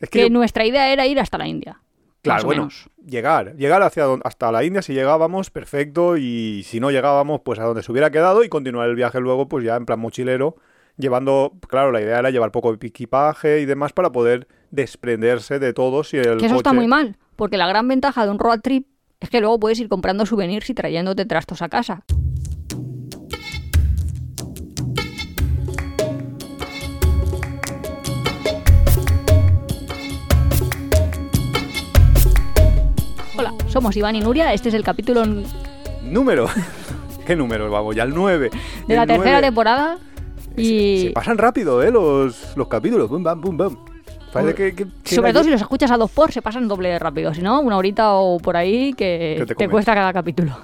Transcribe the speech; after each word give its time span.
Es 0.00 0.10
que 0.10 0.18
que 0.20 0.24
yo- 0.24 0.30
nuestra 0.30 0.64
idea 0.64 0.92
era 0.92 1.06
ir 1.06 1.18
hasta 1.20 1.38
la 1.38 1.46
India. 1.48 1.80
Claro, 2.22 2.44
bueno, 2.44 2.62
menos. 2.62 2.90
llegar, 3.04 3.54
llegar 3.56 3.82
hacia 3.82 4.04
hasta 4.24 4.50
la 4.50 4.64
India 4.64 4.82
si 4.82 4.92
llegábamos, 4.94 5.50
perfecto, 5.50 6.16
y 6.16 6.64
si 6.64 6.80
no 6.80 6.90
llegábamos, 6.90 7.40
pues 7.44 7.60
a 7.60 7.64
donde 7.64 7.84
se 7.84 7.92
hubiera 7.92 8.10
quedado 8.10 8.42
y 8.42 8.48
continuar 8.48 8.88
el 8.88 8.96
viaje 8.96 9.20
luego, 9.20 9.48
pues 9.48 9.64
ya 9.64 9.76
en 9.76 9.86
plan 9.86 10.00
mochilero, 10.00 10.56
llevando, 10.96 11.52
claro, 11.68 11.92
la 11.92 12.00
idea 12.00 12.18
era 12.18 12.30
llevar 12.30 12.50
poco 12.50 12.72
equipaje 12.74 13.60
y 13.60 13.64
demás 13.64 13.92
para 13.92 14.10
poder 14.10 14.48
desprenderse 14.72 15.60
de 15.60 15.72
todo 15.72 16.02
si 16.02 16.16
el 16.16 16.38
Que 16.38 16.46
eso 16.46 16.56
está 16.56 16.72
muy 16.72 16.88
mal, 16.88 17.16
porque 17.36 17.56
la 17.56 17.68
gran 17.68 17.86
ventaja 17.86 18.24
de 18.24 18.32
un 18.32 18.40
road 18.40 18.60
trip 18.60 18.88
es 19.20 19.30
que 19.30 19.40
luego 19.40 19.60
puedes 19.60 19.78
ir 19.78 19.88
comprando 19.88 20.26
souvenirs 20.26 20.68
y 20.68 20.74
trayéndote 20.74 21.26
trastos 21.26 21.62
a 21.62 21.68
casa. 21.68 22.04
Somos 33.76 33.94
Iván 33.94 34.16
y 34.16 34.20
Nuria, 34.20 34.54
este 34.54 34.70
es 34.70 34.74
el 34.74 34.82
capítulo 34.82 35.20
de 35.26 35.44
Número. 36.02 36.48
¿Qué 37.26 37.36
número? 37.36 37.70
Vamos, 37.70 37.94
ya 37.94 38.04
el 38.04 38.14
9. 38.14 38.50
la 38.88 39.06
tercera 39.06 39.40
temporada 39.42 39.98
y 40.56 41.08
Se 41.08 41.10
pasan 41.10 41.36
rápido, 41.36 41.82
¿eh? 41.82 41.90
Los, 41.90 42.56
los 42.56 42.68
capítulos. 42.68 43.10
Bum, 43.10 43.22
bam, 43.22 43.38
bum, 43.40 43.56
bam. 43.56 43.76
Parece 44.32 44.54
que, 44.54 44.74
que- 44.74 44.86
que 45.04 45.14
sobre 45.14 45.32
todo 45.34 45.44
si 45.44 45.50
los 45.50 45.60
escuchas 45.60 45.90
a 45.90 45.98
dos 45.98 46.10
por 46.10 46.32
se 46.32 46.40
pasan 46.40 46.68
doble 46.68 46.88
de 46.88 46.98
rápido, 46.98 47.34
si 47.34 47.42
no, 47.42 47.60
una 47.60 47.76
horita 47.76 48.14
o 48.14 48.38
por 48.38 48.56
ahí 48.56 48.94
que, 48.94 49.34
Que 49.38 49.46
te 49.46 49.54
te, 49.54 49.68
cuesta 49.68 49.92
cada 49.94 50.12
capítulo. 50.12 50.56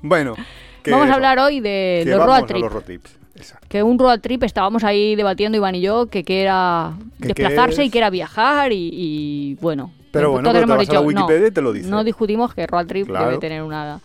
Bueno. 0.00 0.34
que 0.82 0.90
Vamos 0.90 1.04
a 1.06 1.08
eso, 1.10 1.14
hablar 1.14 1.38
hoy 1.38 1.60
de 1.60 2.00
que 2.04 2.10
los 2.10 2.26
road 2.26 2.36
a 2.42 2.46
trips. 2.46 2.60
los 2.62 2.72
road 2.72 2.82
trips. 2.82 3.18
Exacto. 3.36 3.66
que 3.68 3.82
un 3.84 3.98
road 3.98 4.18
trip 4.20 4.42
estábamos 4.42 4.82
ahí 4.84 5.14
debatiendo 5.16 5.56
Iván 5.56 5.74
y 5.76 5.80
yo 5.80 6.06
que 6.06 6.22
qué 6.24 6.42
era 6.42 6.92
¿Que 7.20 7.28
desplazarse 7.28 7.84
y 7.84 7.90
que 7.90 7.98
era 7.98 8.10
viajar 8.10 8.72
y, 8.72 8.90
y, 8.92 9.54
bueno. 9.60 9.92
Pero 10.12 10.30
bueno, 10.30 10.50
pero 10.52 10.66
te 10.66 10.72
vas 10.76 10.88
a 10.88 10.92
la 10.92 11.00
Wikipedia 11.00 11.40
no, 11.40 11.46
y 11.46 11.50
te 11.50 11.60
lo 11.62 11.72
dice. 11.72 11.88
No 11.90 12.04
discutimos 12.04 12.54
que 12.54 12.66
road 12.66 12.86
trip 12.86 13.06
Claro. 13.08 13.26
debe 13.26 13.38
tener 13.40 13.62
una... 13.62 14.00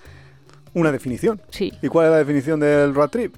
Una 0.74 0.92
definición. 0.92 1.40
Sí, 1.50 1.72
¿Y 1.82 1.88
cuál 1.88 2.06
es 2.08 2.12
la 2.12 2.18
definición 2.20 2.60
del 2.60 2.94
road 2.96 3.10
trip? 3.10 3.36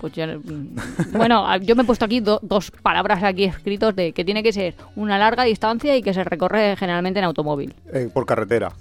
pues 0.00 0.12
ya... 0.12 0.26
mm, 0.28 0.76
Bueno, 1.16 1.56
yo 1.58 1.74
me 1.74 1.82
he 1.82 1.84
puesto 1.84 2.04
aquí 2.04 2.20
do- 2.20 2.38
dos 2.42 2.70
palabras 2.70 3.22
aquí 3.24 3.44
escritos 3.44 3.94
de 3.96 4.12
que 4.12 4.24
tiene 4.24 4.42
que 4.42 4.52
ser 4.52 4.74
una 4.96 5.18
larga 5.18 5.42
distancia 5.44 5.96
y 5.96 6.02
que 6.02 6.14
se 6.14 6.22
recorre 6.24 6.76
generalmente 6.76 7.18
en 7.18 7.24
automóvil. 7.24 7.74
Eh, 7.92 8.08
por 8.12 8.24
carretera. 8.26 8.72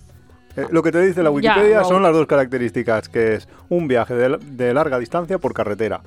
Eh, 0.56 0.66
lo 0.72 0.82
que 0.84 0.92
te 0.92 1.02
dice 1.02 1.22
la 1.24 1.30
Ya, 1.30 1.32
Wikipedia 1.56 1.80
no. 1.82 1.86
son 1.86 2.04
las 2.04 2.14
dos 2.14 2.28
características, 2.28 3.10
que 3.10 3.36
es 3.36 3.48
un 3.70 3.88
viaje 3.88 4.14
de, 4.14 4.38
de 4.38 4.74
larga 4.74 5.00
distancia 5.00 5.38
por 5.40 5.54
carretera. 5.54 6.02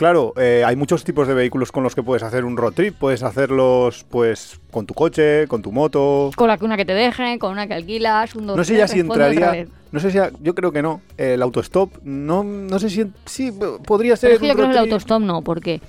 Claro, 0.00 0.32
eh, 0.38 0.64
hay 0.64 0.76
muchos 0.76 1.04
tipos 1.04 1.28
de 1.28 1.34
vehículos 1.34 1.70
con 1.72 1.82
los 1.82 1.94
que 1.94 2.02
puedes 2.02 2.22
hacer 2.22 2.46
un 2.46 2.56
road 2.56 2.72
trip. 2.72 2.96
Puedes 2.98 3.22
hacerlos, 3.22 4.06
pues, 4.08 4.58
con 4.70 4.86
tu 4.86 4.94
coche, 4.94 5.46
con 5.46 5.60
tu 5.60 5.72
moto. 5.72 6.30
Con 6.36 6.48
la 6.48 6.56
una 6.62 6.78
que 6.78 6.86
te 6.86 6.94
dejen, 6.94 7.38
con 7.38 7.52
una 7.52 7.66
que 7.66 7.74
alquilas, 7.74 8.34
un 8.34 8.46
dos, 8.46 8.56
No 8.56 8.64
sé 8.64 8.78
ya 8.78 8.88
si 8.88 9.00
entraría. 9.00 9.66
No 9.92 10.00
sé 10.00 10.10
si. 10.10 10.16
a- 10.16 10.30
Yo 10.40 10.54
creo 10.54 10.72
que 10.72 10.80
no. 10.80 11.02
El 11.18 11.42
autostop. 11.42 11.92
No, 12.02 12.42
no 12.42 12.78
sé 12.78 12.88
si. 12.88 13.12
Sí, 13.26 13.52
podría 13.84 14.16
ser. 14.16 14.28
Pero 14.30 14.34
es 14.36 14.40
que 14.40 14.48
yo 14.48 14.54
creo 14.54 14.66
que 14.68 14.72
el 14.72 14.78
autostop 14.78 15.20
no, 15.20 15.42
porque... 15.42 15.82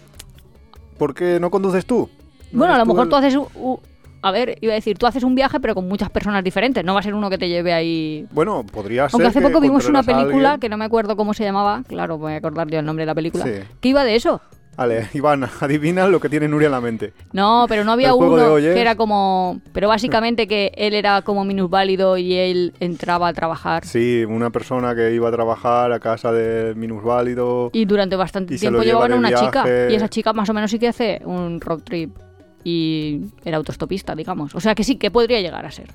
¿Por 0.98 1.14
qué 1.14 1.40
no 1.40 1.50
conduces 1.50 1.86
tú? 1.86 2.10
¿No 2.52 2.60
Bueno, 2.60 2.74
a 2.74 2.80
lo 2.80 2.86
mejor 2.88 3.04
el- 3.04 3.10
tú 3.12 3.16
haces 3.16 3.36
un... 3.38 3.80
A 4.22 4.32
ver, 4.32 4.58
iba 4.62 4.74
a 4.74 4.76
decir, 4.76 4.98
tú 4.98 5.08
haces 5.08 5.24
un 5.24 5.36
viaje 5.36 5.60
pero 5.60 5.74
con 5.76 5.88
muchas 5.88 6.10
personas 6.10 6.44
diferentes, 6.44 6.84
no 6.84 6.94
va 6.94 7.00
a 7.00 7.04
ser 7.04 7.14
uno 7.14 7.30
que 7.30 7.38
te 7.38 7.50
lleve 7.50 7.74
ahí... 7.74 8.28
Bueno, 8.32 8.64
podría 8.64 9.10
ser. 9.10 9.16
Aunque 9.16 9.28
hace 9.28 9.42
poco 9.42 9.60
vimos 9.62 9.88
una 9.88 10.04
película 10.04 10.58
que 10.60 10.70
no 10.70 10.78
me 10.78 10.86
acuerdo 10.86 11.16
cómo 11.16 11.34
se 11.34 11.44
llamaba, 11.44 11.84
claro, 11.88 12.18
voy 12.18 12.34
a 12.34 12.38
acordar 12.38 12.68
yo 12.68 12.80
el 12.80 12.86
nombre 12.86 13.04
de 13.04 13.08
la 13.08 13.16
película, 13.16 13.46
Sí. 13.46 13.52
que 13.80 13.90
iba 13.90 14.04
de 14.04 14.16
eso. 14.16 14.42
Vale, 14.78 15.10
Iván, 15.14 15.44
adivina 15.60 16.08
lo 16.08 16.20
que 16.20 16.30
tiene 16.30 16.48
Nuria 16.48 16.68
en 16.68 16.72
la 16.72 16.82
mente. 16.82 17.14
No, 17.34 17.66
pero 17.68 17.84
no 17.84 17.92
había 17.92 18.14
uno 18.16 18.56
que 18.56 18.80
era 18.80 18.96
como... 18.96 19.60
Pero 19.74 19.88
básicamente 19.88 20.48
que 20.48 20.72
él 20.76 20.94
era 20.94 21.22
como 21.24 21.44
minusválido 21.44 22.18
y 22.18 22.34
él 22.36 22.74
entraba 22.80 23.28
a 23.28 23.34
trabajar. 23.34 23.86
Sí, 23.86 24.24
una 24.24 24.50
persona 24.50 24.96
que 24.96 25.14
iba 25.14 25.28
a 25.28 25.32
trabajar 25.32 25.92
a 25.92 26.00
casa 26.00 26.32
del 26.32 26.76
minusválido. 26.78 27.70
Y 27.74 27.86
durante 27.86 28.16
bastante 28.16 28.58
tiempo 28.58 28.82
lleva 28.82 29.06
llevaban 29.08 29.12
a 29.12 29.16
de 29.16 29.20
una 29.20 29.34
chica. 29.34 29.66
Y 29.90 29.96
esa 29.96 30.08
chica 30.10 30.34
más 30.34 30.50
o 30.50 30.54
menos 30.54 30.72
sí 30.72 30.80
que 30.80 30.88
hace 30.88 31.22
un 31.26 31.60
road 31.60 31.82
trip. 31.82 32.16
Y 32.64 33.22
era 33.44 33.58
autostopista, 33.58 34.16
digamos. 34.16 34.56
O 34.56 34.60
sea 34.60 34.76
que 34.76 34.84
sí, 34.84 34.98
que 34.98 35.12
podría 35.12 35.42
llegar 35.42 35.66
a 35.66 35.72
ser. 35.72 35.88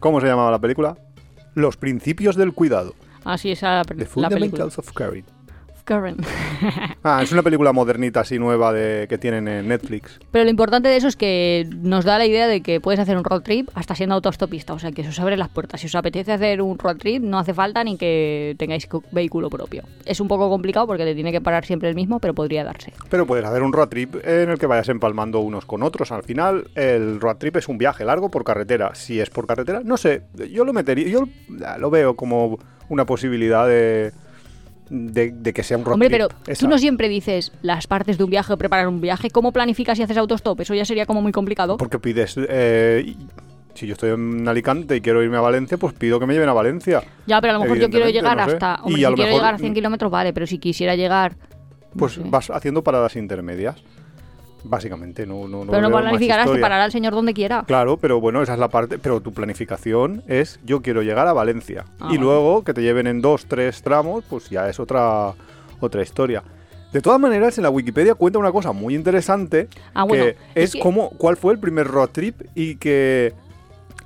¿Cómo 0.00 0.20
se 0.20 0.26
llamaba 0.26 0.50
la 0.50 0.58
película? 0.58 0.96
Los 1.54 1.76
principios 1.76 2.36
del 2.36 2.52
cuidado. 2.52 2.94
Así 3.24 3.50
es 3.50 3.62
la, 3.62 3.82
The 3.84 3.94
la 3.94 4.04
película. 4.04 4.28
Fundamentals 4.28 4.78
of 4.78 4.92
Caring. 4.92 5.24
Karen. 5.84 6.16
Ah, 7.06 7.20
es 7.22 7.32
una 7.32 7.42
película 7.42 7.74
modernita 7.74 8.20
así 8.20 8.38
nueva 8.38 8.72
de, 8.72 9.06
que 9.08 9.18
tienen 9.18 9.46
en 9.46 9.68
Netflix. 9.68 10.18
Pero 10.30 10.44
lo 10.44 10.50
importante 10.50 10.88
de 10.88 10.96
eso 10.96 11.06
es 11.06 11.16
que 11.16 11.68
nos 11.76 12.06
da 12.06 12.16
la 12.16 12.24
idea 12.24 12.48
de 12.48 12.62
que 12.62 12.80
puedes 12.80 12.98
hacer 12.98 13.18
un 13.18 13.24
road 13.24 13.42
trip 13.42 13.68
hasta 13.74 13.94
siendo 13.94 14.14
autostopista. 14.14 14.72
O 14.72 14.78
sea, 14.78 14.90
que 14.90 15.02
eso 15.02 15.12
se 15.12 15.20
abre 15.20 15.36
las 15.36 15.50
puertas. 15.50 15.82
Si 15.82 15.86
os 15.86 15.94
apetece 15.94 16.32
hacer 16.32 16.62
un 16.62 16.78
road 16.78 16.96
trip, 16.96 17.22
no 17.22 17.38
hace 17.38 17.52
falta 17.52 17.84
ni 17.84 17.98
que 17.98 18.54
tengáis 18.58 18.88
vehículo 19.10 19.50
propio. 19.50 19.82
Es 20.06 20.18
un 20.20 20.28
poco 20.28 20.48
complicado 20.48 20.86
porque 20.86 21.04
te 21.04 21.14
tiene 21.14 21.30
que 21.30 21.42
parar 21.42 21.66
siempre 21.66 21.90
el 21.90 21.94
mismo, 21.94 22.20
pero 22.20 22.32
podría 22.32 22.64
darse. 22.64 22.94
Pero 23.10 23.26
puedes 23.26 23.44
hacer 23.44 23.62
un 23.62 23.74
road 23.74 23.88
trip 23.88 24.14
en 24.24 24.48
el 24.48 24.58
que 24.58 24.66
vayas 24.66 24.88
empalmando 24.88 25.40
unos 25.40 25.66
con 25.66 25.82
otros. 25.82 26.10
Al 26.10 26.22
final, 26.22 26.68
el 26.74 27.20
road 27.20 27.36
trip 27.36 27.56
es 27.56 27.68
un 27.68 27.76
viaje 27.76 28.06
largo 28.06 28.30
por 28.30 28.44
carretera. 28.44 28.94
Si 28.94 29.20
es 29.20 29.28
por 29.28 29.46
carretera, 29.46 29.82
no 29.84 29.98
sé, 29.98 30.22
yo 30.50 30.64
lo 30.64 30.72
metería, 30.72 31.08
yo 31.08 31.28
lo 31.78 31.90
veo 31.90 32.16
como 32.16 32.58
una 32.88 33.04
posibilidad 33.04 33.66
de, 33.66 34.12
de, 34.94 35.32
de 35.32 35.52
que 35.52 35.62
sea 35.62 35.76
un 35.76 35.84
road 35.84 35.94
Hombre, 35.94 36.08
trip. 36.08 36.20
pero 36.28 36.40
Esa. 36.46 36.60
tú 36.60 36.68
no 36.68 36.78
siempre 36.78 37.08
dices 37.08 37.52
las 37.62 37.86
partes 37.86 38.16
de 38.16 38.24
un 38.24 38.30
viaje 38.30 38.52
o 38.52 38.56
preparar 38.56 38.88
un 38.88 39.00
viaje. 39.00 39.30
¿Cómo 39.30 39.52
planificas 39.52 39.98
y 39.98 40.02
haces 40.02 40.16
autostop? 40.16 40.60
Eso 40.60 40.74
ya 40.74 40.84
sería 40.84 41.04
como 41.06 41.20
muy 41.22 41.32
complicado. 41.32 41.76
Porque 41.76 41.98
pides... 41.98 42.36
eh, 42.38 43.02
y- 43.06 43.16
si 43.74 43.88
yo 43.88 43.94
estoy 43.94 44.10
en 44.10 44.46
Alicante 44.46 44.94
y 44.94 45.00
quiero 45.00 45.20
irme 45.20 45.36
a 45.36 45.40
Valencia, 45.40 45.76
pues 45.78 45.94
pido 45.94 46.20
que 46.20 46.26
me 46.26 46.32
lleven 46.34 46.48
a 46.48 46.52
Valencia. 46.52 47.02
Ya, 47.26 47.40
pero 47.40 47.54
a 47.54 47.54
lo 47.54 47.62
mejor 47.64 47.78
yo 47.78 47.90
quiero 47.90 48.08
llegar 48.08 48.36
no 48.36 48.44
sé. 48.46 48.52
hasta... 48.52 48.78
Y 48.86 49.04
Hombre, 49.04 49.06
a 49.06 49.08
si 49.08 49.14
quiero 49.14 49.16
mejor- 49.30 49.32
llegar 49.40 49.54
a 49.54 49.58
100 49.58 49.74
kilómetros, 49.74 50.12
vale, 50.12 50.32
pero 50.32 50.46
si 50.46 50.58
quisiera 50.58 50.94
llegar... 50.94 51.36
no 51.92 51.98
Pues 51.98 52.12
sé. 52.12 52.22
vas 52.24 52.50
haciendo 52.50 52.84
paradas 52.84 53.16
intermedias. 53.16 53.82
Básicamente, 54.66 55.26
no, 55.26 55.46
no, 55.46 55.64
no 55.64 55.70
pero 55.70 55.88
no 55.90 55.96
planificarás 55.98 56.46
historia. 56.46 56.62
parará 56.62 56.86
el 56.86 56.90
señor 56.92 57.12
donde 57.12 57.34
quiera. 57.34 57.64
Claro, 57.66 57.98
pero 57.98 58.18
bueno, 58.20 58.42
esa 58.42 58.54
es 58.54 58.58
la 58.58 58.68
parte. 58.68 58.98
Pero 58.98 59.20
tu 59.20 59.32
planificación 59.32 60.22
es: 60.26 60.58
yo 60.64 60.80
quiero 60.80 61.02
llegar 61.02 61.26
a 61.28 61.34
Valencia. 61.34 61.84
Ah, 62.00 62.08
y 62.10 62.16
luego 62.18 62.64
que 62.64 62.72
te 62.72 62.80
lleven 62.82 63.06
en 63.06 63.20
dos, 63.20 63.44
tres 63.46 63.82
tramos, 63.82 64.24
pues 64.28 64.48
ya 64.48 64.68
es 64.68 64.80
otra, 64.80 65.34
otra 65.80 66.02
historia. 66.02 66.42
De 66.92 67.02
todas 67.02 67.20
maneras, 67.20 67.58
en 67.58 67.64
la 67.64 67.70
Wikipedia 67.70 68.14
cuenta 68.14 68.38
una 68.38 68.52
cosa 68.52 68.72
muy 68.72 68.94
interesante: 68.94 69.68
Ah, 69.92 70.04
bueno, 70.04 70.24
que 70.24 70.30
es 70.54 70.64
es 70.64 70.72
que- 70.72 70.80
cómo, 70.80 71.10
cuál 71.10 71.36
fue 71.36 71.52
el 71.52 71.58
primer 71.58 71.86
road 71.86 72.08
trip 72.10 72.40
y 72.54 72.76
que. 72.76 73.34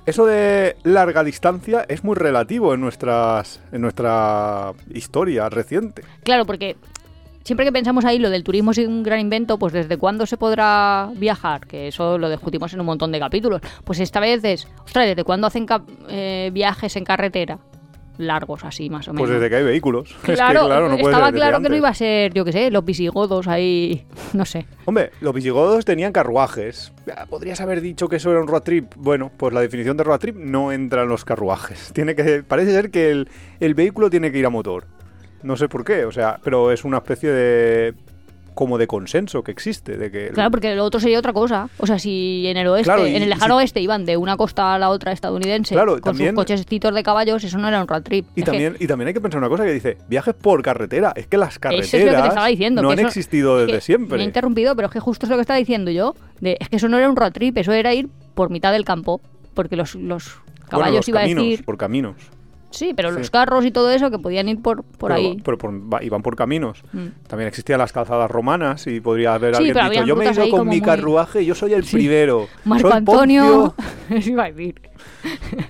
Eso 0.05 0.25
de 0.25 0.75
larga 0.83 1.23
distancia 1.23 1.85
es 1.87 2.03
muy 2.03 2.15
relativo 2.15 2.73
en 2.73 2.81
nuestras 2.81 3.61
en 3.71 3.81
nuestra 3.81 4.73
historia 4.91 5.49
reciente. 5.49 6.01
Claro, 6.23 6.45
porque 6.47 6.77
siempre 7.43 7.65
que 7.65 7.71
pensamos 7.71 8.05
ahí 8.05 8.19
lo 8.19 8.29
del 8.29 8.43
turismo 8.43 8.71
es 8.71 8.77
un 8.79 9.03
gran 9.03 9.19
invento, 9.19 9.57
pues 9.57 9.73
desde 9.73 9.97
cuándo 9.97 10.25
se 10.25 10.37
podrá 10.37 11.09
viajar, 11.15 11.65
que 11.67 11.87
eso 11.87 12.17
lo 12.17 12.29
discutimos 12.29 12.73
en 12.73 12.79
un 12.79 12.85
montón 12.85 13.11
de 13.11 13.19
capítulos. 13.19 13.61
Pues 13.83 13.99
esta 13.99 14.19
vez 14.19 14.43
es, 14.43 14.67
ostras, 14.83 15.07
¿desde 15.07 15.23
cuándo 15.23 15.47
hacen 15.47 15.65
eh, 16.09 16.49
viajes 16.53 16.95
en 16.95 17.03
carretera? 17.03 17.59
Largos, 18.17 18.65
así 18.65 18.89
más 18.89 19.07
o 19.07 19.13
menos. 19.13 19.29
Pues 19.29 19.39
desde 19.39 19.49
que 19.49 19.55
hay 19.55 19.63
vehículos. 19.63 20.09
Es 20.19 20.25
que, 20.25 20.33
Claro, 20.33 20.65
claro, 20.65 20.89
no 20.89 20.95
estaba 20.95 21.31
claro 21.31 21.61
que 21.61 21.69
no 21.69 21.75
iba 21.77 21.87
a 21.87 21.93
ser, 21.93 22.33
yo 22.33 22.43
qué 22.43 22.51
sé, 22.51 22.69
los 22.69 22.83
visigodos 22.83 23.47
ahí, 23.47 24.05
no 24.33 24.43
sé. 24.43 24.65
Hombre, 24.83 25.11
los 25.21 25.33
visigodos 25.33 25.85
tenían 25.85 26.11
carruajes. 26.11 26.91
Ah, 27.15 27.25
Podrías 27.29 27.61
haber 27.61 27.79
dicho 27.79 28.09
que 28.09 28.17
eso 28.17 28.29
era 28.31 28.41
un 28.41 28.47
road 28.47 28.63
trip. 28.63 28.93
Bueno, 28.97 29.31
pues 29.37 29.53
la 29.53 29.61
definición 29.61 29.95
de 29.95 30.03
road 30.03 30.19
trip 30.19 30.35
no 30.35 30.73
entra 30.73 31.03
en 31.03 31.09
los 31.09 31.23
carruajes. 31.23 31.91
Tiene 31.93 32.13
que, 32.13 32.43
parece 32.43 32.73
ser 32.73 32.91
que 32.91 33.09
el, 33.09 33.29
el 33.61 33.73
vehículo 33.73 34.09
tiene 34.09 34.33
que 34.33 34.39
ir 34.39 34.45
a 34.45 34.49
motor. 34.49 34.85
No 35.43 35.55
sé 35.57 35.67
por 35.69 35.83
qué, 35.85 36.05
o 36.05 36.11
sea, 36.11 36.39
pero 36.43 36.71
es 36.71 36.83
una 36.83 36.97
especie 36.97 37.29
de 37.31 37.93
como 38.55 38.77
de 38.77 38.87
consenso 38.87 39.41
que 39.41 39.51
existe, 39.51 39.95
de 39.97 40.11
que 40.11 40.27
Claro, 40.33 40.51
porque 40.51 40.75
lo 40.75 40.83
otro 40.83 40.99
sería 40.99 41.17
otra 41.17 41.31
cosa. 41.31 41.69
O 41.77 41.87
sea, 41.87 41.97
si 41.97 42.43
en 42.45 42.57
el 42.57 42.67
oeste, 42.67 42.83
Claro, 42.91 43.07
y- 43.07 43.15
en 43.15 43.23
el 43.23 43.29
lejano 43.29 43.53
si- 43.55 43.59
oeste 43.59 43.79
iban 43.79 44.03
de 44.05 44.17
una 44.17 44.35
costa 44.35 44.73
a 44.75 44.79
la 44.79 44.89
otra 44.89 45.13
estadounidense 45.13 45.73
Claro, 45.75 45.93
con 45.93 46.01
también- 46.01 46.31
sus 46.31 46.35
cochecitos 46.43 46.93
de 46.93 47.01
caballos, 47.01 47.41
eso 47.45 47.57
no 47.57 47.69
era 47.69 47.79
un 47.81 47.87
road 47.87 48.01
trip. 48.03 48.25
y 48.35 48.41
Es 48.41 48.45
que- 48.45 48.51
también 48.51 48.75
y 48.77 48.85
también 48.87 49.07
hay 49.07 49.13
que 49.13 49.21
pensar 49.21 49.37
una 49.39 49.47
cosa 49.47 49.63
que 49.63 49.71
dice 49.71 49.97
viajes 50.09 50.33
por 50.33 50.61
carretera. 50.61 51.13
Es 51.15 51.27
que 51.27 51.37
las 51.37 51.57
carreteras 51.57 51.87
Eso 51.93 51.97
es 51.99 52.03
lo 52.07 52.11
que 52.17 52.21
te 52.21 52.27
estaba 52.27 52.47
diciendo. 52.47 52.81
no 52.81 52.91
han 52.91 52.99
eso- 52.99 53.07
existido 53.07 53.61
es 53.61 53.67
desde 53.67 53.77
que 53.77 53.81
siempre. 53.85 54.17
Me 54.17 54.23
he 54.23 54.27
interrumpido, 54.27 54.75
pero 54.75 54.87
es 54.87 54.91
que 54.93 54.99
justo 54.99 55.25
es 55.25 55.29
lo 55.29 55.37
que 55.37 55.41
estaba 55.41 55.57
diciendo 55.59 55.89
yo. 55.89 56.15
De, 56.41 56.57
es 56.59 56.67
que 56.67 56.75
eso 56.75 56.89
no 56.89 56.97
era 56.97 57.09
un 57.09 57.15
road 57.15 57.31
trip, 57.31 57.57
eso 57.59 57.71
era 57.71 57.93
ir 57.93 58.09
por 58.35 58.49
mitad 58.49 58.73
del 58.73 58.83
campo. 58.83 59.21
Porque 59.53 59.77
los, 59.77 59.95
los 59.95 60.35
Bueno, 60.35 60.65
caballos 60.69 60.95
los 60.97 61.07
iba 61.07 61.21
caminos, 61.21 61.43
a 61.43 61.47
decir. 61.47 61.65
por 61.65 61.77
caminos. 61.77 62.15
Sí, 62.71 62.93
pero 62.95 63.09
sí. 63.11 63.17
los 63.17 63.31
carros 63.31 63.65
y 63.65 63.71
todo 63.71 63.89
eso 63.91 64.11
que 64.11 64.19
podían 64.19 64.47
ir 64.47 64.61
por, 64.61 64.83
por 64.83 65.09
pero, 65.09 65.13
ahí. 65.15 65.41
pero 65.43 65.57
por- 65.57 66.03
iban 66.03 66.21
por 66.21 66.35
caminos. 66.35 66.83
Mm. 66.93 67.07
También 67.27 67.47
existían 67.47 67.79
las 67.79 67.91
calzadas 67.91 68.29
romanas 68.29 68.85
y 68.87 68.99
podría 69.01 69.33
haber 69.33 69.55
Sí, 69.55 69.63
alguien 69.69 69.89
dicho, 69.89 70.05
yo 70.05 70.15
me 70.15 70.25
he 70.27 70.31
ido 70.31 70.49
con 70.49 70.67
mi 70.67 70.77
muy- 70.77 70.81
carruaje, 70.81 71.43
yo 71.45 71.55
soy 71.55 71.73
el 71.73 71.83
primero. 71.83 72.47
Marco 72.65 72.89
soy 72.89 72.97
Antonio. 72.97 73.73
Poncio". 73.75 73.85
Eso 74.17 74.29
iba 74.29 74.43
a 74.45 74.51
decir. 74.51 74.75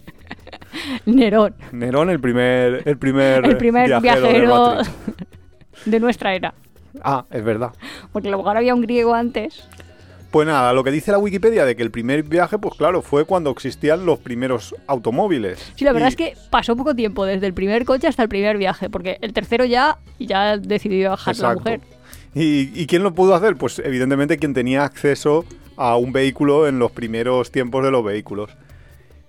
Nerón. 1.06 1.56
Nerón, 1.72 2.10
el 2.10 2.20
primer, 2.20 2.84
el 2.86 2.98
primer, 2.98 3.46
El 3.46 3.58
primer 3.58 4.02
viajero, 4.02 4.78
de 5.86 6.00
nuestra 6.00 6.34
era. 6.36 6.54
Ah, 7.04 7.26
es 7.32 7.44
verdad. 7.44 7.72
Porque 8.12 8.28
a 8.28 8.32
lo 8.32 8.38
mejor 8.38 8.58
había 8.58 8.74
un 8.76 8.82
griego 8.82 9.14
antes. 9.14 9.68
Pues 10.32 10.46
nada, 10.46 10.74
lo 10.74 10.84
que 10.84 10.92
dice 10.92 11.12
la 11.12 11.18
Wikipedia 11.18 11.66
de 11.66 11.76
que 11.76 11.82
el 11.82 11.90
primer 11.90 12.22
viaje, 12.24 12.60
pues 12.60 12.76
claro, 12.76 13.02
fue 13.02 13.26
cuando 13.26 13.50
existían 13.50 14.06
los 14.06 14.20
primeros 14.20 14.76
automóviles. 14.86 15.72
Sí, 15.76 15.84
la 15.86 15.92
verdad 15.92 16.08
Y- 16.08 16.10
es 16.10 16.16
que 16.16 16.34
pasó 16.52 16.76
poco 16.76 16.94
tiempo 16.96 17.26
desde 17.26 17.48
el 17.48 17.54
primer 17.54 17.84
coche 17.84 18.08
hasta 18.08 18.22
el 18.24 18.30
primer 18.30 18.58
viaje, 18.58 18.90
porque 18.92 19.18
el 19.22 19.34
tercero 19.34 19.66
ya, 19.66 19.98
ya 20.20 20.58
decidió 20.58 21.10
viajar 21.10 21.36
la 21.38 21.54
mujer. 21.56 21.82
¿Y, 22.36 22.70
y 22.80 22.86
quién 22.86 23.02
lo 23.02 23.16
pudo 23.16 23.34
hacer? 23.34 23.56
Pues 23.56 23.80
evidentemente 23.80 24.38
quien 24.38 24.54
tenía 24.54 24.84
acceso 24.84 25.46
a 25.78 25.96
un 25.98 26.14
vehículo 26.14 26.68
en 26.68 26.78
los 26.78 26.92
primeros 26.92 27.52
tiempos 27.52 27.84
de 27.84 27.90
los 27.90 28.04
vehículos. 28.06 28.52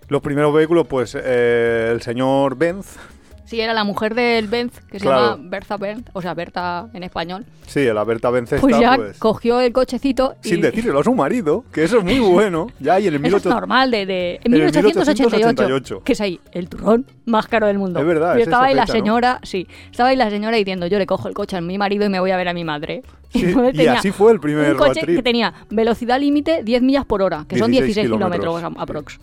Los 0.09 0.21
primeros 0.21 0.53
vehículos, 0.53 0.87
pues 0.87 1.17
eh, 1.19 1.89
el 1.93 2.03
señor 2.03 2.57
Benz, 2.59 2.97
Sí, 3.51 3.61
era 3.61 3.75
la 3.75 3.83
mujer 3.83 4.15
del 4.15 4.47
Benz, 4.47 4.79
que 4.89 5.01
se 5.01 5.07
llama 5.07 5.37
Bertha 5.41 5.77
Benz, 5.77 6.05
o 6.13 6.23
sea, 6.23 6.35
Berta 6.35 6.89
en 6.95 7.03
español. 7.03 7.45
sí, 7.67 7.81
el 7.81 7.97
Berta 8.07 8.31
Benz 8.31 8.55
Pues 8.61 8.79
ya 8.79 8.95
pues, 8.95 9.19
cogió 9.19 9.59
el 9.59 9.73
cochecito 9.73 10.37
y... 10.45 10.51
sin 10.51 10.61
decírselo 10.61 11.01
a 11.01 11.03
su 11.03 11.13
marido, 11.17 11.65
que 11.73 11.83
eso 11.83 11.99
es 11.99 12.05
muy 12.05 12.21
bueno, 12.21 12.69
ya 12.79 13.01
y 13.01 13.09
en 13.09 13.15
el 13.15 13.27
Eso 13.27 13.39
es 13.39 13.45
1800 13.47 13.53
normal, 13.53 13.91
de, 13.91 14.07
de- 14.07 14.35
en 14.45 14.55
En 14.55 14.55
el 14.55 14.61
1888, 14.67 15.37
1888. 15.37 16.03
que 16.05 16.13
es 16.13 16.21
ahí, 16.21 16.39
el 16.53 16.69
turrón 16.69 17.07
más 17.27 17.49
caro 17.49 17.67
del 17.67 17.79
mundo. 17.79 17.99
Es 17.99 18.07
verdad, 18.07 18.37
Y 18.37 18.43
es 18.43 18.47
estaba 18.47 18.67
ahí 18.67 18.75
la 18.77 18.87
señora, 18.87 19.41
sí, 19.43 19.67
estaba 19.91 20.11
ahí 20.11 20.17
la 20.17 20.31
señora 20.31 20.57
diciendo, 20.57 20.87
yo 20.87 21.01
le 21.01 21.07
cojo 21.07 21.27
el 21.27 21.35
coche 21.35 21.57
a 21.57 21.61
mi 21.61 21.77
marido 21.77 22.05
y 22.05 22.09
me 22.09 22.21
voy 22.21 22.31
a 22.31 22.37
ver 22.37 22.47
a 22.47 22.55
mi 22.55 22.63
madre. 22.63 23.03
Sí, 23.33 23.47
y 23.49 23.55
tenía 23.55 23.93
así 23.95 24.11
fue 24.11 24.33
el 24.33 24.41
primer 24.41 24.73
un 24.73 24.77
coche 24.79 25.01
road 25.01 25.05
trip. 25.05 25.17
que 25.19 25.23
tenía 25.23 25.55
velocidad 25.71 26.19
límite 26.19 26.63
10 26.65 26.83
millas 26.83 27.05
por 27.05 27.23
hora, 27.23 27.45
que 27.49 27.57
son 27.59 27.71
16 27.71 27.95
16 27.97 28.13
kilómetros 28.13 28.57
kilómetros. 28.59 28.83
aprox. 28.83 29.21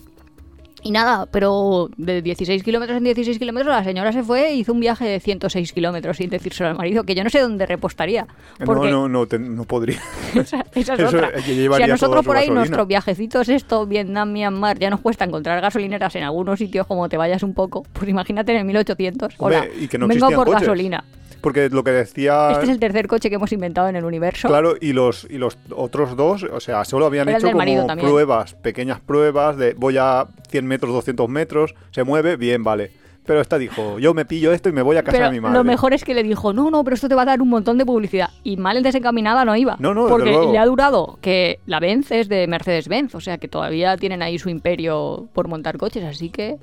Y 0.88 0.92
nada, 0.92 1.26
pero 1.30 1.90
de 1.98 2.22
16 2.22 2.64
kilómetros 2.64 2.98
en 2.98 3.04
16 3.04 3.38
kilómetros 3.40 3.76
la 3.76 3.84
señora 3.84 4.14
se 4.14 4.24
fue 4.24 4.48
e 4.48 4.56
hizo 4.56 4.72
un 4.72 4.80
viaje 4.80 5.04
de 5.04 5.20
106 5.20 5.74
kilómetros 5.74 6.16
sin 6.16 6.30
decírselo 6.30 6.70
al 6.70 6.78
marido, 6.78 7.04
que 7.04 7.14
yo 7.14 7.26
no 7.26 7.30
sé 7.30 7.42
dónde 7.42 7.66
repostaría. 7.66 8.26
Porque 8.66 8.90
No, 8.90 9.02
no, 9.02 9.10
no, 9.10 9.26
te- 9.28 9.38
no 9.38 9.66
podría. 9.66 10.00
esa, 10.36 10.66
esa 10.74 10.94
es 10.94 11.00
Eso 11.02 11.18
otra. 11.18 11.30
es 11.32 11.44
que 11.44 11.54
Si 11.56 11.84
a 11.84 11.88
nosotros 11.88 12.26
por 12.26 12.38
ahí 12.38 12.44
gasolina. 12.44 12.60
nuestros 12.62 12.88
viajecitos 12.88 13.50
esto, 13.50 13.86
Vietnam, 13.86 14.32
Myanmar, 14.32 14.80
ya 14.80 14.90
nos 14.90 15.02
cuesta 15.02 15.26
encontrar 15.26 15.60
gasolineras 15.60 16.16
en 16.16 16.24
algunos 16.24 16.58
sitios 16.58 16.88
como 16.88 17.10
te 17.10 17.18
vayas 17.18 17.44
un 17.44 17.54
poco, 17.54 17.84
pues 17.92 18.08
imagínate 18.10 18.54
en 18.54 18.60
el 18.60 18.66
1800. 18.66 19.34
Hombre, 19.40 19.58
Hola, 19.58 19.68
y 19.78 19.90
que 19.90 19.98
no 19.98 20.08
vengo 20.08 20.30
por 20.30 20.46
coches. 20.46 20.62
gasolina. 20.62 21.04
Porque 21.42 21.70
lo 21.70 21.84
que 21.84 21.92
decía... 21.92 22.52
Este 22.52 22.66
es 22.66 22.70
el 22.72 22.80
tercer 22.80 23.08
coche 23.08 23.30
que 23.30 23.36
hemos 23.36 23.52
inventado 23.52 23.88
en 23.88 23.96
el 23.96 24.06
universo. 24.06 24.48
Claro, 24.48 24.76
y 24.80 24.94
los, 24.94 25.28
y 25.30 25.38
los 25.38 25.58
otros 25.76 26.16
dos, 26.16 26.44
o 26.44 26.60
sea, 26.60 26.84
solo 26.86 27.06
habían 27.06 27.30
Era 27.30 27.38
hecho 27.38 27.52
como 27.52 27.64
pruebas, 27.98 28.54
pequeñas 28.56 29.00
pruebas 29.00 29.58
de 29.58 29.74
voy 29.74 29.98
a 29.98 30.28
100 30.50 30.66
metros, 30.66 30.94
200 30.94 31.30
metros, 31.30 31.76
se 31.92 32.04
mueve, 32.04 32.38
bien, 32.38 32.64
vale. 32.64 32.92
Pero 33.28 33.42
esta 33.42 33.58
dijo, 33.58 34.00
yo 34.00 34.14
me 34.14 34.24
pillo 34.24 34.54
esto 34.54 34.70
y 34.70 34.72
me 34.72 34.82
voy 34.82 34.96
a 34.96 35.04
casa 35.04 35.18
Pero 35.18 35.26
de 35.26 35.32
mi 35.34 35.42
madre. 35.42 35.58
lo 35.58 35.66
mejor 35.66 35.94
es 35.94 36.06
que 36.06 36.14
le 36.14 36.24
dijo, 36.24 36.54
no, 36.54 36.72
no, 36.72 36.86
pero 36.86 36.94
esto 36.96 37.10
te 37.10 37.16
va 37.16 37.24
a 37.24 37.26
dar 37.26 37.42
un 37.42 37.50
montón 37.50 37.78
de 37.78 37.86
publicidad. 37.86 38.30
Y 38.46 38.56
mal 38.56 38.82
desencaminada 38.82 39.44
no 39.44 39.54
iba. 39.58 39.76
No, 39.80 39.94
no, 39.94 40.08
Porque 40.08 40.32
luego. 40.32 40.54
le 40.54 40.58
ha 40.58 40.66
durado 40.66 41.20
que 41.22 41.60
la 41.66 41.82
Benz 41.82 42.10
es 42.12 42.30
de 42.30 42.48
Mercedes-Benz, 42.48 43.16
o 43.16 43.20
sea 43.20 43.38
que 43.38 43.50
todavía 43.50 43.98
tienen 43.98 44.22
ahí 44.22 44.40
su 44.40 44.48
imperio 44.50 45.28
por 45.34 45.50
montar 45.50 45.78
coches, 45.78 46.06
así 46.06 46.30
que... 46.30 46.56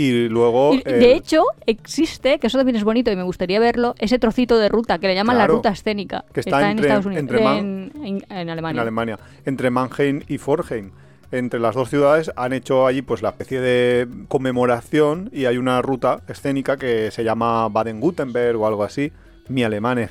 Y 0.00 0.28
luego... 0.28 0.74
Y, 0.74 0.82
el- 0.84 1.00
de 1.00 1.12
hecho, 1.14 1.42
existe, 1.66 2.38
que 2.38 2.46
eso 2.46 2.56
también 2.56 2.76
es 2.76 2.84
bonito 2.84 3.10
y 3.10 3.16
me 3.16 3.24
gustaría 3.24 3.58
verlo, 3.58 3.96
ese 3.98 4.20
trocito 4.20 4.56
de 4.56 4.68
ruta 4.68 5.00
que 5.00 5.08
le 5.08 5.16
llaman 5.16 5.34
Claro. 5.34 5.52
la 5.54 5.56
ruta 5.56 5.70
escénica. 5.70 6.24
Que 6.32 6.38
está 6.38 6.60
en 6.62 6.70
entre- 6.78 6.86
Estados 6.86 7.06
Unidos, 7.06 7.20
entre 7.22 7.42
Man- 7.42 7.90
en, 7.96 8.04
en- 8.04 8.24
en 8.30 8.48
Alemania. 8.50 8.76
en 8.76 8.82
Alemania, 8.82 9.18
entre 9.44 9.70
Mannheim 9.70 10.22
y 10.28 10.38
Forchheim. 10.38 10.92
Entre 11.32 11.58
las 11.58 11.74
dos 11.74 11.90
ciudades 11.90 12.30
han 12.36 12.52
hecho 12.52 12.86
allí 12.86 13.02
pues 13.02 13.22
la 13.22 13.30
especie 13.30 13.60
de 13.60 14.06
conmemoración 14.28 15.30
y 15.32 15.46
hay 15.46 15.58
una 15.58 15.82
ruta 15.82 16.22
escénica 16.28 16.76
que 16.76 17.10
se 17.10 17.24
llama 17.24 17.68
Baden-Württemberg 17.68 18.56
o 18.60 18.66
algo 18.68 18.84
así. 18.84 19.12
Mi 19.48 19.64
alemán 19.64 19.98
es 19.98 20.10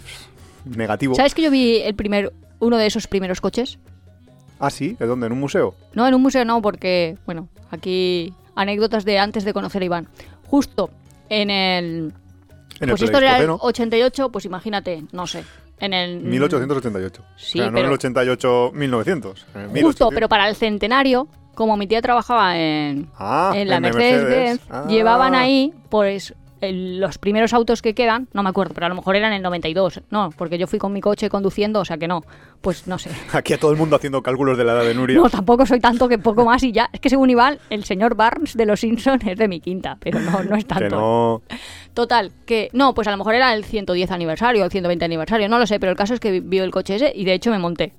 negativo. 0.65 1.15
¿Sabes 1.15 1.33
que 1.33 1.41
yo 1.43 1.49
vi 1.49 1.77
el 1.77 1.95
primer, 1.95 2.33
uno 2.59 2.77
de 2.77 2.85
esos 2.87 3.07
primeros 3.07 3.39
coches? 3.41 3.79
Ah, 4.59 4.69
sí, 4.69 4.97
¿de 4.99 5.05
dónde? 5.07 5.27
¿En 5.27 5.33
un 5.33 5.39
museo? 5.39 5.75
No, 5.93 6.05
en 6.07 6.13
un 6.13 6.21
museo 6.21 6.43
no, 6.43 6.61
porque, 6.61 7.17
bueno, 7.25 7.47
aquí 7.71 8.33
anécdotas 8.57 9.05
de 9.05 9.19
antes 9.19 9.45
de 9.45 9.53
conocer 9.53 9.81
a 9.81 9.85
Iván. 9.85 10.07
Justo 10.47 10.89
en 11.29 11.49
el... 11.49 12.13
En 12.79 12.89
pues 12.89 13.01
el 13.01 13.05
esto 13.07 13.17
era 13.19 13.37
el 13.37 13.45
Pleistoceno. 13.45 13.59
88, 13.61 14.29
pues 14.31 14.45
imagínate, 14.45 15.03
no 15.11 15.25
sé. 15.25 15.43
En 15.79 15.93
el... 15.93 16.19
1888. 16.21 17.23
Sí, 17.37 17.59
o 17.59 17.63
sea, 17.63 17.71
no 17.71 17.79
en 17.79 17.85
el 17.85 17.91
88, 17.91 18.71
1900. 18.73 19.45
en 19.55 19.61
el 19.61 19.67
Justo, 19.67 19.73
1800. 19.73 20.13
pero 20.13 20.29
para 20.29 20.47
el 20.49 20.55
centenario, 20.55 21.27
como 21.55 21.75
mi 21.77 21.87
tía 21.87 22.01
trabajaba 22.01 22.57
en, 22.57 23.09
Ah, 23.17 23.51
en 23.55 23.67
la 23.69 23.77
en 23.77 23.85
el 23.85 23.93
Mercedes-Benz, 23.93 24.61
Ah. 24.69 24.85
llevaban 24.87 25.33
ahí, 25.35 25.73
pues, 25.89 26.33
el- 26.61 26.99
los 26.99 27.17
primeros 27.17 27.53
autos 27.53 27.81
que 27.81 27.93
quedan, 27.93 28.27
no 28.33 28.43
me 28.43 28.49
acuerdo, 28.49 28.73
pero 28.73 28.85
a 28.85 28.89
lo 28.89 28.95
mejor 28.95 29.15
eran 29.15 29.33
el 29.33 29.41
92. 29.41 30.01
No, 30.09 30.31
porque 30.37 30.57
yo 30.57 30.67
fui 30.67 30.79
con 30.79 30.93
mi 30.93 31.01
coche 31.01 31.29
conduciendo, 31.29 31.79
o 31.81 31.85
sea 31.85 31.97
que 31.97 32.07
no. 32.07 32.23
Pues 32.61 32.87
no 32.87 32.97
sé. 32.97 33.09
Aquí 33.33 33.53
a 33.53 33.57
todo 33.59 33.71
el 33.71 33.77
mundo 33.77 33.95
haciendo 33.95 34.21
cálculos 34.23 34.57
de 34.57 34.63
la 34.63 34.73
edad 34.73 34.83
de 34.85 34.93
Nuria. 34.95 35.17
No, 35.17 35.29
tampoco 35.29 35.65
soy 35.65 35.79
tanto 35.79 36.07
que 36.07 36.17
poco 36.17 36.45
más 36.45 36.63
y 36.63 36.71
ya. 36.71 36.89
Es 36.91 36.99
que 36.99 37.09
según 37.09 37.29
Iván, 37.29 37.59
el 37.69 37.83
señor 37.83 38.15
Barnes 38.15 38.55
de 38.57 38.65
los 38.65 38.79
Simpsons 38.79 39.23
es 39.25 39.37
de 39.37 39.47
mi 39.47 39.59
quinta, 39.59 39.97
pero 39.99 40.19
no, 40.19 40.43
no 40.43 40.55
es 40.55 40.65
tanto. 40.65 40.83
que 40.85 40.89
no. 40.89 41.41
Total, 41.93 42.31
que 42.45 42.69
no, 42.73 42.93
pues 42.93 43.07
a 43.07 43.11
lo 43.11 43.17
mejor 43.17 43.35
era 43.35 43.53
el 43.53 43.63
110 43.65 44.11
aniversario, 44.11 44.63
el 44.63 44.71
120 44.71 45.03
aniversario, 45.05 45.49
no 45.49 45.57
lo 45.59 45.65
sé, 45.67 45.79
pero 45.79 45.91
el 45.91 45.97
caso 45.97 46.13
es 46.13 46.19
que 46.19 46.41
vio 46.41 46.63
el 46.63 46.71
coche 46.71 46.95
ese 46.95 47.11
y 47.15 47.25
de 47.25 47.33
hecho 47.33 47.51
me 47.51 47.59
monté. 47.59 47.93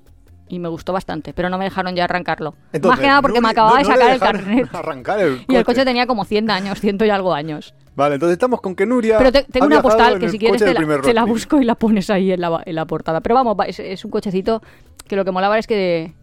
Y 0.51 0.57
me 0.57 0.67
gustó 0.67 0.93
bastante, 0.93 1.31
pero 1.31 1.47
no 1.49 1.59
me 1.59 1.65
dejaron 1.65 1.95
ya 1.95 2.05
arrancarlo. 2.05 2.55
Más 2.81 2.99
que 2.99 3.05
nada 3.05 3.21
porque 3.21 3.37
no 3.39 3.43
me 3.43 3.51
acababa 3.51 3.81
no- 3.83 3.87
de 3.87 3.93
no 3.93 3.95
sacar 3.99 4.11
el 4.13 4.19
carnet. 4.19 4.69
Arrancar 4.73 5.19
el 5.19 5.45
Y 5.47 5.55
el 5.55 5.63
coche 5.63 5.85
tenía 5.85 6.07
como 6.07 6.25
100 6.25 6.49
años, 6.49 6.79
ciento 6.81 7.05
y 7.05 7.11
algo 7.11 7.35
años. 7.35 7.75
Vale, 7.99 8.15
entonces 8.15 8.33
estamos 8.33 8.61
con 8.61 8.75
que 8.75 8.85
Nuria. 8.85 9.17
Pero 9.17 9.31
te- 9.33 9.43
tengo 9.43 9.65
ha 9.65 9.67
una 9.67 9.81
postal 9.81 10.19
que 10.19 10.29
si 10.29 10.39
quieres 10.39 10.61
te 10.63 10.73
la, 10.73 11.23
te 11.25 11.29
busco 11.29 11.59
y 11.61 11.65
la 11.65 11.75
pones 11.75 12.09
ahí 12.09 12.31
en 12.31 12.39
la, 12.39 12.63
en 12.65 12.73
la 12.75 12.85
portada. 12.85 13.19
Pero 13.19 13.35
vamos, 13.35 13.57
va, 13.59 13.65
es, 13.65 13.77
es 13.79 14.05
un 14.05 14.11
cochecito 14.11 14.61
que 15.05 15.17
lo 15.17 15.25
que 15.25 15.31
molaba 15.31 15.57
es 15.59 15.67
que 15.67 16.13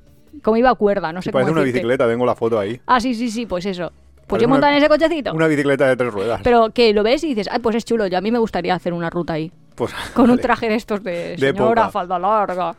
como 0.42 0.56
iba 0.56 0.70
a 0.70 0.74
cuerda, 0.74 1.12
no 1.12 1.20
sé 1.20 1.26
Sí, 1.28 1.32
parece 1.32 1.48
cómo 1.50 1.60
una 1.60 1.66
decirte. 1.66 1.80
bicicleta, 1.86 2.08
tengo 2.08 2.24
la 2.24 2.34
foto 2.34 2.58
ahí. 2.58 2.80
Ah, 2.86 2.98
sí, 2.98 3.14
sí, 3.14 3.30
sí, 3.30 3.44
pues 3.44 3.66
eso. 3.66 3.92
Pues 4.26 4.40
yo 4.40 4.48
montaba 4.48 4.70
una- 4.72 4.78
en 4.78 4.82
ese 4.84 4.88
cochecito. 4.88 5.34
Una 5.34 5.46
bicicleta 5.48 5.86
de 5.86 5.96
tres 5.96 6.12
ruedas. 6.12 6.40
Pero 6.42 6.70
que 6.70 6.94
lo 6.94 7.02
ves 7.02 7.22
y 7.24 7.28
dices, 7.28 7.48
ah, 7.52 7.58
pues 7.62 7.76
es 7.76 7.84
chulo, 7.84 8.06
yo 8.06 8.16
a 8.16 8.22
mí 8.22 8.30
me 8.30 8.38
gustaría 8.38 8.74
hacer 8.74 8.94
una 8.94 9.10
ruta 9.10 9.34
ahí. 9.34 9.52
Pues, 9.74 9.92
Con 10.14 10.30
un 10.30 10.38
traje 10.38 10.68
de 10.70 10.76
estos 10.76 11.02
de 11.04 11.36
De 11.36 11.52
señora, 11.52 11.90
falda 11.90 12.18
larga. 12.18 12.74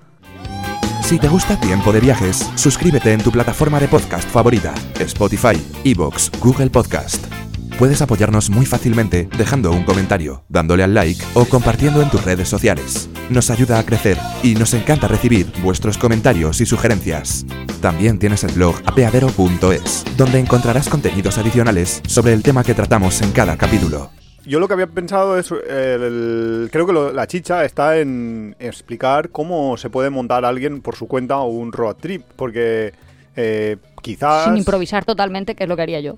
Si 1.04 1.20
te 1.20 1.28
gusta 1.28 1.58
Tiempo 1.60 1.94
de 1.94 2.00
Viajes, 2.00 2.52
suscríbete 2.56 3.14
en 3.14 3.22
tu 3.22 3.32
plataforma 3.32 3.80
de 3.80 3.88
podcast 3.88 4.28
favorita, 4.28 4.74
Spotify, 5.00 5.56
Evox, 5.86 6.32
Google 6.42 6.70
Podcast. 6.72 7.47
Puedes 7.80 8.02
apoyarnos 8.02 8.50
muy 8.50 8.66
fácilmente 8.66 9.30
dejando 9.38 9.72
un 9.72 9.84
comentario, 9.84 10.44
dándole 10.50 10.84
al 10.84 10.96
like 10.96 11.24
o 11.36 11.46
compartiendo 11.46 12.02
en 12.02 12.10
tus 12.10 12.24
redes 12.26 12.50
sociales. 12.50 13.08
Nos 13.30 13.52
ayuda 13.52 13.78
a 13.78 13.86
crecer 13.86 14.18
y 14.42 14.56
nos 14.56 14.74
encanta 14.74 15.08
recibir 15.08 15.46
vuestros 15.62 15.98
comentarios 16.00 16.60
y 16.60 16.66
sugerencias. 16.66 17.46
También 17.80 18.18
tienes 18.18 18.44
el 18.44 18.54
blog 18.54 18.76
apeadero.es, 18.86 20.06
donde 20.18 20.40
encontrarás 20.40 20.90
contenidos 20.90 21.38
adicionales 21.38 22.02
sobre 22.08 22.34
el 22.34 22.42
tema 22.42 22.64
que 22.64 22.74
tratamos 22.74 23.22
en 23.22 23.32
cada 23.32 23.58
capítulo. 23.58 24.10
Yo 24.44 24.60
lo 24.60 24.68
que 24.68 24.74
había 24.74 24.88
pensado 24.88 25.38
es, 25.38 25.52
eh, 25.52 25.98
el- 26.00 26.70
creo 26.72 26.88
que 26.88 26.94
lo- 26.94 27.12
la 27.14 27.28
chicha 27.28 27.64
está 27.64 28.00
en 28.00 28.56
explicar 28.60 29.30
cómo 29.30 29.78
se 29.78 29.90
puede 29.92 30.10
montar 30.10 30.46
alguien 30.46 30.82
por 30.82 30.96
su 30.96 31.06
cuenta 31.08 31.38
un 31.42 31.72
road 31.74 31.98
trip, 31.98 32.24
porque 32.36 32.94
eh, 33.36 33.78
quizás... 34.02 34.46
Sin 34.46 34.58
improvisar 34.58 35.06
totalmente, 35.06 35.54
que 35.54 35.64
es 35.66 35.70
lo 35.70 35.76
que 35.76 35.84
haría 35.84 36.00
yo. 36.00 36.16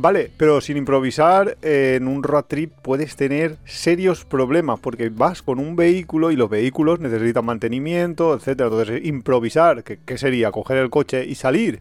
Vale, 0.00 0.30
pero 0.36 0.60
sin 0.60 0.76
improvisar 0.76 1.56
eh, 1.60 1.94
en 1.96 2.06
un 2.06 2.22
road 2.22 2.44
trip 2.44 2.72
puedes 2.82 3.16
tener 3.16 3.56
serios 3.64 4.24
problemas, 4.24 4.78
porque 4.78 5.08
vas 5.08 5.42
con 5.42 5.58
un 5.58 5.74
vehículo 5.74 6.30
y 6.30 6.36
los 6.36 6.48
vehículos 6.48 7.00
necesitan 7.00 7.44
mantenimiento, 7.44 8.32
etcétera. 8.34 8.68
Entonces, 8.68 9.04
improvisar, 9.04 9.82
que 9.82 9.98
¿qué 10.04 10.16
sería? 10.16 10.52
Coger 10.52 10.76
el 10.76 10.88
coche 10.90 11.24
y 11.26 11.34
salir. 11.34 11.80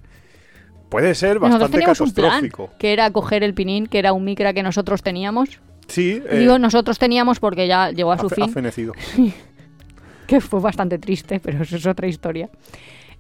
Puede 0.90 1.14
ser 1.14 1.38
bastante 1.38 1.70
teníamos 1.78 2.00
un 2.02 2.12
plan, 2.14 2.28
catastrófico. 2.30 2.70
que 2.80 2.94
era 2.94 3.12
coger 3.12 3.44
el 3.44 3.54
pinín, 3.54 3.86
que 3.86 4.00
era 4.00 4.14
un 4.14 4.24
micra 4.24 4.52
que 4.54 4.64
nosotros 4.64 5.04
teníamos. 5.04 5.60
Sí, 5.88 6.22
eh, 6.30 6.40
Digo 6.40 6.58
nosotros 6.58 6.98
teníamos 6.98 7.40
porque 7.40 7.68
ya 7.68 7.92
llegó 7.92 8.12
a 8.14 8.18
su 8.18 8.26
ha, 8.28 8.30
fin. 8.30 8.46
ha 8.46 8.48
fenecido. 8.48 8.94
que 10.28 10.42
fue 10.42 10.60
bastante 10.60 10.98
triste, 10.98 11.40
pero 11.40 11.62
eso 11.62 11.76
es 11.76 11.86
otra 11.86 12.08
historia. 12.08 12.50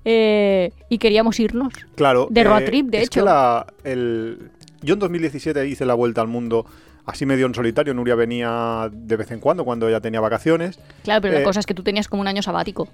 Eh, 0.05 0.71
y 0.89 0.97
queríamos 0.97 1.39
irnos. 1.39 1.73
Claro. 1.95 2.27
De 2.31 2.43
road 2.43 2.61
eh, 2.61 2.65
trip, 2.65 2.85
de 2.87 2.97
es 2.99 3.03
hecho. 3.05 3.19
que 3.21 3.25
la- 3.25 3.67
el- 3.83 4.51
yo 4.81 4.93
en 4.93 4.99
2017 4.99 5.67
hice 5.67 5.85
la 5.85 5.93
vuelta 5.93 6.21
al 6.21 6.27
mundo 6.27 6.65
así 7.05 7.25
medio 7.25 7.45
en 7.45 7.55
solitario. 7.55 7.93
Nuria 7.93 8.15
venía 8.15 8.89
de 8.91 9.15
vez 9.15 9.31
en 9.31 9.39
cuando, 9.39 9.65
cuando 9.65 9.87
ella 9.87 10.01
tenía 10.01 10.19
vacaciones. 10.19 10.79
Claro, 11.03 11.21
pero 11.21 11.35
Eh, 11.35 11.39
la 11.39 11.45
cosa 11.45 11.59
es 11.59 11.65
que 11.65 11.73
tú 11.73 11.83
tenías 11.83 12.07
como 12.07 12.21
un 12.21 12.27
año 12.27 12.41
sabático. 12.41 12.87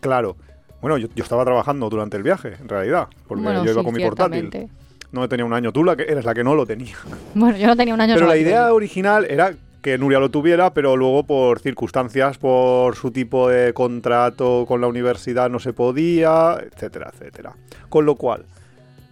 Claro. 0.00 0.36
Bueno, 0.80 0.96
yo, 0.98 1.08
yo 1.14 1.22
estaba 1.22 1.44
trabajando 1.44 1.88
durante 1.90 2.16
el 2.16 2.22
viaje, 2.22 2.54
en 2.58 2.68
realidad, 2.68 3.08
porque 3.28 3.42
bueno, 3.42 3.64
yo 3.64 3.72
iba 3.72 3.80
sí, 3.80 3.84
con 3.84 3.94
mi 3.94 4.02
portátil. 4.02 4.70
No 5.12 5.28
tenía 5.28 5.44
un 5.44 5.52
año. 5.52 5.72
Tú 5.72 5.84
la 5.84 5.96
que 5.96 6.04
eres 6.04 6.24
la 6.24 6.34
que 6.34 6.44
no 6.44 6.54
lo 6.54 6.66
tenía. 6.66 6.94
Bueno, 7.34 7.56
yo 7.58 7.66
no 7.66 7.76
tenía 7.76 7.94
un 7.94 8.00
año 8.00 8.14
Pero 8.14 8.26
la 8.26 8.36
idea 8.36 8.72
original 8.72 9.26
era 9.28 9.54
que 9.82 9.98
Nuria 9.98 10.18
lo 10.18 10.30
tuviera, 10.30 10.74
pero 10.74 10.96
luego 10.96 11.24
por 11.24 11.60
circunstancias, 11.60 12.38
por 12.38 12.96
su 12.96 13.10
tipo 13.10 13.48
de 13.48 13.72
contrato 13.72 14.66
con 14.68 14.80
la 14.80 14.86
universidad 14.86 15.48
no 15.48 15.58
se 15.58 15.72
podía, 15.72 16.58
etcétera, 16.60 17.10
etcétera. 17.12 17.54
Con 17.88 18.04
lo 18.04 18.14
cual, 18.14 18.44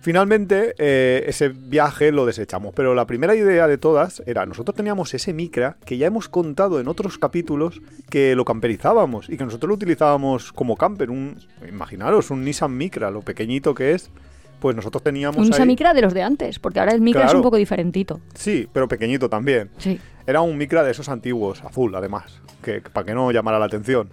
Finalmente, 0.00 0.74
eh, 0.78 1.24
ese 1.26 1.48
viaje 1.48 2.12
lo 2.12 2.24
desechamos, 2.24 2.72
pero 2.74 2.94
la 2.94 3.06
primera 3.06 3.34
idea 3.34 3.66
de 3.66 3.78
todas 3.78 4.22
era, 4.26 4.46
nosotros 4.46 4.76
teníamos 4.76 5.12
ese 5.12 5.32
micra 5.32 5.76
que 5.84 5.98
ya 5.98 6.06
hemos 6.06 6.28
contado 6.28 6.78
en 6.80 6.86
otros 6.88 7.18
capítulos 7.18 7.82
que 8.08 8.36
lo 8.36 8.44
camperizábamos 8.44 9.28
y 9.28 9.36
que 9.36 9.44
nosotros 9.44 9.68
lo 9.68 9.74
utilizábamos 9.74 10.52
como 10.52 10.76
camper, 10.76 11.10
un, 11.10 11.36
imaginaros, 11.68 12.30
un 12.30 12.44
Nissan 12.44 12.76
Micra, 12.76 13.10
lo 13.10 13.22
pequeñito 13.22 13.74
que 13.74 13.92
es, 13.92 14.10
pues 14.60 14.74
nosotros 14.76 15.02
teníamos 15.02 15.36
Un 15.36 15.42
ahí- 15.44 15.48
Nissan 15.50 15.66
Micra 15.68 15.92
de 15.94 16.02
los 16.02 16.14
de 16.14 16.22
antes, 16.22 16.58
porque 16.60 16.78
ahora 16.78 16.92
el 16.92 17.00
Micra 17.00 17.26
es 17.26 17.34
un 17.34 17.42
poco 17.42 17.56
diferentito. 17.56 18.20
Sí, 18.34 18.68
pero 18.72 18.86
pequeñito 18.86 19.28
también. 19.28 19.70
Sí. 19.78 20.00
Era 20.26 20.42
un 20.42 20.56
Micra 20.56 20.84
de 20.84 20.92
esos 20.92 21.08
antiguos, 21.08 21.62
azul 21.64 21.94
además, 21.96 22.40
que 22.62 22.80
para 22.80 23.04
que 23.04 23.14
no 23.14 23.32
llamara 23.32 23.58
la 23.58 23.66
atención. 23.66 24.10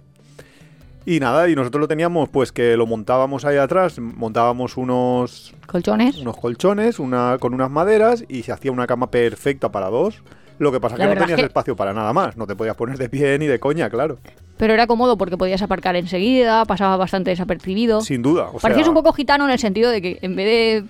Y 1.08 1.20
nada, 1.20 1.48
y 1.48 1.54
nosotros 1.54 1.80
lo 1.80 1.88
teníamos 1.88 2.28
pues 2.28 2.50
que 2.50 2.76
lo 2.76 2.84
montábamos 2.84 3.44
ahí 3.44 3.56
atrás, 3.56 3.98
montábamos 4.00 4.76
unos 4.76 5.54
Colchones. 5.66 6.18
unos 6.18 6.36
colchones 6.36 6.98
una, 6.98 7.36
con 7.38 7.54
unas 7.54 7.70
maderas 7.70 8.24
y 8.28 8.42
se 8.42 8.50
hacía 8.52 8.72
una 8.72 8.88
cama 8.88 9.08
perfecta 9.10 9.70
para 9.70 9.88
dos. 9.88 10.22
Lo 10.58 10.72
que 10.72 10.80
pasa 10.80 10.96
es 10.96 11.00
que 11.02 11.06
no 11.14 11.20
tenías 11.20 11.38
que- 11.38 11.46
espacio 11.46 11.76
para 11.76 11.92
nada 11.92 12.12
más. 12.12 12.36
No 12.36 12.46
te 12.46 12.56
podías 12.56 12.74
poner 12.76 12.98
de 12.98 13.08
pie 13.08 13.38
ni 13.38 13.46
de 13.46 13.60
coña, 13.60 13.88
claro. 13.88 14.18
Pero 14.56 14.72
era 14.74 14.86
cómodo 14.86 15.16
porque 15.18 15.36
podías 15.36 15.60
aparcar 15.62 15.94
enseguida, 15.96 16.64
pasaba 16.64 16.96
bastante 16.96 17.30
desapercibido. 17.30 18.00
Sin 18.00 18.22
duda. 18.22 18.48
O 18.52 18.58
Parecías 18.58 18.86
sea, 18.86 18.90
un 18.90 18.94
poco 18.96 19.12
gitano 19.12 19.44
en 19.44 19.50
el 19.50 19.58
sentido 19.58 19.90
de 19.90 20.00
que 20.02 20.18
en 20.22 20.34
vez 20.34 20.46
de 20.46 20.84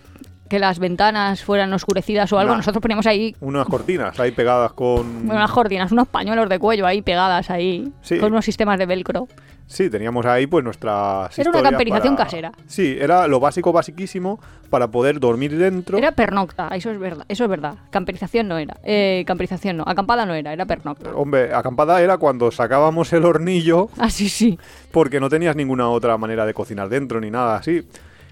que 0.49 0.59
las 0.59 0.79
ventanas 0.79 1.43
fueran 1.45 1.73
oscurecidas 1.73 2.33
o 2.33 2.39
algo, 2.39 2.53
Nah. 2.53 2.59
nosotros 2.59 2.81
poníamos 2.83 3.07
ahí 3.07 3.35
Unas 3.41 3.67
cortinas 3.67 4.19
ahí 4.21 4.31
pegadas 4.31 4.73
con... 4.73 5.29
unas 5.31 5.51
cortinas, 5.51 5.91
unos 5.93 6.09
pañuelos 6.09 6.49
de 6.49 6.59
cuello 6.59 6.87
ahí 6.87 7.03
pegadas 7.03 7.51
ahí, 7.51 7.93
Sí. 8.03 8.19
con 8.19 8.33
unos 8.33 8.45
sistemas 8.45 8.79
de 8.79 8.87
velcro. 8.87 9.27
Sí, 9.69 9.91
teníamos 9.91 10.25
ahí 10.27 10.47
pues 10.47 10.63
nuestras 10.65 11.37
Era 11.37 11.51
una 11.51 11.61
camperización 11.61 12.15
para- 12.15 12.25
casera. 12.25 12.53
Sí, 12.69 12.97
era 13.01 13.27
lo 13.27 13.41
básico, 13.41 13.73
basiquísimo 13.73 14.39
para 14.71 14.87
poder 14.93 15.19
dormir 15.19 15.59
dentro. 15.59 15.99
Era 15.99 16.13
pernocta, 16.13 16.69
eso 16.69 16.93
es 16.93 17.01
verdad, 17.01 17.25
eso 17.29 17.43
es 17.43 17.51
verdad. 17.51 17.75
Camperización 17.91 18.47
no 18.47 18.59
era, 18.59 18.77
eh, 18.85 19.25
camperización 19.27 19.79
no, 19.79 19.85
acampada 19.85 20.25
no 20.25 20.35
era, 20.35 20.53
era 20.53 20.67
pernocta. 20.67 21.11
Hombre, 21.17 21.53
acampada 21.53 22.01
era 22.01 22.17
cuando 22.19 22.53
sacábamos 22.53 23.13
el 23.13 23.25
hornillo 23.25 23.89
Ah, 23.99 24.09
sí, 24.11 24.29
sí. 24.29 24.57
porque 24.93 25.19
no 25.19 25.29
tenías 25.29 25.57
ninguna 25.57 25.89
otra 25.89 26.17
manera 26.17 26.47
de 26.47 26.55
cocinar 26.55 26.89
dentro 26.89 27.21
ni 27.21 27.33
nada 27.33 27.57
así. 27.57 27.85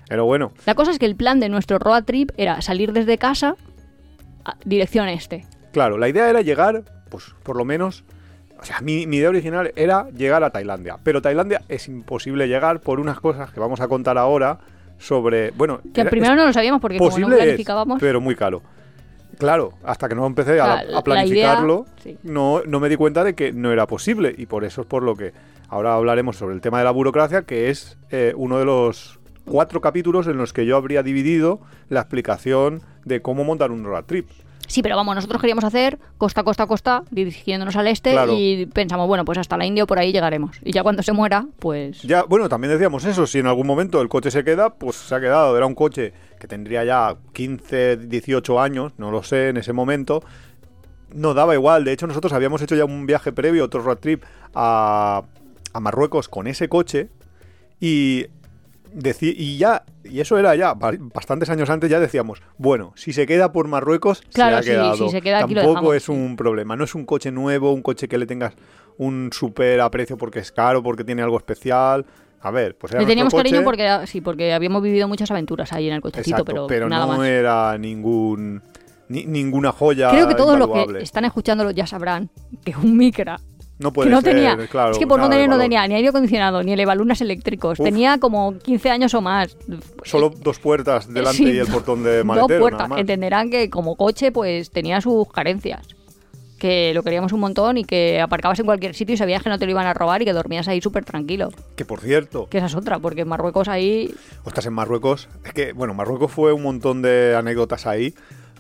Pero 0.09 0.25
bueno, 0.27 0.53
La 0.67 0.75
cosa 0.75 0.91
es 0.91 0.99
que 0.99 1.07
el 1.07 1.17
plan 1.17 1.41
de 1.41 1.49
nuestro 1.49 1.79
road 1.79 2.05
trip 2.05 2.31
era 2.37 2.61
salir 2.63 2.93
desde 2.93 3.19
casa 3.19 3.57
a 4.45 4.57
dirección 4.65 5.09
este. 5.09 5.47
Claro, 5.73 5.97
la 5.99 6.09
idea 6.09 6.29
era 6.29 6.43
llegar, 6.43 6.83
pues 7.11 7.35
por 7.43 7.57
lo 7.57 7.65
menos, 7.65 8.05
o 8.61 8.65
sea, 8.65 8.81
mi, 8.81 9.07
mi 9.07 9.17
idea 9.17 9.31
original 9.31 9.73
era 9.77 10.09
llegar 10.11 10.45
a 10.45 10.51
Tailandia, 10.51 10.99
pero 11.03 11.23
Tailandia 11.23 11.63
es 11.69 11.89
imposible 11.89 12.47
llegar 12.49 12.81
por 12.81 13.01
unas 13.01 13.19
cosas 13.21 13.51
que 13.51 13.61
vamos 13.61 13.81
a 13.81 13.89
contar 13.89 14.19
ahora 14.19 14.59
sobre, 14.99 15.51
bueno, 15.53 15.81
Que 15.93 16.03
era- 16.03 16.11
primero 16.11 16.37
no 16.37 16.47
lo 16.47 16.53
sabíamos 16.53 16.81
porque 16.81 16.99
como 16.99 17.11
no 17.11 17.15
posible 17.17 17.37
es, 17.37 17.43
planificábamos... 17.43 17.99
pero 18.01 18.21
muy 18.21 18.37
caro. 18.37 18.63
Claro, 19.39 19.73
hasta 19.83 20.09
que 20.09 20.15
no 20.15 20.27
empecé 20.27 20.61
a, 20.61 20.67
La- 20.67 20.75
a 20.75 20.85
la 20.85 21.03
planificarlo, 21.03 21.87
idea, 22.05 22.15
sí. 22.15 22.19
no, 22.23 22.63
no 22.67 22.79
me 22.79 22.89
di 22.89 22.97
cuenta 22.97 23.25
de 23.25 23.35
que 23.35 23.53
no 23.53 23.73
era 23.73 23.87
posible 23.89 24.33
y 24.39 24.47
por 24.47 24.65
eso 24.65 24.83
es 24.83 24.87
por 24.87 25.03
lo 25.03 25.17
que 25.17 25.33
ahora 25.69 25.95
hablaremos 25.95 26.37
sobre 26.37 26.55
el 26.55 26.61
tema 26.61 26.79
de 26.79 26.85
la 26.85 26.93
burocracia, 26.93 27.43
que 27.43 27.69
es 27.71 27.99
eh, 28.11 28.33
uno 28.37 28.59
de 28.61 28.65
los 28.65 29.19
cuatro 29.45 29.81
capítulos 29.81 30.27
en 30.27 30.37
los 30.37 30.53
que 30.53 30.67
yo 30.67 30.77
habría 30.77 31.03
dividido 31.03 31.61
la 31.89 32.01
explicación 32.01 32.83
de 33.05 33.23
cómo 33.23 33.45
montar 33.45 33.71
un 33.71 33.85
road 33.85 34.05
trip. 34.05 34.29
Sí, 34.67 34.83
pero 34.83 34.97
vamos, 34.97 35.15
nosotros 35.15 35.41
queríamos 35.41 35.65
hacer 35.65 35.99
costa, 36.17 36.43
costa, 36.43 36.67
costa, 36.67 37.03
dirigiéndonos 37.11 37.77
al 37.77 37.87
este 37.87 38.13
Claro. 38.13 38.33
y 38.35 38.67
pensamos, 38.67 39.07
bueno, 39.07 39.25
pues 39.25 39.39
hasta 39.39 39.57
la 39.57 39.67
India 39.67 39.85
o 39.85 39.87
por 39.87 39.99
ahí 39.99 40.11
llegaremos. 40.11 40.59
Y 40.65 40.73
ya 40.73 40.83
cuando 40.83 41.03
se 41.03 41.13
muera, 41.13 41.47
pues... 41.59 42.03
Ya, 42.03 42.23
bueno, 42.25 42.49
también 42.49 42.73
decíamos 42.73 43.05
eso, 43.05 43.27
si 43.27 43.39
en 43.39 43.47
algún 43.47 43.67
momento 43.67 44.01
el 44.01 44.09
coche 44.09 44.31
se 44.31 44.43
queda, 44.43 44.71
pues 44.75 44.97
se 44.97 45.15
ha 45.15 45.21
quedado. 45.21 45.57
Era 45.57 45.67
un 45.67 45.75
coche 45.75 46.13
que 46.41 46.49
tendría 46.49 46.83
ya 46.85 47.17
15, 47.35 47.99
18 47.99 48.61
años, 48.61 48.93
no 48.97 49.11
lo 49.11 49.23
sé, 49.23 49.51
en 49.51 49.59
ese 49.59 49.73
momento. 49.73 50.23
No 51.13 51.35
daba 51.35 51.55
igual, 51.55 51.85
de 51.85 51.93
hecho 51.93 52.07
nosotros 52.07 52.33
habíamos 52.33 52.63
hecho 52.63 52.75
ya 52.75 52.87
un 52.87 53.07
viaje 53.07 53.33
previo, 53.33 53.65
otro 53.65 53.83
road 53.83 53.99
trip 53.99 54.25
a, 54.55 55.23
a 55.73 55.81
Marruecos 55.81 56.29
con 56.29 56.47
ese 56.47 56.69
coche 56.69 57.11
y, 57.81 58.27
deci- 58.95 59.35
y 59.37 59.59
ya, 59.59 59.85
y 60.05 60.21
eso 60.21 60.39
era 60.39 60.55
ya, 60.55 60.75
ba- 60.75 60.93
bastantes 61.15 61.51
años 61.51 61.69
antes 61.71 61.91
ya 61.91 62.01
decíamos, 62.01 62.43
bueno, 62.59 62.93
si 62.97 63.13
se 63.13 63.27
queda 63.27 63.53
por 63.53 63.69
Marruecos, 63.69 64.23
Claro, 64.33 64.55
se 64.57 64.59
ha 64.59 64.63
sí, 64.63 64.69
quedado. 64.71 64.97
si 64.97 65.11
se 65.11 65.21
queda 65.23 65.41
aquí 65.45 65.55
Tampoco 65.55 65.95
es 65.95 66.09
un 66.09 66.37
problema, 66.37 66.77
no 66.77 66.85
es 66.85 66.95
un 66.95 67.05
coche 67.05 67.31
nuevo, 67.31 67.73
un 67.73 67.83
coche 67.83 68.09
que 68.09 68.19
le 68.19 68.27
tengas 68.27 68.55
un 68.99 69.31
super 69.33 69.81
aprecio 69.81 70.17
porque 70.17 70.39
es 70.39 70.53
caro, 70.53 70.83
porque 70.83 71.05
tiene 71.05 71.23
algo 71.23 71.37
especial. 71.37 72.07
A 72.41 72.51
ver, 72.51 72.77
pues 72.77 72.93
era 72.93 73.01
Le 73.01 73.07
teníamos 73.09 73.33
cariño 73.35 73.63
porque 73.65 73.89
sí, 74.07 74.21
porque 74.21 74.53
habíamos 74.53 74.83
vivido 74.83 75.09
muchas 75.09 75.31
aventuras 75.31 75.73
ahí 75.73 75.89
en 75.89 75.95
el 75.95 76.01
cochecito, 76.03 76.43
Exacto, 76.43 76.67
pero, 76.69 76.89
nada 76.91 77.07
no 77.07 77.17
más. 77.17 77.27
era 77.29 77.79
ningún 77.79 78.63
ni- 79.09 79.25
ninguna 79.25 79.73
joya 79.73 80.11
Creo 80.11 80.29
que 80.29 80.35
todos 80.35 80.59
los 80.59 80.69
que 80.69 81.03
están 81.03 81.25
escuchándolo 81.25 81.71
ya 81.71 81.87
sabrán 81.87 82.29
que 82.65 82.75
un 82.77 82.97
micra 82.99 83.41
no 83.79 83.91
que 83.91 83.95
puede 83.95 84.11
no 84.11 84.21
ser, 84.21 84.35
tenía, 84.35 84.57
claro, 84.69 84.93
es 84.93 84.99
que 84.99 85.07
por 85.07 85.19
no 85.21 85.29
tener 85.29 85.49
no 85.49 85.59
tenía 85.59 85.87
ni 85.89 85.95
aire 85.95 86.09
acondicionado 86.09 86.63
ni 86.63 86.73
elevalunas 86.73 87.21
eléctricos, 87.21 87.81
Uf. 87.81 87.85
tenía 87.85 88.19
como 88.19 88.57
15 88.59 88.91
años 88.91 89.15
o 89.15 89.21
más. 89.21 89.57
Solo 90.05 90.31
dos 90.31 90.59
puertas 90.59 91.13
delante 91.13 91.39
Sí, 91.39 91.51
y 91.51 91.59
el 91.59 91.67
portón 91.67 92.03
de 92.05 92.17
Dos 92.19 92.25
maletero, 92.27 92.61
puertas. 92.61 92.79
nada 92.79 92.89
más. 92.89 93.01
Entenderán 93.01 93.51
que 93.51 93.69
como 93.71 93.97
coche 93.97 94.31
pues 94.33 94.71
tenía 94.71 95.01
sus 95.01 95.29
carencias. 95.29 95.87
Que 96.59 96.95
lo 96.95 97.03
queríamos 97.03 97.33
un 97.33 97.41
montón 97.41 97.77
y 97.77 97.85
que 97.85 98.21
aparcabas 98.21 98.59
en 98.61 98.65
cualquier 98.65 98.95
sitio 98.95 99.15
y 99.15 99.19
sabías 99.19 99.43
que 99.43 99.51
no 99.51 99.59
te 99.59 99.67
lo 99.67 99.73
iban 99.73 99.87
a 99.87 99.93
robar 99.93 100.23
y 100.23 100.25
que 100.25 100.33
dormías 100.33 100.67
ahí 100.69 100.81
súper 100.81 101.05
tranquilo. 101.05 101.51
Que 101.77 101.85
por 101.85 102.01
cierto, 102.01 102.47
Que 102.49 102.59
esa 102.59 102.69
es 102.69 102.75
otra, 102.75 102.99
porque 103.01 103.23
en 103.23 103.29
Marruecos 103.29 103.69
ahí... 103.69 104.15
estás 104.47 104.65
en 104.65 104.73
Marruecos. 104.73 105.29
Es 105.45 105.53
que, 105.53 105.73
bueno, 105.75 105.93
Marruecos 105.93 106.31
fue 106.31 106.53
un 106.55 106.63
montón 106.63 107.03
de 107.03 107.35
anécdotas 107.37 107.87
ahí. 107.87 108.15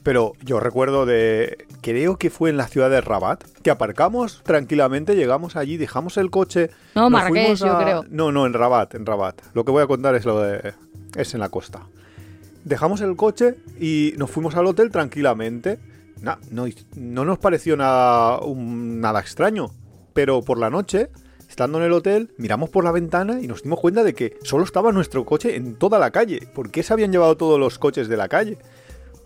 Pero 0.05 0.35
yo 0.45 0.61
recuerdo 0.61 1.07
de. 1.07 1.67
Creo 1.81 2.17
que 2.19 2.31
fue 2.31 2.51
en 2.51 2.57
la 2.57 2.69
ciudad 2.69 2.91
de 2.91 3.01
Rabat. 3.01 3.43
Que 3.63 3.71
aparcamos 3.71 4.43
tranquilamente, 4.45 5.17
llegamos 5.17 5.57
allí, 5.57 5.77
dejamos 5.77 6.17
el 6.19 6.31
coche. 6.31 6.71
No, 6.95 7.09
Marrakech, 7.11 7.35
yo 7.67 7.79
creo. 7.83 8.05
No, 8.11 8.31
no, 8.31 8.47
en 8.47 8.53
Rabat, 8.53 8.95
en 8.95 9.07
Rabat. 9.07 9.41
Lo 9.55 9.65
que 9.65 9.73
voy 9.73 9.83
a 9.83 9.87
contar 9.89 10.15
es 10.15 10.25
lo 10.27 10.41
de. 10.41 10.75
Es 11.17 11.35
en 11.35 11.41
la 11.41 11.49
costa. 11.49 11.81
Dejamos 12.65 13.01
el 13.01 13.17
coche 13.17 13.57
y 13.81 14.15
nos 14.17 14.31
fuimos 14.31 14.55
al 14.57 14.67
hotel 14.67 14.91
tranquilamente. 14.91 15.79
No, 16.51 16.67
no 16.97 17.25
nos 17.25 17.39
pareció 17.39 17.77
nada, 17.77 18.39
un- 18.41 19.01
nada 19.01 19.21
extraño. 19.21 19.71
Pero 20.15 20.43
por 20.43 20.59
la 20.59 20.71
noche, 20.71 21.09
estando 21.49 21.79
en 21.79 21.85
el 21.85 21.93
hotel, 21.93 22.31
miramos 22.39 22.71
por 22.71 22.85
la 22.85 22.93
ventana 22.93 23.41
y 23.43 23.47
nos 23.49 23.63
dimos 23.63 23.81
cuenta 23.81 24.03
de 24.05 24.15
que 24.15 24.39
solo 24.43 24.65
estaba 24.65 24.93
nuestro 24.93 25.25
coche 25.25 25.57
en 25.57 25.75
toda 25.77 25.99
la 25.99 26.11
calle. 26.11 26.47
¿Por 26.55 26.71
qué 26.71 26.83
se 26.83 26.93
habían 26.93 27.13
llevado 27.13 27.37
todos 27.37 27.59
los 27.61 27.79
coches 27.79 28.09
de 28.09 28.17
la 28.17 28.29
calle? 28.29 28.59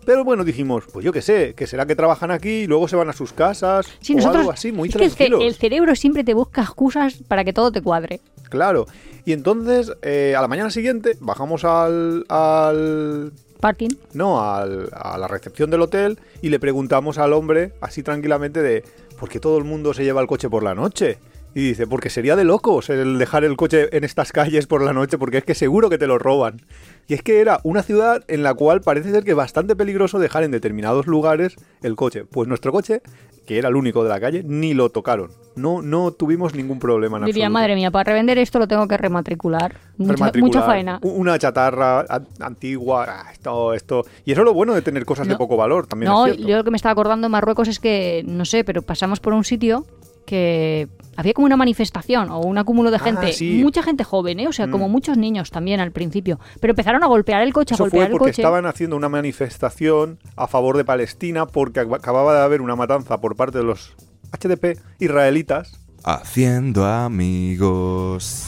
Pero 0.05 0.23
bueno, 0.23 0.43
dijimos, 0.43 0.85
pues 0.91 1.05
yo 1.05 1.11
qué 1.11 1.21
sé, 1.21 1.53
que 1.55 1.67
será 1.67 1.85
que 1.85 1.95
trabajan 1.95 2.31
aquí 2.31 2.49
y 2.49 2.67
luego 2.67 2.87
se 2.87 2.95
van 2.95 3.09
a 3.09 3.13
sus 3.13 3.31
casas 3.33 3.85
Sí, 4.01 4.13
o 4.13 4.17
nosotros... 4.17 4.39
algo 4.41 4.51
así, 4.51 4.71
muy 4.71 4.89
es 4.89 5.15
que 5.15 5.25
el, 5.27 5.53
cerebro 5.55 5.95
siempre 5.95 6.23
te 6.23 6.33
busca 6.33 6.61
excusas 6.61 7.15
para 7.27 7.43
que 7.43 7.53
todo 7.53 7.71
te 7.71 7.81
cuadre. 7.81 8.19
Claro. 8.49 8.87
Y 9.25 9.33
entonces, 9.33 9.91
eh, 10.01 10.33
a 10.35 10.41
la 10.41 10.47
mañana 10.47 10.71
siguiente, 10.71 11.15
bajamos 11.19 11.63
al, 11.63 12.25
al 12.29 13.31
Parking. 13.59 13.89
no, 14.13 14.41
al- 14.43 14.89
a 14.93 15.17
la 15.17 15.27
recepción 15.27 15.69
del 15.69 15.81
hotel 15.81 16.17
y 16.41 16.49
le 16.49 16.59
preguntamos 16.59 17.17
al 17.19 17.33
hombre, 17.33 17.73
así 17.81 18.01
tranquilamente, 18.01 18.61
de 18.63 18.83
¿por 19.19 19.29
qué 19.29 19.39
todo 19.39 19.57
el 19.57 19.65
mundo 19.65 19.93
se 19.93 20.03
lleva 20.03 20.21
el 20.21 20.27
coche 20.27 20.49
por 20.49 20.63
la 20.63 20.73
noche? 20.73 21.19
Y 21.55 21.61
dice, 21.69 21.87
porque 21.87 22.09
sería 22.11 22.35
de 22.35 22.43
locos 22.43 22.89
el 22.91 23.17
dejar 23.17 23.43
el 23.43 23.57
coche 23.57 23.95
en 23.95 24.03
estas 24.03 24.31
calles 24.31 24.67
por 24.67 24.83
la 24.83 24.93
noche, 24.93 25.17
porque 25.17 25.39
es 25.39 25.43
que 25.43 25.55
seguro 25.55 25.89
que 25.89 25.97
te 25.97 26.05
lo 26.07 26.19
roban. 26.19 26.61
Y 27.07 27.15
es 27.15 27.23
que 27.23 27.41
era 27.41 27.59
una 27.63 27.81
ciudad 27.81 28.23
en 28.27 28.43
la 28.43 28.53
cual 28.53 28.81
parece 28.81 29.09
ser 29.11 29.23
que 29.23 29.31
es 29.31 29.35
bastante 29.37 29.75
peligroso 29.75 30.19
dejar 30.19 30.43
en 30.43 30.51
determinados 30.51 31.07
lugares 31.07 31.55
el 31.81 31.95
coche. 31.95 32.23
Pues 32.25 32.47
nuestro 32.47 32.71
coche, 32.71 33.01
que 33.47 33.57
era 33.57 33.69
el 33.69 33.75
único 33.75 34.03
de 34.03 34.09
la 34.09 34.19
calle, 34.19 34.43
ni 34.45 34.75
lo 34.75 34.89
tocaron. 34.89 35.31
No, 35.55 35.81
no 35.81 36.11
tuvimos 36.11 36.53
ningún 36.53 36.77
problema 36.77 37.17
en 37.17 37.25
Diría, 37.25 37.45
absoluto. 37.47 37.59
madre 37.59 37.75
mía, 37.75 37.89
para 37.89 38.11
revender 38.11 38.37
esto 38.37 38.59
lo 38.59 38.67
tengo 38.67 38.87
que 38.87 38.95
rematricular. 38.97 39.75
Mucha, 39.97 40.13
Rematricular, 40.13 40.55
mucha 40.55 40.65
faena. 40.65 40.99
u- 41.01 41.09
Una 41.09 41.39
chatarra 41.39 42.01
a- 42.01 42.21
antigua, 42.41 43.05
ah, 43.09 43.31
esto, 43.33 43.73
esto. 43.73 44.05
Y 44.23 44.31
eso 44.33 44.41
es 44.41 44.45
lo 44.45 44.53
bueno 44.53 44.75
de 44.75 44.83
tener 44.83 45.03
cosas 45.03 45.25
de 45.27 45.33
No. 45.33 45.39
poco 45.39 45.57
valor, 45.57 45.87
también 45.87 46.11
No, 46.11 46.27
es 46.27 46.33
cierto. 46.33 46.47
yo 46.47 46.57
lo 46.57 46.63
que 46.63 46.69
me 46.71 46.77
estaba 46.77 46.91
acordando 46.93 47.25
en 47.25 47.31
Marruecos 47.31 47.67
es 47.67 47.79
que, 47.79 48.23
no 48.27 48.45
sé, 48.45 48.63
pero 48.63 48.83
pasamos 48.83 49.19
por 49.19 49.33
un 49.33 49.43
sitio 49.43 49.85
que 50.27 50.87
había 51.19 51.33
como 51.33 51.45
una 51.45 51.57
manifestación 51.57 52.29
o 52.29 52.39
un 52.39 52.57
acúmulo 52.57 52.91
de 52.91 52.97
Ah, 52.97 52.99
gente, 52.99 53.33
sí. 53.33 53.59
mucha 53.61 53.83
gente 53.83 54.03
joven, 54.03 54.39
¿eh? 54.39 54.47
o 54.47 54.53
sea, 54.53 54.67
Mm. 54.67 54.71
como 54.71 54.89
muchos 54.89 55.17
niños 55.17 55.51
también 55.51 55.79
al 55.79 55.91
principio, 55.91 56.39
pero 56.61 56.71
empezaron 56.71 57.03
a 57.03 57.07
golpear 57.07 57.41
el 57.43 57.53
coche, 57.53 57.73
a 57.73 57.75
Eso 57.75 57.83
golpear 57.85 58.03
fue 58.03 58.05
el 58.07 58.11
porque 58.11 58.31
coche. 58.31 58.41
estaban 58.41 58.65
haciendo 58.65 58.95
una 58.95 59.09
manifestación 59.09 60.17
a 60.35 60.47
favor 60.47 60.77
de 60.77 60.85
Palestina 60.85 61.45
porque 61.45 61.81
ac- 61.81 61.95
acababa 61.95 62.33
de 62.35 62.41
haber 62.43 62.61
una 62.61 62.75
matanza 62.75 63.19
por 63.19 63.35
parte 63.35 63.57
de 63.59 63.63
los 63.65 63.93
HDP 64.31 64.77
israelitas 64.99 65.77
Haciendo 66.03 66.85
amigos. 66.85 68.45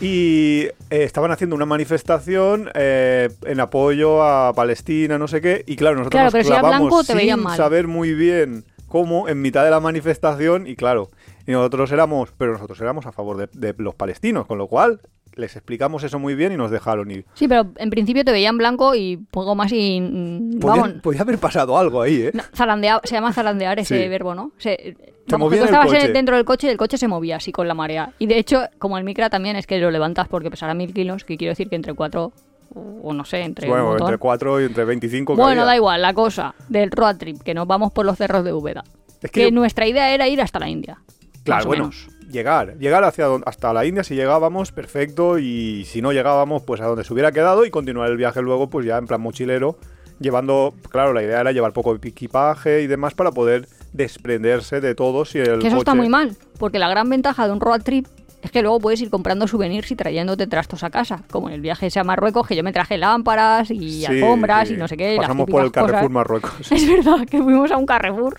y 0.00 0.64
eh, 0.64 0.72
estaban 0.90 1.30
haciendo 1.30 1.56
una 1.56 1.66
manifestación 1.66 2.68
eh, 2.74 3.28
en 3.44 3.60
apoyo 3.60 4.22
a 4.22 4.52
Palestina, 4.52 5.18
no 5.18 5.26
sé 5.28 5.40
qué, 5.40 5.64
y 5.66 5.76
claro, 5.76 5.96
nosotros 5.96 6.12
Claro, 6.12 6.24
nos 6.26 6.32
pero 6.32 6.44
si 6.44 6.52
era 6.52 6.62
blanco, 6.62 7.04
te 7.04 7.18
sin 7.18 7.42
mal. 7.42 7.56
saber 7.56 7.86
muy 7.88 8.14
bien 8.14 8.64
cómo 8.88 9.28
en 9.28 9.40
mitad 9.42 9.64
de 9.64 9.70
la 9.70 9.80
manifestación 9.80 10.66
y 10.66 10.76
claro, 10.76 11.08
y 11.46 11.52
nosotros 11.52 11.90
éramos, 11.92 12.32
pero 12.36 12.52
nosotros 12.52 12.80
éramos 12.80 13.06
a 13.06 13.12
favor 13.12 13.36
de, 13.36 13.48
de 13.52 13.74
los 13.78 13.94
palestinos, 13.94 14.46
con 14.46 14.58
lo 14.58 14.66
cual 14.68 15.00
les 15.34 15.54
explicamos 15.54 16.02
eso 16.02 16.18
muy 16.18 16.34
bien 16.34 16.52
y 16.52 16.56
nos 16.56 16.70
dejaron 16.70 17.10
ir. 17.10 17.26
Sí, 17.34 17.46
pero 17.46 17.66
en 17.76 17.90
principio 17.90 18.24
te 18.24 18.32
veían 18.32 18.56
blanco 18.56 18.94
y 18.94 19.18
poco 19.30 19.54
más 19.54 19.70
y... 19.70 20.00
mm, 20.00 20.58
Podía, 20.60 20.82
Vamos, 20.82 21.02
podía 21.02 21.20
haber 21.22 21.36
pasado 21.38 21.76
algo 21.76 22.00
ahí, 22.00 22.22
¿eh? 22.22 22.30
no, 22.32 22.42
zarandea- 22.54 23.00
se 23.04 23.14
llama 23.16 23.32
zarandear 23.34 23.78
ese 23.78 24.02
Sí. 24.02 24.08
verbo, 24.08 24.34
¿no? 24.34 24.52
Se, 24.56 24.96
vamos, 25.28 25.46
movía 25.48 25.58
tú 25.60 25.64
el 25.64 25.68
estabas 25.74 25.86
coche. 25.92 26.08
dentro 26.12 26.36
del 26.36 26.46
coche 26.46 26.68
y 26.68 26.70
el 26.70 26.78
coche 26.78 26.96
se 26.96 27.06
movía 27.06 27.36
así 27.36 27.52
con 27.52 27.68
la 27.68 27.74
marea. 27.74 28.12
Y 28.18 28.26
de 28.26 28.38
hecho, 28.38 28.62
como 28.78 28.96
el 28.96 29.04
micra 29.04 29.28
también 29.28 29.56
es 29.56 29.66
que 29.66 29.78
lo 29.78 29.90
levantas 29.90 30.26
porque 30.28 30.50
pesará 30.50 30.72
mil 30.72 30.94
kilos, 30.94 31.24
que 31.24 31.36
quiero 31.36 31.50
decir 31.52 31.68
que 31.68 31.76
entre 31.76 31.92
cuatro, 31.92 32.32
o 32.74 33.12
no 33.12 33.24
sé, 33.26 33.42
entre 33.42 33.68
Bueno, 33.68 33.96
entre 33.98 34.16
4 34.16 34.62
y 34.62 34.64
entre 34.64 34.84
25. 34.86 35.34
que 35.36 35.40
Bueno, 35.42 35.66
da 35.66 35.76
igual, 35.76 36.00
la 36.00 36.14
cosa 36.14 36.54
del 36.70 36.90
road 36.90 37.16
trip, 37.18 37.42
que 37.42 37.52
nos 37.52 37.66
vamos 37.66 37.92
por 37.92 38.06
los 38.06 38.16
cerros 38.16 38.42
de 38.42 38.54
Úbeda. 38.54 38.84
Es 39.22 39.30
Que 39.30 39.40
que 39.40 39.42
yo- 39.44 39.50
nuestra 39.50 39.86
idea 39.86 40.14
era 40.14 40.28
ir 40.28 40.40
hasta 40.40 40.58
la 40.58 40.68
India. 40.70 40.98
Claro, 41.46 41.66
bueno, 41.66 41.84
menos. 41.84 42.08
llegar, 42.30 42.76
llegar 42.78 43.04
hacia 43.04 43.26
hasta 43.46 43.72
la 43.72 43.86
India 43.86 44.04
si 44.04 44.14
llegábamos, 44.14 44.72
perfecto, 44.72 45.38
y 45.38 45.84
si 45.86 46.02
no 46.02 46.12
llegábamos, 46.12 46.62
pues 46.62 46.80
a 46.80 46.86
donde 46.86 47.04
se 47.04 47.12
hubiera 47.12 47.32
quedado 47.32 47.64
y 47.64 47.70
continuar 47.70 48.10
el 48.10 48.16
viaje 48.16 48.42
luego, 48.42 48.68
pues 48.68 48.84
ya 48.84 48.98
en 48.98 49.06
plan 49.06 49.20
mochilero, 49.20 49.78
llevando, 50.20 50.74
claro, 50.90 51.12
la 51.12 51.22
idea 51.22 51.40
era 51.40 51.52
llevar 51.52 51.72
poco 51.72 51.94
equipaje 51.94 52.82
y 52.82 52.86
demás 52.86 53.14
para 53.14 53.32
poder 53.32 53.68
desprenderse 53.92 54.80
de 54.80 54.94
todo 54.94 55.24
si 55.24 55.38
el 55.38 55.60
Que 55.60 55.68
eso 55.68 55.78
está 55.78 55.94
muy 55.94 56.08
mal, 56.08 56.36
porque 56.58 56.78
la 56.78 56.88
gran 56.88 57.08
ventaja 57.08 57.46
de 57.46 57.52
un 57.52 57.60
road 57.60 57.82
trip 57.82 58.06
es 58.46 58.50
que 58.52 58.62
luego 58.62 58.80
puedes 58.80 59.00
ir 59.02 59.10
comprando 59.10 59.46
souvenirs 59.46 59.90
y 59.90 59.96
trayéndote 59.96 60.46
trastos 60.46 60.82
a 60.84 60.90
casa. 60.90 61.22
Como 61.30 61.48
en 61.48 61.54
el 61.54 61.60
viaje 61.60 61.86
ese 61.86 62.00
a 62.00 62.04
Marruecos, 62.04 62.46
que 62.46 62.56
yo 62.56 62.62
me 62.62 62.72
traje 62.72 62.96
lámparas 62.96 63.70
y 63.70 63.90
Sí, 64.00 64.06
alfombras 64.06 64.68
sí. 64.68 64.74
y 64.74 64.76
no 64.78 64.88
sé 64.88 64.96
qué. 64.96 65.16
Pasamos 65.20 65.46
por 65.48 65.64
el 65.64 65.70
Carrefour 65.72 65.98
cosas. 66.00 66.10
Marruecos. 66.10 66.52
Es 66.72 66.88
verdad 66.88 67.26
que 67.28 67.42
fuimos 67.42 67.70
a 67.70 67.76
un 67.76 67.86
Carrefour. 67.86 68.38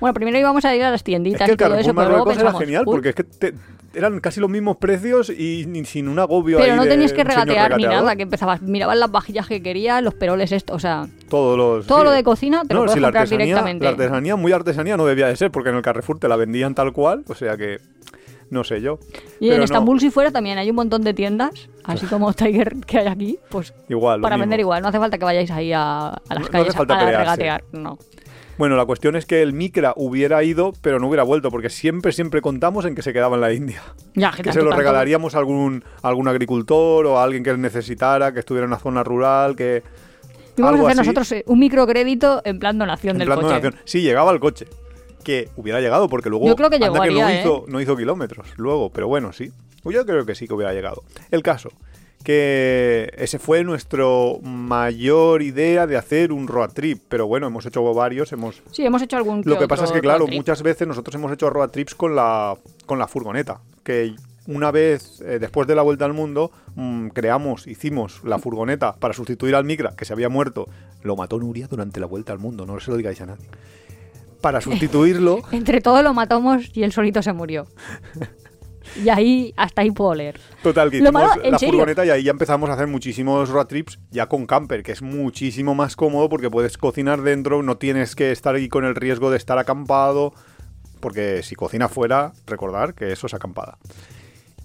Bueno, 0.00 0.14
primero 0.14 0.38
íbamos 0.38 0.64
a 0.64 0.74
ir 0.74 0.82
a 0.82 0.90
las 0.90 1.00
Es 1.00 1.04
tienditas 1.04 1.40
que 1.46 1.52
el 1.52 1.54
y 1.54 1.56
todo 1.56 1.74
eso, 1.76 1.94
pero 1.94 2.08
luego 2.08 2.24
Marruecos 2.24 2.32
era 2.34 2.42
pensamos, 2.44 2.60
genial 2.62 2.84
"Uy, 2.86 2.92
porque 2.94 3.08
es 3.10 3.14
que 3.14 3.24
te- 3.24 3.54
eran 3.92 4.20
casi 4.20 4.38
los 4.38 4.48
mismos 4.48 4.76
precios 4.76 5.30
y 5.30 5.64
sin 5.84 6.06
un 6.06 6.20
agobio 6.20 6.58
Pero 6.58 6.74
ahí 6.74 6.78
no 6.78 6.86
tenías 6.86 7.12
que 7.12 7.24
regatear 7.24 7.76
ni 7.76 7.82
nada, 7.82 8.14
que 8.14 8.22
empezabas, 8.22 8.62
mirabas 8.62 8.96
las 8.96 9.10
vajillas 9.10 9.48
que 9.48 9.60
querías, 9.60 10.00
los 10.00 10.14
peroles 10.14 10.52
estos, 10.52 10.76
o 10.76 10.78
sea, 10.78 11.08
Todos 11.28 11.58
los, 11.58 11.86
todo 11.88 11.98
sí. 11.98 12.04
lo 12.04 12.10
de 12.12 12.22
cocina 12.22 12.62
te 12.62 12.72
lo 12.74 12.80
No, 12.80 12.86
puedes 12.86 12.94
si 12.94 13.00
comprar 13.02 13.28
directamente. 13.28 13.84
la 13.84 13.90
artesanía, 13.90 14.36
muy 14.36 14.52
artesanía 14.52 14.96
no 14.96 15.06
debía 15.06 15.26
de 15.26 15.34
ser, 15.34 15.50
porque 15.50 15.70
en 15.70 15.74
el 15.76 15.82
Carrefour 15.82 16.20
te 16.20 16.28
la 16.28 16.36
vendían 16.36 16.76
tal 16.76 16.92
cual, 16.92 17.24
o 17.26 17.34
sea 17.34 17.56
que 17.56 17.80
no 18.50 18.64
sé 18.64 18.80
yo. 18.80 18.98
Y 19.38 19.44
Pero 19.46 19.52
en 19.54 19.58
no, 19.60 19.64
Estambul 19.64 20.00
si 20.00 20.10
fuera 20.10 20.30
también 20.30 20.58
hay 20.58 20.68
un 20.70 20.76
montón 20.76 21.02
de 21.02 21.14
tiendas, 21.14 21.68
así 21.84 22.06
como 22.06 22.32
Tiger 22.34 22.76
que 22.86 22.98
hay 22.98 23.06
aquí, 23.06 23.38
pues 23.48 23.72
igual. 23.88 24.20
para 24.20 24.36
mismo. 24.36 24.42
vender 24.42 24.60
igual, 24.60 24.82
no 24.82 24.88
hace 24.88 24.98
falta 24.98 25.18
que 25.18 25.24
vayáis 25.24 25.50
ahí 25.50 25.72
a, 25.72 26.08
a 26.08 26.14
las 26.28 26.40
No- 26.40 26.46
no 26.46 26.50
calles 26.50 26.74
a- 26.74 26.78
falta 26.78 26.94
a, 26.94 26.98
pelearse. 26.98 27.20
regatear, 27.22 27.64
no. 27.72 27.98
Bueno, 28.58 28.76
la 28.76 28.84
cuestión 28.84 29.16
es 29.16 29.24
que 29.24 29.40
el 29.40 29.54
Micra 29.54 29.94
hubiera 29.96 30.42
ido, 30.44 30.74
pero 30.82 30.98
no 31.00 31.08
hubiera 31.08 31.22
vuelto, 31.22 31.50
porque 31.50 31.70
siempre, 31.70 32.12
siempre 32.12 32.42
contamos 32.42 32.84
en 32.84 32.94
que 32.94 33.00
se 33.00 33.14
quedaba 33.14 33.36
en 33.36 33.40
la 33.40 33.54
India. 33.54 33.80
Ya, 34.14 34.32
Que 34.32 34.52
se 34.52 34.60
lo 34.60 34.70
regalaríamos 34.72 35.34
a 35.34 35.38
algún, 35.38 35.82
a 36.02 36.08
algún 36.08 36.28
agricultor 36.28 37.06
o 37.06 37.18
a 37.18 37.24
alguien 37.24 37.42
que 37.42 37.56
necesitara, 37.56 38.34
que 38.34 38.40
estuviera 38.40 38.66
en 38.66 38.70
una 38.72 38.78
zona 38.78 39.02
rural, 39.02 39.56
que... 39.56 39.82
A 40.62 40.68
hacer 40.68 40.86
así. 40.88 40.96
nosotros 40.98 41.32
eh, 41.32 41.44
un 41.46 41.58
microcrédito 41.58 42.42
en 42.44 42.58
plan 42.58 42.76
donación 42.76 43.12
En 43.12 43.18
del 43.20 43.28
plan 43.28 43.40
coche. 43.40 43.48
donación. 43.48 43.76
Sí, 43.86 44.02
llegaba 44.02 44.30
el 44.32 44.40
coche. 44.40 44.66
Que 45.22 45.48
hubiera 45.56 45.80
llegado, 45.80 46.08
porque 46.08 46.30
luego. 46.30 46.46
Yo 46.46 46.56
creo 46.56 46.70
que 46.70 46.76
anda 46.76 46.88
llegaría, 46.88 47.24
no, 47.24 47.30
¿eh? 47.30 47.40
hizo, 47.40 47.64
no 47.68 47.80
hizo 47.80 47.96
kilómetros 47.96 48.48
luego, 48.56 48.90
pero 48.90 49.08
bueno, 49.08 49.32
sí. 49.32 49.52
Yo 49.84 50.04
creo 50.04 50.26
que 50.26 50.34
sí 50.34 50.46
que 50.46 50.54
hubiera 50.54 50.72
llegado. 50.72 51.02
El 51.30 51.42
caso, 51.42 51.70
que 52.22 53.12
ese 53.16 53.38
fue 53.38 53.64
nuestro 53.64 54.40
mayor 54.42 55.42
idea 55.42 55.86
de 55.86 55.96
hacer 55.96 56.32
un 56.32 56.48
road 56.48 56.70
trip. 56.72 57.02
Pero 57.08 57.26
bueno, 57.26 57.46
hemos 57.46 57.64
hecho 57.66 57.82
varios, 57.94 58.32
hemos. 58.32 58.62
Sí, 58.70 58.84
hemos 58.84 59.02
hecho 59.02 59.16
algún 59.16 59.42
Lo 59.44 59.58
que 59.58 59.68
pasa 59.68 59.84
es 59.84 59.92
que, 59.92 60.00
claro, 60.00 60.26
muchas 60.26 60.62
veces 60.62 60.86
nosotros 60.86 61.14
hemos 61.14 61.32
hecho 61.32 61.48
road 61.50 61.70
trips 61.70 61.94
con 61.94 62.14
la, 62.14 62.56
con 62.86 62.98
la 62.98 63.08
furgoneta. 63.08 63.60
Que 63.82 64.14
una 64.46 64.70
vez, 64.70 65.20
eh, 65.22 65.38
después 65.38 65.66
de 65.66 65.74
la 65.74 65.82
vuelta 65.82 66.04
al 66.04 66.12
mundo, 66.12 66.50
mm, 66.74 67.08
creamos, 67.08 67.66
hicimos 67.66 68.22
la 68.24 68.38
furgoneta 68.38 68.94
para 68.96 69.14
sustituir 69.14 69.54
al 69.54 69.64
Micra, 69.64 69.94
que 69.96 70.04
se 70.04 70.12
había 70.12 70.28
muerto. 70.28 70.66
Lo 71.02 71.16
mató 71.16 71.38
Nuria 71.38 71.66
durante 71.68 72.00
la 72.00 72.06
vuelta 72.06 72.32
al 72.32 72.38
mundo, 72.38 72.66
no 72.66 72.78
se 72.80 72.90
lo 72.90 72.96
digáis 72.98 73.20
a 73.22 73.26
nadie. 73.26 73.46
Para 74.40 74.60
sustituirlo, 74.60 75.40
Entre 75.52 75.80
todos 75.80 76.02
lo 76.02 76.14
matamos 76.14 76.70
y 76.74 76.82
él 76.82 76.92
solito 76.92 77.22
se 77.22 77.32
murió. 77.32 77.66
y 79.04 79.08
ahí, 79.08 79.52
hasta 79.56 79.82
ahí 79.82 79.90
puedo 79.90 80.14
leer. 80.14 80.40
total, 80.62 80.90
que 80.90 80.98
Lo 80.98 81.04
hicimos 81.10 81.22
malo, 81.22 81.42
la 81.50 81.58
serio. 81.58 81.72
furgoneta 81.74 82.04
y 82.06 82.10
ahí 82.10 82.22
ya 82.24 82.30
empezamos 82.30 82.70
a 82.70 82.72
hacer 82.74 82.86
muchísimos 82.86 83.48
road 83.50 83.66
trips 83.66 83.98
ya 84.10 84.26
con 84.28 84.46
camper, 84.46 84.82
que 84.82 84.92
es 84.92 85.02
muchísimo 85.02 85.74
más 85.74 85.94
cómodo 85.96 86.28
porque 86.28 86.50
puedes 86.50 86.78
cocinar 86.78 87.22
dentro, 87.22 87.62
no 87.62 87.76
tienes 87.76 88.16
que 88.16 88.32
estar 88.32 88.54
ahí 88.54 88.68
con 88.68 88.84
el 88.84 88.94
riesgo 88.94 89.30
de 89.30 89.36
estar 89.36 89.58
acampado, 89.58 90.32
porque 91.00 91.42
si 91.42 91.54
cocinas 91.54 91.92
fuera, 91.92 92.32
recordar 92.46 92.94
que 92.94 93.12
eso 93.12 93.26
es 93.26 93.34
acampada. 93.34 93.78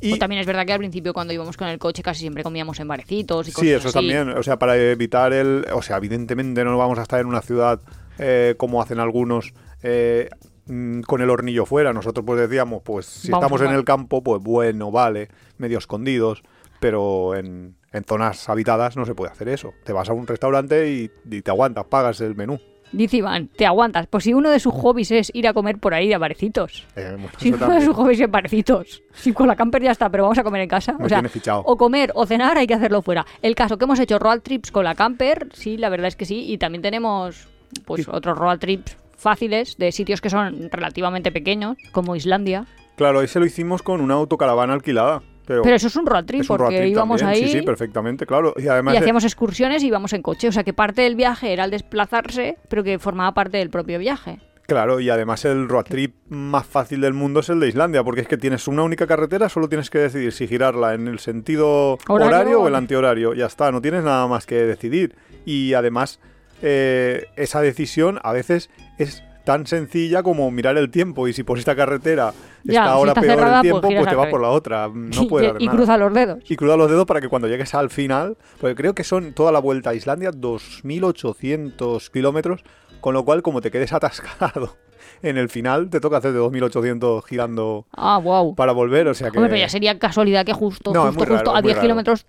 Y 0.01 0.09
Pues 0.09 0.19
también 0.19 0.41
es 0.41 0.47
verdad 0.47 0.65
que 0.65 0.73
al 0.73 0.79
principio 0.79 1.13
cuando 1.13 1.33
íbamos 1.33 1.55
con 1.55 1.67
el 1.69 1.79
coche 1.79 2.03
casi 2.03 2.19
siempre 2.21 2.43
comíamos 2.43 2.79
en 2.79 2.87
barecitos 2.87 3.47
y 3.47 3.51
cosas 3.51 3.61
sí, 3.67 3.73
eso 3.73 3.87
así. 3.87 3.93
también, 3.95 4.29
o 4.29 4.43
sea, 4.43 4.59
para 4.59 4.75
evitar 4.77 5.31
el... 5.33 5.65
O 5.73 5.81
sea, 5.81 5.97
evidentemente 5.97 6.63
no 6.65 6.77
vamos 6.77 6.99
a 6.99 7.03
estar 7.03 7.19
en 7.21 7.27
una 7.27 7.41
ciudad 7.41 7.79
eh, 8.19 8.55
como 8.57 8.81
hacen 8.81 8.99
algunos 8.99 9.53
eh, 9.87 10.29
mm, 10.65 11.01
con 11.01 11.21
el 11.21 11.29
hornillo 11.29 11.65
fuera. 11.65 11.93
Nosotros 11.93 12.25
pues 12.25 12.39
decíamos, 12.39 12.81
pues 12.83 13.05
si 13.05 13.31
Vamos 13.31 13.45
estamos 13.45 13.69
en 13.69 13.77
el 13.77 13.85
campo, 13.85 14.23
pues 14.23 14.41
bueno, 14.41 14.89
vale, 14.91 15.29
medio 15.59 15.77
escondidos, 15.77 16.41
pero 16.79 17.35
en, 17.35 17.75
en 17.91 18.03
zonas 18.03 18.49
habitadas 18.49 18.97
no 18.97 19.05
se 19.05 19.13
puede 19.15 19.31
hacer 19.31 19.47
eso. 19.49 19.73
Te 19.83 19.93
vas 19.93 20.09
a 20.09 20.13
un 20.13 20.25
restaurante 20.27 20.89
y, 20.91 21.11
y 21.29 21.41
te 21.41 21.51
aguantas, 21.51 21.85
pagas 21.85 22.19
el 22.21 22.35
menú. 22.35 22.59
Dice 22.91 23.17
Iván, 23.17 23.47
te 23.49 23.65
aguantas. 23.65 24.07
Pues 24.07 24.23
si 24.23 24.33
uno 24.33 24.49
de 24.49 24.59
sus 24.59 24.73
hobbies 24.73 25.11
es 25.11 25.31
ir 25.33 25.47
a 25.47 25.53
comer 25.53 25.79
por 25.79 25.93
ahí 25.93 26.07
de 26.07 26.17
barecitos. 26.17 26.85
Eh, 26.95 27.09
bueno, 27.13 27.29
Si 27.37 27.51
uno 27.51 27.67
de 27.73 27.81
sus 27.83 27.95
hobbies 27.95 28.21
es 28.21 28.31
barecitos. 28.31 29.01
Si 29.11 29.33
con 29.33 29.47
la 29.47 29.55
camper 29.55 29.81
ya 29.83 29.91
está, 29.91 30.09
pero 30.09 30.23
vamos 30.23 30.37
a 30.37 30.43
comer 30.43 30.61
en 30.61 30.69
casa. 30.69 30.93
Me 30.93 31.05
o 31.05 31.09
sea, 31.09 31.21
o 31.65 31.75
comer 31.77 32.11
o 32.15 32.25
cenar 32.25 32.57
hay 32.57 32.67
que 32.67 32.73
hacerlo 32.75 33.01
fuera. 33.01 33.25
El 33.41 33.53
caso 33.55 33.77
que 33.77 33.83
hemos 33.85 33.99
hecho 33.99 34.17
road 34.19 34.41
trips 34.41 34.71
con 34.71 34.85
la 34.85 34.95
camper, 34.95 35.49
sí, 35.53 35.77
la 35.77 35.89
verdad 35.89 36.07
es 36.07 36.15
que 36.15 36.25
sí. 36.25 36.45
Y 36.49 36.57
también 36.57 36.83
tenemos 36.83 37.47
pues 37.85 38.07
Y- 38.07 38.09
otros 38.09 38.37
road 38.37 38.59
trips 38.59 38.95
fáciles 39.17 39.77
de 39.77 39.91
sitios 39.91 40.21
que 40.21 40.29
son 40.29 40.69
relativamente 40.71 41.31
pequeños, 41.31 41.77
como 41.91 42.15
Islandia. 42.15 42.65
Claro, 42.95 43.19
ahí 43.19 43.27
se 43.27 43.39
lo 43.39 43.45
hicimos 43.45 43.81
con 43.81 44.01
una 44.01 44.13
autocaravana 44.15 44.73
alquilada. 44.73 45.21
Pero, 45.45 45.61
Pero 45.61 45.75
eso 45.75 45.87
es 45.87 45.95
un 45.95 46.07
road 46.07 46.25
trip 46.25 46.41
un 46.41 46.47
porque 46.47 46.63
road 46.63 46.79
trip 46.79 46.91
íbamos 46.91 47.21
también. 47.21 47.43
ahí 47.43 47.49
Sí, 47.51 47.59
sí, 47.59 47.65
perfectamente, 47.65 48.25
claro. 48.25 48.53
Y 48.57 48.67
además 48.67 48.95
y 48.95 48.97
hacíamos 48.97 49.23
excursiones 49.25 49.83
y 49.83 49.87
íbamos 49.87 50.11
en 50.13 50.23
coche. 50.23 50.47
O 50.47 50.51
sea 50.51 50.63
que 50.63 50.73
parte 50.73 51.03
del 51.03 51.15
viaje 51.15 51.53
era 51.53 51.65
el 51.65 51.71
desplazarse, 51.71 52.57
pero 52.67 52.83
que 52.83 52.97
formaba 52.97 53.33
parte 53.33 53.57
del 53.57 53.69
propio 53.69 53.99
viaje. 53.99 54.39
Claro, 54.65 54.99
y 54.99 55.11
además 55.11 55.45
el 55.45 55.69
road 55.69 55.83
trip 55.83 56.15
más 56.29 56.65
fácil 56.65 56.99
del 57.01 57.13
mundo 57.13 57.41
es 57.41 57.49
el 57.49 57.59
de 57.59 57.67
Islandia, 57.67 58.03
porque 58.03 58.21
es 58.21 58.27
que 58.27 58.37
tienes 58.37 58.67
una 58.67 58.81
única 58.81 59.05
carretera, 59.05 59.47
solo 59.47 59.69
tienes 59.69 59.91
que 59.91 59.99
decidir 59.99 60.31
si 60.31 60.47
girarla 60.47 60.95
en 60.95 61.07
el 61.07 61.19
sentido 61.19 61.99
Horario 62.07 62.61
o- 62.61 62.67
el 62.67 62.73
antihorario. 62.73 63.35
Ya 63.35 63.45
está, 63.45 63.71
no 63.71 63.79
tienes 63.83 64.03
nada 64.03 64.25
más 64.25 64.47
que 64.47 64.55
decidir. 64.55 65.15
Y 65.45 65.73
además, 65.75 66.19
eh, 66.63 67.25
esa 67.35 67.61
decisión 67.61 68.19
a 68.23 68.33
veces 68.33 68.71
es 68.97 69.23
tan 69.43 69.67
sencilla 69.67 70.23
como 70.23 70.49
mirar 70.49 70.75
el 70.77 70.89
tiempo. 70.89 71.27
Y 71.27 71.33
si 71.33 71.43
por 71.43 71.59
esta 71.59 71.75
carretera 71.75 72.33
Ya, 72.63 72.81
está 72.81 72.83
si 72.85 72.89
ahora 72.89 73.11
está 73.11 73.21
peor 73.21 73.33
cerrada, 73.35 73.61
el 73.61 73.69
pues 73.69 73.81
tiempo, 73.81 73.99
pues, 73.99 74.09
te 74.09 74.15
vas 74.15 74.27
por 74.29 74.41
la 74.41 74.49
otra. 74.49 74.89
No 74.93 75.27
puedes 75.29 75.53
y, 75.59 75.63
y 75.63 75.65
nada. 75.67 75.77
cruza 75.77 75.97
los 75.97 76.13
dedos. 76.13 76.39
Y 76.49 76.55
cruza 76.55 76.75
los 76.77 76.89
dedos 76.89 77.05
para 77.05 77.21
que 77.21 77.29
cuando 77.29 77.47
llegues 77.47 77.75
al 77.75 77.89
final, 77.91 78.37
porque 78.59 78.73
creo 78.75 78.95
que 78.95 79.03
son 79.03 79.33
toda 79.33 79.51
la 79.51 79.59
vuelta 79.59 79.91
a 79.91 79.93
Islandia 79.93 80.31
2.800 80.31 82.09
kilómetros, 82.11 82.61
con 83.01 83.13
lo 83.13 83.23
cual 83.23 83.41
como 83.43 83.61
te 83.61 83.71
quedes 83.71 83.93
atascado 83.93 84.77
en 85.21 85.37
el 85.37 85.49
final, 85.49 85.89
te 85.89 85.99
toca 85.99 86.17
hacer 86.17 86.33
de 86.33 86.39
2.800 86.39 87.23
girando 87.25 87.85
Ah, 87.91 88.17
wow. 88.17 88.55
para 88.55 88.71
volver, 88.71 89.07
o 89.07 89.13
sea 89.13 89.29
que... 89.31 89.37
Hombre, 89.37 89.51
pero 89.51 89.59
ya 89.59 89.69
sería 89.69 89.97
casualidad 89.99 90.45
que 90.45 90.53
justo, 90.53 90.91
No, 90.93 91.05
justo, 91.07 91.23
raro, 91.25 91.35
justo 91.35 91.51
a 91.51 91.53
muy 91.55 91.63
10 91.63 91.75
raro. 91.75 91.81
kilómetros. 91.83 92.25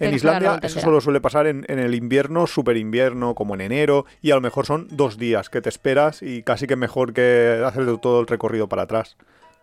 En 0.00 0.14
Islandia 0.14 0.58
eso 0.62 0.80
solo 0.80 1.00
suele 1.00 1.20
pasar 1.20 1.46
en, 1.46 1.64
en 1.68 1.78
el 1.78 1.94
invierno, 1.94 2.46
super 2.46 2.76
invierno, 2.76 3.34
como 3.34 3.54
en 3.54 3.60
enero, 3.60 4.06
y 4.22 4.30
a 4.30 4.34
lo 4.34 4.40
mejor 4.40 4.66
son 4.66 4.88
dos 4.90 5.18
días 5.18 5.50
que 5.50 5.60
te 5.60 5.68
esperas 5.68 6.22
y 6.22 6.42
casi 6.42 6.66
que 6.66 6.76
mejor 6.76 7.12
que 7.12 7.62
hacer 7.64 7.98
todo 7.98 8.20
el 8.20 8.26
recorrido 8.26 8.68
para 8.68 8.82
atrás. 8.82 9.16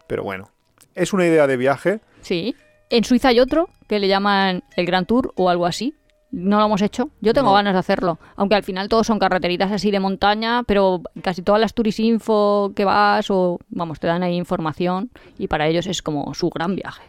Pero 0.07 0.23
bueno, 0.23 0.49
es 0.95 1.13
una 1.13 1.25
idea 1.25 1.47
de 1.47 1.57
viaje. 1.57 1.99
Sí. 2.21 2.55
En 2.89 3.03
Suiza 3.05 3.29
hay 3.29 3.39
otro 3.39 3.69
que 3.87 3.99
le 3.99 4.07
llaman 4.07 4.63
el 4.75 4.85
Grand 4.85 5.07
Tour 5.07 5.33
o 5.35 5.49
algo 5.49 5.65
así. 5.65 5.95
No 6.31 6.59
lo 6.59 6.65
hemos 6.65 6.81
hecho. 6.81 7.09
Yo 7.19 7.33
tengo 7.33 7.49
No. 7.49 7.55
ganas 7.55 7.73
de 7.73 7.79
hacerlo. 7.79 8.17
Aunque 8.37 8.55
al 8.55 8.63
final 8.63 8.87
todos 8.87 9.07
son 9.07 9.19
carreteritas 9.19 9.69
así 9.71 9.91
de 9.91 9.99
montaña, 9.99 10.63
pero 10.63 11.01
casi 11.21 11.41
todas 11.41 11.59
las 11.59 11.73
Turisinfo 11.73 12.71
que 12.75 12.85
vas 12.85 13.29
o, 13.29 13.59
vamos, 13.69 13.99
te 13.99 14.07
dan 14.07 14.23
ahí 14.23 14.35
información 14.35 15.09
y 15.37 15.47
para 15.47 15.67
ellos 15.67 15.87
es 15.87 16.01
como 16.01 16.33
su 16.33 16.49
gran 16.49 16.75
viaje. 16.75 17.03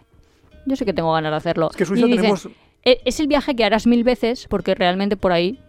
Yo 0.66 0.77
sé 0.77 0.85
que 0.85 0.92
tengo 0.92 1.12
ganas 1.12 1.31
de 1.33 1.37
hacerlo. 1.37 1.70
Es 1.70 1.77
que 1.77 1.85
Suiza 1.85 2.07
Y 2.07 2.11
dicen, 2.11 2.22
tenemos... 2.22 2.48
"E- 2.85 3.01
Es 3.05 3.21
el 3.21 3.27
viaje 3.27 3.55
que 3.57 3.64
harás 3.64 3.87
mil 3.87 4.05
veces 4.05 4.47
porque 4.49 4.75
realmente 4.75 5.16
por 5.16 5.33
ahí, 5.33 5.61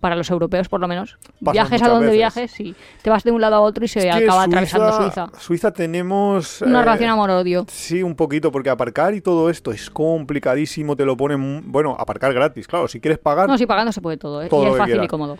para 0.00 0.14
los 0.14 0.30
europeos 0.30 0.68
por 0.68 0.78
lo 0.80 0.86
menos, 0.86 1.18
viajes 1.40 1.82
a 1.82 1.88
donde 1.88 2.06
veces. 2.06 2.16
viajes, 2.18 2.50
sí. 2.52 2.74
Te 3.02 3.10
vas 3.10 3.24
de 3.24 3.32
un 3.32 3.40
lado 3.40 3.56
a 3.56 3.60
otro 3.60 3.84
y 3.84 3.88
se 3.88 3.98
Es 4.08 4.16
que 4.16 4.24
acaba 4.24 4.44
atravesando 4.44 4.92
Suiza. 4.92 5.26
Suiza 5.38 5.72
tenemos... 5.72 6.62
Una 6.62 6.80
eh, 6.80 6.84
relación 6.84 7.10
amor-odio. 7.10 7.66
Sí, 7.68 8.02
un 8.04 8.14
poquito, 8.14 8.52
porque 8.52 8.70
aparcar 8.70 9.14
y 9.14 9.20
todo 9.20 9.50
esto 9.50 9.72
es 9.72 9.90
complicadísimo, 9.90 10.94
te 10.94 11.04
lo 11.04 11.16
ponen... 11.16 11.70
Bueno, 11.72 11.96
aparcar 11.98 12.32
gratis, 12.32 12.68
claro, 12.68 12.86
si 12.86 13.00
quieres 13.00 13.18
pagar, 13.18 13.48
No, 13.48 13.58
sí, 13.58 13.66
pagando 13.66 13.90
se 13.90 14.00
puede 14.00 14.18
todo, 14.18 14.40
¿eh? 14.42 14.48
Todo 14.48 14.68
y 14.68 14.70
es 14.70 14.76
fácil 14.78 15.02
y 15.02 15.08
cómodo. 15.08 15.36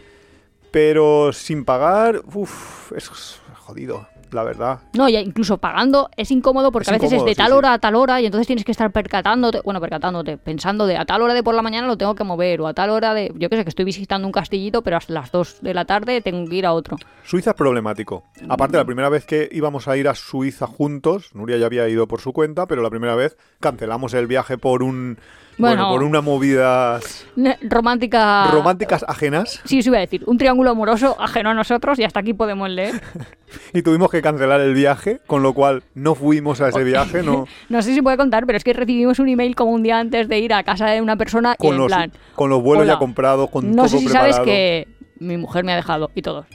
pero 0.73 1.33
sin 1.33 1.65
pagar, 1.65 2.21
uff, 2.35 2.91
es 2.93 3.09
jodido. 3.55 4.09
La 4.33 4.45
verdad. 4.45 4.81
No, 4.95 5.09
ya 5.09 5.21
incluso 5.21 5.59
pagando 5.59 6.11
es 6.17 6.31
incómodo 6.31 6.73
porque 6.73 6.85
Es 6.85 6.89
a 6.89 6.93
veces 6.93 7.13
incómodo, 7.13 7.29
es 7.31 7.37
de 7.37 7.43
tal 7.43 7.51
sí. 7.51 7.57
hora 7.57 7.73
a 7.73 7.79
tal 7.79 7.95
hora 7.95 8.21
y 8.21 8.27
entonces 8.27 8.47
tienes 8.47 8.65
que 8.65 8.73
estar 8.73 8.91
percatándote, 8.93 9.61
bueno, 9.65 9.81
percatándote, 9.81 10.37
pensando 10.37 10.87
de 10.87 10.97
a 10.97 11.05
tal 11.05 11.23
hora 11.23 11.35
de 11.35 11.43
por 11.43 11.55
la 11.55 11.63
mañana 11.63 11.87
lo 11.87 11.97
tengo 11.97 12.15
que 12.15 12.25
mover 12.25 12.61
o 12.61 12.67
a 12.67 12.75
tal 12.75 12.91
hora 12.91 13.15
de, 13.15 13.33
yo 13.37 13.49
qué 13.49 13.57
sé, 13.57 13.65
que 13.65 13.71
estoy 13.71 13.85
visitando 13.85 14.27
un 14.27 14.33
castillito, 14.33 14.83
pero 14.83 14.97
hasta 14.97 15.13
las 15.13 15.31
2 15.31 15.63
de 15.63 15.75
la 15.75 15.85
tarde 15.85 16.21
tengo 16.21 16.49
que 16.49 16.57
ir 16.57 16.67
a 16.67 16.73
otro. 16.73 16.97
Suiza 17.25 17.51
es 17.51 17.57
problemático. 17.57 18.25
Aparte, 18.49 18.77
la 18.77 18.85
primera 18.85 19.09
vez 19.09 19.27
que 19.27 19.49
íbamos 19.53 19.89
a 19.89 19.97
ir 19.97 20.09
a 20.09 20.15
Suiza 20.15 20.67
juntos, 20.67 21.35
Nuria 21.35 21.57
ya 21.59 21.67
había 21.67 21.89
ido 21.89 22.09
por 22.09 22.21
su 22.21 22.33
cuenta, 22.33 22.67
pero 22.67 22.83
la 22.83 22.91
primera 22.91 23.15
vez 23.15 23.37
cancelamos 23.61 24.15
el 24.15 24.27
viaje 24.27 24.59
por 24.59 24.83
un... 24.83 25.19
Bueno, 25.59 25.89
Bueno. 25.89 25.91
por 25.91 26.03
una 26.05 26.21
movidas 26.21 27.27
Ne- 27.37 27.59
Romántica... 27.63 28.49
románticas 28.53 29.05
ajenas 29.09 29.61
Sí, 29.65 29.83
sí 29.83 29.89
iba 29.89 29.99
a 29.99 30.01
decir, 30.01 30.23
un 30.27 30.39
triángulo 30.39 30.71
amoroso 30.71 31.17
ajeno 31.21 31.51
a 31.51 31.55
nosotros 31.55 31.99
y 31.99 32.05
hasta 32.05 32.21
aquí 32.21 32.33
podemos 32.33 32.69
leer. 32.71 33.01
y 33.75 33.83
tuvimos 33.83 34.11
que 34.11 34.23
cancelar 34.23 34.61
el 34.61 34.75
viaje, 34.75 35.21
con 35.27 35.43
lo 35.43 35.53
cual 35.55 35.83
no 35.95 36.15
fuimos 36.15 36.61
a 36.61 36.69
ese 36.69 36.85
viaje, 36.85 37.23
no 37.23 37.47
No 37.69 37.83
sé 37.83 37.93
si 37.95 38.03
puede 38.03 38.17
contar, 38.17 38.47
pero 38.47 38.57
es 38.57 38.65
que 38.65 38.73
recibimos 38.73 39.19
un 39.19 39.29
email 39.29 39.55
como 39.57 39.73
un 39.73 39.83
día 39.83 39.99
antes 39.99 40.29
de 40.29 40.39
ir 40.39 40.55
a 40.55 40.63
casa 40.63 40.87
de 40.91 41.01
una 41.03 41.17
persona 41.17 41.55
y 41.59 41.63
con 41.63 41.73
en 41.75 41.79
los, 41.79 41.87
plan, 41.89 42.13
con 42.35 42.51
los 42.51 42.63
vuelos 42.63 42.85
hola, 42.85 42.93
ya 42.95 42.99
comprados, 42.99 43.51
con 43.51 43.69
no 43.71 43.77
todo 43.77 43.89
sé 43.89 43.99
si 43.99 44.05
preparado. 44.07 44.33
sabes 44.33 44.47
que 44.47 44.89
mi 45.19 45.37
mujer 45.37 45.65
me 45.65 45.73
ha 45.73 45.77
dejado 45.77 46.11
y 46.15 46.23
todos. 46.23 46.47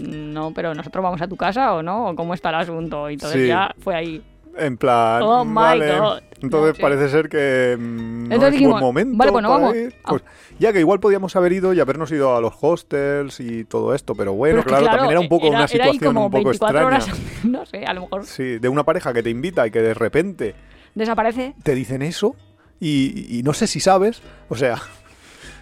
No, 0.00 0.52
pero 0.52 0.74
nosotros 0.74 1.02
vamos 1.04 1.20
a 1.22 1.28
tu 1.28 1.36
casa 1.36 1.74
o 1.74 1.82
no, 1.82 2.08
o 2.08 2.16
cómo 2.16 2.34
está 2.34 2.48
el 2.48 2.56
asunto. 2.56 3.08
Y 3.10 3.14
entonces 3.14 3.42
Sí. 3.42 3.46
ya 3.48 3.72
fue 3.78 3.94
ahí. 3.94 4.22
En 4.58 4.76
plan, 4.78 5.22
Oh 5.22 5.44
my 5.44 5.54
vale. 5.54 5.98
God. 5.98 6.18
Entonces 6.46 6.70
No, 6.70 6.74
sí. 6.76 6.82
parece 6.82 7.08
ser 7.08 7.28
que 7.28 7.76
mm, 7.78 8.28
no 8.28 8.34
Entonces 8.34 8.46
es 8.48 8.52
dijimos, 8.52 8.72
buen 8.80 8.84
momento 8.84 9.16
vale, 9.18 9.30
bueno, 9.30 9.48
para 9.48 9.60
vamos. 9.60 9.76
ir. 9.76 9.94
Ah. 10.04 10.08
Pues, 10.10 10.22
ya 10.58 10.72
que 10.72 10.80
igual 10.80 10.98
podíamos 11.00 11.36
haber 11.36 11.52
ido 11.52 11.72
y 11.74 11.80
habernos 11.80 12.10
ido 12.10 12.34
a 12.34 12.40
los 12.40 12.54
hostels 12.60 13.38
y 13.40 13.64
todo 13.64 13.94
esto, 13.94 14.14
pero 14.14 14.32
bueno, 14.32 14.56
Pero 14.56 14.60
es 14.60 14.64
que, 14.64 14.70
claro, 14.84 14.86
también 14.96 15.10
era 15.12 15.20
un 15.20 15.28
poco 15.28 15.46
era- 15.48 15.56
una 15.58 15.64
era 15.66 15.84
ahí 15.84 15.92
situación 15.92 16.14
como 16.14 16.26
un 16.26 16.30
poco 16.32 16.44
24 16.48 16.80
extraña. 16.80 17.04
horas, 17.04 17.20
no 17.44 17.66
sé, 17.66 17.84
a 17.84 17.92
lo 17.94 18.00
mejor 18.02 18.24
Sí, 18.24 18.58
de 18.58 18.68
una 18.68 18.84
pareja 18.84 19.12
que 19.12 19.22
te 19.22 19.30
invita 19.30 19.66
y 19.66 19.70
que 19.70 19.82
de 19.82 19.92
repente 19.94 20.54
desaparece. 20.94 21.54
te 21.62 21.74
dicen 21.74 22.00
eso 22.02 22.34
y, 22.80 23.38
y 23.38 23.42
no 23.42 23.52
sé 23.52 23.66
si 23.66 23.80
sabes, 23.80 24.22
o 24.48 24.54
sea, 24.56 24.76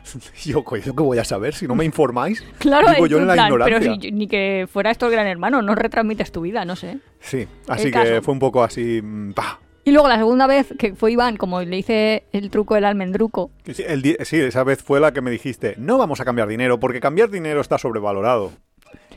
yo, 0.45 0.63
coño, 0.65 0.83
¿qué 0.85 0.91
voy 1.03 1.19
a 1.19 1.25
saber 1.25 1.55
si 1.55 1.67
no 1.67 1.75
me 1.75 1.85
informáis? 1.85 2.45
Claro, 2.59 2.89
Digo 2.91 3.07
en 3.07 3.11
yo 3.11 3.19
en 3.19 3.27
la 3.27 3.33
plan, 3.35 3.47
ignorancia. 3.47 3.79
pero 3.81 3.95
si 3.95 3.99
yo- 4.11 4.17
ni 4.17 4.27
que 4.29 4.69
fuera 4.73 4.91
esto 4.91 5.07
el 5.07 5.13
gran 5.13 5.27
hermano, 5.27 5.61
no 5.63 5.75
retransmites 5.75 6.31
tu 6.31 6.43
vida, 6.43 6.65
no 6.65 6.77
sé. 6.77 6.99
Sí, 7.21 7.47
así 7.69 7.85
que 7.87 7.91
caso. 7.93 8.23
fue 8.23 8.33
un 8.33 8.39
poco 8.41 8.63
así, 8.63 9.01
mm, 9.03 9.33
pa. 9.33 9.59
Y 9.85 9.93
luego 9.93 10.09
la 10.09 10.17
segunda 10.17 10.47
vez 10.47 10.73
que 10.79 10.95
fue 10.95 11.13
Iván, 11.13 11.37
como 11.37 11.61
le 11.61 11.77
hice 11.77 12.25
el 12.33 12.51
truco 12.51 12.75
del 12.75 12.85
almendruco, 12.87 13.51
Sí, 13.71 13.85
el 13.87 14.01
di- 14.03 14.17
sí, 14.25 14.41
esa 14.41 14.65
vez 14.65 14.83
fue 14.83 14.99
la 15.01 15.13
que 15.13 15.21
me 15.21 15.31
dijiste, 15.31 15.75
no 15.79 15.99
vamos 15.99 16.21
a 16.21 16.25
cambiar 16.25 16.49
dinero, 16.49 16.81
porque 16.81 17.01
cambiar 17.01 17.29
dinero 17.31 17.61
está 17.61 17.77
sobrevalorado. 17.79 18.51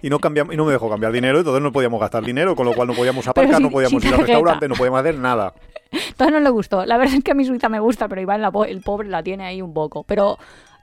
Y 0.01 0.09
no, 0.09 0.19
cambiamos, 0.19 0.53
y 0.53 0.57
no 0.57 0.65
me 0.65 0.71
dejó 0.73 0.89
cambiar 0.89 1.11
dinero, 1.11 1.39
entonces 1.39 1.63
no 1.63 1.71
podíamos 1.71 1.99
gastar 1.99 2.23
dinero, 2.23 2.55
con 2.55 2.65
lo 2.65 2.73
cual 2.73 2.87
no 2.89 2.93
podíamos 2.93 3.27
aparcar, 3.27 3.61
no 3.61 3.71
podíamos 3.71 4.03
ir 4.03 4.13
al 4.13 4.19
restaurante, 4.19 4.67
no 4.67 4.75
podíamos 4.75 4.99
hacer 4.99 5.15
nada. 5.17 5.53
Entonces 5.91 6.33
no 6.33 6.39
le 6.41 6.49
gustó. 6.49 6.85
La 6.85 6.97
verdad 6.97 7.15
es 7.15 7.23
que 7.23 7.31
a 7.31 7.33
mi 7.33 7.45
Suiza 7.45 7.69
me 7.69 7.79
gusta, 7.79 8.09
pero 8.09 8.19
Iván, 8.19 8.41
la 8.41 8.51
po- 8.51 8.65
el 8.65 8.81
pobre, 8.81 9.07
la 9.07 9.23
tiene 9.23 9.45
ahí 9.45 9.61
un 9.61 9.73
poco. 9.73 10.03
Pero 10.03 10.37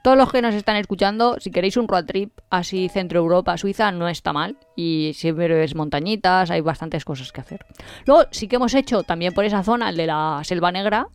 todos 0.05 0.19
los 0.19 0.31
que 0.31 0.39
nos 0.39 0.53
están 0.53 0.75
escuchando, 0.75 1.37
si 1.39 1.49
queréis 1.49 1.77
un 1.77 1.87
road 1.87 2.05
trip 2.05 2.29
así 2.51 2.89
centro 2.89 3.17
Europa, 3.17 3.57
Suiza, 3.57 3.91
no 3.91 4.07
está 4.07 4.33
mal. 4.33 4.55
Y 4.75 5.13
siempre 5.15 5.63
es 5.63 5.73
montañitas, 5.73 6.51
hay 6.51 6.61
bastantes 6.61 7.03
cosas 7.03 7.31
que 7.31 7.41
hacer. 7.41 7.65
Luego 8.05 8.25
sí 8.29 8.47
que 8.47 8.57
hemos 8.57 8.75
hecho 8.75 9.01
también 9.01 9.33
por 9.33 9.45
esa 9.45 9.63
zona 9.63 9.89
el 9.89 9.97
de 9.97 10.05
la 10.05 10.41
Selva 10.43 10.71
Negra, 10.71 11.07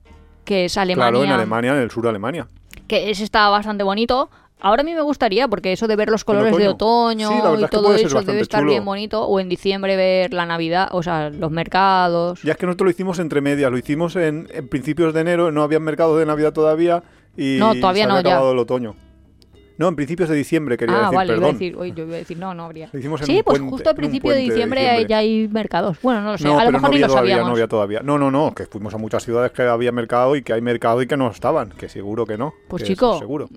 que 0.44 0.64
es 0.64 0.76
Alemania. 0.76 1.12
Claro, 1.12 1.24
en 1.24 1.30
Alemania, 1.30 1.70
en 1.76 1.82
el 1.82 1.90
sur 1.92 2.02
de 2.02 2.08
Alemania. 2.08 2.48
Que 2.88 3.12
ese 3.12 3.22
está 3.22 3.48
bastante 3.48 3.84
bonito. 3.84 4.28
Ahora 4.58 4.82
a 4.82 4.84
mí 4.84 4.92
me 4.92 5.02
gustaría, 5.02 5.46
porque 5.46 5.72
eso 5.72 5.86
de 5.86 5.94
ver 5.94 6.10
los 6.10 6.24
colores 6.24 6.56
de 6.56 6.66
otoño. 6.66 7.28
Sí, 7.28 7.34
y 7.60 7.62
es 7.62 7.70
que 7.70 7.76
todo 7.76 7.94
eso 7.94 8.22
debe 8.22 8.40
estar 8.40 8.58
chulo. 8.58 8.72
bien 8.72 8.84
bonito. 8.84 9.22
O 9.22 9.38
en 9.38 9.48
diciembre 9.48 9.94
ver 9.94 10.34
la 10.34 10.46
Navidad, 10.46 10.88
o 10.90 11.04
sea, 11.04 11.30
los 11.30 11.52
mercados. 11.52 12.42
Ya 12.42 12.52
es 12.52 12.58
que 12.58 12.66
nosotros 12.66 12.86
lo 12.86 12.90
hicimos 12.90 13.20
entre 13.20 13.40
medias, 13.40 13.70
lo 13.70 13.78
hicimos 13.78 14.16
en, 14.16 14.48
en 14.52 14.66
principios 14.66 15.14
de 15.14 15.20
enero, 15.20 15.52
no 15.52 15.62
había 15.62 15.78
mercado 15.78 16.18
de 16.18 16.26
Navidad 16.26 16.52
todavía 16.52 17.04
y 17.36 17.56
No, 17.58 17.74
todavía 17.74 18.04
se 18.04 18.08
no, 18.08 18.14
ya. 18.16 18.20
acabado 18.20 18.52
el 18.52 18.58
otoño. 18.58 18.94
No, 19.78 19.88
en 19.88 19.96
principios 19.96 20.28
de 20.28 20.36
diciembre 20.36 20.76
quería 20.76 20.94
ah, 20.96 21.00
decir, 21.04 21.16
vale, 21.16 21.36
iba 21.36 21.48
a 21.48 21.52
decir, 21.52 21.72
yo 21.72 22.04
iba 22.04 22.14
a 22.14 22.18
decir, 22.18 22.36
no, 22.36 22.52
no 22.52 22.64
habría. 22.64 22.88
Sí, 22.90 22.98
pues 23.08 23.26
puente- 23.42 23.70
justo 23.70 23.88
al 23.88 23.94
un 23.94 23.96
principio 23.96 24.32
de 24.32 24.40
diciembre, 24.40 25.06
ya 25.08 25.18
hay 25.18 25.48
mercados. 25.48 25.96
Bueno, 26.02 26.20
no 26.20 26.32
lo 26.32 26.38
sé, 26.38 26.44
No, 26.44 26.58
a 26.58 26.64
lo 26.66 26.72
mejor 26.72 26.82
no 26.82 26.88
ni 26.90 26.94
había 26.96 27.06
lo 27.06 27.12
todavía, 27.14 27.30
sabíamos. 27.36 27.48
no 27.48 27.52
había 27.54 27.68
todavía. 27.68 28.00
No, 28.04 28.18
no, 28.18 28.30
no, 28.30 28.54
que 28.54 28.66
fuimos 28.66 28.92
a 28.92 28.98
muchas 28.98 29.24
ciudades 29.24 29.52
que 29.52 29.62
había 29.62 29.90
mercado 29.90 30.36
y 30.36 30.42
que 30.42 30.52
hay 30.52 30.60
mercado 30.60 31.00
y 31.00 31.06
que 31.06 31.16
no 31.16 31.30
estaban, 31.30 31.70
que 31.70 31.88
seguro 31.88 32.26
que 32.26 32.36
no. 32.36 32.52
Pues 32.68 32.82
que 32.82 32.88
chico. 32.88 33.18
Seguro. 33.18 33.48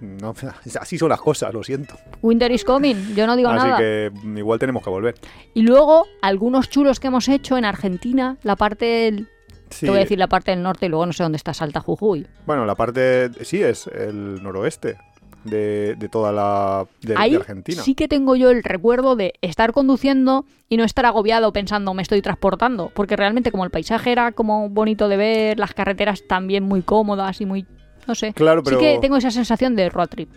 No, 0.00 0.34
así 0.80 0.98
son 0.98 1.08
las 1.08 1.20
cosas, 1.20 1.52
lo 1.52 1.64
siento. 1.64 1.96
Winter 2.22 2.52
is 2.52 2.64
coming, 2.64 3.14
yo 3.16 3.26
no 3.26 3.34
digo 3.34 3.48
Así 3.48 3.66
nada. 3.66 3.78
que 3.78 4.12
mm, 4.14 4.38
igual 4.38 4.58
tenemos 4.60 4.84
que 4.84 4.90
volver. 4.90 5.14
Y 5.54 5.62
luego, 5.62 6.06
algunos 6.22 6.68
chulos 6.68 7.00
que 7.00 7.08
hemos 7.08 7.28
hecho 7.28 7.56
en 7.58 7.64
Argentina, 7.64 8.36
la 8.44 8.54
parte 8.54 8.84
del... 8.84 9.28
Sí, 9.74 9.86
Te 9.86 9.90
voy 9.90 9.98
a 9.98 10.02
decir 10.02 10.18
la 10.18 10.28
parte 10.28 10.50
del 10.52 10.62
norte 10.62 10.86
y 10.86 10.88
luego 10.88 11.04
no 11.06 11.12
sé 11.12 11.22
dónde 11.22 11.36
está 11.36 11.52
Salta 11.54 11.80
Jujuy. 11.80 12.26
Bueno, 12.46 12.64
la 12.64 12.74
parte, 12.74 13.30
sí, 13.44 13.62
es 13.62 13.86
el 13.88 14.42
noroeste 14.42 14.96
de, 15.44 15.94
de 15.98 16.08
toda 16.08 16.32
la 16.32 16.86
de, 17.02 17.14
de 17.14 17.36
Argentina. 17.36 17.82
sí 17.82 17.94
que 17.94 18.08
tengo 18.08 18.34
yo 18.34 18.50
el 18.50 18.62
recuerdo 18.62 19.14
de 19.14 19.34
estar 19.42 19.72
conduciendo 19.72 20.46
y 20.70 20.78
no 20.78 20.84
estar 20.84 21.04
agobiado 21.04 21.52
pensando 21.52 21.92
me 21.92 22.00
estoy 22.02 22.22
transportando, 22.22 22.90
porque 22.94 23.14
realmente 23.16 23.50
como 23.50 23.64
el 23.64 23.70
paisaje 23.70 24.10
era 24.12 24.32
como 24.32 24.70
bonito 24.70 25.08
de 25.08 25.16
ver, 25.18 25.58
las 25.58 25.74
carreteras 25.74 26.22
también 26.26 26.64
muy 26.64 26.80
cómodas 26.82 27.40
y 27.42 27.46
muy 27.46 27.66
no 28.06 28.14
sé. 28.14 28.32
Claro, 28.32 28.62
pero- 28.62 28.78
Sí 28.78 28.84
que 28.86 28.98
tengo 29.00 29.16
esa 29.16 29.30
sensación 29.30 29.76
de 29.76 29.88
road 29.90 30.08
trip. 30.08 30.30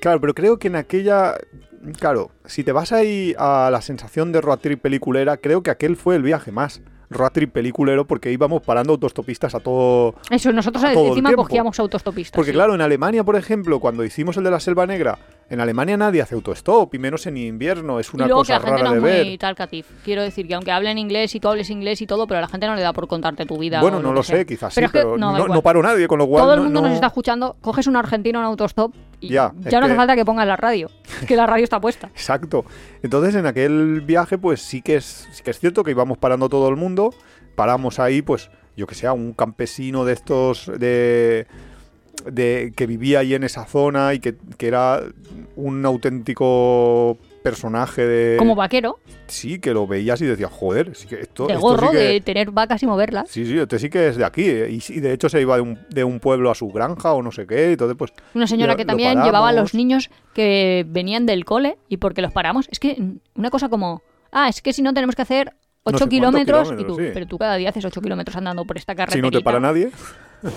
Claro, 0.00 0.20
pero 0.20 0.34
creo 0.34 0.58
que 0.58 0.68
en 0.68 0.76
aquella. 0.76 1.34
Claro, 1.98 2.30
si 2.46 2.64
te 2.64 2.72
vas 2.72 2.92
ahí 2.92 3.34
a 3.38 3.68
la 3.70 3.80
sensación 3.80 4.32
de 4.32 4.40
road 4.40 4.58
trip 4.58 4.80
peliculera, 4.80 5.36
creo 5.36 5.62
que 5.62 5.70
aquel 5.70 5.96
fue 5.96 6.16
el 6.16 6.22
viaje 6.22 6.52
más 6.52 6.80
road 7.14 7.30
trip 7.30 7.52
peliculero 7.52 8.06
porque 8.06 8.30
íbamos 8.30 8.62
parando 8.62 8.92
autostopistas 8.92 9.54
a 9.54 9.60
todo. 9.60 10.14
Eso, 10.30 10.52
nosotros 10.52 10.84
A 10.84 10.92
todo 10.92 11.08
encima 11.08 11.32
cogíamos 11.34 11.78
autostopistas. 11.78 12.36
Porque 12.36 12.50
sí. 12.50 12.54
claro, 12.54 12.74
en 12.74 12.80
Alemania, 12.80 13.24
por 13.24 13.36
ejemplo, 13.36 13.80
cuando 13.80 14.04
hicimos 14.04 14.36
el 14.36 14.44
de 14.44 14.50
la 14.50 14.60
Selva 14.60 14.86
Negra, 14.86 15.18
en 15.50 15.60
Alemania 15.60 15.96
nadie 15.96 16.22
hace 16.22 16.34
autostop, 16.34 16.94
y 16.94 16.98
menos 16.98 17.26
en 17.26 17.36
invierno, 17.36 18.00
es 18.00 18.12
una 18.14 18.24
y 18.24 18.28
luego 18.28 18.40
cosa 18.40 18.54
que 18.58 18.60
la 18.60 18.66
gente 18.66 18.82
rara 18.82 18.94
no 18.96 19.02
de 19.02 19.10
es 19.10 19.16
ver. 19.18 19.26
muy 19.26 19.38
talkative. 19.38 19.88
Quiero 20.04 20.22
decir 20.22 20.46
que 20.48 20.54
aunque 20.54 20.72
hablen 20.72 20.98
inglés 20.98 21.34
y 21.34 21.40
tú 21.40 21.48
hables 21.48 21.70
inglés 21.70 22.00
y 22.02 22.06
todo, 22.06 22.26
pero 22.26 22.38
a 22.38 22.40
la 22.42 22.48
gente 22.48 22.66
no 22.66 22.74
le 22.74 22.82
da 22.82 22.92
por 22.92 23.06
contarte 23.08 23.44
tu 23.46 23.58
vida. 23.58 23.80
Bueno, 23.80 24.00
no 24.00 24.12
lo 24.12 24.22
sea. 24.22 24.38
sé, 24.38 24.46
quizás 24.46 24.74
Pero 24.74 24.86
sí, 24.86 24.86
es 24.86 24.92
que 24.92 24.98
pero 25.06 25.18
no, 25.18 25.46
no, 25.46 25.62
paro 25.62 25.82
nadie, 25.82 26.08
con 26.08 26.18
lo 26.18 26.26
cual. 26.26 26.44
Todo 26.44 26.54
el 26.54 26.60
mundo 26.62 26.80
no- 26.80 26.86
nos 26.88 26.94
está 26.94 27.08
escuchando, 27.08 27.56
coges 27.60 27.86
un 27.86 27.96
argentino 27.96 28.38
en 28.38 28.44
autostop 28.46 28.94
y 29.20 29.28
Ya, 29.28 29.52
ya, 29.60 29.78
no 29.80 29.86
hace 29.86 29.94
que- 29.94 29.96
falta 29.96 30.16
que 30.16 30.24
pongas 30.24 30.46
la 30.46 30.56
radio, 30.56 30.90
que 31.28 31.36
la 31.36 31.46
radio 31.46 31.64
está 31.64 31.80
puesta. 31.80 32.08
Exacto. 32.08 32.64
Entonces 33.02 33.34
en 33.34 33.46
aquel 33.46 34.00
viaje 34.00 34.38
pues 34.38 34.60
sí 34.62 34.82
que 34.82 34.96
es 34.96 35.28
sí 35.32 35.42
que 35.42 35.50
es 35.50 35.58
cierto 35.60 35.84
que 35.84 35.90
íbamos 35.90 36.18
parando 36.18 36.48
todo 36.48 36.68
el 36.68 36.76
mundo, 36.76 37.14
paramos 37.54 37.98
ahí 37.98 38.22
pues 38.22 38.50
yo 38.76 38.86
que 38.88 38.94
sé, 38.96 39.06
a 39.06 39.12
un 39.12 39.34
campesino 39.34 40.04
de 40.04 40.12
estos 40.14 40.70
de 40.78 41.46
de 42.30 42.72
que 42.76 42.86
vivía 42.86 43.20
ahí 43.20 43.34
en 43.34 43.44
esa 43.44 43.66
zona 43.66 44.14
y 44.14 44.18
que, 44.20 44.34
que 44.56 44.66
era 44.66 45.00
un 45.56 45.84
auténtico 45.84 47.18
personaje 47.42 48.06
de 48.06 48.36
Como 48.38 48.54
vaquero, 48.54 48.98
sí 49.26 49.58
que 49.58 49.74
lo 49.74 49.86
veías 49.86 50.18
y 50.22 50.24
decías, 50.24 50.50
"Joder, 50.50 50.96
sí 50.96 51.06
que 51.06 51.20
esto 51.20 51.46
de 51.46 51.52
esto 51.54 51.60
gorro, 51.66 51.88
sí 51.90 51.92
que- 51.92 52.02
de 52.02 52.20
tener 52.22 52.50
vacas 52.50 52.82
y 52.82 52.86
moverlas. 52.86 53.28
Sí, 53.28 53.44
sí, 53.44 53.58
este 53.58 53.78
sí 53.78 53.90
que 53.90 54.08
es 54.08 54.16
de 54.16 54.24
aquí. 54.24 54.48
eh, 54.48 54.70
Y, 54.70 54.80
sí, 54.80 54.98
de 55.00 55.12
hecho 55.12 55.28
se 55.28 55.40
iba 55.42 55.56
de 55.56 55.60
un, 55.62 55.78
de 55.90 56.04
un 56.04 56.20
pueblo 56.20 56.50
a 56.50 56.54
su 56.54 56.68
granja 56.68 57.12
o 57.12 57.22
no 57.22 57.30
sé 57.32 57.46
qué. 57.46 57.72
Entonces, 57.72 57.96
pues. 57.98 58.12
Una 58.34 58.46
señora 58.46 58.72
lo- 58.72 58.76
que 58.78 58.86
también 58.86 59.22
llevaba 59.22 59.50
a 59.50 59.52
los 59.52 59.74
niños 59.74 60.08
que 60.32 60.86
venían 60.88 61.26
del 61.26 61.44
cole 61.44 61.76
y 61.88 61.98
porque 61.98 62.22
los 62.22 62.32
paramos. 62.32 62.66
Es 62.70 62.78
que 62.80 62.96
una 63.34 63.50
cosa 63.50 63.68
como, 63.68 64.02
ah, 64.32 64.48
es 64.48 64.62
que 64.62 64.72
si 64.72 64.80
no 64.80 64.94
tenemos 64.94 65.14
que 65.14 65.22
hacer 65.22 65.48
No 65.48 65.52
8 65.84 65.98
sé 65.98 66.04
cuántos 66.04 66.08
kilómetros, 66.08 66.72
y 66.80 66.84
tú, 66.84 66.96
sí. 66.96 67.10
pero 67.12 67.26
tú 67.26 67.36
cada 67.36 67.56
día 67.56 67.68
haces 67.68 67.84
8 67.84 68.00
kilómetros 68.00 68.34
andando 68.36 68.64
por 68.64 68.78
esta 68.78 68.94
Si 68.94 68.96
carretera. 68.96 69.22
no 69.22 69.30
te 69.30 69.42
para 69.42 69.60
nadie. 69.60 69.90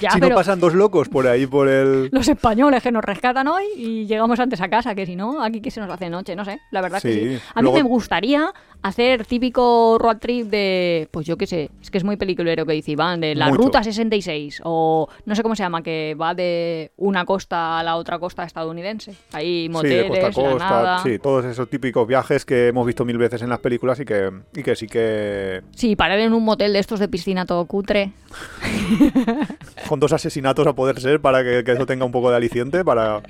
Ya, 0.00 0.12
si 0.12 0.18
pero 0.20 0.30
no 0.30 0.36
pasan 0.36 0.60
dos 0.60 0.72
locos 0.72 1.08
por 1.10 1.26
ahí, 1.26 1.46
por 1.46 1.68
el. 1.68 2.08
los 2.10 2.26
españoles 2.28 2.82
que 2.82 2.90
nos 2.90 3.04
rescatan 3.04 3.48
hoy 3.48 3.64
y 3.76 4.06
llegamos 4.06 4.40
antes 4.40 4.60
a 4.62 4.68
casa, 4.68 4.94
que 4.94 5.04
si 5.04 5.14
no, 5.14 5.42
aquí 5.42 5.60
que 5.60 5.70
se 5.70 5.78
nos 5.80 5.90
hace 5.90 6.08
noche, 6.08 6.34
no 6.34 6.44
sé, 6.44 6.60
la 6.70 6.80
verdad 6.80 7.02
que 7.02 7.12
Sí. 7.12 7.20
sí. 7.36 7.42
A 7.54 7.60
mí 7.60 7.64
Luego- 7.64 7.76
me 7.76 7.82
gustaría 7.82 8.50
hacer 8.82 9.26
típico 9.26 9.98
road 10.00 10.18
trip 10.18 10.46
de, 10.48 11.08
pues 11.10 11.26
yo 11.26 11.36
qué 11.36 11.46
sé, 11.46 11.70
es 11.82 11.90
que 11.90 11.98
es 11.98 12.04
muy 12.04 12.16
peliculero 12.16 12.64
que 12.64 12.72
dice 12.72 12.92
Iván, 12.92 13.20
de 13.20 13.34
la 13.34 13.48
Mucho. 13.48 13.62
Ruta 13.62 13.82
66 13.84 14.62
o 14.64 15.08
no 15.26 15.34
sé 15.34 15.42
cómo 15.42 15.54
se 15.54 15.64
llama, 15.64 15.82
que 15.82 16.16
va 16.18 16.34
de 16.34 16.92
una 16.96 17.26
costa 17.26 17.78
a 17.78 17.82
la 17.82 17.96
otra 17.96 18.18
costa 18.18 18.44
estadounidense. 18.44 19.14
Ahí 19.32 19.64
Sí, 19.64 19.68
moteles, 19.68 20.10
de 20.12 20.20
costa 20.20 20.28
a 20.28 20.52
costa. 20.52 20.98
Sí, 21.02 21.18
todos 21.18 21.44
esos 21.44 21.68
típicos 21.68 22.06
viajes 22.08 22.46
que 22.46 22.68
hemos 22.68 22.86
visto 22.86 23.04
mil 23.04 23.18
veces 23.18 23.42
en 23.42 23.50
las 23.50 23.58
películas 23.58 24.00
y 24.00 24.04
que, 24.06 24.30
y 24.54 24.62
que 24.62 24.76
sí 24.76 24.86
que. 24.86 25.62
Sí, 25.74 25.94
parar 25.94 26.20
en 26.20 26.32
un 26.32 26.42
motel 26.44 26.72
de 26.72 26.78
estos 26.78 27.00
de 27.00 27.08
piscina 27.08 27.44
todo 27.44 27.66
cutre. 27.66 28.12
Con 29.88 30.00
dos 30.00 30.12
asesinatos 30.12 30.66
a 30.66 30.74
poder 30.74 31.00
ser 31.00 31.20
para 31.20 31.42
que, 31.44 31.64
que 31.64 31.72
eso 31.72 31.86
tenga 31.86 32.04
un 32.04 32.12
poco 32.12 32.30
de 32.30 32.36
aliciente. 32.36 32.84
Para. 32.84 33.22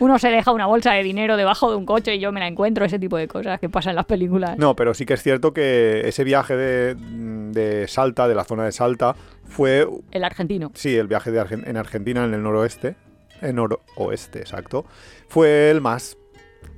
Uno 0.00 0.18
se 0.18 0.28
deja 0.28 0.52
una 0.52 0.66
bolsa 0.66 0.92
de 0.92 1.02
dinero 1.02 1.36
debajo 1.36 1.70
de 1.70 1.76
un 1.76 1.86
coche 1.86 2.14
y 2.16 2.20
yo 2.20 2.32
me 2.32 2.40
la 2.40 2.46
encuentro, 2.46 2.84
ese 2.84 2.98
tipo 2.98 3.16
de 3.16 3.28
cosas 3.28 3.58
que 3.60 3.68
pasan 3.68 3.90
en 3.90 3.96
las 3.96 4.06
películas. 4.06 4.58
No, 4.58 4.74
pero 4.76 4.94
sí 4.94 5.06
que 5.06 5.14
es 5.14 5.22
cierto 5.22 5.52
que 5.52 6.02
ese 6.08 6.24
viaje 6.24 6.56
de, 6.56 6.94
de 6.94 7.88
Salta, 7.88 8.28
de 8.28 8.34
la 8.34 8.44
zona 8.44 8.64
de 8.64 8.72
Salta, 8.72 9.14
fue. 9.44 9.86
El 10.10 10.24
argentino. 10.24 10.70
Sí, 10.74 10.96
el 10.96 11.08
viaje 11.08 11.30
de 11.30 11.40
Argen- 11.40 11.66
en 11.66 11.76
Argentina, 11.76 12.24
en 12.24 12.34
el 12.34 12.42
noroeste. 12.42 12.96
En 13.40 13.56
noroeste, 13.56 14.38
exacto. 14.40 14.84
Fue 15.28 15.70
el 15.70 15.80
más 15.80 16.16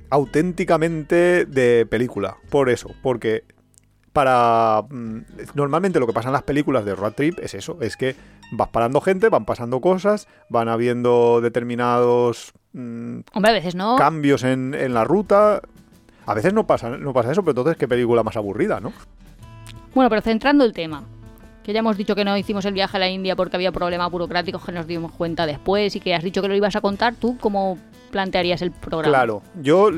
auténticamente 0.09 1.45
de 1.45 1.85
película. 1.85 2.37
Por 2.49 2.69
eso, 2.69 2.91
porque 3.01 3.43
para... 4.15 4.81
mm, 4.89 5.19
Normalmente 5.53 5.99
lo 5.99 6.07
que 6.07 6.13
pasa 6.13 6.29
en 6.29 6.33
las 6.33 6.43
películas 6.43 6.85
de 6.85 6.95
road 6.95 7.13
trip 7.13 7.37
es 7.39 7.53
eso, 7.53 7.77
es 7.81 7.97
que 7.97 8.15
vas 8.51 8.69
parando 8.69 9.01
gente, 9.01 9.29
van 9.29 9.45
pasando 9.45 9.81
cosas, 9.81 10.27
van 10.49 10.69
habiendo 10.69 11.41
determinados 11.41 12.53
mm, 12.73 13.19
Hombre, 13.33 13.51
a 13.51 13.53
veces 13.53 13.75
no. 13.75 13.97
cambios 13.97 14.43
en, 14.43 14.73
en 14.73 14.93
la 14.93 15.03
ruta. 15.03 15.61
A 16.25 16.33
veces 16.33 16.53
no 16.53 16.65
pasa, 16.65 16.89
no 16.97 17.13
pasa 17.13 17.31
eso, 17.33 17.43
pero 17.43 17.51
entonces 17.51 17.77
qué 17.77 17.87
película 17.87 18.23
más 18.23 18.35
aburrida, 18.35 18.79
¿no? 18.79 18.91
Bueno, 19.93 20.09
pero 20.09 20.21
centrando 20.23 20.63
el 20.65 20.73
tema. 20.73 21.03
Que 21.63 21.73
ya 21.73 21.79
hemos 21.79 21.97
dicho 21.97 22.15
que 22.15 22.23
no 22.25 22.37
hicimos 22.37 22.63
el 22.65 22.73
viaje 22.73 22.97
a 22.97 22.99
la 22.99 23.09
India 23.09 23.35
porque 23.35 23.55
había 23.57 23.71
problemas 23.71 24.09
burocráticos 24.11 24.63
que 24.63 24.71
nos 24.71 24.87
dimos 24.87 25.11
cuenta 25.11 25.45
después 25.45 25.95
y 25.95 25.99
que 25.99 26.15
has 26.15 26.23
dicho 26.23 26.41
que 26.41 26.47
lo 26.47 26.55
ibas 26.55 26.75
a 26.75 26.81
contar. 26.81 27.15
¿Tú 27.15 27.37
cómo 27.39 27.77
plantearías 28.11 28.61
el 28.61 28.71
programa? 28.71 29.09
Claro, 29.11 29.41
yo 29.61 29.89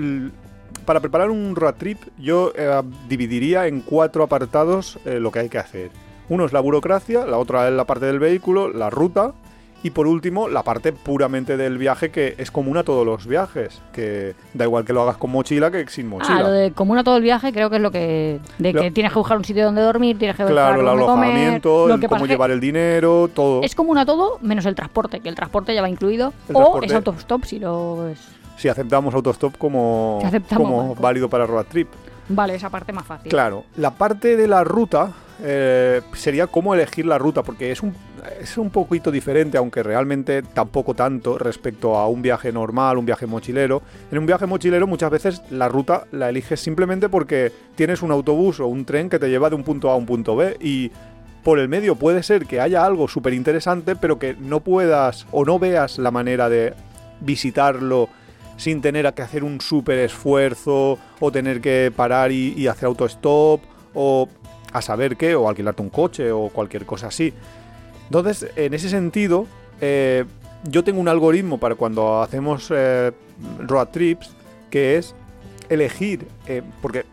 para 0.87 1.01
preparar 1.01 1.29
un 1.29 1.55
road 1.55 1.75
trip 1.75 1.99
yo 2.17 2.51
eh, 2.55 2.81
dividiría 3.09 3.67
en 3.67 3.81
cuatro 3.81 4.23
apartados 4.23 4.97
eh, 5.05 5.19
lo 5.19 5.31
que 5.31 5.39
hay 5.39 5.49
que 5.49 5.57
hacer. 5.59 5.91
Uno 6.29 6.45
es 6.45 6.53
la 6.53 6.61
burocracia, 6.61 7.25
la 7.25 7.37
otra 7.37 7.67
es 7.67 7.73
la 7.73 7.83
parte 7.85 8.05
del 8.05 8.19
vehículo, 8.19 8.69
la 8.71 8.89
ruta 8.89 9.33
y 9.83 9.91
por 9.91 10.07
último 10.07 10.47
la 10.49 10.63
parte 10.63 10.91
puramente 10.91 11.55
del 11.55 11.77
viaje 11.77 12.09
que 12.09 12.35
es 12.37 12.49
común 12.51 12.77
a 12.77 12.83
todos 12.83 13.05
los 13.05 13.27
viajes, 13.27 13.81
que 13.93 14.33
da 14.53 14.63
igual 14.65 14.83
que 14.85 14.91
lo 14.93 15.01
hagas 15.03 15.17
con 15.17 15.29
mochila 15.29 15.69
que 15.69 15.87
sin 15.89 16.07
mochila. 16.07 16.37
Ah, 16.39 16.41
lo 16.43 16.51
de 16.51 16.71
común 16.71 16.97
a 16.97 17.03
todo 17.03 17.17
el 17.17 17.23
viaje 17.23 17.51
creo 17.53 17.69
que 17.69 17.75
es 17.75 17.81
lo 17.81 17.91
que... 17.91 18.39
De 18.57 18.73
que 18.73 18.83
Lo- 18.87 18.93
tienes 18.93 19.11
que 19.13 19.19
buscar 19.19 19.37
un 19.37 19.43
sitio 19.45 19.65
donde 19.65 19.81
dormir, 19.81 20.17
tienes 20.17 20.35
que 20.37 20.43
buscar 20.43 20.53
Claro, 20.73 20.81
el 20.81 20.87
comer, 20.87 21.03
alojamiento, 21.29 21.87
lo 21.89 21.93
el 21.95 22.07
cómo 22.07 22.25
llevar 22.25 22.49
el 22.51 22.59
dinero, 22.59 23.29
todo. 23.33 23.61
Es 23.61 23.75
común 23.75 23.97
a 23.99 24.05
todo 24.05 24.39
menos 24.41 24.65
el 24.65 24.73
transporte, 24.73 25.19
que 25.19 25.29
el 25.29 25.35
transporte 25.35 25.75
ya 25.75 25.81
va 25.81 25.89
incluido. 25.89 26.33
El 26.49 26.55
o 26.55 26.59
transporte- 26.59 26.85
es 26.87 26.93
autostop 26.93 27.43
si 27.43 27.59
lo 27.59 28.07
es... 28.09 28.19
Si 28.57 28.67
aceptamos 28.67 29.13
autostop 29.13 29.57
como, 29.57 30.19
como 30.53 30.87
pues. 30.87 30.99
válido 30.99 31.29
para 31.29 31.45
road 31.45 31.65
trip. 31.65 31.87
Vale, 32.29 32.55
esa 32.55 32.69
parte 32.69 32.91
más 32.91 33.05
fácil. 33.05 33.29
Claro, 33.29 33.65
la 33.77 33.91
parte 33.91 34.35
de 34.35 34.47
la 34.47 34.63
ruta 34.63 35.13
eh, 35.43 36.01
sería 36.13 36.47
cómo 36.47 36.73
elegir 36.73 37.05
la 37.05 37.17
ruta, 37.17 37.43
porque 37.43 37.71
es 37.71 37.81
un, 37.81 37.95
es 38.41 38.57
un 38.57 38.69
poquito 38.69 39.11
diferente, 39.11 39.57
aunque 39.57 39.83
realmente 39.83 40.41
tampoco 40.41 40.93
tanto 40.93 41.37
respecto 41.37 41.95
a 41.95 42.07
un 42.07 42.21
viaje 42.21 42.51
normal, 42.51 42.97
un 42.97 43.05
viaje 43.05 43.27
mochilero. 43.27 43.81
En 44.11 44.17
un 44.17 44.25
viaje 44.25 44.45
mochilero 44.45 44.87
muchas 44.87 45.11
veces 45.11 45.41
la 45.51 45.69
ruta 45.69 46.05
la 46.11 46.29
eliges 46.29 46.59
simplemente 46.59 47.09
porque 47.09 47.51
tienes 47.75 48.01
un 48.01 48.11
autobús 48.11 48.59
o 48.59 48.67
un 48.67 48.85
tren 48.85 49.09
que 49.09 49.19
te 49.19 49.29
lleva 49.29 49.49
de 49.49 49.55
un 49.55 49.63
punto 49.63 49.89
A 49.89 49.93
a 49.93 49.95
un 49.95 50.05
punto 50.05 50.35
B 50.35 50.57
y 50.59 50.91
por 51.43 51.59
el 51.59 51.69
medio 51.69 51.95
puede 51.95 52.23
ser 52.23 52.45
que 52.45 52.59
haya 52.59 52.83
algo 52.83 53.07
súper 53.07 53.33
interesante, 53.33 53.95
pero 53.95 54.19
que 54.19 54.35
no 54.35 54.59
puedas 54.59 55.27
o 55.31 55.45
no 55.45 55.59
veas 55.59 55.97
la 55.97 56.11
manera 56.11 56.49
de 56.49 56.73
visitarlo 57.21 58.09
sin 58.57 58.81
tener 58.81 59.11
que 59.13 59.21
hacer 59.21 59.43
un 59.43 59.61
súper 59.61 59.99
esfuerzo 59.99 60.97
o 61.19 61.31
tener 61.31 61.61
que 61.61 61.91
parar 61.95 62.31
y, 62.31 62.53
y 62.57 62.67
hacer 62.67 62.87
autostop 62.87 63.61
o 63.93 64.27
a 64.73 64.81
saber 64.81 65.15
qué, 65.15 65.35
o 65.35 65.47
alquilarte 65.47 65.81
un 65.81 65.89
coche 65.89 66.31
o 66.31 66.49
cualquier 66.49 66.85
cosa 66.85 67.07
así. 67.07 67.33
Entonces, 68.05 68.49
en 68.55 68.73
ese 68.73 68.89
sentido, 68.89 69.47
eh, 69.81 70.25
yo 70.63 70.83
tengo 70.83 70.99
un 70.99 71.07
algoritmo 71.07 71.59
para 71.59 71.75
cuando 71.75 72.21
hacemos 72.21 72.71
eh, 72.73 73.11
road 73.59 73.89
trips 73.89 74.31
que 74.69 74.97
es 74.97 75.15
elegir, 75.69 76.27
eh, 76.47 76.61
porque 76.81 77.05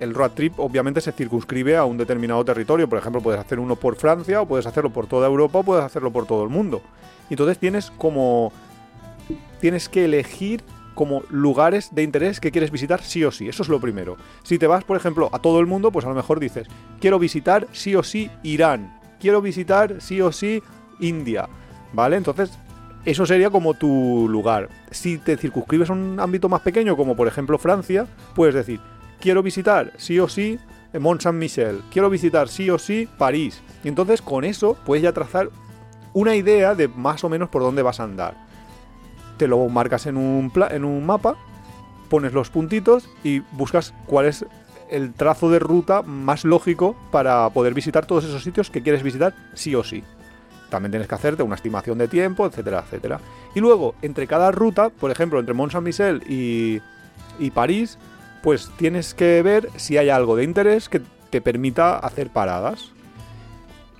el 0.00 0.14
road 0.14 0.32
trip 0.32 0.58
obviamente 0.58 1.00
se 1.00 1.12
circunscribe 1.12 1.76
a 1.76 1.84
un 1.84 1.96
determinado 1.96 2.44
territorio. 2.44 2.88
Por 2.88 2.98
ejemplo, 2.98 3.20
puedes 3.20 3.40
hacer 3.40 3.58
uno 3.60 3.76
por 3.76 3.96
Francia, 3.96 4.40
o 4.40 4.46
puedes 4.46 4.66
hacerlo 4.66 4.90
por 4.90 5.06
toda 5.06 5.28
Europa, 5.28 5.60
o 5.60 5.62
puedes 5.62 5.84
hacerlo 5.84 6.10
por 6.10 6.26
todo 6.26 6.42
el 6.42 6.48
mundo. 6.48 6.82
Entonces 7.30 7.58
tienes 7.58 7.90
como. 7.90 8.52
Tienes 9.60 9.88
que 9.88 10.04
elegir 10.04 10.62
como 10.94 11.22
lugares 11.30 11.94
de 11.94 12.02
interés 12.02 12.40
que 12.40 12.50
quieres 12.50 12.70
visitar 12.70 13.02
sí 13.02 13.24
o 13.24 13.30
sí. 13.30 13.48
Eso 13.48 13.62
es 13.62 13.68
lo 13.68 13.80
primero. 13.80 14.16
Si 14.42 14.58
te 14.58 14.66
vas, 14.66 14.84
por 14.84 14.96
ejemplo, 14.96 15.30
a 15.32 15.38
todo 15.38 15.60
el 15.60 15.66
mundo, 15.66 15.90
pues 15.90 16.04
a 16.04 16.08
lo 16.08 16.14
mejor 16.14 16.40
dices, 16.40 16.68
quiero 17.00 17.18
visitar 17.18 17.66
sí 17.72 17.94
o 17.94 18.02
sí 18.02 18.30
Irán. 18.42 18.98
Quiero 19.20 19.40
visitar 19.40 20.00
sí 20.00 20.20
o 20.20 20.32
sí 20.32 20.62
India. 21.00 21.48
¿Vale? 21.92 22.16
Entonces, 22.16 22.58
eso 23.04 23.26
sería 23.26 23.50
como 23.50 23.74
tu 23.74 24.28
lugar. 24.28 24.68
Si 24.90 25.18
te 25.18 25.36
circunscribes 25.36 25.90
a 25.90 25.92
un 25.92 26.20
ámbito 26.20 26.48
más 26.48 26.60
pequeño, 26.60 26.96
como 26.96 27.16
por 27.16 27.28
ejemplo 27.28 27.58
Francia, 27.58 28.06
puedes 28.34 28.54
decir, 28.54 28.80
quiero 29.20 29.42
visitar 29.42 29.92
sí 29.96 30.18
o 30.20 30.28
sí 30.28 30.58
Mont 30.98 31.20
Saint-Michel, 31.20 31.82
quiero 31.90 32.10
visitar 32.10 32.48
sí 32.48 32.70
o 32.70 32.78
sí 32.78 33.08
París. 33.18 33.62
Y 33.82 33.88
entonces 33.88 34.22
con 34.22 34.44
eso 34.44 34.76
puedes 34.84 35.02
ya 35.02 35.12
trazar 35.12 35.50
una 36.12 36.36
idea 36.36 36.74
de 36.74 36.88
más 36.88 37.24
o 37.24 37.28
menos 37.28 37.48
por 37.48 37.62
dónde 37.62 37.82
vas 37.82 37.98
a 37.98 38.04
andar. 38.04 38.51
Te 39.42 39.48
lo 39.48 39.68
marcas 39.68 40.06
en 40.06 40.16
un, 40.18 40.52
en 40.70 40.84
un 40.84 41.04
mapa, 41.04 41.34
pones 42.08 42.32
los 42.32 42.48
puntitos 42.48 43.08
y 43.24 43.40
buscas 43.40 43.92
cuál 44.06 44.26
es 44.26 44.46
el 44.88 45.12
trazo 45.14 45.50
de 45.50 45.58
ruta 45.58 46.02
más 46.02 46.44
lógico 46.44 46.94
para 47.10 47.50
poder 47.50 47.74
visitar 47.74 48.06
todos 48.06 48.22
esos 48.22 48.44
sitios 48.44 48.70
que 48.70 48.84
quieres 48.84 49.02
visitar 49.02 49.34
sí 49.54 49.74
o 49.74 49.82
sí. 49.82 50.04
También 50.70 50.92
tienes 50.92 51.08
que 51.08 51.16
hacerte 51.16 51.42
una 51.42 51.56
estimación 51.56 51.98
de 51.98 52.06
tiempo, 52.06 52.46
etcétera, 52.46 52.84
etcétera. 52.86 53.18
Y 53.56 53.58
luego, 53.58 53.96
entre 54.00 54.28
cada 54.28 54.52
ruta, 54.52 54.90
por 54.90 55.10
ejemplo, 55.10 55.40
entre 55.40 55.54
Mont 55.54 55.72
Saint-Michel 55.72 56.22
y, 56.28 56.80
y 57.40 57.50
París, 57.50 57.98
pues 58.44 58.70
tienes 58.76 59.12
que 59.12 59.42
ver 59.42 59.70
si 59.74 59.96
hay 59.96 60.08
algo 60.08 60.36
de 60.36 60.44
interés 60.44 60.88
que 60.88 61.02
te 61.30 61.40
permita 61.40 61.98
hacer 61.98 62.30
paradas. 62.30 62.92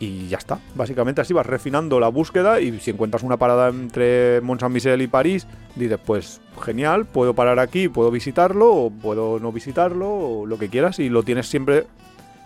Y 0.02 0.26
ya 0.26 0.38
está. 0.38 0.58
Básicamente 0.74 1.20
así 1.20 1.32
vas 1.32 1.46
refinando 1.46 2.00
la 2.00 2.08
búsqueda 2.08 2.60
y 2.60 2.80
si 2.80 2.90
encuentras 2.90 3.22
una 3.22 3.36
parada 3.36 3.68
entre 3.68 4.40
Mont 4.40 4.60
Saint-Michel 4.60 5.00
y 5.00 5.06
París, 5.06 5.46
dices, 5.76 6.00
pues 6.04 6.40
genial, 6.60 7.06
puedo 7.06 7.34
parar 7.34 7.60
aquí, 7.60 7.86
puedo 7.86 8.10
visitarlo 8.10 8.74
o 8.74 8.90
puedo 8.90 9.38
no 9.38 9.52
visitarlo 9.52 10.10
o 10.10 10.46
lo 10.46 10.58
que 10.58 10.68
quieras 10.68 10.98
y 10.98 11.08
lo 11.08 11.22
tienes 11.22 11.46
siempre 11.46 11.86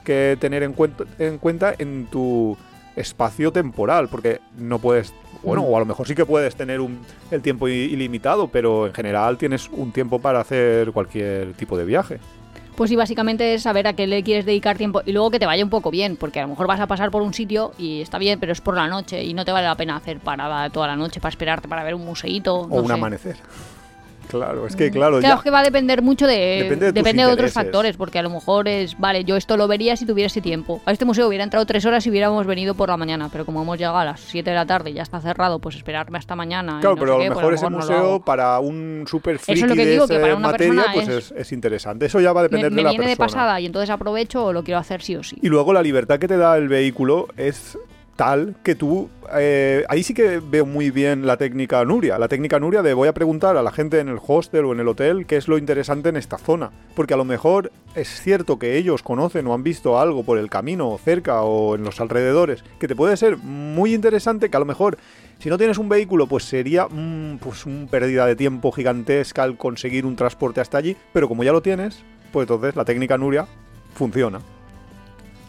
que 0.05 0.37
tener 0.39 0.65
en 0.65 0.75
cuenta 0.75 1.05
en, 1.19 1.39
cuenta 1.39 1.75
en 1.79 2.05
tu 2.11 2.59
espacio 2.95 3.53
temporal, 3.53 4.09
porque 4.09 4.43
no 4.59 4.79
puedes, 4.79 5.15
bueno, 5.43 5.63
o 5.63 5.79
a 5.79 5.81
lo 5.81 5.87
mejor 5.87 6.07
sí 6.07 6.15
que 6.15 6.27
puedes 6.27 6.57
tener 6.57 6.83
un, 6.83 6.99
el 7.31 7.41
tiempo 7.41 7.69
ilimitado, 7.69 8.49
pero 8.49 8.87
en 8.87 8.93
general 8.93 9.39
tienes 9.39 9.71
un 9.71 9.93
tiempo 9.93 10.19
para 10.19 10.41
hacer 10.41 10.93
cualquier 10.93 11.55
tipo 11.55 11.79
de 11.79 11.87
viaje. 11.87 12.21
Pues 12.77 12.91
sí, 12.91 12.97
básicamente 12.97 13.55
es 13.55 13.63
saber 13.63 13.87
a 13.87 13.95
qué 13.95 14.07
le 14.07 14.23
quieres 14.23 14.45
dedicar 14.45 14.77
tiempo 14.77 15.01
y 15.07 15.13
luego 15.13 15.31
que 15.31 15.39
te 15.39 15.47
vaya 15.47 15.65
un 15.65 15.71
poco 15.71 15.91
bien, 15.91 16.17
porque 16.17 16.41
a 16.41 16.43
lo 16.43 16.49
mejor 16.49 16.67
vas 16.67 16.79
a 16.79 16.87
pasar 16.87 17.11
por 17.11 17.23
un 17.23 17.33
sitio 17.33 17.73
y 17.79 18.03
está 18.03 18.19
bien, 18.19 18.39
pero 18.39 18.53
es 18.53 18.61
por 18.61 18.77
la 18.77 18.87
noche 18.87 19.25
y 19.25 19.33
no 19.33 19.47
te 19.47 19.53
vale 19.53 19.67
la 19.67 19.77
pena 19.77 19.97
hacer 19.97 20.21
parada 20.21 20.69
toda 20.69 20.87
la 20.87 20.97
noche 20.97 21.19
para 21.19 21.31
esperarte 21.31 21.69
para 21.69 21.83
ver 21.83 21.95
un 21.95 22.05
museíto. 22.05 22.55
O 22.55 22.69
no 22.69 22.77
un 22.77 22.87
sé. 22.87 22.93
amanecer. 22.93 23.37
Claro, 24.29 24.67
es 24.67 24.77
que 24.77 24.91
claro, 24.91 25.19
Claro, 25.19 25.35
ya- 25.35 25.39
es 25.39 25.43
que 25.43 25.51
va 25.51 25.61
a 25.61 25.65
depender 25.65 26.03
mucho 26.03 26.27
de, 26.27 26.35
Depende 26.65 26.87
de 26.87 26.93
tus 26.93 26.95
depende 26.95 27.25
de 27.25 27.33
otros 27.33 27.53
factores, 27.53 27.97
porque 27.97 28.19
a 28.19 28.23
lo 28.23 28.31
mejor 28.31 28.69
es, 28.69 28.99
vale, 28.99 29.25
yo 29.25 29.37
esto 29.37 29.57
lo 29.57 29.69
vería 29.69 29.97
si 29.97 30.05
tuviera 30.07 30.27
ese 30.27 30.41
tiempo. 30.41 30.81
A 30.85 30.93
este 30.93 31.05
museo 31.05 31.27
hubiera 31.29 31.45
entrado 31.45 31.65
tres 31.67 31.85
horas 31.87 32.05
si 32.05 32.11
hubiéramos 32.11 32.47
venido 32.47 32.75
por 32.75 32.89
la 32.89 32.97
mañana, 32.97 33.29
pero 33.31 33.45
como 33.47 33.63
hemos 33.63 33.79
llegado 33.79 33.99
a 33.99 34.05
las 34.05 34.21
7 34.21 34.51
de 34.51 34.57
la 34.57 34.67
tarde 34.67 34.91
y 34.91 34.95
ya 34.95 35.03
está 35.03 35.21
cerrado, 35.21 35.59
pues 35.59 35.77
esperarme 35.77 36.19
hasta 36.19 36.35
mañana. 36.37 36.77
y 36.79 36.81
Claro, 36.81 36.97
no 36.97 37.01
pero 37.01 37.13
a 37.13 37.17
lo 37.17 37.23
qué, 37.23 37.27
pues 37.29 37.37
mejor 37.39 37.55
ese 37.55 37.65
no 37.65 37.71
lo 37.71 37.77
museo 37.79 38.21
para 38.21 38.59
un 38.61 39.05
super 39.07 39.37
es 39.37 39.43
friki 39.43 39.63
lo 39.67 39.75
que 39.75 39.85
de 39.85 39.91
digo, 39.93 40.09
que 40.09 40.19
para 40.19 40.35
una 40.37 40.49
materia, 40.51 40.75
persona 40.83 40.93
pues 40.95 41.09
es- 41.09 41.31
es, 41.33 41.41
es 41.41 41.53
interesante. 41.53 42.07
Eso 42.07 42.21
ya 42.21 42.33
va 42.33 42.41
a 42.41 42.43
me, 42.45 42.49
depender 42.49 42.71
me 42.73 42.77
de 42.77 42.83
la 42.83 42.91
viene 42.91 43.07
de 43.09 43.17
pasada 43.17 43.61
y 43.61 43.67
entonces 43.67 43.91
aprovecho 43.91 44.45
o 44.47 44.53
lo 44.53 44.63
quiero 44.65 44.79
hacer 44.79 45.03
sí 45.03 45.17
o 45.17 45.23
sí. 45.23 45.37
Y 45.43 45.49
luego 45.49 45.73
la 45.73 45.83
libertad 45.83 46.19
que 46.19 46.29
te 46.29 46.37
da 46.37 46.57
el 46.57 46.69
vehículo 46.69 47.29
es 47.37 47.79
tal 48.17 48.57
que 48.63 48.75
tú... 48.75 49.09
eh, 49.39 49.85
ahí 49.89 50.03
sí 50.03 50.15
que 50.15 50.41
veo 50.41 50.67
muy 50.67 50.91
bien 50.91 51.27
la 51.27 51.37
técnica 51.37 51.85
Nuria. 51.85 52.19
La 52.19 52.29
técnica 52.29 52.59
Nuria 52.59 52.83
de 52.83 52.95
voy 52.95 53.09
a 53.09 53.15
preguntar 53.15 53.57
a 53.57 53.63
la 53.63 53.71
gente 53.71 54.01
en 54.01 54.09
el 54.09 54.19
hostel 54.27 54.65
o 54.65 54.73
en 54.73 54.81
el 54.81 54.89
hotel 54.89 55.27
qué 55.27 55.37
es 55.37 55.49
lo 55.49 55.59
interesante 55.59 56.09
en 56.09 56.17
esta 56.17 56.39
zona. 56.39 56.71
Porque 56.95 57.15
a 57.15 57.17
lo 57.19 57.25
mejor 57.25 57.71
es 57.95 58.09
cierto 58.21 58.59
que 58.59 58.77
ellos 58.77 59.03
conocen 59.03 59.47
o 59.47 59.55
han 59.55 59.63
visto 59.63 60.01
algo 60.01 60.25
por 60.25 60.39
el 60.39 60.51
camino 60.51 60.89
o 60.89 60.99
cerca 60.99 61.43
o 61.43 61.75
en 61.75 61.85
los 61.85 62.01
alrededores 62.01 62.65
que 62.81 62.89
te 62.89 62.97
puede 62.97 63.17
ser 63.17 63.37
muy 63.37 63.95
interesante 63.95 64.51
que 64.51 64.57
a 64.57 64.61
lo 64.61 64.67
mejor... 64.67 64.99
Si 65.39 65.51
no 65.51 65.59
tienes 65.59 65.77
un 65.77 65.91
vehículo, 65.91 66.27
pues 66.27 66.45
sería 66.45 66.87
mm, 66.87 67.37
pues 67.43 67.67
una 67.67 67.87
pérdida 67.89 68.25
de 68.25 68.37
tiempo 68.37 68.73
gigantesca 68.73 69.43
al 69.43 69.59
conseguir 69.59 70.07
un 70.07 70.17
transporte 70.17 70.63
hasta 70.63 70.79
allí, 70.79 70.97
pero 71.13 71.29
como 71.29 71.45
ya 71.45 71.53
lo 71.53 71.61
tienes, 71.61 72.03
pues 72.33 72.45
entonces 72.45 72.75
la 72.75 72.87
técnica 72.87 73.19
Nuria 73.19 73.47
funciona. 73.95 74.41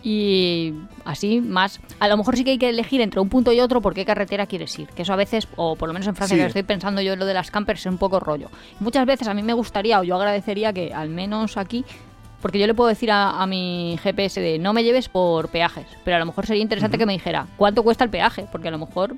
Y 0.10 0.74
así 1.04 1.42
más. 1.42 1.82
A 2.00 2.08
lo 2.08 2.16
mejor 2.16 2.38
sí 2.38 2.46
que 2.46 2.52
hay 2.52 2.58
que 2.58 2.70
elegir 2.70 3.02
entre 3.02 3.20
un 3.20 3.28
punto 3.28 3.52
y 3.52 3.60
otro 3.60 3.82
por 3.82 3.94
qué 3.94 4.06
carretera 4.06 4.46
quieres 4.46 4.80
ir. 4.80 4.88
Que 4.88 5.02
eso 5.02 5.12
a 5.12 5.18
veces, 5.18 5.50
o 5.58 5.76
por 5.76 5.90
lo 5.90 5.94
menos 5.94 6.08
en 6.08 6.16
Francia, 6.16 6.38
Sí. 6.38 6.42
que 6.42 6.48
estoy 6.48 6.64
pensando 6.64 7.02
yo 7.02 7.12
en 7.12 7.20
lo 7.20 7.26
de 7.26 7.34
las 7.34 7.52
campers, 7.52 7.82
es 7.82 7.86
un 7.88 7.98
poco 7.98 8.22
rollo. 8.22 8.50
Muchas 8.80 9.06
veces 9.06 9.28
a 9.28 9.34
mí 9.34 9.44
me 9.44 9.52
gustaría 9.52 10.00
o 10.00 10.04
yo 10.04 10.16
agradecería 10.16 10.72
que 10.72 10.94
al 10.94 11.10
menos 11.10 11.58
aquí. 11.58 11.84
Porque 12.42 12.58
yo 12.60 12.68
le 12.68 12.74
puedo 12.74 12.88
decir 12.88 13.12
a, 13.12 13.42
a 13.42 13.48
mi 13.48 14.00
GPS 14.02 14.40
de 14.40 14.60
no 14.60 14.72
me 14.72 14.84
lleves 14.86 15.10
por 15.10 15.50
peajes. 15.50 15.88
Pero 16.06 16.16
a 16.16 16.20
lo 16.20 16.26
mejor 16.28 16.46
sería 16.46 16.62
interesante 16.62 16.98
que 16.98 17.06
me 17.06 17.12
dijera 17.14 17.48
cuánto 17.58 17.84
cuesta 17.84 18.06
el 18.06 18.10
peaje. 18.10 18.46
Porque 18.52 18.70
a 18.70 18.72
lo 18.72 18.78
mejor 18.78 19.16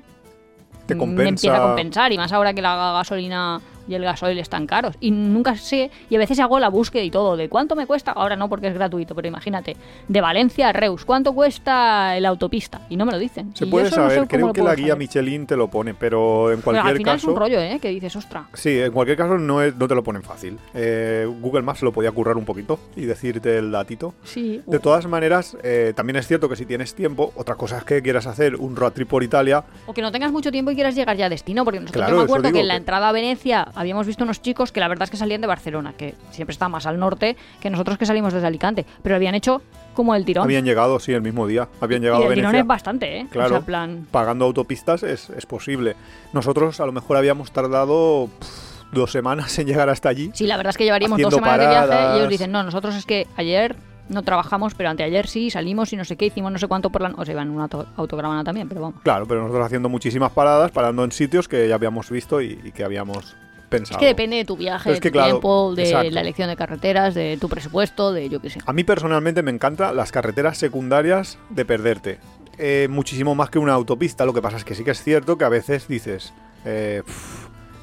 Te 0.86 0.96
compensa. 0.96 1.22
me 1.22 1.28
empieza 1.28 1.56
a 1.56 1.60
compensar. 1.68 2.10
Y 2.12 2.16
más 2.18 2.32
ahora 2.32 2.52
que 2.52 2.62
la 2.62 2.92
gasolina 2.94 3.60
y 3.90 3.94
el 3.94 4.02
gasoil 4.04 4.38
están 4.38 4.66
caros. 4.66 4.96
Y 5.00 5.10
nunca 5.10 5.56
sé, 5.56 5.90
y 6.08 6.16
a 6.16 6.18
veces 6.18 6.38
hago 6.40 6.58
la 6.60 6.68
búsqueda 6.68 7.02
y 7.02 7.10
todo, 7.10 7.36
de 7.36 7.48
cuánto 7.48 7.74
me 7.76 7.86
cuesta, 7.86 8.12
ahora 8.12 8.36
no 8.36 8.48
porque 8.48 8.68
es 8.68 8.74
gratuito, 8.74 9.14
pero 9.14 9.28
imagínate, 9.28 9.76
de 10.08 10.20
Valencia 10.20 10.68
a 10.68 10.72
Reus, 10.72 11.04
¿cuánto 11.04 11.32
cuesta 11.34 12.18
la 12.20 12.28
autopista? 12.28 12.82
Y 12.88 12.96
no 12.96 13.04
me 13.04 13.12
lo 13.12 13.18
dicen. 13.18 13.54
Se 13.54 13.64
Y 13.66 13.70
puede 13.70 13.84
no 13.84 13.90
sé 13.90 13.96
saber, 13.96 14.16
cómo 14.18 14.28
creo 14.28 14.52
que 14.52 14.62
la 14.62 14.74
guía 14.74 14.86
saber. 14.88 14.98
Michelin 14.98 15.46
te 15.46 15.56
lo 15.56 15.68
pone, 15.68 15.92
pero 15.94 16.50
en 16.52 16.58
al 16.58 16.62
cualquier 16.62 16.96
final 16.96 17.16
es 17.16 17.22
caso... 17.22 17.32
un 17.32 17.38
rollo, 17.38 17.60
¿eh? 17.60 17.78
Que 17.82 17.88
dices, 17.88 18.14
ostra. 18.16 18.46
Sí, 18.54 18.78
en 18.80 18.92
cualquier 18.92 19.16
caso 19.18 19.36
no, 19.38 19.60
es- 19.62 19.74
no 19.76 19.88
te 19.88 19.94
lo 19.94 20.02
ponen 20.04 20.22
fácil. 20.22 20.58
Eh, 20.74 21.26
Google 21.40 21.62
Maps 21.62 21.82
lo 21.82 21.92
podía 21.92 22.12
currar 22.12 22.36
un 22.36 22.44
poquito 22.44 22.78
y 22.96 23.02
decirte 23.06 23.58
el 23.58 23.72
datito. 23.72 24.14
Sí. 24.24 24.62
De 24.66 24.78
todas 24.78 25.06
maneras, 25.06 25.56
eh, 25.62 25.92
también 25.96 26.16
es 26.16 26.26
cierto 26.28 26.48
que 26.48 26.56
si 26.56 26.64
tienes 26.66 26.94
tiempo, 26.94 27.32
otra 27.36 27.56
cosa 27.56 27.78
es 27.78 27.84
que 27.84 28.02
quieras 28.02 28.26
hacer 28.26 28.56
un 28.56 28.76
road 28.76 28.92
trip 28.92 29.08
por 29.08 29.22
Italia. 29.24 29.64
O 29.86 29.92
que 29.94 30.02
no 30.02 30.12
tengas 30.12 30.30
mucho 30.32 30.52
tiempo 30.52 30.70
y 30.70 30.74
quieras 30.74 30.94
llegar 30.94 31.16
ya 31.16 31.26
a 31.26 31.28
destino, 31.28 31.64
porque 31.64 31.80
nosotros 31.80 32.00
Claro, 32.02 32.12
yo 32.12 32.18
me 32.18 32.24
acuerdo 32.24 32.52
que 32.52 32.60
en 32.60 32.68
la 32.68 32.76
entrada 32.76 33.08
a 33.08 33.12
Venecia 33.12 33.62
habíamos 33.80 34.06
visto 34.06 34.24
unos 34.24 34.40
chicos 34.42 34.72
que 34.72 34.80
la 34.80 34.88
verdad 34.88 35.04
es 35.04 35.10
que 35.10 35.16
salían 35.16 35.40
de 35.40 35.46
Barcelona, 35.46 35.94
que 35.96 36.14
siempre 36.30 36.52
está 36.52 36.68
más 36.68 36.86
al 36.86 36.98
norte 36.98 37.36
que 37.60 37.70
nosotros 37.70 37.98
que 37.98 38.06
salimos 38.06 38.32
desde 38.32 38.46
Alicante, 38.46 38.86
pero 39.02 39.16
habían 39.16 39.34
hecho 39.34 39.62
como 39.94 40.14
el 40.14 40.24
tirón. 40.24 40.44
Habían 40.44 40.64
llegado, 40.64 41.00
sí, 41.00 41.12
el 41.12 41.22
mismo 41.22 41.46
día. 41.46 41.68
Habían 41.80 42.02
llegado 42.02 42.22
y 42.22 42.24
a 42.24 42.28
el 42.28 42.34
tirón 42.34 42.52
Venecia. 42.52 42.60
es 42.62 42.66
bastante, 42.68 43.18
¿eh? 43.18 43.26
Claro. 43.30 43.46
O 43.46 43.48
sea, 43.50 43.58
en 43.58 43.64
plan... 43.64 44.06
Pagando 44.10 44.44
autopistas 44.44 45.02
es, 45.02 45.30
es 45.30 45.46
posible. 45.46 45.96
Nosotros 46.32 46.78
a 46.80 46.86
lo 46.86 46.92
mejor 46.92 47.16
habíamos 47.16 47.50
tardado 47.52 48.28
pff, 48.38 48.92
dos 48.92 49.10
semanas 49.10 49.58
en 49.58 49.66
llegar 49.66 49.88
hasta 49.88 50.08
allí. 50.08 50.30
Sí, 50.34 50.46
la 50.46 50.56
verdad 50.56 50.70
es 50.70 50.76
que 50.76 50.84
llevaríamos 50.84 51.20
dos 51.20 51.34
semanas 51.34 51.58
de 51.58 51.66
viaje 51.66 52.14
y 52.14 52.18
ellos 52.18 52.28
dicen, 52.28 52.52
no, 52.52 52.62
nosotros 52.62 52.94
es 52.94 53.04
que 53.06 53.26
ayer 53.36 53.76
no 54.08 54.22
trabajamos, 54.22 54.74
pero 54.74 54.88
anteayer 54.90 55.28
sí, 55.28 55.50
salimos 55.50 55.92
y 55.92 55.96
no 55.96 56.04
sé 56.04 56.16
qué, 56.16 56.26
hicimos 56.26 56.50
no 56.50 56.58
sé 56.58 56.66
cuánto 56.66 56.90
por 56.90 57.00
la... 57.02 57.10
O 57.16 57.24
sea, 57.24 57.32
iban 57.32 57.46
en 57.46 57.54
una 57.54 57.64
auto- 57.64 57.86
autocaravana 57.96 58.42
también, 58.42 58.68
pero 58.68 58.80
vamos. 58.80 59.00
Claro, 59.02 59.24
pero 59.26 59.42
nosotros 59.42 59.64
haciendo 59.66 59.88
muchísimas 59.88 60.32
paradas, 60.32 60.72
parando 60.72 61.04
en 61.04 61.12
sitios 61.12 61.46
que 61.46 61.68
ya 61.68 61.76
habíamos 61.76 62.10
visto 62.10 62.40
y, 62.42 62.58
y 62.64 62.72
que 62.72 62.82
habíamos 62.82 63.36
pensado. 63.70 63.96
Es 63.96 64.00
que 64.00 64.06
depende 64.06 64.36
de 64.36 64.44
tu 64.44 64.56
viaje, 64.58 64.90
de 64.90 64.94
es 64.96 65.00
que, 65.00 65.08
tu 65.10 65.14
claro, 65.14 65.30
tiempo, 65.30 65.74
de 65.74 65.82
exacto. 65.84 66.10
la 66.10 66.20
elección 66.20 66.48
de 66.50 66.56
carreteras, 66.56 67.14
de 67.14 67.38
tu 67.40 67.48
presupuesto, 67.48 68.12
de 68.12 68.28
yo 68.28 68.40
qué 68.42 68.50
sé. 68.50 68.60
A 68.66 68.72
mí 68.74 68.84
personalmente 68.84 69.42
me 69.42 69.50
encantan 69.50 69.96
las 69.96 70.12
carreteras 70.12 70.58
secundarias 70.58 71.38
de 71.48 71.64
perderte. 71.64 72.18
Eh, 72.58 72.88
muchísimo 72.90 73.34
más 73.34 73.48
que 73.48 73.58
una 73.58 73.72
autopista. 73.72 74.26
Lo 74.26 74.34
que 74.34 74.42
pasa 74.42 74.58
es 74.58 74.64
que 74.64 74.74
sí 74.74 74.84
que 74.84 74.90
es 74.90 75.02
cierto 75.02 75.38
que 75.38 75.44
a 75.44 75.48
veces 75.48 75.88
dices, 75.88 76.34
eh, 76.66 77.02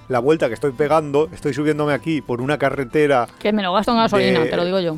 la 0.07 0.19
vuelta 0.19 0.47
que 0.49 0.53
estoy 0.53 0.71
pegando, 0.73 1.29
estoy 1.33 1.53
subiéndome 1.53 1.93
aquí 1.93 2.21
por 2.21 2.41
una 2.41 2.57
carretera 2.59 3.27
Que 3.39 3.51
me 3.51 3.63
lo 3.63 3.73
gasto 3.73 3.91
en 3.91 3.97
gasolina, 3.97 4.41
de- 4.41 4.49
te 4.49 4.55
lo 4.55 4.65
digo 4.65 4.79
yo. 4.79 4.97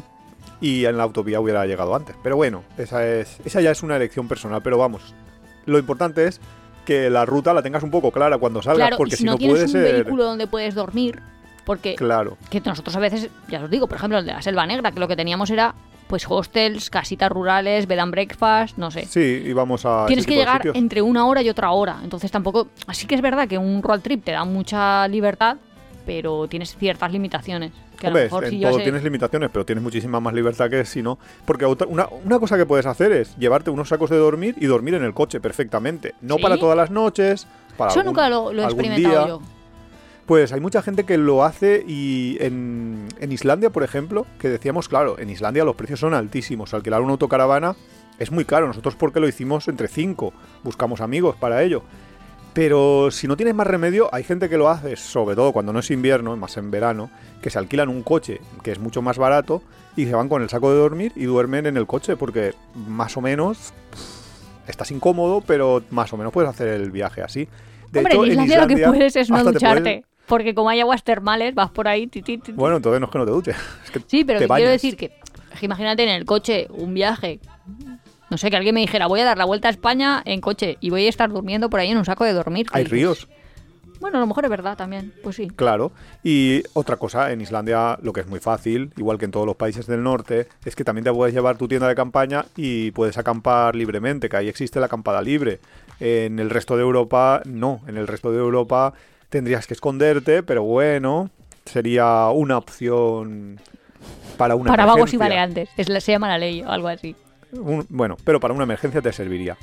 y 0.62 0.84
en 0.86 0.98
la 0.98 1.04
autovía 1.04 1.40
hubiera 1.40 1.66
llegado 1.66 1.96
antes. 1.96 2.16
Pero 2.22 2.36
bueno, 2.36 2.64
esa, 2.78 3.08
es, 3.08 3.38
esa 3.46 3.62
ya 3.62 3.72
es 3.72 3.82
una 3.82 3.96
elección 3.96 4.28
personal. 4.28 4.62
Pero 4.62 4.78
vamos, 4.78 5.14
lo 5.66 5.80
importante 5.80 6.28
es 6.28 6.42
que 6.90 7.10
la 7.10 7.24
ruta 7.26 7.54
la 7.54 7.62
tengas 7.62 7.84
un 7.84 7.92
poco 7.92 8.12
clara 8.12 8.38
cuando 8.40 8.62
salgas, 8.64 8.88
Claro, 8.88 8.98
porque 8.98 9.14
y 9.14 9.18
si 9.18 9.20
si 9.20 9.26
no, 9.26 9.34
no, 9.34 9.38
tienes 9.38 9.54
puede 9.54 9.66
un 9.66 9.72
ser... 9.72 9.94
vehículo 9.94 10.24
donde 10.24 10.48
puedes 10.48 10.74
dormir, 10.74 11.20
porque 11.66 11.94
Claro. 11.96 12.36
que 12.50 12.60
nosotros 12.62 12.96
a 12.96 13.00
veces, 13.00 13.30
ya 13.48 13.64
os 13.64 13.70
digo, 13.70 13.88
por 13.88 13.98
ejemplo, 13.98 14.18
el 14.18 14.26
de 14.26 14.34
la 14.34 14.42
Selva 14.42 14.66
Negra, 14.66 14.92
que 14.92 15.00
lo 15.00 15.08
que 15.08 15.16
teníamos 15.16 15.50
era 15.52 15.76
pues 16.08 16.26
hostels, 16.28 16.90
casitas 16.90 17.30
rurales, 17.32 17.86
bed 17.86 18.00
and 18.00 18.12
breakfast, 18.12 18.78
no 18.80 18.90
sé. 18.90 19.06
Sí, 19.06 19.44
íbamos 19.46 19.86
a... 19.86 20.08
Tienes 20.08 20.26
que 20.26 20.34
llegar 20.34 20.64
entre 20.74 21.04
una 21.04 21.28
hora 21.28 21.44
y 21.44 21.50
otra 21.50 21.70
hora. 21.70 22.00
Entonces 22.04 22.32
tampoco. 22.32 22.70
Así 22.88 23.06
que 23.06 23.14
es 23.14 23.22
verdad 23.22 23.48
que 23.48 23.60
un 23.60 23.84
road 23.84 24.00
trip 24.00 24.24
te 24.24 24.32
da 24.32 24.44
mucha 24.44 25.08
libertad, 25.08 25.58
pero 26.10 26.48
tienes 26.48 26.76
ciertas 26.76 27.12
limitaciones. 27.12 27.72
Que 28.00 28.08
a 28.08 28.10
Hombre, 28.10 28.24
lo 28.24 28.26
mejor 28.26 28.44
en 28.46 28.50
si 28.50 28.60
yo 28.60 28.70
todo 28.70 28.78
sé- 28.80 28.84
tienes 28.84 29.04
limitaciones, 29.04 29.50
pero 29.54 29.64
tienes 29.64 29.84
muchísima 29.84 30.20
más 30.20 30.34
libertad 30.34 30.68
que 30.68 30.84
si 30.86 31.04
no. 31.04 31.20
Porque 31.46 31.66
otra- 31.66 31.86
una, 31.88 32.08
una 32.26 32.40
cosa 32.40 32.58
que 32.58 32.66
puedes 32.66 32.88
hacer 32.88 33.12
es 33.12 33.36
llevarte 33.38 33.70
unos 33.70 33.90
sacos 33.90 34.10
de 34.10 34.18
dormir 34.18 34.56
y 34.60 34.66
dormir 34.66 34.96
en 34.96 35.04
el 35.04 35.14
coche 35.14 35.40
perfectamente. 35.40 36.16
No 36.22 36.38
¿Sí? 36.38 36.42
para 36.42 36.58
todas 36.58 36.76
las 36.76 36.90
noches, 36.90 37.46
para 37.78 37.92
Eso 37.92 38.00
algún- 38.00 38.14
nunca 38.14 38.28
lo, 38.28 38.52
lo 38.52 38.64
he 38.64 38.66
experimentado 38.66 39.16
día. 39.16 39.28
yo. 39.28 39.42
Pues 40.26 40.52
hay 40.52 40.60
mucha 40.60 40.82
gente 40.82 41.04
que 41.06 41.18
lo 41.20 41.44
hace 41.44 41.84
y 41.88 42.38
en, 42.40 43.08
en 43.20 43.32
Islandia, 43.32 43.70
por 43.70 43.84
ejemplo, 43.84 44.26
que 44.40 44.50
decíamos, 44.50 44.88
claro, 44.90 45.20
en 45.20 45.30
Islandia 45.30 45.64
los 45.64 45.76
precios 45.76 46.00
son 46.00 46.16
altísimos. 46.16 46.74
Alquilar 46.74 47.02
una 47.02 47.12
autocaravana 47.12 47.76
es 48.18 48.32
muy 48.32 48.46
caro. 48.46 48.66
Nosotros 48.68 48.96
porque 48.96 49.20
lo 49.20 49.28
hicimos 49.28 49.68
entre 49.68 49.88
cinco, 49.88 50.34
buscamos 50.64 51.02
amigos 51.02 51.36
para 51.36 51.62
ello. 51.62 51.84
Pero 52.60 53.10
si 53.10 53.26
no 53.26 53.38
tienes 53.38 53.56
más 53.56 53.66
remedio, 53.68 54.14
hay 54.14 54.26
gente 54.26 54.50
que 54.50 54.58
lo 54.58 54.68
hace, 54.68 54.98
sobre 54.98 55.34
todo 55.34 55.54
cuando 55.54 55.72
no 55.72 55.80
es 55.80 55.90
invierno, 55.92 56.36
más 56.36 56.58
en 56.58 56.70
verano, 56.72 57.10
que 57.42 57.50
se 57.50 57.58
alquilan 57.58 57.88
un 57.88 58.04
coche 58.04 58.42
que 58.64 58.74
es 58.74 58.80
mucho 58.80 59.02
más 59.02 59.18
barato 59.18 59.64
y 59.96 60.06
se 60.08 60.12
van 60.14 60.28
con 60.28 60.42
el 60.42 60.50
saco 60.50 60.70
de 60.70 60.78
dormir 60.78 61.14
y 61.16 61.24
duermen 61.24 61.68
en 61.68 61.78
el 61.78 61.88
coche 61.88 62.18
porque 62.18 62.54
más 62.76 63.16
o 63.16 63.22
menos 63.22 63.72
pff, 63.92 64.70
estás 64.70 64.92
incómodo, 64.92 65.40
pero 65.40 65.84
más 65.90 66.12
o 66.12 66.18
menos 66.18 66.34
puedes 66.34 66.50
hacer 66.50 66.68
el 66.68 66.92
viaje 66.92 67.22
así. 67.22 67.48
De 67.94 68.00
Hombre, 68.00 68.14
hecho, 68.16 68.26
en 68.26 68.32
Islandia, 68.32 68.62
lo 68.64 68.68
que 68.68 68.78
puedes 68.88 69.16
es 69.16 69.30
no 69.30 69.42
ducharte. 69.42 69.82
puedes- 69.82 70.04
Porque 70.28 70.54
como 70.54 70.70
hay 70.70 70.82
aguas 70.82 71.02
termales, 71.06 71.56
vas 71.56 71.72
por 71.72 71.88
ahí. 71.88 72.08
ti, 72.08 72.22
ti, 72.22 72.40
ti, 72.40 72.52
ti. 72.52 72.52
Bueno, 72.52 72.76
entonces 72.76 73.00
no 73.00 73.06
es 73.06 73.12
que 73.14 73.18
no 73.20 73.26
te 73.26 73.32
duches. 73.32 73.56
es 73.86 73.90
que 73.92 74.02
Sí, 74.06 74.26
pero 74.26 74.38
te 74.40 74.48
que 74.50 74.54
quiero 74.54 74.70
decir 74.70 74.98
que, 74.98 75.12
que 75.58 75.66
imagínate 75.66 76.04
en 76.04 76.10
el 76.10 76.26
coche 76.26 76.68
un 76.72 76.94
viaje. 76.94 77.40
No 78.30 78.38
sé, 78.38 78.50
que 78.50 78.58
alguien 78.58 78.76
me 78.76 78.82
dijera, 78.82 79.08
voy 79.08 79.20
a 79.22 79.26
dar 79.26 79.38
la 79.38 79.46
vuelta 79.46 79.68
a 79.70 79.72
España 79.72 80.22
en 80.26 80.40
coche 80.42 80.78
y 80.82 80.90
voy 80.92 81.06
a 81.06 81.10
estar 81.10 81.30
durmiendo 81.30 81.70
por 81.70 81.80
ahí 81.80 81.90
en 81.90 81.98
un 81.98 82.06
saco 82.06 82.24
de 82.26 82.34
dormir. 82.34 82.68
Hay 82.74 82.84
dices, 82.84 82.92
ríos, 82.98 83.28
Bueno, 84.00 84.18
a 84.18 84.22
lo 84.22 84.28
mejor 84.28 84.46
es 84.46 84.50
verdad 84.52 84.78
también. 84.78 85.14
Pues 85.24 85.36
sí. 85.36 85.48
claro. 85.50 85.92
Y 86.24 86.64
otra 86.74 86.96
cosa, 86.98 87.32
en 87.32 87.42
Islandia 87.42 87.98
lo 88.02 88.14
que 88.14 88.22
es 88.22 88.28
muy 88.28 88.40
fácil, 88.40 88.94
igual 88.98 89.18
que 89.18 89.26
en 89.26 89.32
todos 89.32 89.46
los 89.46 89.56
países 89.56 89.88
del 89.88 90.04
norte, 90.04 90.48
es 90.64 90.76
que 90.76 90.84
también 90.84 91.04
te 91.04 91.12
puedes 91.12 91.34
llevar 91.34 91.58
tu 91.58 91.68
tienda 91.68 91.88
de 91.88 91.96
campaña 91.96 92.46
y 92.56 92.92
puedes 92.92 93.18
acampar 93.18 93.76
libremente, 93.76 94.30
que 94.30 94.38
ahí 94.38 94.48
existe 94.48 94.80
la 94.80 94.86
acampada 94.86 95.22
libre. 95.22 95.60
En 96.00 96.40
el 96.40 96.50
resto 96.50 96.78
de 96.78 96.84
Europa, 96.84 97.42
no. 97.46 97.82
En 97.88 97.98
el 97.98 98.08
resto 98.08 98.32
de 98.32 98.38
Europa 98.38 98.94
tendrías 99.30 99.68
que 99.68 99.74
esconderte, 99.74 100.44
pero 100.44 100.64
bueno, 100.64 101.30
sería 101.66 102.30
una 102.30 102.58
opción 102.58 103.60
para 104.38 104.56
una 104.56 104.70
Para 104.72 104.86
vagos 104.86 105.12
y 105.12 105.16
emergencia. 105.18 105.20
baleantes. 105.28 105.70
Es 105.76 105.90
la- 105.90 106.00
se 106.00 106.14
llama 106.14 106.30
la 106.30 106.38
ley 106.38 106.62
o 106.62 106.70
algo 106.70 106.88
así. 106.88 107.16
Un- 107.54 107.86
bueno, 107.90 108.18
pero 108.24 108.40
para 108.40 108.54
una 108.54 108.64
emergencia 108.64 109.02
te 109.02 109.12
serviría. 109.12 109.58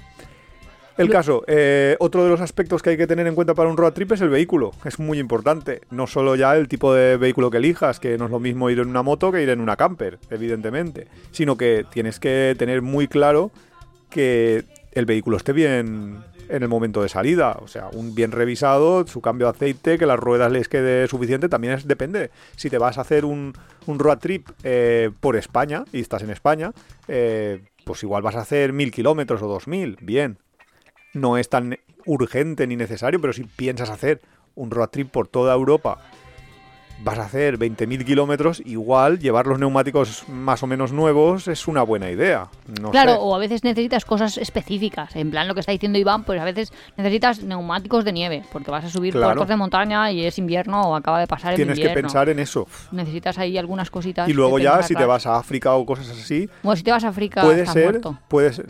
El 0.99 1.11
caso, 1.11 1.45
eh, 1.47 1.95
otro 2.01 2.25
de 2.25 2.31
los 2.31 2.41
aspectos 2.41 2.81
que 2.83 2.89
hay 2.89 2.97
que 2.97 3.07
tener 3.07 3.27
en 3.27 3.35
cuenta 3.35 3.53
para 3.53 3.69
un 3.69 3.77
road 3.77 3.93
trip 3.93 4.13
es 4.13 4.23
el 4.23 4.31
vehículo. 4.31 4.71
Es 4.87 4.99
muy 4.99 5.19
importante. 5.19 5.83
No 5.91 6.07
solo 6.07 6.37
ya 6.37 6.57
el 6.57 6.69
tipo 6.69 6.95
de 6.95 7.19
vehículo 7.19 7.51
que 7.51 7.59
elijas, 7.59 8.01
que 8.01 8.17
no 8.17 8.25
es 8.25 8.31
lo 8.31 8.41
mismo 8.41 8.71
ir 8.71 8.79
en 8.79 8.89
una 8.89 9.03
moto 9.03 9.31
que 9.31 9.43
ir 9.43 9.51
en 9.51 9.61
una 9.61 9.77
camper, 9.77 10.19
evidentemente. 10.31 11.07
Sino 11.33 11.59
que 11.59 11.85
tienes 11.91 12.19
que 12.19 12.55
tener 12.59 12.81
muy 12.81 13.09
claro 13.09 13.51
que 14.09 14.65
el 14.93 15.05
vehículo 15.05 15.37
esté 15.37 15.53
bien 15.53 16.17
en 16.49 16.63
el 16.63 16.69
momento 16.71 17.03
de 17.03 17.11
salida. 17.11 17.59
O 17.61 17.69
sea, 17.69 17.89
un 17.93 18.15
bien 18.15 18.33
revisado, 18.33 19.07
su 19.07 19.21
cambio 19.21 19.49
de 19.49 19.51
aceite, 19.51 19.99
que 19.99 20.07
las 20.07 20.19
ruedas 20.19 20.51
les 20.51 20.67
quede 20.67 21.09
suficiente, 21.09 21.51
también 21.51 21.75
es, 21.75 21.87
depende. 21.87 22.31
Si 22.57 22.71
te 22.71 22.79
vas 22.79 22.97
a 22.97 23.03
hacer 23.03 23.27
un, 23.27 23.53
un 23.85 23.99
road 23.99 24.17
trip 24.19 24.49
eh, 24.65 25.11
por 25.21 25.37
España 25.37 25.85
y 25.93 26.01
estás 26.01 26.23
en 26.23 26.31
España, 26.31 26.73
eh, 27.07 27.61
pues 27.87 28.03
igual 28.03 28.21
vas 28.21 28.35
a 28.35 28.41
hacer 28.41 28.73
mil 28.73 28.91
kilómetros 28.91 29.41
o 29.43 29.47
dos 29.47 29.69
mil. 29.69 29.97
Bien. 30.03 30.39
No 31.15 31.39
es 31.39 31.49
tan 31.49 31.79
urgente 32.05 32.67
ni 32.67 32.75
necesario, 32.75 33.21
pero 33.21 33.33
si 33.33 33.45
piensas 33.45 33.91
hacer 33.91 34.21
un 34.57 34.73
road 34.73 34.89
trip 34.89 35.09
por 35.09 35.29
toda 35.29 35.55
Europa, 35.55 36.03
vas 37.05 37.19
a 37.19 37.25
hacer 37.25 37.59
20.000 37.59 38.05
kilómetros, 38.05 38.63
igual 38.65 39.19
llevar 39.19 39.47
los 39.47 39.59
neumáticos 39.59 40.25
más 40.29 40.63
o 40.63 40.67
menos 40.67 40.93
nuevos 40.93 41.47
es 41.49 41.69
una 41.69 41.83
buena 41.83 42.11
idea. 42.11 42.49
No 42.81 42.91
claro, 42.91 43.13
sé. 43.13 43.19
o 43.21 43.35
a 43.35 43.39
veces 43.39 43.63
necesitas 43.65 44.05
cosas 44.05 44.39
específicas. 44.39 45.15
En 45.15 45.31
plan, 45.31 45.47
lo 45.47 45.55
que 45.55 45.61
está 45.61 45.73
diciendo 45.73 45.99
Iván, 45.99 46.25
pues 46.25 46.41
a 46.41 46.45
veces 46.45 46.73
necesitas 46.97 47.43
neumáticos 47.43 48.05
de 48.05 48.13
nieve, 48.13 48.43
porque 48.53 48.71
vas 48.71 48.85
a 48.85 48.89
subir 48.89 49.13
Claro. 49.13 49.27
puertos 49.29 49.49
de 49.49 49.57
montaña 49.57 50.11
y 50.11 50.25
es 50.25 50.39
invierno 50.39 50.81
o 50.83 50.97
acaba 50.97 51.21
de 51.21 51.27
pasar 51.27 51.53
el 51.53 51.57
Tienes 51.57 51.75
que 51.75 51.83
invierno. 51.83 52.03
pensar 52.03 52.29
en 52.29 52.39
eso. 52.39 52.67
Necesitas 52.93 53.39
ahí 53.39 53.57
algunas 53.59 53.91
cositas. 53.91 54.29
Y 54.29 54.33
luego 54.33 54.59
ya, 54.59 54.73
pensar, 54.73 54.89
si 54.89 54.95
te 54.95 55.05
vas 55.05 55.27
a 55.27 55.37
África 55.37 55.75
o 55.75 55.85
cosas 55.87 56.09
así, 56.11 56.49
Bueno, 56.63 56.77
si 56.77 56.83
te 56.83 56.91
vas 56.91 57.05
a 57.05 57.09
África, 57.09 57.43
puede 57.43 57.61
estás 57.61 57.75
ser, 57.75 57.85
muerto. 57.85 58.19
puede 58.29 58.53
ser. 58.53 58.67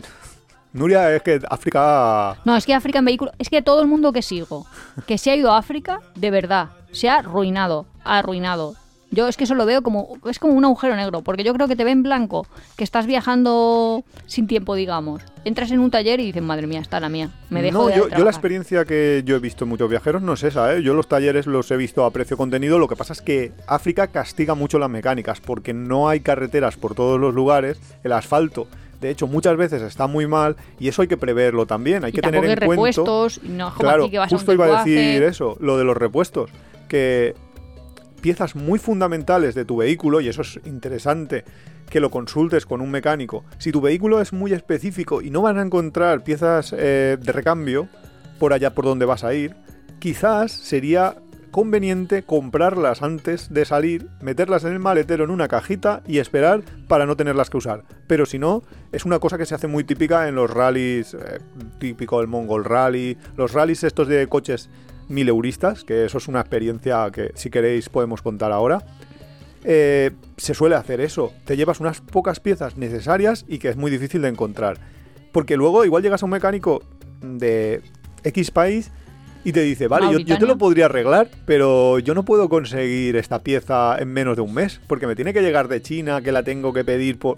Nuria, 0.73 1.15
es 1.15 1.21
que 1.21 1.39
África 1.49 2.37
No, 2.45 2.55
es 2.55 2.65
que 2.65 2.73
África 2.73 2.99
en 2.99 3.05
vehículo. 3.05 3.31
Es 3.39 3.49
que 3.49 3.61
todo 3.61 3.81
el 3.81 3.87
mundo 3.87 4.11
que 4.13 4.21
sigo, 4.21 4.65
que 5.05 5.17
se 5.17 5.31
ha 5.31 5.35
ido 5.35 5.51
a 5.51 5.57
África, 5.57 6.01
de 6.15 6.31
verdad, 6.31 6.69
se 6.91 7.09
ha 7.09 7.17
arruinado. 7.17 7.85
Arruinado. 8.03 8.75
Yo 9.09 9.29
es 9.29 9.37
que 9.37 9.45
eso 9.45 9.55
lo 9.55 9.65
veo 9.65 9.81
como. 9.83 10.17
Es 10.29 10.37
como 10.37 10.53
un 10.53 10.65
agujero 10.65 10.93
negro, 10.97 11.21
porque 11.21 11.45
yo 11.45 11.53
creo 11.53 11.69
que 11.69 11.77
te 11.77 11.85
ven 11.85 12.03
blanco, 12.03 12.45
que 12.75 12.83
estás 12.83 13.05
viajando 13.05 14.03
sin 14.25 14.47
tiempo, 14.47 14.75
digamos. 14.75 15.23
Entras 15.45 15.71
en 15.71 15.79
un 15.79 15.89
taller 15.89 16.19
y 16.19 16.25
dices, 16.25 16.43
madre 16.43 16.67
mía, 16.67 16.81
está 16.81 16.99
la 16.99 17.07
mía. 17.07 17.29
Me 17.49 17.61
dejo 17.61 17.83
no, 17.83 17.87
de 17.87 17.93
yo, 17.93 17.97
yo 17.99 18.03
la 18.03 18.09
trabajar". 18.09 18.33
experiencia 18.33 18.83
que 18.83 19.23
yo 19.25 19.37
he 19.37 19.39
visto 19.39 19.63
en 19.63 19.69
muchos 19.69 19.89
viajeros 19.89 20.21
no 20.21 20.33
es 20.33 20.43
esa, 20.43 20.73
¿eh? 20.75 20.83
Yo 20.83 20.93
los 20.93 21.07
talleres 21.07 21.47
los 21.47 21.71
he 21.71 21.77
visto 21.77 22.03
a 22.03 22.11
precio 22.11 22.35
contenido, 22.35 22.79
lo 22.79 22.89
que 22.89 22.97
pasa 22.97 23.13
es 23.13 23.21
que 23.21 23.53
África 23.65 24.07
castiga 24.07 24.55
mucho 24.55 24.77
las 24.77 24.89
mecánicas 24.89 25.39
porque 25.39 25.73
no 25.73 26.09
hay 26.09 26.19
carreteras 26.19 26.75
por 26.75 26.93
todos 26.93 27.17
los 27.17 27.33
lugares, 27.33 27.79
el 28.03 28.11
asfalto, 28.11 28.67
de 29.01 29.09
hecho, 29.09 29.27
muchas 29.27 29.57
veces 29.57 29.81
está 29.81 30.07
muy 30.07 30.27
mal 30.27 30.55
y 30.79 30.87
eso 30.87 31.01
hay 31.01 31.07
que 31.07 31.17
preverlo 31.17 31.65
también, 31.65 32.03
hay 32.03 32.09
Y 32.09 32.13
que 32.13 32.21
tener 32.21 32.43
en 32.63 32.75
cuenta... 32.75 33.01
no 33.43 33.73
Claro, 33.73 34.09
que 34.09 34.17
vas 34.17 34.31
a 34.31 34.35
justo 34.35 34.53
iba 34.53 34.65
a 34.65 34.83
decir 34.83 35.23
eso, 35.23 35.57
lo 35.59 35.77
de 35.77 35.83
los 35.83 35.95
repuestos, 35.95 36.49
que 36.87 37.35
piezas 38.21 38.55
muy 38.55 38.79
fundamentales 38.79 39.55
de 39.55 39.65
tu 39.65 39.77
vehículo, 39.77 40.21
y 40.21 40.27
eso 40.27 40.41
es 40.41 40.59
interesante 40.65 41.43
que 41.89 41.99
lo 41.99 42.09
consultes 42.09 42.65
con 42.65 42.81
un 42.81 42.91
mecánico. 42.91 43.45
Si 43.59 43.71
tu 43.71 43.81
vehículo 43.81 44.19
es 44.19 44.33
muy 44.33 44.53
específico 44.53 45.21
y 45.21 45.29
no 45.29 45.41
van 45.41 45.57
a 45.57 45.61
encontrar 45.61 46.23
piezas 46.23 46.73
eh, 46.77 47.17
de 47.19 47.31
recambio 47.31 47.87
por 48.39 48.53
allá 48.53 48.73
por 48.73 48.85
donde 48.85 49.05
vas 49.05 49.23
a 49.23 49.33
ir, 49.33 49.55
quizás 49.99 50.51
sería 50.51 51.15
conveniente 51.57 52.21
comprarlas 52.21 53.01
antes 53.01 53.51
de 53.51 53.65
salir, 53.65 54.09
meterlas 54.21 54.63
en 54.63 54.73
el 54.73 54.79
maletero 54.79 55.23
en 55.23 55.31
una 55.31 55.47
cajita 55.47 56.03
y 56.05 56.19
esperar 56.19 56.61
para 56.87 57.07
no 57.07 57.17
tenerlas 57.17 57.49
que 57.49 57.57
usar. 57.57 57.83
Pero 58.05 58.27
si 58.27 58.37
no, 58.37 58.61
es 58.91 59.05
una 59.05 59.17
cosa 59.17 59.39
que 59.39 59.47
se 59.47 59.55
hace 59.55 59.65
muy 59.65 59.83
típica 59.83 60.27
en 60.27 60.35
los 60.35 60.51
rallies, 60.51 61.15
eh, 61.15 61.39
típico 61.79 62.19
del 62.19 62.27
Mongol 62.27 62.63
Rally, 62.63 63.17
los 63.37 63.53
rallies 63.53 63.83
estos 63.83 64.07
de 64.07 64.27
coches 64.27 64.69
mileuristas, 65.09 65.83
que 65.83 66.05
eso 66.05 66.19
es 66.19 66.27
una 66.27 66.41
experiencia 66.41 67.09
que 67.11 67.31
si 67.33 67.49
queréis 67.49 67.89
podemos 67.89 68.21
contar 68.21 68.51
ahora. 68.51 68.85
Eh, 69.63 70.11
se 70.37 70.53
suele 70.53 70.75
hacer 70.75 71.01
eso, 71.01 71.33
te 71.45 71.57
llevas 71.57 71.79
unas 71.79 72.01
pocas 72.01 72.39
piezas 72.39 72.77
necesarias 72.77 73.45
y 73.47 73.57
que 73.57 73.69
es 73.69 73.77
muy 73.77 73.89
difícil 73.89 74.21
de 74.21 74.27
encontrar. 74.27 74.77
Porque 75.31 75.57
luego 75.57 75.85
igual 75.85 76.03
llegas 76.03 76.21
a 76.21 76.27
un 76.27 76.33
mecánico 76.33 76.83
de 77.19 77.81
X 78.23 78.51
país 78.51 78.91
y 79.47 79.53
te 79.53 79.61
dice, 79.61 79.87
vale, 79.87 80.11
yo, 80.11 80.19
yo, 80.19 80.37
te 80.37 80.45
lo 80.45 80.57
podría 80.57 80.87
arreglar, 80.87 81.29
pero 81.45 81.99
yo 81.99 82.13
no 82.13 82.25
puedo 82.25 82.49
conseguir 82.49 83.15
esta 83.15 83.43
pieza 83.43 83.97
en 83.97 84.11
menos 84.11 84.35
de 84.35 84.41
un 84.41 84.53
mes, 84.53 84.81
porque 84.87 85.07
me 85.07 85.15
tiene 85.15 85.31
que 85.31 85.41
llegar 85.41 85.69
de 85.69 85.81
China, 85.81 86.21
que 86.21 86.33
la 86.33 86.43
tengo 86.43 86.73
que 86.73 86.83
pedir 86.83 87.17
por... 87.17 87.37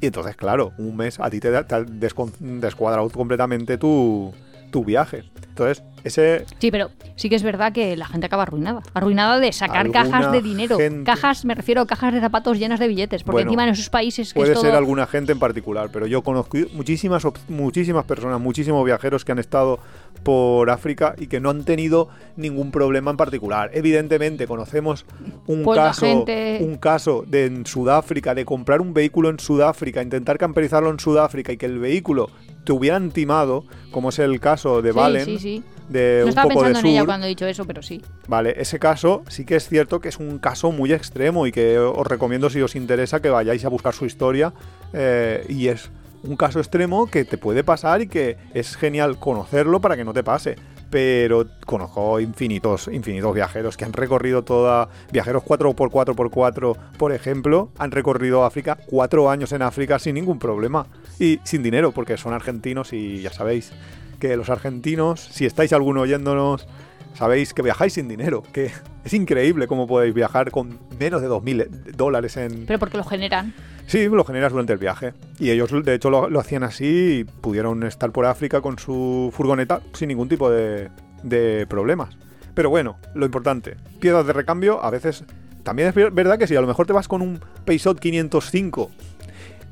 Y 0.00 0.06
entonces, 0.06 0.34
claro, 0.34 0.72
un 0.78 0.96
mes 0.96 1.20
a 1.20 1.30
ti 1.30 1.38
te, 1.38 1.52
te 1.62 1.74
ha 1.76 1.84
descuadrado 1.84 3.08
completamente 3.10 3.78
tu, 3.78 4.34
tu 4.70 4.84
viaje. 4.84 5.24
Entonces, 5.48 5.82
ese... 6.04 6.44
Sí, 6.60 6.70
pero 6.70 6.90
sí 7.16 7.28
que 7.28 7.34
es 7.34 7.42
verdad 7.42 7.72
que 7.72 7.96
la 7.96 8.06
gente 8.06 8.26
acaba 8.26 8.44
arruinada. 8.44 8.80
Arruinada 8.94 9.40
de 9.40 9.52
sacar 9.52 9.90
cajas 9.90 10.30
de 10.30 10.40
dinero. 10.40 10.76
gente- 10.78 11.02
Cajas, 11.02 11.44
me 11.44 11.54
refiero 11.56 11.80
a 11.82 11.86
cajas 11.86 12.14
de 12.14 12.20
zapatos 12.20 12.58
llenas 12.58 12.78
de 12.78 12.86
billetes. 12.86 13.24
Porque 13.24 13.38
Bueno, 13.38 13.50
encima 13.50 13.64
en 13.64 13.70
esos 13.70 13.90
países 13.90 14.32
que 14.32 14.38
Puede 14.38 14.52
es 14.52 14.60
ser 14.60 14.76
alguna 14.76 15.06
gente 15.06 15.32
en 15.32 15.40
particular, 15.40 15.90
pero 15.92 16.06
yo 16.06 16.22
conozco 16.22 16.56
muchísimas, 16.74 17.26
muchísimas 17.48 18.04
personas, 18.04 18.40
muchísimos 18.40 18.84
viajeros 18.84 19.24
que 19.24 19.32
han 19.32 19.40
estado 19.40 19.80
por 20.22 20.70
África 20.70 21.14
y 21.18 21.26
que 21.26 21.40
no 21.40 21.50
han 21.50 21.64
tenido 21.64 22.08
ningún 22.36 22.70
problema 22.70 23.10
en 23.10 23.16
particular. 23.16 23.70
Evidentemente, 23.74 24.46
conocemos 24.46 25.06
un 25.48 25.64
Pues 25.64 25.78
caso, 25.78 26.06
gente- 26.06 26.58
un 26.62 26.76
caso 26.76 27.24
de 27.26 27.46
en 27.46 27.66
Sudáfrica, 27.66 28.34
de 28.34 28.44
comprar 28.44 28.80
un 28.80 28.94
vehículo 28.94 29.28
en 29.28 29.40
Sudáfrica, 29.40 30.02
intentar 30.02 30.38
camperizarlo 30.38 30.90
en 30.90 31.00
Sudáfrica 31.00 31.52
y 31.52 31.56
que 31.56 31.66
el 31.66 31.78
vehículo 31.80 32.30
te 32.68 32.72
hubieran 32.74 33.12
timado, 33.12 33.64
como 33.90 34.10
es 34.10 34.18
el 34.18 34.40
caso 34.40 34.82
de 34.82 34.90
Sí, 34.92 34.96
Valen, 34.98 35.24
sí, 35.24 35.38
sí. 35.38 35.62
de 35.88 36.18
No 36.18 36.24
un 36.24 36.28
estaba 36.28 36.48
poco 36.50 36.60
de 36.60 36.66
pensando 36.66 36.86
en 36.90 36.94
ella 36.94 37.04
cuando 37.06 37.24
he 37.24 37.30
dicho 37.30 37.46
eso, 37.46 37.64
pero 37.64 37.80
sí. 37.82 38.02
Vale, 38.26 38.54
ese 38.58 38.78
caso 38.78 39.22
sí 39.28 39.46
que 39.46 39.56
es 39.56 39.66
cierto 39.66 40.02
que 40.02 40.10
es 40.10 40.18
un 40.18 40.38
caso 40.38 40.70
muy 40.70 40.92
extremo 40.92 41.46
y 41.46 41.50
que 41.50 41.78
os 41.78 42.06
recomiendo 42.06 42.50
si 42.50 42.60
os 42.60 42.76
interesa 42.76 43.22
que 43.22 43.30
vayáis 43.30 43.64
a 43.64 43.70
buscar 43.70 43.94
su 43.94 44.04
historia. 44.04 44.52
eh, 44.92 45.46
y 45.48 45.68
es 45.68 45.90
un 46.24 46.36
caso 46.36 46.58
extremo 46.58 47.06
que 47.06 47.24
te 47.24 47.38
puede 47.38 47.64
pasar 47.64 48.02
y 48.02 48.08
que 48.08 48.36
es 48.52 48.76
genial 48.76 49.18
conocerlo 49.18 49.80
para 49.80 49.96
que 49.96 50.04
no 50.04 50.12
te 50.12 50.22
pase. 50.22 50.56
Pero 50.90 51.46
conozco 51.66 52.18
infinitos, 52.20 52.88
infinitos 52.88 53.34
viajeros 53.34 53.76
que 53.76 53.84
han 53.84 53.92
recorrido 53.92 54.42
toda. 54.42 54.88
Viajeros 55.12 55.42
4x4x4, 55.44 56.76
por 56.96 57.12
ejemplo, 57.12 57.70
han 57.78 57.90
recorrido 57.90 58.44
África, 58.44 58.78
cuatro 58.86 59.30
años 59.30 59.52
en 59.52 59.62
África 59.62 59.98
sin 59.98 60.14
ningún 60.14 60.38
problema. 60.38 60.86
Y 61.18 61.40
sin 61.44 61.62
dinero, 61.62 61.92
porque 61.92 62.16
son 62.16 62.32
argentinos 62.32 62.92
y 62.92 63.20
ya 63.20 63.32
sabéis 63.32 63.72
que 64.18 64.36
los 64.36 64.50
argentinos, 64.50 65.20
si 65.20 65.46
estáis 65.46 65.72
alguno 65.72 66.02
oyéndonos, 66.02 66.66
sabéis 67.14 67.54
que 67.54 67.62
viajáis 67.62 67.94
sin 67.94 68.08
dinero, 68.08 68.42
que 68.52 68.70
es 69.04 69.14
increíble 69.14 69.66
cómo 69.66 69.86
podéis 69.86 70.14
viajar 70.14 70.50
con 70.50 70.78
menos 70.98 71.22
de 71.22 71.28
2.000 71.28 71.94
dólares 71.96 72.36
en... 72.36 72.66
Pero 72.66 72.78
porque 72.78 72.96
lo 72.96 73.04
generan. 73.04 73.54
Sí, 73.88 74.06
lo 74.08 74.24
generas 74.24 74.52
durante 74.52 74.72
el 74.74 74.78
viaje. 74.78 75.14
Y 75.40 75.50
ellos, 75.50 75.70
de 75.84 75.94
hecho, 75.94 76.10
lo, 76.10 76.28
lo 76.30 76.38
hacían 76.38 76.62
así 76.62 77.20
y 77.20 77.24
pudieron 77.24 77.82
estar 77.82 78.12
por 78.12 78.26
África 78.26 78.60
con 78.60 78.78
su 78.78 79.32
furgoneta 79.34 79.80
sin 79.94 80.08
ningún 80.08 80.28
tipo 80.28 80.48
de, 80.50 80.90
de 81.22 81.66
problemas. 81.66 82.16
Pero 82.54 82.70
bueno, 82.70 82.98
lo 83.14 83.24
importante, 83.26 83.76
piezas 84.00 84.26
de 84.26 84.32
recambio, 84.32 84.84
a 84.84 84.90
veces... 84.90 85.24
También 85.64 85.88
es 85.88 85.94
ver- 85.94 86.10
verdad 86.12 86.38
que 86.38 86.46
si 86.46 86.54
a 86.56 86.60
lo 86.60 86.66
mejor 86.66 86.86
te 86.86 86.92
vas 86.92 87.08
con 87.08 87.20
un 87.22 87.40
Peugeot 87.66 87.98
505, 87.98 88.90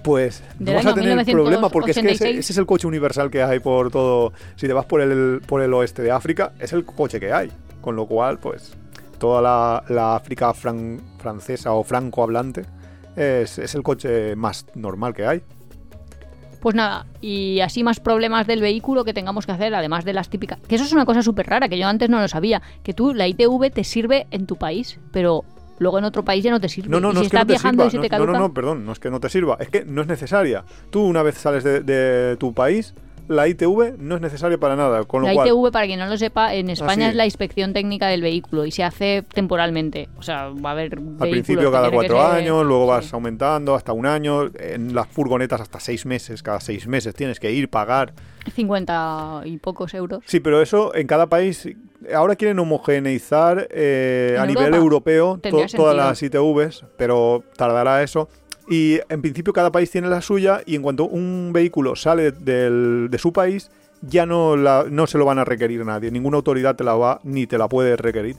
pues 0.03 0.43
no 0.59 0.75
vas 0.75 0.87
a 0.87 0.95
tener 0.95 1.25
problema 1.27 1.69
porque 1.69 1.91
es 1.93 1.97
que 1.97 2.01
ese, 2.13 2.25
1986. 2.25 2.39
ese 2.39 2.53
es 2.53 2.59
el 2.59 2.67
coche 2.67 2.87
universal 2.87 3.31
que 3.31 3.43
hay 3.43 3.59
por 3.61 3.91
todo... 3.91 4.33
Si 4.57 4.67
te 4.67 4.73
vas 4.73 4.87
por 4.87 5.01
el, 5.01 5.41
por 5.47 5.63
el 5.63 5.73
oeste 5.75 6.03
de 6.03 6.11
África, 6.11 6.53
es 6.59 6.73
el 6.73 6.85
coche 6.85 7.19
que 7.19 7.33
hay. 7.33 7.51
Con 7.81 7.97
lo 7.97 8.07
cual, 8.07 8.39
pues, 8.39 8.73
toda 9.19 9.41
la, 9.43 9.85
la 9.89 10.17
África 10.17 10.53
fran- 10.55 11.01
francesa 11.19 11.73
o 11.73 11.83
francohablante 11.83 12.65
es, 13.17 13.59
es 13.59 13.75
el 13.75 13.83
coche 13.83 14.37
más 14.37 14.67
normal 14.75 15.15
que 15.15 15.27
hay. 15.27 15.43
Pues 16.61 16.75
nada, 16.75 17.07
y 17.21 17.61
así 17.61 17.85
más 17.85 18.01
problemas 18.01 18.47
del 18.47 18.61
vehículo 18.61 19.05
que 19.05 19.15
tengamos 19.15 19.47
que 19.47 19.53
hacer, 19.53 19.75
además 19.75 20.05
de 20.05 20.13
las 20.13 20.29
típicas. 20.29 20.59
Que 20.67 20.75
eso 20.75 20.85
es 20.85 20.93
una 20.93 21.05
cosa 21.05 21.23
súper 21.23 21.47
rara, 21.47 21.69
que 21.69 21.79
yo 21.79 21.87
antes 21.87 22.09
no 22.11 22.21
lo 22.21 22.29
sabía. 22.29 22.63
Que 22.83 22.93
tú, 22.93 23.15
la 23.15 23.29
ITV 23.29 23.71
te 23.73 23.85
sirve 23.85 24.27
en 24.31 24.47
tu 24.47 24.57
país, 24.57 24.99
pero 25.13 25.45
luego 25.79 25.99
en 25.99 26.05
otro 26.05 26.25
país 26.25 26.43
ya 26.43 26.51
no 26.51 26.61
te 26.61 26.69
sirve. 26.69 26.89
No, 26.89 26.99
no, 26.99 27.11
y 27.11 27.15
no 27.15 27.21
si 27.21 27.27
es 27.27 27.31
que 27.31 27.37
estás 27.37 27.45
no 27.45 27.47
te 27.47 27.53
viajando 27.53 27.91
sirva. 27.91 28.05
y 28.05 28.09
se 28.09 28.11
te 28.11 28.19
no, 28.19 28.27
no, 28.27 28.33
caduca. 28.33 28.39
no, 28.49 28.55
perdón, 28.55 28.85
no 28.87 28.93
es 28.93 28.99
que 28.99 29.11
no 29.11 29.21
te 29.21 29.29
sirva. 29.29 29.59
Es 29.61 29.69
que 29.69 29.85
no 29.85 30.03
es 30.03 30.09
necesaria. 30.09 30.65
Tú 30.91 31.03
una 31.05 31.23
vez 31.23 31.37
sales 31.37 31.63
de, 31.63 31.81
de 31.83 32.37
tu 32.37 32.53
país, 32.53 32.95
la 33.29 33.49
ITV 33.49 33.97
no 33.99 34.17
es 34.17 34.21
necesaria 34.21 34.59
para 34.59 34.77
nada. 34.77 35.05
Con 35.05 35.23
lo 35.23 35.29
La 35.29 35.35
cual, 35.35 35.49
ITV, 35.49 35.71
para 35.73 35.87
quien 35.87 35.99
no 35.99 36.07
lo 36.07 36.17
sepa, 36.17 36.55
en 36.55 36.71
España 36.71 37.09
es 37.09 37.15
la 37.15 37.25
inspección 37.25 37.73
técnica 37.73 38.09
del 38.09 38.23
vehículo 38.23 38.65
y 38.67 38.71
se 38.71 38.85
hace 38.85 39.25
temporalmente. 39.35 40.09
O 40.19 40.23
sea, 40.23 40.49
va 40.49 40.71
a 40.71 40.73
haber. 40.73 40.99
Al 41.21 41.31
principio 41.31 41.71
cada 41.73 41.91
cuatro 41.91 42.21
años, 42.23 42.65
luego 42.65 42.87
vas 42.87 43.13
aumentando 43.15 43.75
hasta 43.75 43.93
un 43.93 44.07
año. 44.07 44.51
En 44.59 44.95
las 44.95 45.07
furgonetas 45.09 45.61
hasta 45.61 45.81
seis 45.81 46.07
meses, 46.07 46.43
cada 46.43 46.61
seis 46.61 46.87
meses 46.87 47.15
tienes 47.15 47.41
que 47.41 47.53
ir, 47.53 47.69
pagar. 47.69 48.13
50 48.55 49.43
y 49.45 49.59
pocos 49.59 49.93
euros. 49.95 50.21
Sí, 50.27 50.41
pero 50.41 50.61
eso 50.63 50.95
en 50.95 51.07
cada 51.07 51.27
país. 51.27 51.69
Ahora 52.15 52.37
quieren 52.37 52.59
homogeneizar 52.59 53.67
eh, 53.71 54.37
a 54.39 54.47
nivel 54.47 54.75
europeo 54.75 55.39
to- 55.43 55.65
todas 55.75 55.97
las 55.97 56.23
ITVs, 56.23 56.85
pero 56.97 57.43
tardará 57.57 58.03
eso. 58.03 58.29
Y 58.69 58.99
en 59.09 59.23
principio 59.23 59.53
cada 59.53 59.71
país 59.71 59.91
tiene 59.91 60.09
la 60.09 60.21
suya 60.21 60.61
y 60.67 60.75
en 60.75 60.83
cuanto 60.83 61.05
un 61.05 61.51
vehículo 61.53 61.95
sale 61.97 62.33
del- 62.33 63.09
de 63.11 63.19
su 63.19 63.33
país, 63.33 63.71
ya 64.03 64.27
no, 64.27 64.57
la- 64.57 64.87
no 64.91 65.07
se 65.07 65.19
lo 65.19 65.25
van 65.25 65.39
a 65.39 65.45
requerir 65.45 65.85
nadie. 65.85 66.11
Ninguna 66.11 66.37
autoridad 66.39 66.75
te 66.77 66.85
la 66.85 66.95
va 66.95 67.21
ni 67.25 67.47
te 67.47 67.59
la 67.59 67.69
puede 67.69 67.97
requerir. 67.97 68.37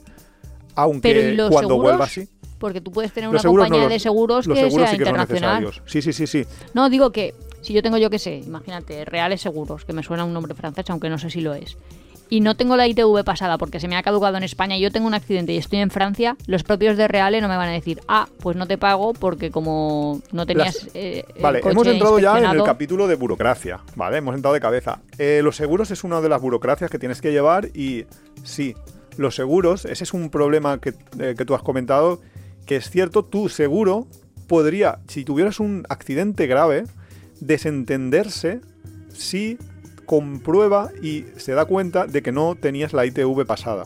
Aunque 0.74 1.12
Pero 1.14 1.28
¿y 1.30 1.34
los 1.34 1.50
cuando 1.50 1.70
seguros? 1.74 1.90
vuelva 1.90 2.04
así. 2.04 2.28
Porque 2.58 2.80
tú 2.80 2.90
puedes 2.92 3.12
tener 3.12 3.28
Los 3.28 3.34
una 3.34 3.42
seguros 3.42 3.64
no, 3.64 3.68
compañía 3.68 3.84
los- 3.84 3.92
de 3.92 3.98
seguros 4.00 4.46
Los 4.46 4.56
que 4.58 4.64
seguros 4.64 4.82
sea 4.88 4.90
sí 4.90 4.96
que 4.98 5.02
internacional. 5.08 5.70
Sí, 5.86 6.02
sí, 6.02 6.12
sí, 6.12 6.26
sí. 6.26 6.44
No, 6.74 6.90
digo 6.90 7.10
que 7.12 7.34
si 7.62 7.72
yo 7.72 7.82
tengo, 7.82 7.98
yo 7.98 8.10
qué 8.10 8.18
sé, 8.18 8.36
imagínate, 8.36 9.04
Reales 9.04 9.40
Seguros, 9.40 9.84
que 9.84 9.92
me 9.92 10.02
suena 10.02 10.24
un 10.24 10.32
nombre 10.32 10.54
francés, 10.54 10.84
aunque 10.90 11.08
no 11.08 11.18
sé 11.18 11.30
si 11.30 11.40
lo 11.40 11.54
es, 11.54 11.76
y 12.30 12.40
no 12.40 12.56
tengo 12.56 12.76
la 12.76 12.86
ITV 12.86 13.24
pasada 13.24 13.58
porque 13.58 13.80
se 13.80 13.88
me 13.88 13.96
ha 13.96 14.02
caducado 14.02 14.36
en 14.36 14.42
España 14.42 14.76
y 14.76 14.80
yo 14.80 14.90
tengo 14.90 15.06
un 15.06 15.14
accidente 15.14 15.52
y 15.52 15.56
estoy 15.56 15.78
en 15.78 15.90
Francia, 15.90 16.36
los 16.46 16.62
propios 16.62 16.96
de 16.96 17.08
Reale 17.08 17.40
no 17.40 17.48
me 17.48 17.56
van 17.56 17.68
a 17.68 17.72
decir, 17.72 18.00
ah, 18.08 18.28
pues 18.40 18.56
no 18.56 18.66
te 18.66 18.78
pago 18.78 19.12
porque 19.14 19.50
como 19.50 20.20
no 20.32 20.46
tenías. 20.46 20.84
Las- 20.84 20.94
eh, 20.94 21.24
Vale, 21.40 21.60
hemos 21.64 21.86
entrado 21.86 22.18
ya 22.18 22.38
en 22.38 22.44
el 22.56 22.62
capítulo 22.64 23.06
de 23.08 23.14
burocracia, 23.14 23.80
¿vale? 23.96 24.18
Hemos 24.18 24.34
entrado 24.34 24.54
de 24.54 24.60
cabeza. 24.60 25.00
Eh, 25.18 25.40
los 25.42 25.56
seguros 25.56 25.90
es 25.90 26.04
una 26.04 26.20
de 26.20 26.28
las 26.28 26.40
burocracias 26.40 26.90
que 26.90 26.98
tienes 26.98 27.20
que 27.20 27.32
llevar 27.32 27.66
y 27.74 28.04
sí, 28.44 28.74
los 29.16 29.34
seguros, 29.34 29.84
ese 29.84 30.04
es 30.04 30.12
un 30.14 30.30
problema 30.30 30.78
que, 30.78 30.94
eh, 31.18 31.34
que 31.36 31.44
tú 31.44 31.54
has 31.54 31.62
comentado, 31.62 32.20
que 32.66 32.76
es 32.76 32.90
cierto, 32.90 33.24
tu 33.24 33.48
seguro 33.48 34.06
podría, 34.46 35.00
si 35.08 35.24
tuvieras 35.24 35.60
un 35.60 35.84
accidente 35.88 36.46
grave, 36.46 36.84
desentenderse 37.40 38.60
si 39.12 39.58
comprueba 40.08 40.90
y 41.02 41.26
se 41.36 41.52
da 41.52 41.66
cuenta 41.66 42.06
de 42.06 42.22
que 42.22 42.32
no 42.32 42.56
tenías 42.56 42.94
la 42.94 43.04
ITV 43.04 43.44
pasada. 43.44 43.84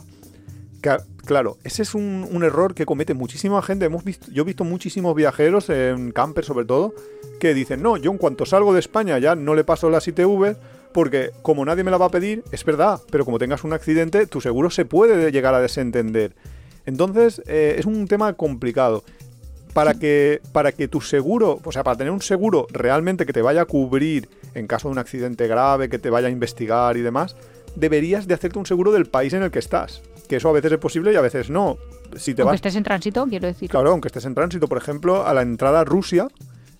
Claro, 1.25 1.57
ese 1.65 1.81
es 1.81 1.95
un, 1.95 2.43
error 2.43 2.73
que 2.73 2.85
comete 2.85 3.13
muchísima 3.13 3.61
gente. 3.61 3.85
Hemos 3.85 4.03
yo 4.31 4.43
he 4.43 4.45
visto 4.45 4.63
muchísimos 4.63 5.15
viajeros, 5.15 5.69
en 5.69 6.11
camper 6.11 6.45
sobre 6.45 6.65
todo, 6.65 6.93
que 7.41 7.53
dicen, 7.53 7.81
no, 7.81 7.97
yo 7.97 8.09
en 8.09 8.17
cuanto 8.17 8.45
salgo 8.45 8.73
de 8.73 8.79
España 8.79 9.19
ya 9.19 9.35
no 9.35 9.53
le 9.53 9.65
paso 9.65 9.89
las 9.89 10.07
ITV 10.07 10.55
porque 10.93 11.31
como 11.41 11.65
nadie 11.65 11.83
me 11.83 11.91
la 11.91 11.97
va 11.97 12.05
a 12.05 12.09
pedir, 12.09 12.43
es 12.53 12.63
verdad, 12.63 13.01
pero 13.11 13.25
como 13.25 13.37
tengas 13.37 13.65
un 13.65 13.73
accidente, 13.73 14.25
tu 14.27 14.39
seguro 14.39 14.69
se 14.69 14.85
puede 14.85 15.29
llegar 15.31 15.53
a 15.55 15.59
desentender. 15.59 16.35
Entonces, 16.85 17.41
eh, 17.47 17.75
es 17.77 17.85
un 17.85 18.07
tema 18.07 18.33
complicado. 18.33 19.03
Para 19.73 19.95
que, 19.95 20.41
para 20.51 20.71
que 20.71 20.87
tu 20.87 21.01
seguro, 21.01 21.59
o 21.63 21.71
sea, 21.71 21.83
para 21.83 21.97
tener 21.97 22.11
un 22.11 22.21
seguro 22.21 22.67
realmente 22.71 23.25
que 23.25 23.33
te 23.33 23.41
vaya 23.41 23.61
a 23.61 23.65
cubrir 23.65 24.29
en 24.53 24.67
caso 24.67 24.87
de 24.87 24.93
un 24.93 24.99
accidente 24.99 25.47
grave, 25.47 25.89
que 25.89 25.99
te 25.99 26.09
vaya 26.09 26.27
a 26.27 26.31
investigar 26.31 26.95
y 26.95 27.01
demás, 27.01 27.35
deberías 27.75 28.27
de 28.27 28.35
hacerte 28.35 28.59
un 28.59 28.65
seguro 28.65 28.91
del 28.91 29.05
país 29.05 29.33
en 29.33 29.43
el 29.43 29.51
que 29.51 29.59
estás. 29.59 30.01
Que 30.27 30.37
eso 30.37 30.49
a 30.49 30.53
veces 30.53 30.71
es 30.71 30.77
posible 30.77 31.11
y 31.11 31.15
a 31.15 31.21
veces 31.21 31.49
no. 31.49 31.77
Si 32.15 32.33
te 32.33 32.43
Aunque 32.43 32.51
vas 32.51 32.55
estés 32.55 32.75
en 32.75 32.83
tránsito, 32.83 33.25
quiero 33.27 33.47
decir. 33.47 33.69
Claro, 33.69 33.91
aunque 33.91 34.07
estés 34.07 34.25
en 34.25 34.35
tránsito, 34.35 34.67
por 34.67 34.77
ejemplo, 34.77 35.25
a 35.25 35.33
la 35.33 35.41
entrada 35.41 35.81
a 35.81 35.83
Rusia, 35.83 36.27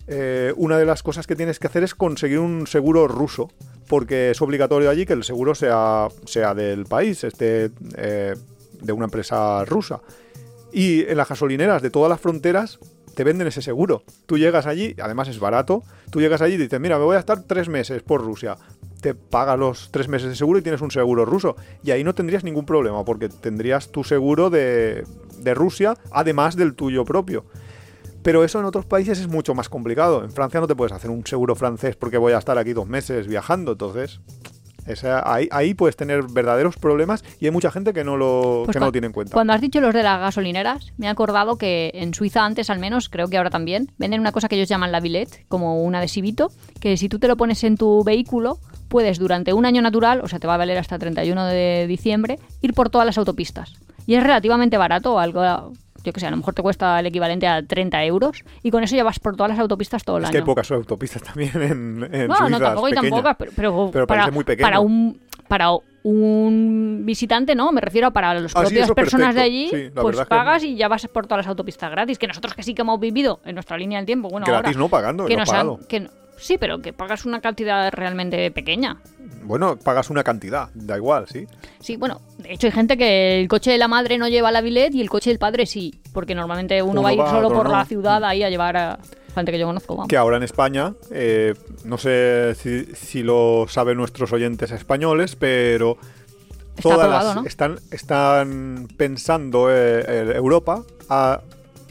eh, 0.06 0.52
una 0.56 0.78
de 0.78 0.84
las 0.84 1.02
cosas 1.02 1.26
que 1.26 1.34
tienes 1.34 1.58
que 1.58 1.66
hacer 1.66 1.82
es 1.82 1.94
conseguir 1.94 2.38
un 2.38 2.66
seguro 2.66 3.08
ruso, 3.08 3.50
porque 3.88 4.30
es 4.30 4.42
obligatorio 4.42 4.90
allí 4.90 5.06
que 5.06 5.14
el 5.14 5.24
seguro 5.24 5.54
sea, 5.54 6.08
sea 6.26 6.54
del 6.54 6.84
país, 6.84 7.24
esté 7.24 7.70
eh, 7.96 8.34
de 8.80 8.92
una 8.92 9.06
empresa 9.06 9.64
rusa. 9.64 10.00
Y 10.74 11.02
en 11.08 11.16
las 11.16 11.28
gasolineras 11.28 11.82
de 11.82 11.90
todas 11.90 12.10
las 12.10 12.20
fronteras 12.20 12.80
te 13.14 13.22
venden 13.22 13.46
ese 13.46 13.62
seguro. 13.62 14.02
Tú 14.26 14.38
llegas 14.38 14.66
allí, 14.66 14.96
además 15.00 15.28
es 15.28 15.38
barato, 15.38 15.84
tú 16.10 16.20
llegas 16.20 16.42
allí 16.42 16.54
y 16.54 16.58
dices, 16.58 16.80
mira, 16.80 16.98
me 16.98 17.04
voy 17.04 17.14
a 17.14 17.20
estar 17.20 17.44
tres 17.44 17.68
meses 17.68 18.02
por 18.02 18.24
Rusia. 18.24 18.56
te 19.00 19.14
paga 19.14 19.56
los 19.56 19.92
tres 19.92 20.08
meses 20.08 20.30
de 20.30 20.34
seguro 20.34 20.58
y 20.58 20.62
tienes 20.62 20.80
un 20.80 20.90
seguro 20.90 21.24
ruso. 21.24 21.54
Y 21.84 21.92
ahí 21.92 22.02
no 22.02 22.12
tendrías 22.12 22.42
ningún 22.42 22.66
problema, 22.66 23.04
porque 23.04 23.28
tendrías 23.28 23.92
tu 23.92 24.02
seguro 24.02 24.50
de, 24.50 25.04
de 25.38 25.54
Rusia, 25.54 25.94
además 26.10 26.56
del 26.56 26.74
tuyo 26.74 27.04
propio. 27.04 27.44
Pero 28.24 28.42
eso 28.42 28.58
en 28.58 28.64
otros 28.64 28.84
países 28.84 29.20
es 29.20 29.28
mucho 29.28 29.54
más 29.54 29.68
complicado. 29.68 30.24
En 30.24 30.32
Francia 30.32 30.58
no 30.58 30.66
te 30.66 30.74
puedes 30.74 30.92
hacer 30.92 31.10
un 31.10 31.24
seguro 31.24 31.54
francés 31.54 31.94
porque 31.94 32.18
voy 32.18 32.32
a 32.32 32.38
estar 32.38 32.58
aquí 32.58 32.72
dos 32.72 32.88
meses 32.88 33.28
viajando. 33.28 33.72
Entonces, 33.72 34.20
esa- 34.86 35.22
ahí, 35.32 35.48
ahí 35.50 35.74
puedes 35.74 35.96
tener 35.96 36.24
verdaderos 36.30 36.76
problemas 36.76 37.24
y 37.40 37.46
hay 37.46 37.50
mucha 37.50 37.70
gente 37.70 37.92
que 37.92 38.04
no 38.04 38.16
lo, 38.16 38.62
Pues 38.64 38.74
que 38.74 38.80
no 38.80 38.86
lo 38.86 38.92
tiene 38.92 39.06
en 39.08 39.12
cuenta. 39.12 39.32
Cuando 39.34 39.52
has 39.52 39.60
dicho 39.60 39.80
los 39.80 39.94
de 39.94 40.02
las 40.02 40.20
gasolineras, 40.20 40.92
me 40.98 41.06
he 41.06 41.08
acordado 41.08 41.56
que 41.58 41.90
en 41.94 42.14
Suiza 42.14 42.44
antes 42.44 42.70
al 42.70 42.78
menos, 42.78 43.08
creo 43.08 43.28
que 43.28 43.36
ahora 43.36 43.50
también, 43.50 43.90
venden 43.98 44.20
una 44.20 44.32
cosa 44.32 44.48
que 44.48 44.56
ellos 44.56 44.68
llaman 44.68 44.92
la 44.92 45.00
billet, 45.00 45.44
como 45.48 45.82
un 45.82 45.94
adhesivito, 45.94 46.48
que 46.80 46.96
si 46.96 47.08
tú 47.08 47.18
te 47.18 47.28
lo 47.28 47.36
pones 47.36 47.64
en 47.64 47.76
tu 47.76 48.04
vehículo, 48.04 48.58
puedes 48.88 49.18
durante 49.18 49.52
un 49.52 49.66
año 49.66 49.82
natural, 49.82 50.20
o 50.22 50.28
sea, 50.28 50.38
te 50.38 50.46
va 50.46 50.54
a 50.54 50.58
valer 50.58 50.78
hasta 50.78 50.98
31 50.98 51.46
de 51.46 51.86
diciembre, 51.88 52.38
ir 52.62 52.74
por 52.74 52.90
todas 52.90 53.06
las 53.06 53.18
autopistas. 53.18 53.74
Y 54.06 54.14
es 54.16 54.22
relativamente 54.22 54.76
barato, 54.76 55.18
algo, 55.18 55.72
yo 56.04 56.12
que 56.12 56.20
sé, 56.20 56.26
a 56.26 56.30
lo 56.30 56.36
mejor 56.36 56.54
te 56.54 56.62
cuesta 56.62 57.00
el 57.00 57.06
equivalente 57.06 57.46
a 57.48 57.62
30 57.66 58.04
euros, 58.04 58.44
y 58.62 58.70
con 58.70 58.84
eso 58.84 58.94
ya 58.94 59.02
vas 59.04 59.18
por 59.18 59.34
todas 59.36 59.50
las 59.50 59.58
autopistas 59.58 60.04
todo 60.04 60.18
el 60.18 60.22
Es 60.24 60.28
año. 60.28 60.32
que 60.32 60.38
hay 60.38 60.44
pocas 60.44 60.70
autopistas 60.70 61.22
también 61.24 61.50
en, 61.56 62.08
en 62.14 62.28
no, 62.28 62.36
Suiza. 62.36 62.48
no, 62.50 62.60
tampoco 62.60 62.86
hay 62.86 62.92
tan 62.92 63.08
pocas, 63.10 63.36
pero, 63.38 63.52
pero 63.56 63.90
Pero 63.92 64.06
para, 64.06 64.30
muy 64.30 64.44
para 64.44 64.80
un 64.80 65.18
para 65.48 65.68
un 66.02 67.02
visitante, 67.04 67.54
no, 67.54 67.70
me 67.72 67.80
refiero 67.80 68.06
a 68.08 68.10
para 68.10 68.34
las 68.34 68.54
Ah, 68.56 68.60
propias 68.62 68.90
personas 68.92 69.34
de 69.34 69.40
allí, 69.42 69.68
Sí, 69.70 69.90
pues 69.94 70.16
pagas 70.26 70.62
y 70.64 70.76
ya 70.76 70.88
vas 70.88 71.06
por 71.08 71.26
todas 71.26 71.44
las 71.44 71.48
autopistas 71.48 71.90
gratis, 71.90 72.18
que 72.18 72.26
nosotros 72.26 72.54
que 72.54 72.62
sí 72.62 72.74
que 72.74 72.82
hemos 72.82 72.98
vivido 73.00 73.40
en 73.44 73.54
nuestra 73.54 73.76
línea 73.76 73.98
del 73.98 74.06
tiempo, 74.06 74.28
bueno, 74.28 74.46
Gratis 74.46 74.68
ahora, 74.68 74.78
no 74.78 74.88
pagando, 74.88 75.24
que 75.26 75.34
no 75.36 75.40
nos 75.40 75.52
han- 75.52 75.76
que 75.86 76.08
sí, 76.36 76.56
pero 76.58 76.80
que 76.80 76.92
pagas 76.92 77.24
una 77.24 77.40
cantidad 77.40 77.90
realmente 77.92 78.50
pequeña. 78.50 79.00
Bueno, 79.42 79.76
pagas 79.76 80.10
una 80.10 80.24
cantidad, 80.24 80.70
da 80.74 80.96
igual, 80.96 81.26
sí. 81.28 81.46
Sí, 81.80 81.96
bueno, 81.96 82.20
de 82.38 82.54
hecho 82.54 82.66
hay 82.66 82.72
gente 82.72 82.96
que 82.96 83.40
el 83.40 83.48
coche 83.48 83.70
de 83.72 83.78
la 83.78 83.88
madre 83.88 84.16
no 84.18 84.28
lleva 84.28 84.50
la 84.52 84.60
bilet 84.62 84.94
y 84.94 85.00
el 85.00 85.10
coche 85.10 85.30
del 85.30 85.38
padre 85.38 85.66
sí, 85.66 86.00
porque 86.12 86.34
normalmente 86.34 86.82
uno, 86.82 86.92
Uno 86.92 87.02
va 87.02 87.08
a 87.10 87.12
ir 87.12 87.20
va, 87.20 87.30
solo 87.30 87.48
por 87.50 87.66
no. 87.66 87.72
la 87.72 87.84
ciudad 87.84 88.24
ahí 88.24 88.42
a 88.42 88.48
llevar 88.50 88.76
a 88.76 88.98
gente 89.34 89.52
que 89.52 89.58
yo 89.58 89.66
conozco, 89.66 89.96
vamos. 89.96 90.08
Que 90.08 90.16
ahora 90.16 90.36
en 90.38 90.44
España, 90.44 90.94
eh, 91.10 91.54
no 91.84 91.98
sé 91.98 92.54
si, 92.54 92.84
si 92.94 93.22
lo 93.22 93.66
saben 93.68 93.96
nuestros 93.98 94.32
oyentes 94.32 94.70
españoles, 94.70 95.36
pero 95.36 95.98
Está 96.76 96.82
todas 96.82 96.98
aprobado, 97.00 97.26
las 97.28 97.36
¿no? 97.36 97.46
están, 97.46 97.78
están 97.90 98.88
pensando, 98.96 99.70
eh, 99.70 100.04
eh, 100.06 100.32
Europa 100.36 100.84
ha 101.08 101.40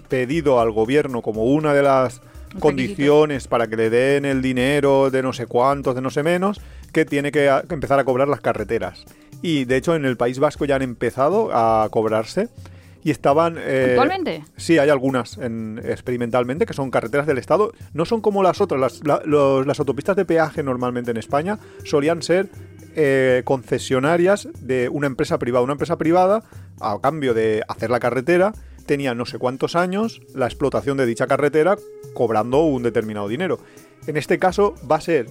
pedido 0.10 0.60
al 0.60 0.72
gobierno 0.72 1.22
como 1.22 1.44
una 1.44 1.74
de 1.74 1.84
las 1.84 2.22
condiciones 2.60 3.48
para 3.48 3.68
que 3.68 3.76
le 3.78 3.90
den 3.90 4.26
el 4.26 4.42
dinero 4.42 5.10
de 5.12 5.22
no 5.24 5.34
sé 5.34 5.46
cuántos, 5.48 5.96
de 5.96 6.02
no 6.02 6.10
sé 6.10 6.24
menos, 6.24 6.62
que 6.92 7.06
tiene 7.06 7.32
que 7.32 7.50
a- 7.50 7.64
que 7.64 7.74
empezar 7.74 8.00
a 8.00 8.04
cobrar 8.04 8.28
las 8.28 8.42
carreteras. 8.42 9.06
Y 9.42 9.66
de 9.66 9.78
hecho 9.78 9.96
en 9.96 10.06
el 10.06 10.18
País 10.18 10.40
Vasco 10.40 10.66
ya 10.66 10.76
han 10.76 10.82
empezado 10.82 11.50
a 11.54 11.88
cobrarse 11.92 12.50
y 13.04 13.12
estaban... 13.12 13.58
eh, 13.60 13.88
¿Actualmente? 13.90 14.44
Sí, 14.56 14.78
hay 14.78 14.90
algunas 14.90 15.38
en- 15.38 15.82
experimentalmente 15.84 16.66
que 16.66 16.74
son 16.74 16.90
carreteras 16.92 17.28
del 17.28 17.38
Estado. 17.38 17.74
No 17.94 18.06
son 18.06 18.22
como 18.22 18.42
las 18.44 18.62
otras. 18.62 18.80
Las, 18.80 19.06
la- 19.06 19.22
los- 19.26 19.68
las 19.68 19.80
autopistas 19.80 20.16
de 20.16 20.24
peaje 20.24 20.64
normalmente 20.64 21.12
en 21.12 21.18
España 21.18 21.60
solían 21.84 22.22
ser 22.22 22.48
eh, 22.96 23.42
concesionarias 23.44 24.48
de 24.62 24.88
una 24.88 25.08
empresa 25.08 25.38
privada. 25.40 25.64
Una 25.64 25.74
empresa 25.74 25.98
privada, 25.98 26.44
a 26.80 26.98
cambio 27.02 27.34
de 27.34 27.64
hacer 27.68 27.90
la 27.90 28.00
carretera, 28.00 28.54
tenía 28.86 29.14
no 29.16 29.26
sé 29.26 29.38
cuántos 29.38 29.76
años 29.76 30.22
la 30.34 30.46
explotación 30.46 30.98
de 30.98 31.06
dicha 31.06 31.28
carretera 31.28 31.78
cobrando 32.14 32.64
un 32.64 32.84
determinado 32.84 33.28
dinero. 33.28 33.60
En 34.08 34.18
este 34.18 34.40
caso 34.40 34.76
va 34.90 34.98
a 34.98 35.02
ser 35.02 35.28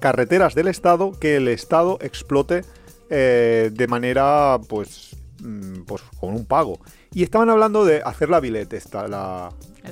carreteras 0.00 0.54
del 0.54 0.68
Estado 0.68 1.12
que 1.18 1.36
el 1.36 1.48
Estado 1.48 1.98
explote 2.00 2.64
eh, 3.10 3.70
de 3.72 3.86
manera, 3.86 4.58
pues, 4.68 5.16
mm, 5.42 5.82
pues 5.82 6.02
con 6.18 6.34
un 6.34 6.46
pago. 6.46 6.78
Y 7.12 7.22
estaban 7.22 7.50
hablando 7.50 7.84
de 7.84 8.02
hacer 8.02 8.30
la 8.30 8.40
bilete, 8.40 8.76
esta, 8.76 9.08
la, 9.08 9.50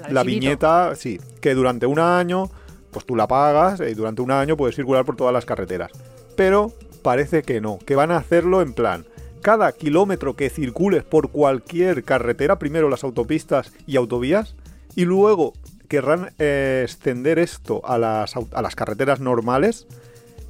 la 0.08 0.22
viñeta, 0.22 0.94
sí, 0.94 1.20
que 1.40 1.54
durante 1.54 1.86
un 1.86 1.98
año, 1.98 2.50
pues 2.92 3.04
tú 3.04 3.16
la 3.16 3.26
pagas 3.26 3.80
y 3.80 3.94
durante 3.94 4.22
un 4.22 4.30
año 4.30 4.56
puedes 4.56 4.76
circular 4.76 5.04
por 5.04 5.16
todas 5.16 5.32
las 5.32 5.44
carreteras. 5.44 5.90
Pero 6.36 6.72
parece 7.02 7.42
que 7.42 7.60
no, 7.60 7.78
que 7.84 7.96
van 7.96 8.12
a 8.12 8.18
hacerlo 8.18 8.62
en 8.62 8.72
plan. 8.72 9.04
Cada 9.42 9.70
kilómetro 9.72 10.34
que 10.34 10.50
circules 10.50 11.04
por 11.04 11.30
cualquier 11.30 12.04
carretera, 12.04 12.58
primero 12.58 12.88
las 12.88 13.04
autopistas 13.04 13.72
y 13.86 13.96
autovías, 13.96 14.54
y 14.96 15.04
luego 15.04 15.52
querrán 15.88 16.30
eh, 16.38 16.82
extender 16.84 17.38
esto 17.38 17.80
a 17.84 17.98
las, 17.98 18.34
a 18.36 18.62
las 18.62 18.74
carreteras 18.74 19.20
normales, 19.20 19.86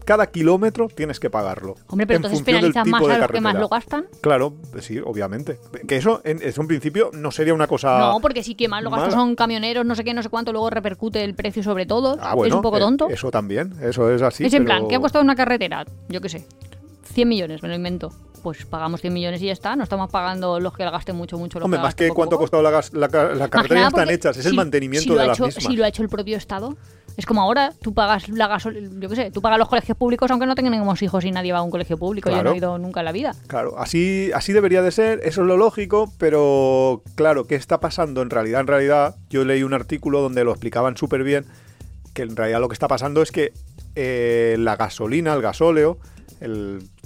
cada 0.08 0.26
kilómetro 0.26 0.88
tienes 0.88 1.20
que 1.20 1.28
pagarlo. 1.28 1.74
Hombre, 1.88 2.06
pero 2.06 2.16
en 2.16 2.24
entonces 2.24 2.42
penalizan 2.42 2.88
más 2.88 3.02
a 3.02 3.04
los 3.04 3.12
que 3.12 3.40
más 3.42 3.52
carretera. 3.52 3.60
lo 3.60 3.68
gastan. 3.68 4.06
Claro, 4.22 4.54
sí, 4.80 4.98
obviamente. 5.04 5.58
Que 5.86 5.96
eso 5.96 6.22
en, 6.24 6.40
es 6.42 6.56
un 6.56 6.66
principio 6.66 7.10
no 7.12 7.30
sería 7.30 7.52
una 7.52 7.66
cosa... 7.66 7.98
No, 7.98 8.18
porque 8.20 8.42
sí 8.42 8.54
que 8.54 8.68
más 8.68 8.82
lo 8.82 8.88
gastos 8.88 9.14
mala. 9.14 9.20
son 9.20 9.36
camioneros, 9.36 9.84
no 9.84 9.94
sé 9.94 10.04
qué, 10.04 10.14
no 10.14 10.22
sé 10.22 10.30
cuánto, 10.30 10.50
luego 10.50 10.70
repercute 10.70 11.22
el 11.22 11.34
precio 11.34 11.62
sobre 11.62 11.84
todos. 11.84 12.18
Ah, 12.22 12.34
bueno, 12.34 12.54
es 12.54 12.56
un 12.56 12.62
poco 12.62 12.78
eh, 12.78 12.80
tonto. 12.80 13.10
eso 13.10 13.30
también, 13.30 13.74
eso 13.82 14.10
es 14.10 14.22
así. 14.22 14.46
es 14.46 14.54
en 14.54 14.64
pero- 14.64 14.78
plan, 14.78 14.88
¿qué 14.88 14.96
ha 14.96 15.00
costado 15.00 15.22
una 15.22 15.36
carretera? 15.36 15.84
Yo 16.08 16.22
qué 16.22 16.30
sé. 16.30 16.46
100 17.12 17.28
millones, 17.28 17.62
me 17.62 17.68
lo 17.68 17.74
invento. 17.74 18.10
Pues 18.42 18.64
pagamos 18.66 19.00
100 19.00 19.12
millones 19.12 19.42
y 19.42 19.46
ya 19.46 19.52
está. 19.52 19.76
No 19.76 19.82
estamos 19.82 20.10
pagando 20.10 20.60
los 20.60 20.72
que 20.76 20.84
gasten 20.84 21.16
mucho, 21.16 21.38
mucho. 21.38 21.58
Los 21.58 21.64
Hombre, 21.66 21.78
que 21.78 21.82
más 21.82 21.94
que 21.94 22.04
poco, 22.08 22.16
cuánto 22.16 22.36
ha 22.36 22.38
costado 22.38 22.62
la, 22.62 22.70
gas- 22.70 22.92
la, 22.92 23.08
carretera 23.08 23.80
ya 23.82 23.88
están 23.88 24.10
hechas, 24.10 24.36
es 24.36 24.46
el 24.46 24.54
mantenimiento 24.54 25.12
si 25.12 25.18
de 25.18 25.26
las 25.26 25.36
hecho, 25.38 25.46
mismas. 25.46 25.64
Si 25.64 25.76
lo 25.76 25.84
ha 25.84 25.88
hecho 25.88 26.02
el 26.02 26.08
propio 26.08 26.36
Estado. 26.36 26.76
Es 27.16 27.26
como 27.26 27.42
ahora, 27.42 27.72
tú 27.82 27.92
pagas 27.94 28.28
la 28.28 28.46
gasol... 28.46 29.00
Yo 29.00 29.08
qué 29.08 29.16
sé, 29.16 29.30
tú 29.32 29.42
pagas 29.42 29.58
los 29.58 29.68
colegios 29.68 29.98
públicos 29.98 30.30
aunque 30.30 30.46
no 30.46 30.54
tengamos 30.54 31.02
hijos 31.02 31.24
y 31.24 31.32
nadie 31.32 31.52
va 31.52 31.58
a 31.58 31.62
un 31.62 31.70
colegio 31.72 31.98
público. 31.98 32.28
Yo 32.30 32.34
Claro. 32.36 32.50
no 32.50 32.54
he 32.54 32.58
ido 32.58 32.78
nunca 32.78 33.00
en 33.00 33.06
la 33.06 33.10
vida. 33.12 33.34
Claro, 33.48 33.76
así, 33.76 34.30
así 34.34 34.52
debería 34.52 34.82
de 34.82 34.92
ser, 34.92 35.18
eso 35.24 35.40
es 35.40 35.46
lo 35.48 35.56
lógico, 35.56 36.12
pero 36.18 37.02
claro, 37.16 37.44
¿qué 37.44 37.56
está 37.56 37.80
pasando 37.80 38.22
en 38.22 38.30
realidad? 38.30 38.60
En 38.60 38.68
realidad, 38.68 39.16
yo 39.30 39.44
leí 39.44 39.64
un 39.64 39.74
artículo 39.74 40.20
donde 40.20 40.44
lo 40.44 40.52
explicaban 40.52 40.96
súper 40.96 41.24
bien, 41.24 41.44
que 42.14 42.22
en 42.22 42.36
realidad 42.36 42.60
lo 42.60 42.68
que 42.68 42.74
está 42.74 42.86
pasando 42.86 43.20
es 43.20 43.32
que 43.32 43.52
eh, 43.96 44.54
la 44.60 44.76
gasolina, 44.76 45.34
el 45.34 45.42
gasóleo, 45.42 45.98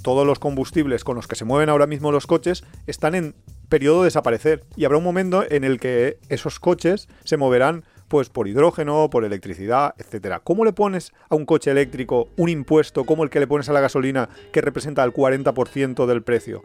todos 0.01 0.25
los 0.25 0.39
combustibles 0.39 1.03
con 1.03 1.15
los 1.15 1.27
que 1.27 1.35
se 1.35 1.45
mueven 1.45 1.69
ahora 1.69 1.87
mismo 1.87 2.11
los 2.11 2.27
coches 2.27 2.63
están 2.87 3.15
en 3.15 3.35
periodo 3.69 4.01
de 4.01 4.05
desaparecer 4.05 4.63
y 4.75 4.85
habrá 4.85 4.97
un 4.97 5.03
momento 5.03 5.43
en 5.49 5.63
el 5.63 5.79
que 5.79 6.17
esos 6.29 6.59
coches 6.59 7.07
se 7.23 7.37
moverán 7.37 7.83
pues 8.07 8.29
por 8.29 8.47
hidrógeno, 8.47 9.09
por 9.09 9.25
electricidad, 9.25 9.95
etcétera. 9.97 10.39
¿Cómo 10.39 10.65
le 10.65 10.73
pones 10.73 11.13
a 11.29 11.35
un 11.35 11.45
coche 11.45 11.71
eléctrico 11.71 12.29
un 12.37 12.49
impuesto 12.49 13.05
como 13.05 13.23
el 13.23 13.31
que 13.31 13.39
le 13.39 13.47
pones 13.47 13.69
a 13.69 13.73
la 13.73 13.81
gasolina 13.81 14.29
que 14.51 14.61
representa 14.61 15.03
el 15.03 15.13
40% 15.13 16.05
del 16.05 16.21
precio? 16.21 16.63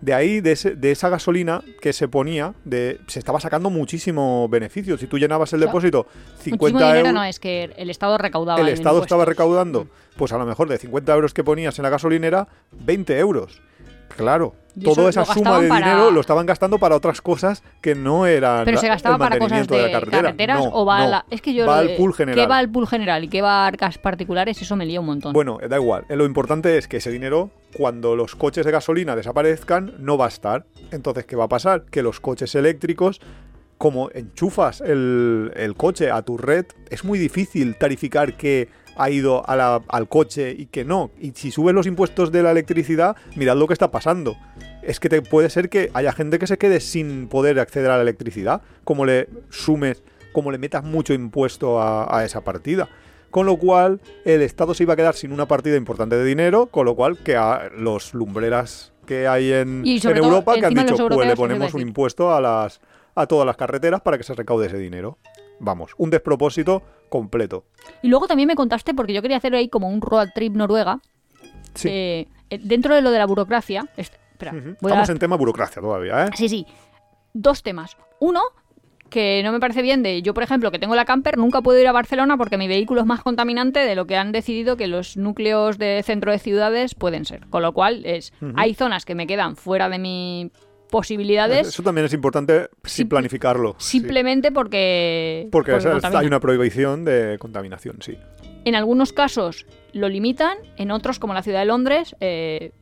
De 0.00 0.14
ahí, 0.14 0.40
de, 0.40 0.52
ese- 0.52 0.76
de 0.76 0.90
esa 0.92 1.08
gasolina 1.10 1.62
que 1.82 1.92
se 1.92 2.08
ponía, 2.08 2.54
de, 2.64 3.00
se 3.06 3.18
estaba 3.18 3.38
sacando 3.40 3.68
muchísimo 3.68 4.48
beneficio. 4.48 4.96
Si 4.96 5.06
tú 5.06 5.18
llenabas 5.18 5.52
el 5.52 5.60
depósito 5.60 6.06
Muchísimo 6.06 6.42
50 6.56 6.78
dinero 6.78 6.98
euros, 7.00 7.12
no, 7.14 7.24
es 7.24 7.38
que 7.38 7.70
el 7.76 7.90
Estado 7.90 8.16
recaudaba. 8.16 8.60
el 8.60 8.68
Estado 8.68 9.02
estaba 9.02 9.24
recaudando, 9.26 9.88
pues 10.16 10.32
a 10.32 10.38
lo 10.38 10.46
mejor 10.46 10.68
de 10.68 10.78
50 10.78 11.12
euros 11.14 11.34
que 11.34 11.44
ponías 11.44 11.78
en 11.78 11.82
la 11.82 11.90
gasolinera, 11.90 12.48
20 12.72 13.18
euros. 13.18 13.60
Claro, 14.16 14.54
toda 14.82 15.08
esa 15.08 15.24
suma 15.24 15.60
de 15.60 15.68
para- 15.68 15.86
dinero 15.86 16.10
lo 16.10 16.20
estaban 16.20 16.44
gastando 16.44 16.78
para 16.78 16.96
otras 16.96 17.20
cosas 17.22 17.62
que 17.80 17.94
no 17.94 18.26
eran 18.26 18.64
Pero 18.64 18.78
se 18.78 18.88
gastaba 18.88 19.14
el 19.14 19.18
para 19.20 19.38
cosas 19.38 19.50
mantenimiento 19.68 19.76
de, 19.76 19.82
la 19.82 19.90
carretera. 19.92 20.22
carreteras 20.22 20.64
No, 20.64 20.70
o 20.72 20.84
va 20.84 20.98
a 21.02 21.06
la... 21.06 21.26
Es 21.30 21.40
que 21.40 21.54
yo... 21.54 21.64
va 21.66 21.78
al 21.78 21.86
de- 21.88 21.96
pool 21.96 22.12
general. 22.14 22.44
¿Qué 22.44 22.48
va 22.48 22.58
al 22.58 22.68
pool 22.70 22.88
general 22.88 23.24
y 23.24 23.28
qué 23.28 23.40
va 23.40 23.64
a 23.64 23.66
arcas 23.68 23.98
particulares? 23.98 24.60
Eso 24.60 24.74
me 24.76 24.84
lía 24.84 24.98
un 25.00 25.06
montón. 25.06 25.32
Bueno, 25.32 25.58
da 25.68 25.76
igual. 25.76 26.04
Eh, 26.08 26.16
Lo 26.16 26.24
importante 26.26 26.76
es 26.76 26.88
que 26.88 26.96
ese 26.98 27.10
dinero, 27.10 27.50
cuando 27.76 28.16
los 28.16 28.34
coches 28.36 28.64
de 28.66 28.72
gasolina 28.72 29.14
desaparezcan, 29.16 29.94
no 29.98 30.18
va 30.18 30.26
a 30.26 30.28
estar. 30.28 30.66
Entonces, 30.90 31.24
¿qué 31.26 31.36
va 31.36 31.44
a 31.44 31.48
pasar? 31.48 31.84
Que 31.84 32.02
los 32.02 32.20
coches 32.20 32.54
eléctricos, 32.54 33.20
como 33.78 34.10
enchufas 34.12 34.80
el, 34.80 35.74
coche 35.76 36.10
a 36.10 36.22
tu 36.22 36.36
red, 36.36 36.66
es 36.90 37.04
muy 37.04 37.18
difícil 37.18 37.76
tarificar 37.76 38.36
que 38.36 38.68
ha 38.96 39.08
ido 39.08 39.48
a 39.48 39.56
la- 39.56 39.82
al 39.88 40.08
coche 40.08 40.54
y 40.56 40.66
que 40.66 40.84
no. 40.84 41.10
Y 41.18 41.30
si 41.30 41.50
subes 41.50 41.74
los 41.74 41.86
impuestos 41.86 42.32
de 42.32 42.42
la 42.42 42.50
electricidad, 42.50 43.16
mirad 43.36 43.56
lo 43.56 43.66
que 43.66 43.72
está 43.72 43.90
pasando. 43.90 44.36
Es 44.82 45.00
que 45.00 45.08
te 45.08 45.22
puede 45.22 45.48
ser 45.48 45.68
que 45.70 45.90
haya 45.94 46.12
gente 46.12 46.38
que 46.38 46.46
se 46.46 46.58
quede 46.58 46.80
sin 46.80 47.28
poder 47.28 47.58
acceder 47.60 47.90
a 47.90 47.96
la 47.96 48.02
electricidad, 48.02 48.60
como 48.84 49.06
le 49.06 49.28
sumes, 49.48 50.02
como 50.32 50.50
le 50.50 50.58
metas 50.58 50.84
mucho 50.84 51.14
impuesto 51.14 51.80
a 51.80 52.24
esa 52.24 52.42
partida. 52.42 52.88
Con 53.30 53.46
lo 53.46 53.56
cual, 53.56 54.00
el 54.24 54.42
Estado 54.42 54.74
se 54.74 54.82
iba 54.82 54.94
a 54.94 54.96
quedar 54.96 55.14
sin 55.14 55.32
una 55.32 55.46
partida 55.46 55.76
importante 55.76 56.16
de 56.16 56.24
dinero, 56.24 56.66
con 56.66 56.84
lo 56.86 56.94
cual 56.96 57.18
que 57.18 57.36
a 57.36 57.68
los 57.76 58.12
lumbreras 58.14 58.92
que 59.06 59.26
hay 59.28 59.52
en, 59.52 59.82
Y 59.84 60.04
en 60.06 60.16
Europa 60.16 60.54
que 60.54 60.66
han 60.66 60.74
dicho, 60.74 61.08
pues 61.08 61.28
le 61.28 61.36
ponemos 61.36 61.74
un 61.74 61.80
impuesto 61.82 62.32
a 62.34 62.40
las 62.40 62.80
a 63.14 63.26
todas 63.26 63.44
las 63.44 63.56
carreteras 63.56 64.00
para 64.00 64.16
que 64.18 64.24
se 64.24 64.34
recaude 64.34 64.66
ese 64.68 64.78
dinero. 64.78 65.18
Vamos, 65.58 65.92
un 65.98 66.10
despropósito 66.10 66.82
completo. 67.08 67.64
Y 68.02 68.08
luego 68.08 68.26
también 68.28 68.46
me 68.46 68.54
contaste, 68.54 68.94
porque 68.94 69.12
yo 69.12 69.20
quería 69.20 69.36
hacer 69.36 69.54
ahí 69.54 69.68
como 69.68 69.88
un 69.88 70.00
road 70.00 70.28
trip 70.34 70.54
Noruega, 70.54 71.00
Sí. 71.74 71.88
eh, 71.88 72.28
eh, 72.50 72.58
dentro 72.62 72.94
de 72.94 73.02
lo 73.02 73.10
de 73.10 73.18
la 73.18 73.26
burocracia... 73.26 73.88
espera, 73.96 74.52
a- 74.52 74.70
Estamos 74.70 75.08
en 75.08 75.18
tema 75.18 75.36
burocracia 75.36 75.82
todavía, 75.82 76.26
¿eh? 76.26 76.30
Sí, 76.36 76.48
sí. 76.48 76.66
Dos 77.34 77.62
temas. 77.62 77.96
Uno, 78.20 78.40
que 79.10 79.42
no 79.44 79.52
me 79.52 79.60
parece 79.60 79.82
bien 79.82 80.02
de 80.02 80.22
yo, 80.22 80.32
por 80.34 80.42
ejemplo, 80.42 80.70
que 80.70 80.78
tengo 80.78 80.94
la 80.94 81.04
camper, 81.04 81.36
nunca 81.36 81.60
puedo 81.62 81.78
ir 81.80 81.86
a 81.88 81.92
Barcelona 81.92 82.36
porque 82.36 82.56
mi 82.56 82.68
vehículo 82.68 83.00
es 83.00 83.06
más 83.06 83.20
contaminante 83.22 83.80
de 83.80 83.94
lo 83.94 84.06
que 84.06 84.16
han 84.16 84.32
decidido 84.32 84.76
que 84.76 84.86
los 84.86 85.16
núcleos 85.16 85.76
de 85.78 86.02
centro 86.04 86.32
de 86.32 86.38
ciudades 86.38 86.94
pueden 86.94 87.24
ser. 87.24 87.46
Con 87.50 87.62
lo 87.62 87.72
cual, 87.72 88.06
es 88.06 88.32
hay 88.56 88.74
zonas 88.74 89.04
que 89.04 89.14
me 89.14 89.26
quedan 89.26 89.56
fuera 89.56 89.88
de 89.88 89.98
mi 89.98 90.50
posibilidades 90.90 91.68
Eso 91.68 91.84
también 91.84 92.04
es 92.06 92.12
importante 92.12 92.68
Simple- 92.82 93.10
planificarlo. 93.10 93.76
sí. 93.78 93.98
simplemente 94.00 94.50
porque, 94.50 95.48
Porque 95.52 95.72
hay 95.72 96.26
una 96.26 96.40
prohibición 96.40 97.04
de 97.04 97.36
contaminación, 97.38 97.98
sí. 98.00 98.16
En 98.64 98.74
algunos 98.74 99.12
casos 99.12 99.66
lo 99.92 100.08
limitan, 100.08 100.58
en 100.76 100.90
otros, 100.90 101.18
como 101.20 101.32
la 101.32 101.42
ciudad 101.42 101.60
de 101.60 101.66
Londres, 101.66 102.16
eh, 102.20 102.72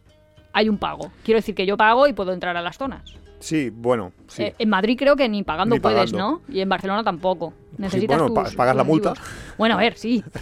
hay 0.55 0.69
un 0.71 0.79
pago. 0.79 1.13
Quiero 1.23 1.39
decir 1.39 1.55
que 1.55 1.67
yo 1.67 1.77
pago 1.77 2.07
y 2.09 2.13
puedo 2.15 2.33
entrar 2.33 2.57
a 2.57 2.63
las 2.63 2.79
zonas. 2.79 3.15
Sí, 3.41 3.71
bueno, 3.73 4.13
sí. 4.27 4.43
Eh, 4.45 4.55
en 4.59 4.69
Madrid 4.69 4.97
creo 4.99 5.15
que 5.17 5.29
ni 5.29 5.43
pagando 5.45 5.75
Ni 5.77 5.81
puedes. 5.81 6.13
¿no? 6.13 6.43
Y 6.49 6.61
en 6.61 6.69
Barcelona 6.69 7.05
tampoco. 7.05 7.55
Necesitas 7.77 8.19
bueno, 8.19 8.35
tus- 8.35 8.51
pa- 8.53 8.57
pagas 8.57 8.77
la 8.77 8.85
multa. 8.85 9.15
Bueno, 9.57 9.75
a 9.77 9.79
ver, 9.79 9.97
sí. 9.97 10.23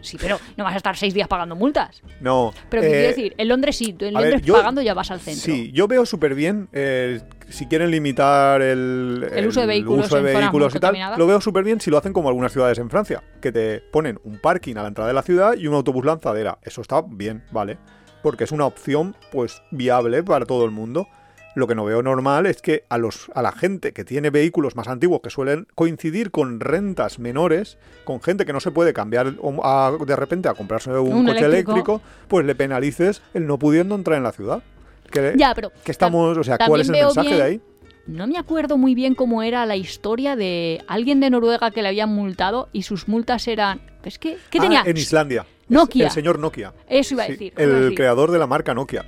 Sí, 0.00 0.16
pero 0.18 0.38
no 0.56 0.62
vas 0.64 0.72
a 0.74 0.76
estar 0.76 0.96
seis 0.96 1.12
días 1.12 1.26
pagando 1.28 1.56
multas. 1.56 2.00
no. 2.20 2.52
Pero 2.70 2.82
¿qué 2.82 2.86
eh, 2.88 2.92
quiero 2.92 3.08
decir, 3.08 3.34
en 3.36 3.48
Londres 3.48 3.76
sí, 3.76 3.92
tú 3.92 4.04
en 4.06 4.16
a 4.16 4.20
ver, 4.20 4.30
Londres 4.30 4.46
yo- 4.46 4.54
pagando 4.54 4.80
ya 4.80 4.94
vas 4.94 5.10
al 5.10 5.20
centro. 5.20 5.42
Sí, 5.52 5.70
yo 5.72 5.88
veo 5.88 6.06
súper 6.06 6.34
bien 6.36 6.68
eh, 6.72 7.20
si 7.48 7.66
quieren 7.66 7.90
limitar 7.90 8.62
el, 8.62 9.28
El 9.34 9.48
uso 9.48 9.60
de 9.60 9.66
vehículos 9.66 10.06
uso 10.06 10.14
de 10.14 10.20
en 10.20 10.26
zonas 10.28 10.52
muy 10.52 10.60
vehículos 10.62 10.74
y 10.76 10.78
tal. 10.78 11.18
Lo 11.18 11.26
veo 11.26 11.40
súper 11.40 11.64
bien 11.64 11.80
si 11.80 11.90
lo 11.90 11.98
hacen 11.98 12.12
como 12.12 12.28
algunas 12.28 12.52
ciudades 12.52 12.78
en 12.78 12.88
Francia, 12.88 13.22
que 13.42 13.50
te 13.52 13.80
ponen 13.80 14.18
un 14.22 14.38
parking 14.38 14.76
a 14.76 14.82
la 14.82 14.88
entrada 14.88 15.08
de 15.08 15.14
la 15.14 15.22
ciudad 15.22 15.54
y 15.58 15.66
un 15.66 15.74
autobús 15.74 16.04
lanzadera. 16.06 16.58
Eso 16.62 16.80
está 16.80 17.02
bien, 17.06 17.42
¿vale? 17.50 17.76
Porque 18.22 18.44
es 18.44 18.52
una 18.52 18.66
opción 18.66 19.14
pues 19.32 19.60
viable 19.72 20.22
para 20.22 20.46
todo 20.46 20.64
el 20.64 20.70
mundo. 20.70 21.08
Lo 21.58 21.66
que 21.66 21.74
no 21.74 21.84
veo 21.84 22.04
normal 22.04 22.46
es 22.46 22.62
que 22.62 22.84
a, 22.88 22.98
los, 22.98 23.32
a 23.34 23.42
la 23.42 23.50
gente 23.50 23.92
que 23.92 24.04
tiene 24.04 24.30
vehículos 24.30 24.76
más 24.76 24.86
antiguos 24.86 25.22
que 25.24 25.28
suelen 25.30 25.66
coincidir 25.74 26.30
con 26.30 26.60
rentas 26.60 27.18
menores, 27.18 27.78
con 28.04 28.22
gente 28.22 28.46
que 28.46 28.52
no 28.52 28.60
se 28.60 28.70
puede 28.70 28.92
cambiar 28.92 29.34
a- 29.64 29.92
de 30.06 30.14
repente 30.14 30.48
a 30.48 30.54
comprarse 30.54 30.90
un, 30.90 31.12
Un 31.12 31.26
coche 31.26 31.38
eléctrico. 31.40 31.72
eléctrico, 31.72 32.00
pues 32.28 32.46
le 32.46 32.54
penalices 32.54 33.22
el 33.34 33.48
no 33.48 33.58
pudiendo 33.58 33.96
entrar 33.96 34.16
en 34.18 34.22
la 34.22 34.30
ciudad. 34.30 34.62
Que, 35.10 35.34
Ya, 35.36 35.52
pero 35.52 35.72
que 35.82 35.90
estamos, 35.90 36.38
o 36.38 36.44
sea, 36.44 36.58
¿cuál 36.64 36.80
es 36.82 36.88
el 36.90 36.92
mensaje 36.92 37.26
bien- 37.26 37.38
de 37.38 37.42
ahí? 37.44 37.60
No 38.06 38.28
me 38.28 38.38
acuerdo 38.38 38.78
muy 38.78 38.94
bien 38.94 39.16
cómo 39.16 39.42
era 39.42 39.66
la 39.66 39.74
historia 39.74 40.36
de 40.36 40.84
alguien 40.86 41.18
de 41.18 41.28
Noruega 41.30 41.72
que 41.72 41.82
le 41.82 41.88
habían 41.88 42.10
multado 42.10 42.68
y 42.72 42.82
sus 42.84 43.08
multas 43.08 43.48
eran... 43.48 43.80
Es 44.04 44.20
que, 44.20 44.38
¿qué 44.48 44.58
Ah, 44.60 44.62
tenía? 44.62 44.82
en 44.86 44.96
Islandia. 44.96 45.44
Nokia. 45.68 46.04
El 46.06 46.12
señor 46.12 46.38
Nokia. 46.38 46.72
Eso 46.88 47.14
iba 47.14 47.24
a 47.24 47.26
Sí, 47.26 47.32
decir. 47.32 47.52
a 47.56 47.62
el 47.64 47.72
decir. 47.80 47.96
creador 47.96 48.30
de 48.30 48.38
la 48.38 48.46
marca 48.46 48.74
Nokia. 48.74 49.04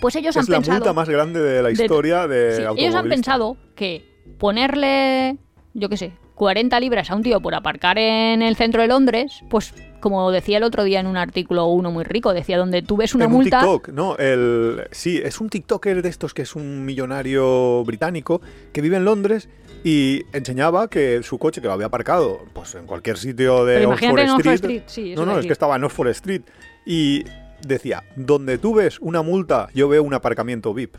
Pues 0.00 0.16
ellos 0.16 0.36
han 0.36 0.42
es 0.42 0.48
la 0.48 0.56
pensado... 0.56 0.78
multa 0.78 0.92
más 0.92 1.08
grande 1.08 1.40
de 1.40 1.62
la 1.62 1.68
de- 1.68 1.74
historia 1.74 2.26
de, 2.26 2.56
Sí, 2.56 2.62
ellos 2.76 2.94
han 2.94 3.08
pensado 3.08 3.56
que 3.76 4.04
ponerle, 4.38 5.36
yo 5.74 5.88
qué 5.88 5.96
sé, 5.96 6.12
40 6.34 6.80
libras 6.80 7.10
a 7.10 7.14
un 7.14 7.22
tío 7.22 7.40
por 7.40 7.54
aparcar 7.54 7.98
en 7.98 8.42
el 8.42 8.56
centro 8.56 8.82
de 8.82 8.88
Londres, 8.88 9.42
pues 9.48 9.74
como 10.00 10.30
decía 10.32 10.58
el 10.58 10.64
otro 10.64 10.82
día 10.82 10.98
en 10.98 11.06
un 11.06 11.16
artículo 11.16 11.66
uno 11.66 11.92
muy 11.92 12.02
rico, 12.02 12.32
decía 12.34 12.58
donde 12.58 12.82
tú 12.82 12.96
ves 12.96 13.14
una 13.14 13.26
en 13.26 13.30
un 13.30 13.36
multa... 13.36 13.60
TikTok, 13.60 13.88
no, 13.90 14.16
el 14.16 14.88
sí, 14.90 15.20
es 15.22 15.40
un 15.40 15.48
TikToker 15.48 16.02
de 16.02 16.08
estos 16.08 16.34
que 16.34 16.42
es 16.42 16.56
un 16.56 16.84
millonario 16.84 17.84
británico 17.84 18.40
que 18.72 18.80
vive 18.80 18.96
en 18.96 19.04
Londres 19.04 19.48
y 19.84 20.22
enseñaba 20.32 20.88
que 20.88 21.22
su 21.22 21.38
coche 21.38 21.60
que 21.60 21.68
lo 21.68 21.74
había 21.74 21.86
aparcado 21.86 22.40
pues 22.52 22.74
en 22.74 22.86
cualquier 22.86 23.18
sitio 23.18 23.64
de 23.64 23.76
Pero 23.76 23.90
Oxford 23.90 24.18
en 24.18 24.18
Street, 24.18 24.34
Oxford 24.36 24.54
Street, 24.54 24.82
sí, 24.86 25.14
no, 25.14 25.24
no, 25.26 25.38
es 25.38 25.46
que 25.46 25.52
estaba 25.52 25.76
en 25.76 25.84
Oxford 25.84 26.08
Street. 26.08 26.42
Y 26.84 27.24
decía, 27.66 28.02
donde 28.16 28.58
tú 28.58 28.74
ves 28.74 28.98
una 29.00 29.22
multa, 29.22 29.68
yo 29.74 29.88
veo 29.88 30.02
un 30.02 30.14
aparcamiento 30.14 30.72
VIP. 30.74 30.96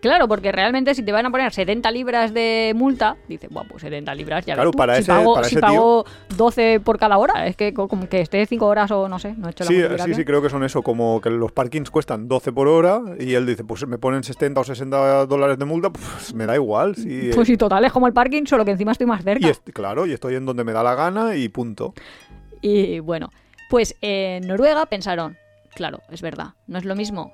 Claro, 0.00 0.26
porque 0.26 0.50
realmente 0.50 0.96
si 0.96 1.04
te 1.04 1.12
van 1.12 1.26
a 1.26 1.30
poner 1.30 1.52
70 1.52 1.88
libras 1.92 2.34
de 2.34 2.72
multa, 2.74 3.16
dices, 3.28 3.48
bueno, 3.52 3.68
pues 3.70 3.82
70 3.82 4.12
libras 4.16 4.44
ya 4.44 4.54
ves 4.54 4.56
Claro, 4.56 4.72
tú. 4.72 4.76
para 4.76 4.96
si 4.96 5.02
ese- 5.02 5.12
pago, 5.12 5.34
para 5.36 5.46
si 5.48 5.54
ese 5.54 5.60
pago 5.60 6.04
12 6.36 6.80
por 6.80 6.98
cada 6.98 7.18
hora, 7.18 7.46
es 7.46 7.54
que 7.54 7.72
co- 7.72 7.86
como 7.86 8.08
que 8.08 8.20
esté 8.20 8.44
5 8.46 8.66
horas 8.66 8.90
o 8.90 9.08
no 9.08 9.20
sé, 9.20 9.32
no 9.36 9.46
he 9.46 9.52
hecho 9.52 9.62
la 9.62 9.68
Sí, 9.70 9.76
sí, 10.08 10.14
sí, 10.14 10.24
creo 10.24 10.42
que 10.42 10.50
son 10.50 10.64
eso, 10.64 10.82
como 10.82 11.20
que 11.20 11.30
los 11.30 11.52
parkings 11.52 11.88
cuestan 11.92 12.26
12 12.26 12.50
por 12.50 12.66
hora 12.66 13.00
y 13.20 13.34
él 13.34 13.46
dice, 13.46 13.62
pues 13.62 13.86
me 13.86 13.96
ponen 13.96 14.24
70 14.24 14.60
o 14.62 14.64
60 14.64 15.24
dólares 15.26 15.56
de 15.56 15.66
multa, 15.66 15.90
pues 15.90 16.34
me 16.34 16.46
da 16.46 16.56
igual. 16.56 16.96
Si, 16.96 17.30
Pues 17.36 17.46
sí, 17.46 17.56
total, 17.56 17.84
es 17.84 17.92
como 17.92 18.08
el 18.08 18.12
parking, 18.12 18.44
solo 18.46 18.64
que 18.64 18.72
encima 18.72 18.90
estoy 18.90 19.06
más 19.06 19.22
cerca. 19.22 19.46
y 19.46 19.50
est- 19.50 19.70
claro, 19.70 20.04
y 20.06 20.12
estoy 20.12 20.34
en 20.34 20.44
donde 20.46 20.64
me 20.64 20.72
da 20.72 20.82
la 20.82 20.96
gana 20.96 21.36
y 21.36 21.48
punto. 21.48 21.94
Y 22.60 22.98
bueno, 22.98 23.30
pues 23.70 23.94
en 24.00 24.48
Noruega 24.48 24.84
pensaron, 24.86 25.36
claro, 25.74 26.00
es 26.10 26.22
verdad, 26.22 26.50
no 26.66 26.78
es 26.78 26.84
lo 26.84 26.94
mismo 26.94 27.32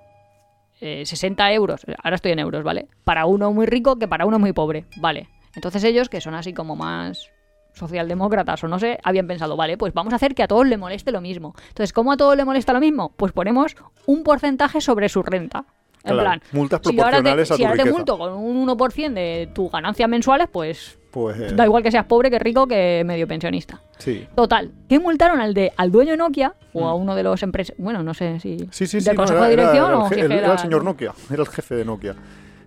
eh, 0.80 1.04
60 1.04 1.52
euros, 1.52 1.82
ahora 2.02 2.16
estoy 2.16 2.32
en 2.32 2.38
euros, 2.38 2.62
¿vale? 2.62 2.88
Para 3.04 3.26
uno 3.26 3.52
muy 3.52 3.66
rico 3.66 3.98
que 3.98 4.06
para 4.08 4.26
uno 4.26 4.38
muy 4.38 4.52
pobre, 4.52 4.86
¿vale? 4.96 5.28
Entonces 5.54 5.82
ellos, 5.84 6.08
que 6.08 6.20
son 6.20 6.34
así 6.34 6.52
como 6.52 6.76
más 6.76 7.30
socialdemócratas 7.74 8.62
o 8.64 8.68
no 8.68 8.78
sé, 8.78 8.98
habían 9.02 9.26
pensado, 9.26 9.56
vale, 9.56 9.76
pues 9.76 9.94
vamos 9.94 10.12
a 10.12 10.16
hacer 10.16 10.34
que 10.34 10.42
a 10.42 10.48
todos 10.48 10.66
le 10.66 10.76
moleste 10.76 11.12
lo 11.12 11.20
mismo. 11.20 11.54
Entonces, 11.68 11.92
¿cómo 11.92 12.12
a 12.12 12.16
todos 12.16 12.36
le 12.36 12.44
molesta 12.44 12.72
lo 12.72 12.80
mismo? 12.80 13.12
Pues 13.16 13.32
ponemos 13.32 13.76
un 14.06 14.22
porcentaje 14.22 14.80
sobre 14.80 15.08
su 15.08 15.22
renta. 15.22 15.64
En 16.04 16.14
Claro, 16.14 16.20
plan, 16.22 16.42
multas 16.52 16.80
si 16.84 17.00
ahora 17.00 17.22
te, 17.22 17.30
a 17.30 17.44
si 17.44 17.56
tu 17.62 17.66
ahora 17.66 17.82
te 17.82 17.90
multo 17.90 18.16
con 18.18 18.32
un 18.32 18.68
1% 18.68 19.12
de 19.12 19.50
tus 19.52 19.70
ganancias 19.70 20.08
mensuales, 20.08 20.48
pues 20.50 20.98
Pues 21.22 21.40
eh, 21.40 21.52
da 21.54 21.64
igual 21.64 21.82
que 21.82 21.90
seas 21.90 22.04
pobre, 22.06 22.30
que 22.30 22.38
rico, 22.38 22.66
que 22.68 23.02
medio 23.04 23.26
pensionista. 23.26 23.80
sí. 23.98 24.26
Total, 24.36 24.70
que 24.88 24.98
multaron 25.00 25.40
al 25.40 25.52
de 25.54 25.72
al 25.76 25.90
dueño 25.90 26.12
de 26.12 26.16
Nokia 26.18 26.54
o 26.72 26.86
a 26.88 26.94
Mm. 26.96 27.00
uno 27.00 27.14
de 27.16 27.22
los 27.24 27.42
empresas, 27.42 27.74
bueno, 27.78 28.02
no 28.04 28.14
sé 28.14 28.38
si 28.40 28.58
Sí, 28.70 28.86
sí, 28.86 28.98
del 28.98 29.02
sí. 29.04 29.10
no, 29.10 29.16
consejo 29.16 29.38
era- 29.40 29.46
de 29.48 29.56
dirección 29.56 29.86
era 29.86 29.98
o 29.98 30.10
el- 30.12 30.18
era- 30.20 30.34
era 30.36 30.52
el 30.52 30.58
señor 30.58 30.84
Nokia, 30.84 31.12
era 31.32 31.42
el 31.42 31.48
jefe 31.48 31.74
de 31.74 31.84
Nokia 31.84 32.14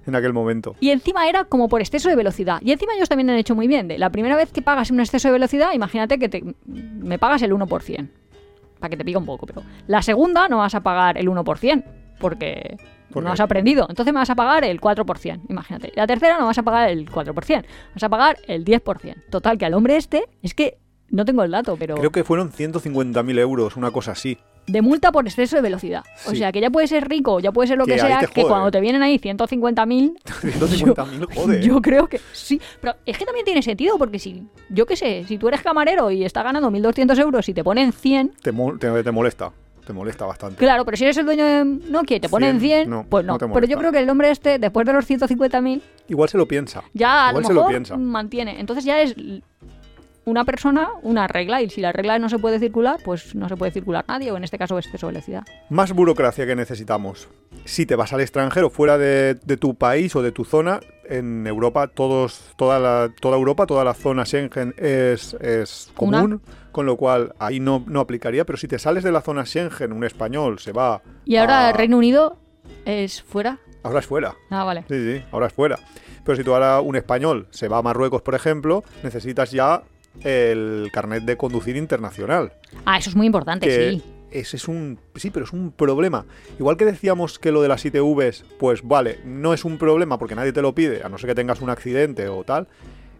en 0.05 0.15
aquel 0.15 0.33
momento. 0.33 0.75
Y 0.81 0.89
encima 0.89 1.29
era 1.29 1.45
como 1.45 1.69
por 1.69 1.79
exceso 1.79 2.09
de 2.09 2.15
velocidad. 2.15 2.57
Y 2.61 2.71
encima 2.71 2.93
ellos 2.95 3.07
también 3.07 3.29
han 3.29 3.37
hecho 3.37 3.55
muy 3.55 3.67
bien. 3.67 3.87
De 3.87 3.97
la 3.97 4.09
primera 4.09 4.35
vez 4.35 4.51
que 4.51 4.61
pagas 4.61 4.91
un 4.91 4.99
exceso 4.99 5.27
de 5.29 5.33
velocidad, 5.33 5.71
imagínate 5.73 6.17
que 6.19 6.27
te, 6.27 6.43
me 6.65 7.17
pagas 7.19 7.41
el 7.43 7.53
1%. 7.53 8.09
Para 8.79 8.89
que 8.89 8.97
te 8.97 9.05
pica 9.05 9.19
un 9.19 9.25
poco, 9.27 9.45
pero 9.45 9.61
la 9.87 10.01
segunda 10.01 10.49
no 10.49 10.57
vas 10.57 10.73
a 10.73 10.81
pagar 10.81 11.17
el 11.19 11.29
1%, 11.29 11.83
porque 12.21 12.77
¿Por 13.11 13.23
no 13.23 13.31
has 13.31 13.39
aprendido. 13.41 13.85
Entonces 13.89 14.13
me 14.13 14.19
vas 14.19 14.29
a 14.29 14.35
pagar 14.35 14.63
el 14.63 14.79
4%, 14.79 15.41
imagínate. 15.49 15.91
La 15.95 16.07
tercera 16.07 16.37
no 16.39 16.45
vas 16.45 16.57
a 16.57 16.63
pagar 16.63 16.89
el 16.89 17.09
4%, 17.09 17.65
vas 17.93 18.03
a 18.03 18.09
pagar 18.09 18.37
el 18.47 18.63
10%. 18.63 19.15
Total, 19.29 19.57
que 19.57 19.65
al 19.65 19.73
hombre 19.73 19.97
este, 19.97 20.23
es 20.41 20.53
que 20.53 20.77
no 21.09 21.25
tengo 21.25 21.43
el 21.43 21.51
dato, 21.51 21.75
pero... 21.77 21.95
Creo 21.95 22.11
que 22.11 22.23
fueron 22.23 22.51
150.000 22.53 23.37
euros, 23.39 23.75
una 23.75 23.91
cosa 23.91 24.13
así. 24.13 24.37
de 24.67 24.81
multa 24.81 25.11
por 25.11 25.25
exceso 25.27 25.57
de 25.57 25.61
velocidad. 25.61 26.03
O 26.25 26.33
sea, 26.33 26.53
que 26.53 26.61
ya 26.61 26.69
puede 26.69 26.87
ser 26.87 27.09
rico, 27.09 27.41
ya 27.41 27.51
puede 27.51 27.67
ser 27.67 27.77
lo 27.77 27.85
Que 27.85 27.99
sea, 27.99 28.19
que 28.33 28.43
cuando 28.43 28.71
te 28.71 28.79
vienen 28.79 29.01
ahí 29.01 29.17
150.000, 29.19 30.13
150.000, 30.23 31.35
joder. 31.35 31.61
yo 31.61 31.81
creo 31.81 32.07
que 32.07 32.21
sí. 32.31 32.61
Pero 32.79 32.95
es 33.05 33.17
que 33.17 33.25
también 33.25 33.43
tiene 33.45 33.61
sentido, 33.61 33.97
porque 33.97 34.19
si, 34.19 34.47
yo 34.69 34.85
qué 34.85 34.95
sé, 34.95 35.25
si 35.27 35.37
tú 35.37 35.47
eres 35.49 35.61
camarero 35.61 36.11
y 36.11 36.23
estás 36.23 36.43
ganando 36.45 36.69
1.200 36.71 37.19
euros 37.19 37.49
y 37.49 37.53
te 37.53 37.63
ponen 37.63 37.91
100, 37.91 38.31
Te, 38.41 38.51
mo- 38.53 38.77
te- 38.77 39.03
te 39.03 39.11
molesta, 39.11 39.51
te 39.85 39.93
molesta 39.93 40.25
bastante. 40.25 40.55
claro, 40.57 40.85
pero 40.85 40.97
si 40.97 41.03
eres 41.03 41.17
el 41.17 41.25
dueño 41.25 41.45
de 41.45 41.65
Nokia 41.65 42.17
y 42.17 42.19
te 42.19 42.29
ponen 42.29 42.59
100, 42.59 42.79
100, 42.83 42.89
no, 42.89 43.05
pues 43.09 43.25
no. 43.25 43.33
no 43.33 43.37
te 43.39 43.47
pero 43.47 43.65
yo 43.67 43.77
creo 43.77 43.91
que 43.91 43.99
el 43.99 44.09
hombre 44.09 44.31
este, 44.31 44.59
después 44.59 44.85
de 44.85 44.93
los 44.93 45.09
150.000, 45.09 45.81
Igual 46.07 46.29
se 46.29 46.37
lo 46.37 46.47
piensa. 46.47 46.83
ya 46.93 47.29
a 47.29 47.33
lo 47.33 47.41
se 47.43 47.49
lo 47.49 47.61
mejor 47.61 47.69
piensa. 47.71 47.97
mantiene. 47.97 48.59
Entonces 48.59 48.85
ya 48.85 49.01
es 49.01 49.15
una 50.23 50.45
persona, 50.45 50.89
una 51.01 51.27
regla, 51.27 51.61
y 51.63 51.69
si 51.69 51.81
la 51.81 51.91
regla 51.91 52.19
no 52.19 52.29
se 52.29 52.37
puede 52.37 52.59
circular, 52.59 52.99
pues 53.03 53.33
no 53.33 53.49
se 53.49 53.57
puede 53.57 53.71
circular 53.71 54.05
nadie, 54.07 54.31
o 54.31 54.37
en 54.37 54.43
este 54.43 54.57
caso 54.57 54.77
exceso 54.77 55.07
de 55.07 55.13
velocidad. 55.13 55.43
Más 55.69 55.93
burocracia 55.93 56.45
que 56.45 56.55
necesitamos. 56.55 57.27
Si 57.65 57.85
te 57.87 57.95
vas 57.95 58.13
al 58.13 58.21
extranjero, 58.21 58.69
fuera 58.69 58.97
de, 58.99 59.33
de 59.35 59.57
tu 59.57 59.73
país 59.75 60.15
o 60.15 60.21
de 60.21 60.31
tu 60.31 60.45
zona, 60.45 60.79
en 61.09 61.45
Europa, 61.47 61.87
todos, 61.87 62.51
toda, 62.55 62.79
la, 62.79 63.09
toda 63.19 63.35
Europa, 63.35 63.65
toda 63.65 63.83
la 63.83 63.93
zona 63.93 64.25
Schengen 64.25 64.73
es, 64.77 65.33
es 65.41 65.91
Una. 65.97 66.39
Con 66.71 66.85
lo 66.85 66.97
cual 66.97 67.33
ahí 67.39 67.59
no, 67.59 67.83
no 67.87 67.99
aplicaría. 67.99 68.45
Pero 68.45 68.57
si 68.57 68.67
te 68.67 68.79
sales 68.79 69.03
de 69.03 69.11
la 69.11 69.21
zona 69.21 69.45
Schengen, 69.45 69.91
un 69.93 70.03
español 70.03 70.59
se 70.59 70.71
va. 70.71 71.01
Y 71.25 71.35
ahora 71.37 71.67
a- 71.67 71.69
el 71.71 71.77
Reino 71.77 71.97
Unido 71.97 72.37
es 72.85 73.21
fuera. 73.21 73.59
Ahora 73.83 73.99
es 73.99 74.05
fuera. 74.05 74.35
Ah, 74.49 74.63
vale. 74.63 74.85
Sí, 74.87 74.95
sí, 75.17 75.23
ahora 75.31 75.47
es 75.47 75.53
fuera. 75.53 75.79
Pero 76.23 76.35
si 76.35 76.43
tú 76.43 76.53
ahora 76.53 76.81
un 76.81 76.95
español 76.95 77.47
se 77.49 77.67
va 77.67 77.79
a 77.79 77.81
Marruecos, 77.81 78.21
por 78.21 78.35
ejemplo, 78.35 78.83
necesitas 79.03 79.51
ya 79.51 79.83
el 80.23 80.89
carnet 80.93 81.23
de 81.23 81.37
conducir 81.37 81.75
internacional. 81.77 82.53
Ah, 82.85 82.97
eso 82.97 83.09
es 83.09 83.15
muy 83.15 83.25
importante, 83.25 83.65
que 83.67 83.91
sí. 83.91 84.03
ese 84.29 84.57
es 84.57 84.67
un 84.67 84.99
sí, 85.15 85.31
pero 85.31 85.45
es 85.45 85.53
un 85.53 85.71
problema. 85.71 86.25
Igual 86.59 86.77
que 86.77 86.85
decíamos 86.85 87.39
que 87.39 87.51
lo 87.51 87.61
de 87.61 87.69
las 87.69 87.83
ITVs, 87.85 88.43
pues 88.59 88.81
vale, 88.83 89.19
no 89.25 89.53
es 89.53 89.65
un 89.65 89.77
problema 89.77 90.19
porque 90.19 90.35
nadie 90.35 90.51
te 90.53 90.61
lo 90.61 90.75
pide, 90.75 91.01
a 91.03 91.09
no 91.09 91.17
ser 91.17 91.29
que 91.29 91.35
tengas 91.35 91.61
un 91.61 91.69
accidente 91.69 92.27
o 92.27 92.43
tal. 92.43 92.67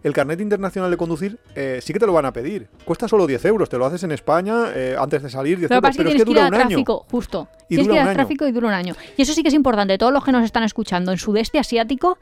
El 0.02 0.12
carnet 0.12 0.40
internacional 0.40 0.90
de 0.90 0.96
conducir 0.96 1.38
eh, 1.54 1.78
sí 1.80 1.92
que 1.92 1.98
te 2.00 2.06
lo 2.06 2.12
van 2.12 2.26
a 2.26 2.32
pedir. 2.32 2.68
Cuesta 2.84 3.06
solo 3.06 3.26
10 3.26 3.44
euros, 3.44 3.68
te 3.68 3.78
lo 3.78 3.86
haces 3.86 4.02
en 4.02 4.10
España 4.12 4.66
eh, 4.74 4.96
antes 4.98 5.22
de 5.22 5.30
salir 5.30 5.58
10 5.58 5.68
Pero 5.68 5.78
euros, 5.78 5.96
pero 5.96 6.08
es 6.10 6.14
que 6.16 6.24
dura 6.24 6.46
un 6.48 6.54
año. 6.54 6.68
tráfico, 6.68 7.06
justo. 7.10 7.48
Y 7.68 7.76
tienes 7.76 7.86
dura 7.86 7.94
que 7.94 7.98
ir 7.98 8.02
un 8.02 8.06
a 8.08 8.10
año. 8.10 8.16
tráfico 8.18 8.46
y 8.48 8.52
dura 8.52 8.66
un 8.68 8.74
año. 8.74 8.94
Y 9.16 9.22
eso 9.22 9.32
sí 9.32 9.42
que 9.42 9.48
es 9.48 9.54
importante. 9.54 9.96
Todos 9.98 10.12
los 10.12 10.24
que 10.24 10.32
nos 10.32 10.44
están 10.44 10.64
escuchando 10.64 11.12
en 11.12 11.18
sudeste 11.18 11.58
asiático 11.60 12.18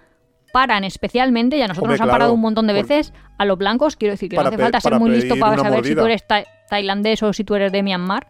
paran 0.52 0.84
especialmente, 0.84 1.56
y 1.56 1.62
a 1.62 1.68
nosotros 1.68 1.84
Hombre, 1.84 1.94
nos 1.94 2.00
han 2.02 2.06
claro, 2.08 2.14
parado 2.18 2.32
un 2.34 2.40
montón 2.40 2.66
de 2.66 2.72
veces, 2.72 3.12
a 3.38 3.44
los 3.44 3.56
blancos, 3.56 3.96
quiero 3.96 4.12
decir 4.12 4.28
que 4.28 4.36
no 4.36 4.42
hace 4.42 4.58
falta 4.58 4.80
ser 4.80 4.98
muy 4.98 5.10
listo 5.10 5.36
para 5.38 5.56
saber 5.62 5.84
si 5.84 5.94
tú 5.94 6.04
eres 6.04 6.26
ta- 6.26 6.44
tailandés 6.68 7.22
o 7.22 7.32
si 7.32 7.44
tú 7.44 7.54
eres 7.54 7.70
de 7.72 7.82
Myanmar. 7.82 8.26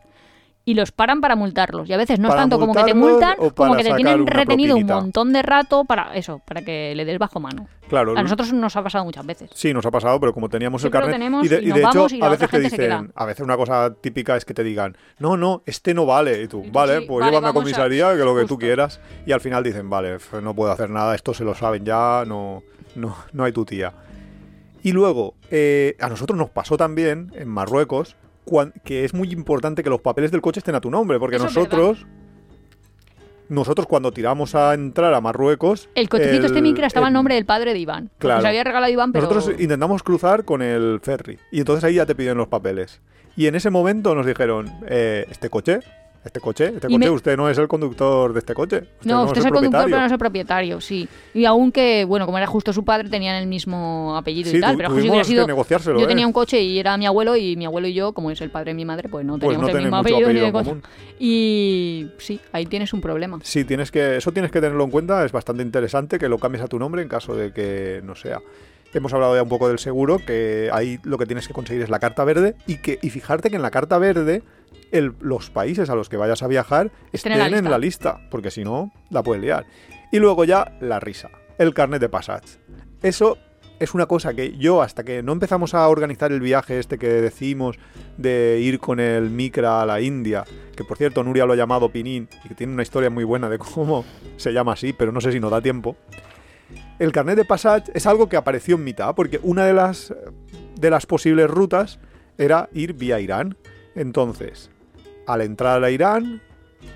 Y 0.64 0.74
los 0.74 0.92
paran 0.92 1.20
para 1.20 1.36
multarlos. 1.36 1.88
Y 1.88 1.92
a 1.92 1.96
veces 1.96 2.18
no 2.18 2.28
es 2.28 2.34
tanto 2.34 2.58
como 2.58 2.74
que 2.74 2.84
te 2.84 2.94
multan, 2.94 3.36
como 3.54 3.76
que 3.76 3.84
te 3.84 3.94
tienen 3.94 4.26
retenido 4.26 4.76
un 4.76 4.86
montón 4.86 5.32
de 5.32 5.42
rato 5.42 5.84
para 5.84 6.14
eso, 6.14 6.40
para 6.44 6.62
que 6.62 6.94
le 6.94 7.04
des 7.04 7.18
bajo 7.18 7.40
mano. 7.40 7.66
Claro, 7.88 8.16
A 8.16 8.22
nosotros 8.22 8.52
nos 8.52 8.76
ha 8.76 8.82
pasado 8.84 9.04
muchas 9.04 9.26
veces. 9.26 9.50
Sí, 9.52 9.74
nos 9.74 9.84
ha 9.84 9.90
pasado, 9.90 10.20
pero 10.20 10.32
como 10.32 10.48
teníamos 10.48 10.80
Siempre 10.80 10.98
el 10.98 11.04
carnet. 11.06 11.18
tenemos 11.18 11.44
y 11.44 11.48
de, 11.48 11.56
y 11.60 11.64
y 11.64 11.68
nos 11.70 11.76
de 11.76 11.82
hecho, 11.82 12.14
y 12.14 12.22
a 12.22 12.28
veces 12.28 12.50
te 12.50 12.60
dicen, 12.60 13.12
a 13.14 13.24
veces 13.24 13.42
una 13.42 13.56
cosa 13.56 13.92
típica 14.00 14.36
es 14.36 14.44
que 14.44 14.54
te 14.54 14.62
digan, 14.62 14.96
no, 15.18 15.36
no, 15.36 15.62
este 15.66 15.92
no 15.92 16.06
vale. 16.06 16.42
Y 16.42 16.46
tú, 16.46 16.64
vale, 16.70 17.00
sí, 17.00 17.06
pues 17.08 17.20
vale, 17.20 17.32
llévame 17.32 17.48
a 17.48 17.52
comisaría, 17.52 18.12
que 18.12 18.18
lo 18.18 18.36
que 18.36 18.44
tú 18.44 18.58
quieras. 18.58 19.00
Y 19.26 19.32
al 19.32 19.40
final 19.40 19.64
dicen, 19.64 19.90
vale, 19.90 20.18
no 20.40 20.54
puedo 20.54 20.70
hacer 20.70 20.88
nada, 20.90 21.16
esto 21.16 21.34
se 21.34 21.42
lo 21.42 21.54
saben 21.54 21.84
ya, 21.84 22.24
no, 22.26 22.62
no, 22.94 23.16
no 23.32 23.44
hay 23.44 23.52
tu 23.52 23.64
tía. 23.64 23.92
Y 24.82 24.92
luego, 24.92 25.34
eh, 25.50 25.96
a 26.00 26.08
nosotros 26.08 26.38
nos 26.38 26.50
pasó 26.50 26.76
también 26.76 27.32
en 27.34 27.48
Marruecos 27.48 28.14
que 28.84 29.04
es 29.04 29.14
muy 29.14 29.30
importante 29.32 29.82
que 29.82 29.90
los 29.90 30.00
papeles 30.00 30.30
del 30.30 30.40
coche 30.40 30.60
estén 30.60 30.74
a 30.74 30.80
tu 30.80 30.90
nombre, 30.90 31.18
porque 31.18 31.36
Eso 31.36 31.44
nosotros. 31.44 32.06
Nosotros 33.48 33.88
cuando 33.88 34.12
tiramos 34.12 34.54
a 34.54 34.74
entrar 34.74 35.12
a 35.12 35.20
Marruecos... 35.20 35.88
El 35.96 36.08
cochecito 36.08 36.46
este 36.46 36.62
micra 36.62 36.86
estaba 36.86 37.06
en 37.06 37.10
el- 37.10 37.14
nombre 37.14 37.34
del 37.34 37.46
padre 37.46 37.72
de 37.72 37.80
Iván. 37.80 38.10
Claro. 38.18 38.42
se 38.42 38.46
había 38.46 38.62
regalado 38.62 38.92
Iván, 38.92 39.10
pero... 39.10 39.26
nosotros 39.26 39.60
intentamos 39.60 40.04
cruzar 40.04 40.44
con 40.44 40.62
el 40.62 41.00
ferry 41.02 41.38
y 41.50 41.58
entonces 41.58 41.82
ahí 41.82 41.94
ya 41.94 42.06
te 42.06 42.14
piden 42.14 42.38
los 42.38 42.46
papeles. 42.46 43.00
Y 43.36 43.46
en 43.46 43.56
ese 43.56 43.70
momento 43.70 44.14
nos 44.14 44.24
dijeron, 44.24 44.70
eh, 44.86 45.26
¿este 45.30 45.50
coche? 45.50 45.80
¿Este 46.22 46.38
coche? 46.38 46.66
¿Este 46.66 46.86
Y 46.88 46.94
coche? 46.94 46.98
me- 46.98 47.10
Usted 47.10 47.36
no 47.36 47.48
es 47.48 47.56
el 47.56 47.66
conductor 47.66 48.32
de 48.34 48.40
este 48.40 48.52
coche. 48.52 48.76
Usted 49.00 49.10
No, 49.10 49.24
usted 49.24 49.38
es 49.40 49.44
el 49.46 49.52
conductor, 49.52 49.70
propietario". 49.70 49.86
pero 49.86 50.00
no 50.00 50.06
es 50.06 50.12
el 50.12 50.18
propietario, 50.18 50.80
sí. 50.82 51.08
Y 51.32 51.46
aunque, 51.46 52.04
bueno, 52.04 52.26
como 52.26 52.36
era 52.36 52.46
justo 52.46 52.72
su 52.74 52.84
padre, 52.84 53.08
tenían 53.08 53.36
el 53.36 53.46
mismo 53.46 54.14
apellido 54.16 54.50
Sí, 54.50 54.58
y 54.58 54.60
tal. 54.60 54.72
tu- 54.72 54.76
Pero 54.78 54.90
si 55.00 55.08
hubiera 55.08 55.24
sido. 55.24 55.46
yo 55.46 56.04
¿eh? 56.04 56.06
tenía 56.06 56.26
un 56.26 56.32
coche 56.34 56.60
y 56.60 56.78
era 56.78 56.96
mi 56.98 57.06
abuelo, 57.06 57.36
y 57.36 57.56
mi 57.56 57.64
abuelo 57.64 57.88
y 57.88 57.94
yo, 57.94 58.12
como 58.12 58.30
es 58.30 58.40
el 58.42 58.50
padre 58.50 58.72
de 58.72 58.74
mi 58.74 58.84
madre, 58.84 59.08
pues 59.08 59.24
no 59.24 59.38
Pues 59.38 59.42
teníamos 59.56 59.72
no 59.72 59.78
el 59.78 59.82
mismo 59.84 59.96
apellido, 59.96 60.32
ni 60.32 60.40
de 60.40 60.52
común. 60.52 60.82
Y 61.18 62.10
sí, 62.18 62.40
ahí 62.52 62.66
tienes 62.66 62.92
un 62.92 63.00
problema. 63.00 63.38
Sí, 63.42 63.64
tienes 63.64 63.90
que, 63.90 64.16
eso 64.16 64.32
tienes 64.32 64.50
que 64.50 64.60
tenerlo 64.60 64.84
en 64.84 64.90
cuenta. 64.90 65.24
Es 65.24 65.32
bastante 65.32 65.62
interesante 65.62 66.18
que 66.18 66.28
lo 66.28 66.38
cambies 66.38 66.62
a 66.64 66.66
tu 66.68 66.78
nombre 66.78 67.00
en 67.02 67.08
caso 67.08 67.34
de 67.34 67.52
que 67.52 68.00
no 68.04 68.14
sea. 68.14 68.40
Hemos 68.92 69.14
hablado 69.14 69.36
ya 69.36 69.42
un 69.44 69.48
poco 69.48 69.68
del 69.68 69.78
seguro, 69.78 70.18
que 70.18 70.68
ahí 70.72 70.98
lo 71.04 71.16
que 71.16 71.24
tienes 71.24 71.46
que 71.46 71.54
conseguir 71.54 71.82
es 71.82 71.90
la 71.90 72.00
carta 72.00 72.24
verde 72.24 72.56
y 72.66 72.78
que 72.78 72.98
y 73.00 73.10
fijarte 73.10 73.48
que 73.48 73.56
en 73.56 73.62
la 73.62 73.70
carta 73.70 73.98
verde 73.98 74.42
el- 74.92 75.14
los 75.20 75.50
países 75.50 75.90
a 75.90 75.94
los 75.94 76.08
que 76.08 76.16
vayas 76.16 76.42
a 76.42 76.46
viajar 76.46 76.90
Estén 77.12 77.32
en 77.32 77.38
la 77.38 77.46
en 77.46 77.52
lista. 77.52 77.70
la 77.70 77.78
lista, 77.78 78.20
porque 78.30 78.50
si 78.50 78.64
no, 78.64 78.92
la 79.10 79.22
puedes 79.22 79.42
liar. 79.42 79.66
Y 80.12 80.18
luego 80.18 80.44
ya 80.44 80.76
la 80.80 81.00
risa, 81.00 81.30
el 81.58 81.72
carnet 81.74 82.00
de 82.00 82.08
passage. 82.08 82.58
Eso 83.02 83.38
es 83.78 83.94
una 83.94 84.04
cosa 84.06 84.34
que 84.34 84.56
yo, 84.58 84.82
hasta 84.82 85.04
que 85.04 85.22
no 85.22 85.32
empezamos 85.32 85.72
a 85.72 85.88
organizar 85.88 86.32
el 86.32 86.40
viaje 86.40 86.78
este 86.78 86.98
que 86.98 87.06
decimos 87.08 87.78
de 88.18 88.58
ir 88.60 88.78
con 88.78 89.00
el 89.00 89.30
Micra 89.30 89.80
a 89.80 89.86
la 89.86 90.00
India, 90.02 90.44
que 90.76 90.84
por 90.84 90.98
cierto 90.98 91.22
Nuria 91.24 91.46
lo 91.46 91.54
ha 91.54 91.56
llamado 91.56 91.90
Pinin 91.90 92.28
y 92.44 92.48
que 92.48 92.54
tiene 92.54 92.74
una 92.74 92.82
historia 92.82 93.08
muy 93.08 93.24
buena 93.24 93.48
de 93.48 93.58
cómo 93.58 94.04
se 94.36 94.52
llama 94.52 94.72
así, 94.74 94.92
pero 94.92 95.12
no 95.12 95.20
sé 95.22 95.32
si 95.32 95.40
nos 95.40 95.50
da 95.50 95.62
tiempo. 95.62 95.96
El 96.98 97.12
carnet 97.12 97.36
de 97.36 97.46
passage 97.46 97.90
es 97.94 98.06
algo 98.06 98.28
que 98.28 98.36
apareció 98.36 98.76
en 98.76 98.84
mitad, 98.84 99.14
porque 99.14 99.40
una 99.42 99.64
de 99.64 99.72
las, 99.72 100.12
de 100.78 100.90
las 100.90 101.06
posibles 101.06 101.48
rutas 101.48 101.98
era 102.36 102.68
ir 102.74 102.92
vía 102.92 103.18
Irán. 103.20 103.56
Entonces, 103.94 104.70
al 105.32 105.40
entrar 105.42 105.82
a 105.82 105.90
Irán, 105.90 106.42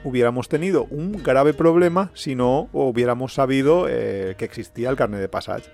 hubiéramos 0.03 0.49
tenido 0.49 0.85
un 0.91 1.23
grave 1.23 1.55
problema 1.55 2.11
si 2.15 2.35
no 2.35 2.69
hubiéramos 2.73 3.35
sabido 3.35 3.87
eh, 3.89 4.35
que 4.39 4.45
existía 4.45 4.91
el 4.91 4.97
carnet 4.97 5.21
de 5.21 5.29
passage. 5.29 5.65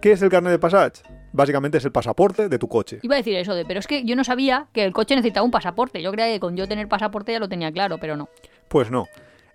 ¿Qué 0.00 0.12
es 0.12 0.22
el 0.22 0.30
carnet 0.30 0.52
de 0.52 0.58
passage? 0.58 1.02
Básicamente 1.32 1.78
es 1.78 1.84
el 1.84 1.92
pasaporte 1.92 2.48
de 2.48 2.58
tu 2.58 2.68
coche. 2.68 2.98
Iba 3.02 3.14
a 3.14 3.18
decir 3.18 3.36
eso 3.36 3.54
de, 3.54 3.64
pero 3.64 3.78
es 3.80 3.86
que 3.86 4.04
yo 4.04 4.16
no 4.16 4.24
sabía 4.24 4.66
que 4.72 4.82
el 4.84 4.92
coche 4.92 5.14
necesitaba 5.14 5.44
un 5.44 5.50
pasaporte. 5.50 6.02
Yo 6.02 6.10
creía 6.10 6.32
que 6.32 6.40
con 6.40 6.56
yo 6.56 6.66
tener 6.66 6.88
pasaporte 6.88 7.32
ya 7.32 7.38
lo 7.38 7.48
tenía 7.48 7.70
claro, 7.70 7.98
pero 7.98 8.16
no. 8.16 8.28
Pues 8.68 8.90
no. 8.90 9.06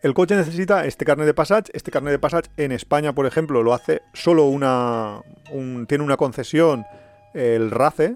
El 0.01 0.13
coche 0.13 0.36
necesita 0.36 0.86
este 0.86 1.03
carnet 1.03 1.25
de 1.25 1.33
passage. 1.33 1.71
Este 1.73 1.89
carnet 1.91 2.11
de 2.11 2.19
passage 2.19 2.49
en 2.57 2.71
España, 2.71 3.13
por 3.13 3.25
ejemplo, 3.25 3.63
lo 3.63 3.73
hace 3.73 4.03
solo 4.13 4.45
una. 4.45 5.21
un- 5.51 5.86
tiene 5.88 6.03
una 6.03 6.15
concesión 6.15 6.86
el 7.33 7.71
RACE, 7.71 8.15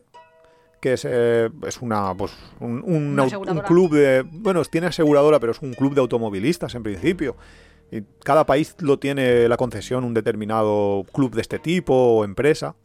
que 0.79 0.93
es, 0.93 1.05
eh, 1.09 1.49
es 1.67 1.81
una, 1.81 2.15
pues, 2.15 2.31
un, 2.59 2.83
un 2.85 3.19
Una 3.19 3.23
un 3.37 3.59
club 3.59 3.93
de. 3.93 4.23
Bueno, 4.31 4.63
tiene 4.65 4.87
aseguradora, 4.87 5.39
pero 5.39 5.51
es 5.51 5.61
un 5.61 5.73
club 5.73 5.93
de 5.93 6.01
automovilistas 6.01 6.75
en 6.75 6.83
principio. 6.83 7.35
Y 7.91 8.03
cada 8.23 8.45
país 8.45 8.75
lo 8.79 8.99
tiene 8.99 9.47
la 9.47 9.57
concesión, 9.57 10.03
un 10.03 10.13
determinado 10.13 11.05
club 11.11 11.33
de 11.35 11.41
este 11.41 11.59
tipo 11.59 11.93
o 11.93 12.23
empresa. 12.23 12.75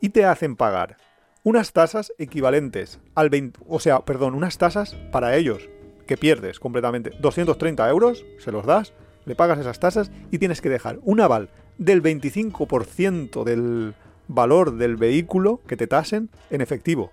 Y 0.00 0.10
te 0.10 0.24
hacen 0.24 0.56
pagar 0.56 0.96
unas 1.42 1.72
tasas 1.72 2.12
equivalentes 2.18 2.98
al 3.14 3.30
20. 3.30 3.60
O 3.68 3.80
sea, 3.80 4.00
perdón, 4.00 4.34
unas 4.34 4.58
tasas 4.58 4.94
para 5.12 5.36
ellos 5.36 5.68
que 6.06 6.16
pierdes 6.16 6.58
completamente 6.58 7.10
230 7.20 7.88
euros, 7.88 8.24
se 8.38 8.52
los 8.52 8.64
das, 8.64 8.92
le 9.26 9.34
pagas 9.34 9.58
esas 9.58 9.80
tasas 9.80 10.10
y 10.30 10.38
tienes 10.38 10.60
que 10.60 10.68
dejar 10.68 10.98
un 11.02 11.20
aval 11.20 11.50
del 11.78 12.02
25% 12.02 13.44
del 13.44 13.94
valor 14.28 14.76
del 14.76 14.96
vehículo 14.96 15.60
que 15.66 15.76
te 15.76 15.86
tasen 15.86 16.30
en 16.50 16.60
efectivo. 16.60 17.12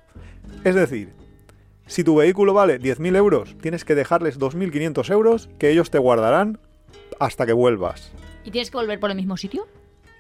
Es 0.63 0.75
decir, 0.75 1.13
si 1.85 2.03
tu 2.03 2.15
vehículo 2.15 2.53
vale 2.53 2.79
10.000 2.79 3.15
euros, 3.15 3.55
tienes 3.61 3.85
que 3.85 3.95
dejarles 3.95 4.39
2.500 4.39 5.11
euros 5.11 5.49
que 5.59 5.69
ellos 5.69 5.89
te 5.91 5.99
guardarán 5.99 6.59
hasta 7.19 7.45
que 7.45 7.53
vuelvas. 7.53 8.11
¿Y 8.45 8.51
tienes 8.51 8.69
que 8.71 8.77
volver 8.77 8.99
por 8.99 9.09
el 9.11 9.15
mismo 9.17 9.37
sitio? 9.37 9.67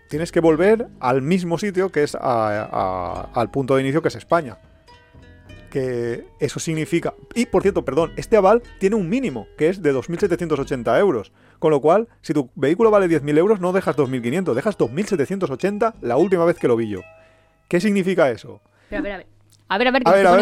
Tienes 0.09 0.31
que 0.31 0.39
volver 0.41 0.87
al 0.99 1.21
mismo 1.21 1.57
sitio 1.57 1.91
que 1.91 2.03
es 2.03 2.15
a- 2.15 2.19
a- 2.21 3.29
al 3.33 3.49
punto 3.51 3.75
de 3.75 3.81
inicio 3.81 4.01
que 4.01 4.09
es 4.09 4.15
España. 4.15 4.57
Que 5.71 6.25
eso 6.39 6.59
significa... 6.59 7.15
Y 7.33 7.47
por 7.47 7.63
cierto, 7.63 7.83
perdón, 7.83 8.11
este 8.15 8.37
aval 8.37 8.61
tiene 8.79 8.95
un 8.95 9.09
mínimo, 9.09 9.47
que 9.57 9.69
es 9.69 9.81
de 9.81 9.91
2.780 9.93 10.99
euros. 10.99 11.31
Con 11.63 11.71
lo 11.71 11.79
cual, 11.79 12.09
si 12.21 12.33
tu 12.33 12.49
vehículo 12.55 12.91
vale 12.91 13.07
10.000 13.07 13.37
euros, 13.37 13.61
no 13.61 13.71
dejas 13.71 13.95
2.500, 13.95 14.53
dejas 14.53 14.77
2.780 14.77 15.93
la 16.01 16.17
última 16.17 16.43
vez 16.43 16.57
que 16.59 16.67
lo 16.67 16.75
vi 16.75 16.89
yo. 16.89 16.99
¿Qué 17.69 17.79
significa 17.79 18.29
eso? 18.29 18.59
Pero 18.89 18.99
a 18.99 19.01
ver, 19.01 19.11
a 19.13 19.17
ver. 19.19 19.27
A 19.69 19.77
ver, 19.77 19.87
a 19.87 19.91
ver, 19.91 20.03
que 20.03 20.09
A 20.09 20.13
ver, 20.13 20.27
a 20.27 20.31
ver, 20.35 20.41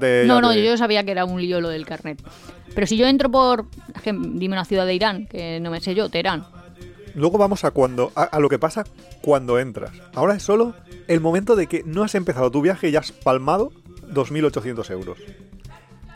te- 0.00 0.24
no, 0.26 0.40
no, 0.40 0.52
te- 0.54 0.64
yo 0.64 0.78
sabía 0.78 1.04
que 1.04 1.10
era 1.10 1.26
un 1.26 1.42
lío 1.42 1.60
lo 1.60 1.68
del 1.68 1.84
carnet. 1.84 2.22
Pero 2.74 2.86
si 2.86 2.96
yo 2.96 3.06
entro 3.06 3.30
por, 3.30 3.66
dime 4.06 4.54
una 4.54 4.64
ciudad 4.64 4.86
de 4.86 4.94
Irán, 4.94 5.26
que 5.26 5.60
no 5.60 5.70
me 5.70 5.82
sé 5.82 5.94
yo, 5.94 6.08
Teherán. 6.08 6.46
Luego 7.14 7.36
vamos 7.36 7.62
a 7.64 7.70
cuando 7.70 8.10
a, 8.14 8.22
a 8.22 8.40
lo 8.40 8.48
que 8.48 8.58
pasa 8.58 8.84
cuando 9.20 9.58
entras. 9.58 9.92
Ahora 10.14 10.36
es 10.36 10.42
solo 10.42 10.72
el 11.06 11.20
momento 11.20 11.54
de 11.54 11.66
que 11.66 11.82
no 11.84 12.02
has 12.02 12.14
empezado 12.14 12.50
tu 12.50 12.62
viaje 12.62 12.88
y 12.88 12.92
ya 12.92 13.00
has 13.00 13.12
palmado 13.12 13.72
2.800 14.10 14.90
euros. 14.90 15.18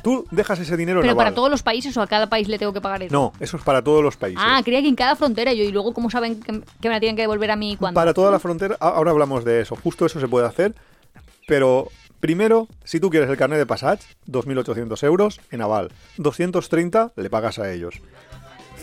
Tú 0.02 0.26
dejas 0.30 0.58
ese 0.60 0.76
dinero 0.76 1.00
en 1.00 1.04
Pero 1.04 1.16
para 1.16 1.34
todos 1.34 1.50
los 1.50 1.62
países 1.62 1.96
o 1.96 2.02
a 2.02 2.06
cada 2.06 2.28
país 2.28 2.48
le 2.48 2.58
tengo 2.58 2.72
que 2.72 2.80
pagar 2.80 3.02
eso. 3.02 3.12
No, 3.12 3.32
eso 3.40 3.56
es 3.56 3.62
para 3.62 3.82
todos 3.82 4.02
los 4.02 4.16
países. 4.16 4.42
Ah, 4.44 4.60
creía 4.64 4.82
que 4.82 4.88
en 4.88 4.96
cada 4.96 5.16
frontera 5.16 5.52
yo, 5.52 5.64
y 5.64 5.72
luego 5.72 5.92
cómo 5.92 6.10
saben 6.10 6.40
que, 6.40 6.60
que 6.80 6.88
me 6.88 6.94
la 6.94 7.00
tienen 7.00 7.16
que 7.16 7.22
devolver 7.22 7.50
a 7.50 7.56
mí 7.56 7.76
cuando. 7.76 7.98
Para 7.98 8.14
toda 8.14 8.30
la 8.30 8.38
frontera, 8.38 8.76
ahora 8.80 9.10
hablamos 9.10 9.44
de 9.44 9.60
eso, 9.60 9.76
justo 9.76 10.06
eso 10.06 10.20
se 10.20 10.28
puede 10.28 10.46
hacer, 10.46 10.74
pero 11.46 11.88
primero, 12.20 12.68
si 12.84 13.00
tú 13.00 13.10
quieres 13.10 13.28
el 13.28 13.36
carnet 13.36 13.58
de 13.58 13.66
Passage, 13.66 14.04
2.800 14.28 15.02
euros 15.04 15.40
en 15.50 15.62
aval, 15.62 15.90
230 16.18 17.12
le 17.16 17.30
pagas 17.30 17.58
a 17.58 17.72
ellos, 17.72 18.00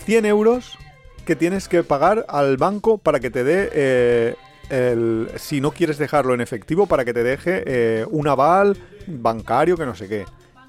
100 0.06 0.26
euros 0.26 0.78
que 1.26 1.36
tienes 1.36 1.68
que 1.68 1.84
pagar 1.84 2.26
al 2.30 2.58
banco 2.58 2.98
para 2.98 3.20
que 3.20 3.30
te 3.30 3.44
dé, 3.44 3.70
eh, 3.74 4.36
el, 4.70 5.30
si 5.36 5.62
no 5.62 5.72
quieres 5.72 5.98
dejarlo 5.98 6.34
en 6.34 6.42
efectivo, 6.42 6.88
para 6.88 7.06
que 7.06 7.14
te 7.14 7.24
deje 7.24 7.64
eh, 7.66 8.06
un 8.10 8.28
aval 8.28 8.78
bancario 9.08 9.78
que 9.78 9.86
no 9.86 9.94
sé 9.94 10.08
qué. 10.08 10.26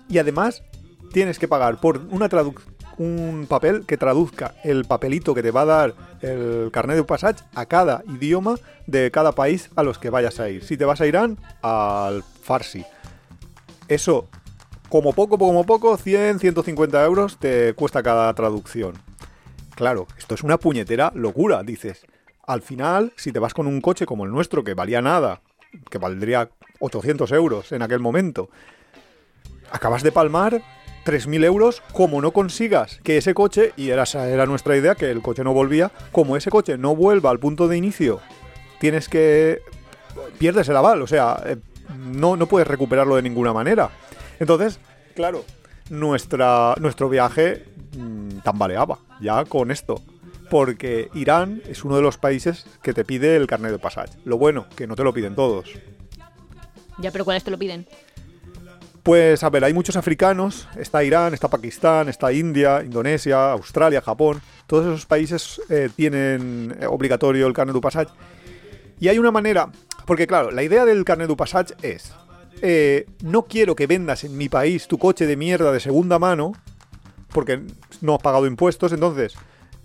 Y 0.08 0.18
además 0.18 0.62
tienes 1.12 1.38
que 1.38 1.48
pagar 1.48 1.80
por 1.80 1.98
una 2.10 2.28
un 2.98 3.46
papel 3.48 3.86
que 3.86 3.96
traduzca 3.96 4.54
el 4.64 4.84
papelito 4.84 5.34
que 5.34 5.42
te 5.42 5.52
va 5.52 5.62
a 5.62 5.66
dar 5.66 5.94
el 6.20 6.70
carnet 6.72 6.96
de 6.96 7.04
passage 7.04 7.44
a 7.54 7.66
cada 7.66 8.02
idioma 8.08 8.56
de 8.86 9.10
cada 9.10 9.32
país 9.32 9.70
a 9.76 9.82
los 9.82 9.98
que 9.98 10.10
vayas 10.10 10.40
a 10.40 10.50
ir. 10.50 10.64
Si 10.64 10.76
te 10.76 10.84
vas 10.84 11.00
a 11.00 11.06
Irán, 11.06 11.38
al 11.62 12.24
Farsi. 12.42 12.84
Eso, 13.86 14.28
como 14.88 15.12
poco, 15.12 15.38
como 15.38 15.64
poco, 15.64 15.96
100, 15.96 16.40
150 16.40 17.04
euros 17.04 17.38
te 17.38 17.72
cuesta 17.74 18.02
cada 18.02 18.32
traducción. 18.34 18.94
Claro, 19.76 20.08
esto 20.18 20.34
es 20.34 20.42
una 20.42 20.58
puñetera 20.58 21.12
locura, 21.14 21.62
dices. 21.62 22.04
Al 22.46 22.62
final, 22.62 23.12
si 23.16 23.30
te 23.30 23.38
vas 23.38 23.54
con 23.54 23.66
un 23.66 23.80
coche 23.80 24.06
como 24.06 24.24
el 24.24 24.32
nuestro, 24.32 24.64
que 24.64 24.74
valía 24.74 25.00
nada, 25.00 25.40
que 25.90 25.98
valdría 25.98 26.50
800 26.80 27.30
euros 27.32 27.72
en 27.72 27.82
aquel 27.82 28.00
momento, 28.00 28.50
acabas 29.70 30.02
de 30.02 30.12
palmar 30.12 30.62
3.000 31.04 31.44
euros 31.44 31.82
como 31.92 32.20
no 32.20 32.32
consigas 32.32 33.00
que 33.02 33.16
ese 33.16 33.34
coche, 33.34 33.72
y 33.76 33.90
era, 33.90 34.04
era 34.04 34.46
nuestra 34.46 34.76
idea, 34.76 34.94
que 34.94 35.10
el 35.10 35.22
coche 35.22 35.44
no 35.44 35.52
volvía, 35.52 35.90
como 36.12 36.36
ese 36.36 36.50
coche 36.50 36.76
no 36.76 36.94
vuelva 36.94 37.30
al 37.30 37.38
punto 37.38 37.68
de 37.68 37.76
inicio, 37.76 38.20
tienes 38.78 39.08
que... 39.08 39.60
pierdes 40.38 40.68
el 40.68 40.76
aval, 40.76 41.02
o 41.02 41.06
sea, 41.06 41.42
eh, 41.46 41.56
no, 41.96 42.36
no 42.36 42.46
puedes 42.46 42.68
recuperarlo 42.68 43.16
de 43.16 43.22
ninguna 43.22 43.52
manera. 43.52 43.90
Entonces, 44.38 44.78
claro, 45.14 45.44
nuestra, 45.90 46.74
nuestro 46.78 47.08
viaje 47.08 47.64
mm, 47.96 48.40
tambaleaba 48.44 48.98
ya 49.20 49.44
con 49.44 49.70
esto. 49.70 50.02
Porque 50.50 51.10
Irán 51.12 51.62
es 51.68 51.84
uno 51.84 51.96
de 51.96 52.02
los 52.02 52.16
países 52.16 52.64
que 52.82 52.94
te 52.94 53.04
pide 53.04 53.36
el 53.36 53.46
carnet 53.46 53.70
de 53.70 53.78
pasaje. 53.78 54.14
Lo 54.24 54.38
bueno, 54.38 54.66
que 54.76 54.86
no 54.86 54.96
te 54.96 55.04
lo 55.04 55.12
piden 55.12 55.34
todos. 55.34 55.68
Ya, 56.98 57.10
pero 57.10 57.26
¿cuáles 57.26 57.44
te 57.44 57.50
lo 57.50 57.58
piden? 57.58 57.86
Pues 59.08 59.42
a 59.42 59.48
ver, 59.48 59.64
hay 59.64 59.72
muchos 59.72 59.96
africanos, 59.96 60.68
está 60.76 61.02
Irán, 61.02 61.32
está 61.32 61.48
Pakistán, 61.48 62.10
está 62.10 62.30
India, 62.30 62.82
Indonesia, 62.84 63.52
Australia, 63.52 64.02
Japón, 64.02 64.42
todos 64.66 64.84
esos 64.84 65.06
países 65.06 65.62
eh, 65.70 65.88
tienen 65.96 66.76
eh, 66.78 66.84
obligatorio 66.86 67.46
el 67.46 67.54
carnet 67.54 67.72
du 67.72 67.80
passage. 67.80 68.12
Y 69.00 69.08
hay 69.08 69.18
una 69.18 69.30
manera, 69.30 69.70
porque 70.04 70.26
claro, 70.26 70.50
la 70.50 70.62
idea 70.62 70.84
del 70.84 71.06
carnet 71.06 71.26
du 71.26 71.38
passage 71.38 71.72
es, 71.80 72.12
eh, 72.60 73.06
no 73.22 73.46
quiero 73.46 73.74
que 73.74 73.86
vendas 73.86 74.24
en 74.24 74.36
mi 74.36 74.50
país 74.50 74.86
tu 74.86 74.98
coche 74.98 75.24
de 75.26 75.38
mierda 75.38 75.72
de 75.72 75.80
segunda 75.80 76.18
mano, 76.18 76.52
porque 77.32 77.62
no 78.02 78.16
has 78.16 78.20
pagado 78.20 78.44
impuestos, 78.44 78.92
entonces, 78.92 79.36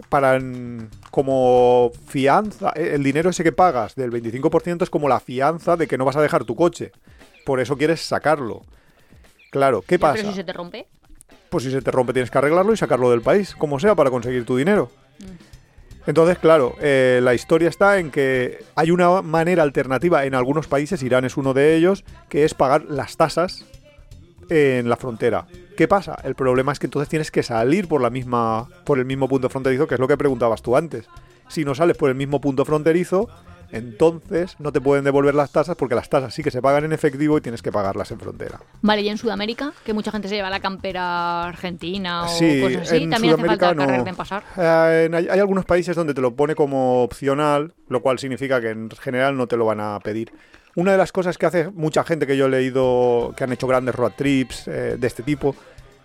para 0.09 0.37
mm, 0.37 0.89
como 1.11 1.93
fianza, 2.07 2.71
el 2.71 3.03
dinero 3.03 3.29
ese 3.29 3.45
que 3.45 3.53
pagas 3.53 3.95
del 3.95 4.11
25% 4.11 4.83
es 4.83 4.89
como 4.89 5.07
la 5.07 5.21
fianza 5.21 5.77
de 5.77 5.87
que 5.87 5.97
no 5.97 6.03
vas 6.03 6.17
a 6.17 6.21
dejar 6.21 6.43
tu 6.43 6.57
coche. 6.57 6.91
Por 7.45 7.61
eso 7.61 7.77
quieres 7.77 8.01
sacarlo. 8.01 8.63
Claro, 9.53 9.83
¿qué 9.85 9.99
pasa? 9.99 10.15
Pero 10.15 10.29
si 10.31 10.37
se 10.37 10.43
te 10.43 10.51
rompe. 10.51 10.87
Pues 11.51 11.63
si 11.63 11.69
se 11.69 11.79
te 11.83 11.91
rompe 11.91 12.11
tienes 12.11 12.31
que 12.31 12.37
arreglarlo 12.39 12.73
y 12.73 12.77
sacarlo 12.77 13.11
del 13.11 13.21
país, 13.21 13.53
como 13.53 13.79
sea, 13.79 13.93
para 13.93 14.09
conseguir 14.09 14.45
tu 14.45 14.57
dinero. 14.57 14.89
Entonces, 16.07 16.39
claro, 16.39 16.75
eh, 16.81 17.19
la 17.21 17.35
historia 17.35 17.69
está 17.69 17.99
en 17.99 18.09
que 18.09 18.65
hay 18.73 18.89
una 18.89 19.21
manera 19.21 19.61
alternativa 19.61 20.25
en 20.25 20.33
algunos 20.33 20.67
países, 20.67 21.03
Irán 21.03 21.23
es 21.23 21.37
uno 21.37 21.53
de 21.53 21.75
ellos, 21.75 22.03
que 22.29 22.45
es 22.45 22.55
pagar 22.55 22.85
las 22.85 23.15
tasas 23.15 23.63
en 24.49 24.89
la 24.89 24.97
frontera. 24.97 25.45
¿Qué 25.77 25.87
pasa? 25.87 26.17
El 26.23 26.33
problema 26.33 26.71
es 26.71 26.79
que 26.79 26.87
entonces 26.87 27.07
tienes 27.07 27.29
que 27.29 27.43
salir 27.43 27.87
por 27.87 28.01
la 28.01 28.09
misma, 28.09 28.67
por 28.85 28.97
el 28.97 29.05
mismo 29.05 29.27
punto 29.27 29.49
fronterizo, 29.49 29.85
que 29.85 29.93
es 29.93 29.99
lo 29.99 30.07
que 30.07 30.17
preguntabas 30.17 30.63
tú 30.63 30.75
antes. 30.75 31.05
Si 31.47 31.63
no 31.63 31.75
sales 31.75 31.95
por 31.95 32.09
el 32.09 32.15
mismo 32.15 32.41
punto 32.41 32.65
fronterizo, 32.65 33.29
entonces 33.73 34.55
no 34.59 34.71
te 34.71 34.79
pueden 34.79 35.03
devolver 35.03 35.35
las 35.35 35.51
tasas 35.51 35.75
porque 35.75 35.95
las 35.95 36.09
tasas 36.09 36.33
sí 36.33 36.43
que 36.43 36.51
se 36.51 36.61
pagan 36.61 36.85
en 36.85 36.93
efectivo 36.93 37.37
y 37.37 37.41
tienes 37.41 37.61
que 37.61 37.71
pagarlas 37.71 38.11
en 38.11 38.19
frontera. 38.19 38.59
Vale, 38.81 39.01
y 39.01 39.09
en 39.09 39.17
Sudamérica, 39.17 39.73
que 39.85 39.93
mucha 39.93 40.11
gente 40.11 40.27
se 40.29 40.35
lleva 40.35 40.49
la 40.49 40.59
campera 40.59 41.43
argentina 41.45 42.23
o 42.25 42.27
Sí, 42.27 42.61
cosas 42.61 42.81
así, 42.83 43.03
en 43.03 43.09
también 43.09 43.33
hace 43.33 43.45
falta 43.45 43.73
no. 43.73 44.15
pasar. 44.15 44.43
Eh, 44.57 45.03
en- 45.07 45.15
hay, 45.15 45.27
hay 45.29 45.39
algunos 45.39 45.65
países 45.65 45.95
donde 45.95 46.13
te 46.13 46.21
lo 46.21 46.35
pone 46.35 46.55
como 46.55 47.03
opcional, 47.03 47.73
lo 47.89 48.01
cual 48.01 48.19
significa 48.19 48.61
que 48.61 48.69
en 48.69 48.89
general 48.91 49.35
no 49.37 49.47
te 49.47 49.57
lo 49.57 49.65
van 49.65 49.79
a 49.79 49.99
pedir. 49.99 50.31
Una 50.75 50.91
de 50.93 50.97
las 50.97 51.11
cosas 51.11 51.37
que 51.37 51.45
hace 51.45 51.69
mucha 51.69 52.03
gente 52.03 52.25
que 52.25 52.35
yo 52.37 52.47
he 52.47 52.49
leído 52.49 53.33
que 53.37 53.43
han 53.43 53.51
hecho 53.53 53.67
grandes 53.67 53.93
road 53.95 54.13
trips 54.17 54.67
eh, 54.67 54.95
de 54.97 55.07
este 55.07 55.21
tipo, 55.23 55.55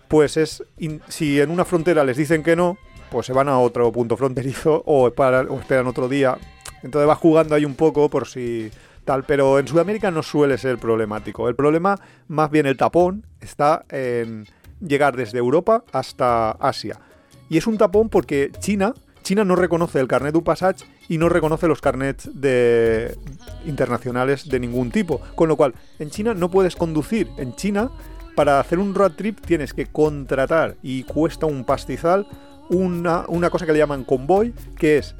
pues 0.07 0.37
es 0.37 0.63
in- 0.77 1.01
si 1.07 1.39
en 1.39 1.49
una 1.51 1.65
frontera 1.65 2.03
les 2.03 2.17
dicen 2.17 2.43
que 2.43 2.55
no, 2.55 2.77
pues 3.11 3.25
se 3.25 3.33
van 3.33 3.49
a 3.49 3.57
otro 3.59 3.91
punto 3.91 4.15
fronterizo 4.15 4.83
o, 4.85 5.09
para- 5.11 5.41
o 5.41 5.59
esperan 5.59 5.87
otro 5.87 6.07
día. 6.07 6.37
Entonces 6.83 7.07
vas 7.07 7.17
jugando 7.17 7.55
ahí 7.55 7.65
un 7.65 7.75
poco 7.75 8.09
por 8.09 8.27
si 8.27 8.71
tal, 9.05 9.23
pero 9.23 9.59
en 9.59 9.67
Sudamérica 9.67 10.11
no 10.11 10.23
suele 10.23 10.57
ser 10.57 10.77
problemático. 10.77 11.49
El 11.49 11.55
problema, 11.55 11.99
más 12.27 12.51
bien 12.51 12.65
el 12.65 12.77
tapón, 12.77 13.25
está 13.41 13.85
en 13.89 14.45
llegar 14.79 15.15
desde 15.15 15.39
Europa 15.39 15.83
hasta 15.91 16.51
Asia. 16.51 16.99
Y 17.49 17.57
es 17.57 17.67
un 17.67 17.77
tapón 17.77 18.09
porque 18.09 18.51
China, 18.59 18.93
China 19.23 19.43
no 19.43 19.55
reconoce 19.55 19.99
el 19.99 20.07
carnet 20.07 20.33
du 20.33 20.43
passage 20.43 20.85
y 21.07 21.17
no 21.17 21.27
reconoce 21.27 21.67
los 21.67 21.81
carnets 21.81 22.29
de 22.33 23.17
internacionales 23.65 24.47
de 24.47 24.59
ningún 24.59 24.91
tipo. 24.91 25.19
Con 25.35 25.49
lo 25.49 25.57
cual, 25.57 25.73
en 25.97 26.11
China 26.11 26.33
no 26.33 26.51
puedes 26.51 26.75
conducir. 26.75 27.29
En 27.37 27.55
China, 27.55 27.89
para 28.35 28.59
hacer 28.59 28.79
un 28.79 28.93
road 28.93 29.13
trip 29.13 29.39
tienes 29.41 29.73
que 29.73 29.87
contratar 29.87 30.75
y 30.83 31.03
cuesta 31.03 31.45
un 31.45 31.65
pastizal 31.65 32.27
una, 32.69 33.25
una 33.27 33.49
cosa 33.49 33.65
que 33.65 33.73
le 33.73 33.79
llaman 33.79 34.03
convoy, 34.03 34.53
que 34.77 34.97
es 34.97 35.15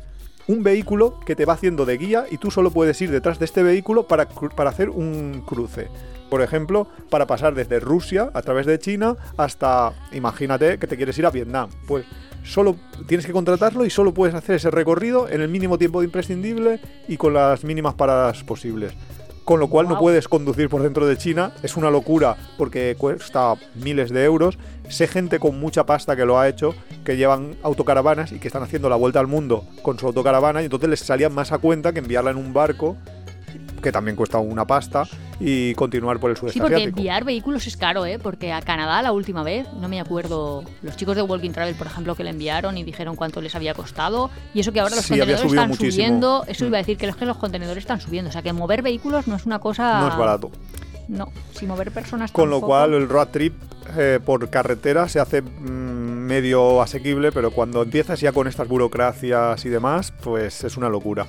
un 0.50 0.64
vehículo 0.64 1.20
que 1.20 1.36
te 1.36 1.46
va 1.46 1.54
haciendo 1.54 1.86
de 1.86 1.96
guía 1.98 2.26
y 2.30 2.40
tú 2.40 2.50
solo 2.50 2.72
puedes 2.72 3.00
ir 3.04 3.12
detrás 3.12 3.38
de 3.38 3.46
este 3.46 3.62
vehículo 3.62 4.08
para, 4.08 4.28
para 4.28 4.72
hacer 4.72 4.90
un 4.90 5.44
cruce. 5.46 5.90
Por 6.28 6.42
ejemplo, 6.42 6.88
para 7.12 7.28
pasar 7.28 7.54
desde 7.54 7.80
Rusia 7.80 8.32
a 8.34 8.42
través 8.42 8.66
de 8.66 8.80
China 8.80 9.16
hasta, 9.38 9.94
imagínate 10.12 10.80
que 10.80 10.88
te 10.88 10.98
quieres 10.98 11.18
ir 11.20 11.28
a 11.28 11.30
Vietnam. 11.30 11.70
Pues 11.88 12.06
solo 12.44 12.78
tienes 13.08 13.28
que 13.28 13.32
contratarlo 13.32 13.86
y 13.86 13.92
solo 13.92 14.12
puedes 14.12 14.34
hacer 14.34 14.56
ese 14.56 14.72
recorrido 14.72 15.30
en 15.30 15.42
el 15.42 15.50
mínimo 15.50 15.78
tiempo 15.78 16.02
imprescindible 16.02 16.80
y 17.08 17.18
con 17.18 17.36
las 17.36 17.64
mínimas 17.64 17.94
paradas 17.94 18.44
posibles. 18.44 18.94
Con 19.50 19.60
lo 19.60 19.68
cual 19.68 19.88
no 19.88 19.98
puedes 19.98 20.28
conducir 20.28 20.70
por 20.70 20.84
dentro 20.84 21.08
de 21.08 21.18
China. 21.18 21.54
Es 21.64 21.76
una 21.76 21.90
locura 21.90 22.38
porque 22.56 22.96
cuesta 22.96 23.56
miles 23.74 24.12
de 24.12 24.24
euros. 24.24 24.60
Sé 24.90 25.08
gente 25.08 25.40
con 25.40 25.60
mucha 25.60 25.88
pasta 25.88 26.16
que 26.16 26.24
lo 26.24 26.38
ha 26.38 26.48
hecho, 26.48 26.76
que 27.04 27.18
llevan 27.18 27.56
autocaravanas 27.64 28.32
y 28.32 28.38
que 28.38 28.48
están 28.48 28.62
haciendo 28.62 28.90
la 28.90 28.96
vuelta 28.96 29.20
al 29.20 29.26
mundo 29.26 29.64
con 29.82 29.98
su 29.98 30.06
autocaravana 30.06 30.62
y 30.62 30.66
entonces 30.66 30.88
les 30.88 31.00
salía 31.00 31.30
más 31.30 31.52
a 31.52 31.58
cuenta 31.58 31.94
que 31.94 31.98
enviarla 31.98 32.30
en 32.30 32.38
un 32.38 32.54
barco, 32.54 32.96
que 33.82 33.92
también 33.92 34.16
cuesta 34.16 34.38
una 34.40 34.66
pasta, 34.66 35.04
y 35.40 35.74
continuar 35.76 36.20
por 36.20 36.32
el 36.32 36.38
sudeste 36.38 36.54
Sí, 36.54 36.60
porque 36.60 36.76
asiático. 36.76 36.98
enviar 37.00 37.24
vehículos 37.24 37.66
es 37.68 37.78
caro, 37.78 38.06
¿eh? 38.06 38.20
Porque 38.20 38.52
a 38.52 38.62
Canadá 38.62 39.02
la 39.02 39.12
última 39.12 39.44
vez, 39.44 39.68
no 39.80 39.88
me 39.88 40.00
acuerdo, 40.00 40.64
los 40.82 40.96
chicos 40.98 41.16
de 41.16 41.22
Walking 41.22 41.52
Travel, 41.52 41.76
por 41.76 41.88
ejemplo, 41.88 42.16
que 42.16 42.24
le 42.24 42.32
enviaron 42.32 42.78
y 42.78 42.84
dijeron 42.84 43.16
cuánto 43.16 43.42
les 43.42 43.56
había 43.56 43.74
costado. 43.74 44.30
Y 44.54 44.60
eso 44.60 44.72
que 44.72 44.80
ahora 44.80 44.96
los 44.96 45.06
Sí, 45.06 45.18
contenedores 45.18 45.46
están 45.52 45.68
muchísimo. 45.70 45.92
subiendo. 45.92 46.44
Eso 46.48 46.66
Mm. 46.66 46.68
iba 46.68 46.78
a 46.78 46.82
decir 46.82 46.98
que 46.98 47.08
los 47.08 47.16
que 47.16 47.26
los 47.26 47.38
contenedores 47.38 47.84
están 47.84 48.02
subiendo. 48.02 48.30
O 48.30 48.32
sea, 48.34 48.42
que 48.42 48.54
mover 48.54 48.82
vehículos 48.82 49.28
no 49.28 49.36
es 49.36 49.46
una 49.46 49.60
cosa. 49.60 50.02
No 50.02 50.08
es 50.10 50.18
barato. 50.18 50.52
No, 51.08 51.32
si 51.54 51.66
mover 51.66 51.92
personas 51.92 52.32
Con 52.32 52.50
lo 52.52 52.62
cual 52.62 52.94
el 52.94 53.10
road 53.10 53.30
trip 53.30 53.54
eh, 53.98 54.20
por 54.24 54.48
carretera 54.52 55.10
se 55.10 55.20
hace 55.20 55.42
mm, 55.42 55.48
medio 56.28 56.82
asequible, 56.84 57.32
pero 57.32 57.50
cuando 57.50 57.82
empiezas 57.82 58.20
ya 58.20 58.32
con 58.32 58.48
estas 58.48 58.68
burocracias 58.68 59.66
y 59.66 59.70
demás, 59.70 60.14
pues 60.24 60.64
es 60.64 60.78
una 60.78 60.88
locura. 60.90 61.26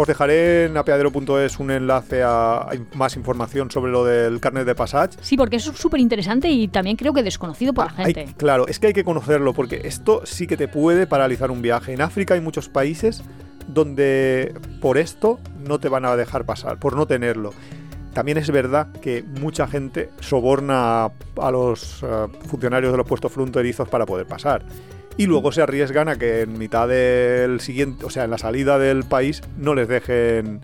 Os 0.00 0.06
dejaré 0.06 0.64
en 0.64 0.78
apeadero.es 0.78 1.58
un 1.58 1.70
enlace 1.70 2.22
a, 2.24 2.68
más 2.94 3.16
información 3.16 3.70
sobre 3.70 3.92
lo 3.92 4.02
del 4.02 4.40
carnet 4.40 4.64
de 4.64 4.74
passage. 4.74 5.18
Sí, 5.20 5.36
porque 5.36 5.56
eso 5.56 5.72
es 5.72 5.76
súper 5.76 6.00
interesante 6.00 6.48
y 6.48 6.68
también 6.68 6.96
creo 6.96 7.12
que 7.12 7.22
desconocido 7.22 7.74
por 7.74 7.84
la 7.84 7.90
Ah, 7.90 7.94
hay- 8.06 8.14
gente. 8.14 8.32
claro, 8.38 8.66
es 8.66 8.78
que 8.78 8.86
hay 8.86 8.92
que 8.94 9.04
conocerlo 9.04 9.52
porque 9.52 9.82
esto 9.84 10.22
sí 10.24 10.46
que 10.46 10.56
te 10.56 10.68
puede 10.68 11.06
paralizar 11.06 11.50
un 11.50 11.60
viaje. 11.60 11.92
En 11.92 12.00
África 12.00 12.32
hay 12.32 12.40
muchos 12.40 12.70
países 12.70 13.22
donde 13.68 14.54
por 14.80 14.96
esto 14.96 15.38
no 15.68 15.78
te 15.78 15.90
van 15.90 16.06
a 16.06 16.16
dejar 16.16 16.46
pasar, 16.46 16.78
por 16.78 16.96
no 16.96 17.04
tenerlo. 17.06 17.52
También 18.14 18.38
es 18.38 18.50
verdad 18.50 18.90
que 19.02 19.22
mucha 19.22 19.66
gente 19.66 20.08
soborna 20.20 21.04
a, 21.04 21.12
a 21.42 21.50
los 21.50 22.02
eh, 22.02 22.06
funcionarios 22.48 22.90
de 22.90 22.96
los 22.96 23.06
puestos 23.06 23.30
fronterizos 23.30 23.86
para 23.86 24.06
poder 24.06 24.26
pasar. 24.26 24.64
Y 25.16 25.26
luego 25.26 25.52
se 25.52 25.62
arriesgan 25.62 26.08
a 26.08 26.16
que 26.16 26.42
en 26.42 26.58
mitad 26.58 26.88
del 26.88 27.60
siguiente, 27.60 28.04
o 28.04 28.10
sea, 28.10 28.24
en 28.24 28.30
la 28.30 28.38
salida 28.38 28.78
del 28.78 29.04
país, 29.04 29.42
no 29.58 29.74
les 29.74 29.88
dejen. 29.88 30.60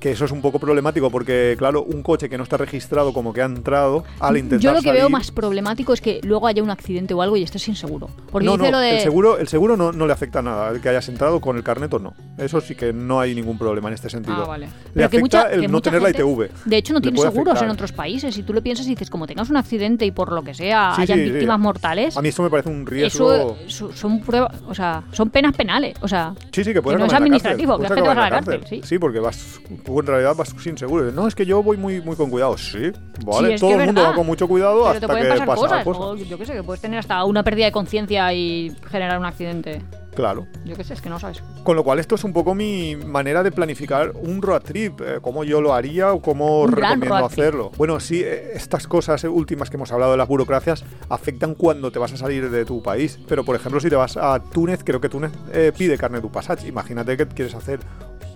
Que 0.00 0.12
eso 0.12 0.24
es 0.26 0.30
un 0.30 0.40
poco 0.40 0.58
problemático 0.60 1.10
porque, 1.10 1.56
claro, 1.58 1.82
un 1.82 2.02
coche 2.04 2.28
que 2.28 2.36
no 2.38 2.44
está 2.44 2.56
registrado 2.56 3.12
como 3.12 3.32
que 3.32 3.42
ha 3.42 3.46
entrado, 3.46 4.04
al 4.20 4.36
intentar 4.36 4.60
Yo 4.60 4.72
lo 4.72 4.80
que 4.80 4.92
veo 4.92 5.10
más 5.10 5.32
problemático 5.32 5.92
es 5.92 6.00
que 6.00 6.20
luego 6.22 6.46
haya 6.46 6.62
un 6.62 6.70
accidente 6.70 7.14
o 7.14 7.22
algo 7.22 7.36
y 7.36 7.42
estés 7.42 7.66
inseguro. 7.66 8.08
Porque 8.30 8.46
no, 8.46 8.52
dice 8.52 8.64
no, 8.66 8.70
lo 8.70 8.78
de. 8.78 8.96
el 8.96 9.00
seguro, 9.00 9.38
el 9.38 9.48
seguro 9.48 9.76
no, 9.76 9.90
no 9.90 10.06
le 10.06 10.12
afecta 10.12 10.40
nada, 10.40 10.70
el 10.70 10.80
que 10.80 10.88
hayas 10.88 11.08
entrado 11.08 11.40
con 11.40 11.56
el 11.56 11.64
carnet 11.64 11.92
o 11.94 11.98
no. 11.98 12.14
Eso 12.36 12.60
sí 12.60 12.76
que 12.76 12.92
no 12.92 13.18
hay 13.18 13.34
ningún 13.34 13.58
problema 13.58 13.88
en 13.88 13.94
este 13.94 14.08
sentido. 14.08 14.44
Ah, 14.44 14.46
vale. 14.46 14.66
Le 14.66 14.72
Pero 14.94 14.94
que 14.94 15.04
afecta 15.16 15.20
mucha- 15.20 15.50
el 15.52 15.60
que 15.62 15.68
no 15.68 15.80
tener 15.80 16.00
la 16.02 16.10
ITV. 16.10 16.48
De 16.64 16.76
hecho, 16.76 16.92
no 16.94 17.00
puede 17.00 17.16
seguros 17.16 17.48
afectar. 17.54 17.64
en 17.64 17.70
otros 17.70 17.90
países. 17.92 18.32
Si 18.34 18.44
tú 18.44 18.52
lo 18.52 18.62
piensas 18.62 18.86
y 18.86 18.90
dices, 18.90 19.10
como 19.10 19.26
tengas 19.26 19.50
un 19.50 19.56
accidente 19.56 20.06
y 20.06 20.12
por 20.12 20.30
lo 20.32 20.42
que 20.44 20.54
sea 20.54 20.92
Sí, 20.94 21.02
hayan 21.02 21.18
sí, 21.18 21.24
sí. 21.24 21.30
víctimas 21.32 21.58
mortales, 21.58 22.16
A 22.16 22.22
mí 22.22 22.28
esto 22.28 22.44
me 22.44 22.50
parece 22.50 22.68
un 22.68 22.86
riesgo. 22.86 23.56
eso 23.66 23.90
son 23.92 24.20
pruebas, 24.20 24.54
o 24.68 24.74
sea, 24.74 25.02
son 25.10 25.30
penas 25.30 25.56
penales. 25.56 25.96
O 26.02 26.06
sea, 26.08 26.34
Sí, 26.52 26.62
sí, 26.62 26.72
que 26.72 26.80
puedes 26.82 27.00
no 27.00 27.06
es 27.06 27.12
administrativo, 27.12 27.76
que 27.78 27.88
que 27.88 28.00
vas 28.00 28.16
a 28.16 28.20
la 28.20 28.30
cárcel, 28.30 28.60
sí. 28.68 28.80
Sí, 28.84 28.98
porque 29.00 29.18
vas, 29.18 29.60
en 29.88 30.06
realidad 30.06 30.34
vas 30.36 30.54
sin 30.58 30.76
seguro. 30.76 31.10
No, 31.12 31.26
es 31.26 31.34
que 31.34 31.46
yo 31.46 31.62
voy 31.62 31.76
muy, 31.76 32.00
muy 32.00 32.16
con 32.16 32.30
cuidado. 32.30 32.56
Sí, 32.58 32.92
vale. 33.24 33.48
Sí, 33.48 33.54
es 33.54 33.60
Todo 33.60 33.70
que 33.70 33.76
el 33.76 33.86
mundo 33.86 34.02
va 34.02 34.14
con 34.14 34.26
mucho 34.26 34.48
cuidado 34.48 34.78
pero 34.78 34.88
hasta 34.88 35.00
te 35.00 35.06
pueden 35.06 35.22
que 35.24 35.46
pasar 35.46 35.70
pasa 35.70 35.84
cosas. 35.84 36.02
O 36.02 36.16
yo 36.16 36.38
qué 36.38 36.46
sé, 36.46 36.52
que 36.54 36.62
puedes 36.62 36.80
tener 36.80 36.98
hasta 36.98 37.24
una 37.24 37.42
pérdida 37.42 37.66
de 37.66 37.72
conciencia 37.72 38.32
y 38.32 38.74
generar 38.90 39.18
un 39.18 39.24
accidente. 39.24 39.82
Claro. 40.18 40.48
Yo 40.64 40.74
qué 40.74 40.82
sé, 40.82 40.94
es 40.94 41.00
que 41.00 41.08
no 41.08 41.20
sabes. 41.20 41.44
Con 41.62 41.76
lo 41.76 41.84
cual, 41.84 42.00
esto 42.00 42.16
es 42.16 42.24
un 42.24 42.32
poco 42.32 42.52
mi 42.52 42.96
manera 42.96 43.44
de 43.44 43.52
planificar 43.52 44.10
un 44.16 44.42
road 44.42 44.62
trip, 44.62 45.00
eh, 45.00 45.18
cómo 45.22 45.44
yo 45.44 45.60
lo 45.60 45.72
haría 45.74 46.12
o 46.12 46.20
cómo 46.20 46.62
Un 46.62 46.72
recomiendo 46.72 47.14
hacerlo. 47.24 47.70
Bueno, 47.76 48.00
sí, 48.00 48.22
eh, 48.24 48.50
estas 48.54 48.88
cosas 48.88 49.22
últimas 49.22 49.70
que 49.70 49.76
hemos 49.76 49.92
hablado 49.92 50.10
de 50.10 50.18
las 50.18 50.26
burocracias 50.26 50.84
afectan 51.08 51.54
cuando 51.54 51.92
te 51.92 52.00
vas 52.00 52.12
a 52.14 52.16
salir 52.16 52.50
de 52.50 52.64
tu 52.64 52.82
país. 52.82 53.20
Pero, 53.28 53.44
por 53.44 53.54
ejemplo, 53.54 53.78
si 53.78 53.90
te 53.90 53.94
vas 53.94 54.16
a 54.16 54.42
Túnez, 54.42 54.82
creo 54.82 55.00
que 55.00 55.08
Túnez 55.08 55.30
eh, 55.52 55.70
pide 55.76 55.96
carne 55.96 56.20
du 56.20 56.32
passage. 56.32 56.66
Imagínate 56.66 57.16
que 57.16 57.28
quieres 57.28 57.54
hacer 57.54 57.78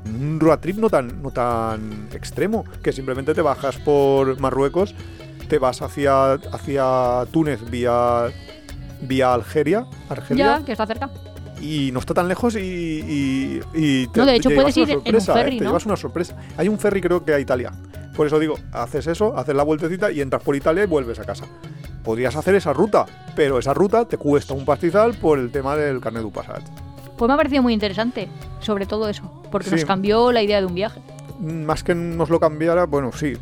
un 0.07 0.40
road 0.40 0.59
trip 0.59 0.76
no 0.78 0.88
tan, 0.90 1.22
no 1.22 1.30
tan 1.30 2.09
extremo, 2.12 2.64
que 2.82 2.92
simplemente 2.92 3.34
te 3.34 3.42
bajas 3.42 3.76
por 3.78 4.38
Marruecos, 4.40 4.94
te 5.48 5.59
vas 5.59 5.82
hacia, 5.82 6.32
hacia 6.32 7.24
Túnez 7.30 7.61
vía, 7.70 8.26
vía 9.03 9.34
Algeria, 9.34 9.86
Argelia 10.09 10.59
Ya, 10.59 10.64
que 10.64 10.72
está 10.72 10.86
cerca. 10.86 11.11
y 11.61 11.90
no 11.92 12.00
está 12.00 12.14
tan 12.14 12.26
lejos 12.28 12.57
y, 12.57 12.59
y, 12.61 13.61
y 13.74 14.07
te, 14.09 14.20
No, 14.20 14.26
de 14.26 14.36
hecho, 14.36 14.48
te 14.48 14.55
puedes 14.55 14.74
llevas 14.74 14.88
una 14.90 15.00
ir 15.00 15.03
en 15.09 15.14
un 15.14 15.20
sorpresa, 15.20 15.40
¿eh? 15.40 15.44
te 15.59 15.64
¿no? 15.64 15.70
llevas 15.70 15.86
una 15.86 15.96
sorpresa. 15.96 16.36
Hay 16.57 16.68
un 16.68 16.78
ferry 16.78 17.00
creo 17.00 17.24
que 17.24 17.34
a 17.34 17.38
Italia. 17.40 17.72
Por 18.16 18.26
eso 18.26 18.38
digo, 18.38 18.59
haces 18.72 19.07
eso, 19.07 19.36
haces 19.38 19.55
la 19.55 19.62
vueltecita 19.62 20.11
y 20.11 20.20
entras 20.20 20.42
por 20.42 20.55
Italia 20.57 20.84
y 20.84 20.86
vuelves 20.86 21.18
a 21.18 21.24
casa. 21.24 21.44
Podrías 22.05 22.34
hacer 22.36 22.55
esa 22.57 22.72
ruta, 22.72 23.07
pero 23.36 23.59
esa 23.59 23.72
ruta 23.74 24.05
te 24.07 24.18
cuesta 24.18 24.55
un 24.55 24.64
pastizal 24.64 25.14
por 25.14 25.38
el 25.38 25.50
tema 25.53 25.76
del 25.76 26.00
carnet 26.00 26.22
du 26.22 26.32
passage. 26.32 26.64
Pues 27.23 27.29
me 27.29 27.35
ha 27.35 27.37
parecido 27.37 27.62
muy 27.62 27.73
interesante, 27.73 28.27
sobre 28.59 28.85
todo 28.85 29.09
eso, 29.09 29.23
porque 29.53 29.68
Sí. 29.68 29.77
nos 29.77 29.85
cambió 29.85 30.33
la 30.33 30.43
idea 30.43 30.59
de 30.59 30.66
un 30.66 30.75
viaje. 30.75 30.99
Más 31.39 31.85
que 31.85 31.95
nos 31.95 32.31
lo 32.31 32.41
cambiara, 32.41 32.87
bueno, 32.87 33.12
sí. 33.12 33.35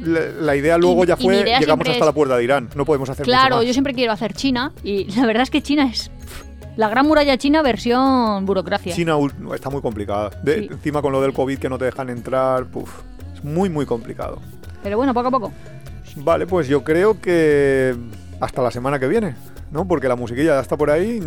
la, 0.00 0.18
la 0.40 0.56
idea 0.56 0.76
luego 0.78 1.04
Y- 1.04 1.06
ya 1.06 1.16
fue, 1.16 1.44
llegamos 1.44 1.86
hasta 1.86 2.00
es- 2.00 2.04
la 2.06 2.10
puerta 2.12 2.36
de 2.36 2.42
Irán. 2.42 2.70
No 2.74 2.84
podemos 2.84 3.08
hacer 3.08 3.24
mucho 3.24 3.30
Claro, 3.38 3.58
más. 3.58 3.66
yo 3.66 3.72
siempre 3.72 3.94
quiero 3.94 4.10
hacer 4.12 4.32
China 4.32 4.72
y 4.82 5.04
la 5.16 5.26
verdad 5.26 5.44
es 5.44 5.50
que 5.50 5.62
China 5.62 5.88
es 5.88 6.10
la 6.76 6.88
gran 6.88 7.06
muralla 7.06 7.38
china 7.38 7.62
versión 7.62 8.44
burocracia. 8.46 8.92
China 8.96 9.14
está 9.54 9.70
muy 9.70 9.80
complicada. 9.80 10.30
De- 10.42 10.62
Sí. 10.62 10.68
Encima 10.72 11.00
con 11.00 11.12
lo 11.12 11.22
del 11.22 11.32
COVID 11.32 11.56
que 11.60 11.68
no 11.68 11.78
te 11.78 11.84
dejan 11.84 12.10
entrar, 12.10 12.64
puf, 12.66 12.90
es 13.32 13.44
muy, 13.44 13.68
muy 13.68 13.86
complicado. 13.86 14.40
Pero 14.82 14.96
bueno, 14.96 15.14
poco 15.14 15.28
a 15.28 15.30
poco. 15.30 15.52
Vale, 16.16 16.48
pues 16.48 16.66
yo 16.66 16.82
creo 16.82 17.20
que 17.20 17.94
hasta 18.40 18.60
la 18.60 18.72
semana 18.72 18.98
que 18.98 19.06
viene, 19.06 19.36
¿no? 19.70 19.86
Porque 19.86 20.08
la 20.08 20.16
musiquilla 20.16 20.56
ya 20.56 20.60
está 20.60 20.76
por 20.76 20.90
ahí. 20.90 21.20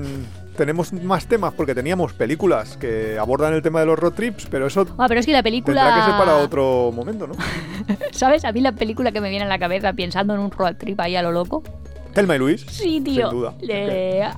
Tenemos 0.56 0.94
más 0.94 1.26
temas 1.26 1.54
porque 1.54 1.74
teníamos 1.74 2.14
películas 2.14 2.78
que 2.78 3.18
abordan 3.18 3.54
el 3.54 3.62
tema 3.62 3.80
de 3.80 3.88
los 3.88 3.98
road 3.98 4.14
trips, 4.14 4.48
pero 4.50 4.68
eso 4.68 4.86
Ah, 4.98 5.06
pero 5.08 5.20
es 5.20 5.26
que 5.26 5.32
la 5.32 5.42
película... 5.44 5.84
tendrá 5.84 5.96
que 6.00 6.12
ser 6.12 6.20
para 6.20 6.38
otro 6.38 6.92
momento, 6.94 7.28
¿no? 7.28 7.34
¿Sabes? 8.12 8.46
A 8.46 8.52
mí 8.52 8.62
la 8.62 8.72
película 8.74 9.12
que 9.12 9.20
me 9.22 9.30
viene 9.30 9.44
en 9.44 9.50
la 9.50 9.60
cabeza 9.60 9.94
pensando 9.94 10.34
en 10.36 10.40
un 10.40 10.52
road 10.52 10.76
trip 10.76 11.00
ahí 11.00 11.16
a 11.16 11.22
lo 11.24 11.32
loco. 11.32 11.64
Telma 12.14 12.36
y 12.36 12.40
Luis. 12.40 12.66
Sí, 12.70 13.02
tío. 13.02 13.30
Sin 13.30 13.40
duda. 13.40 13.54
Le- 13.62 14.30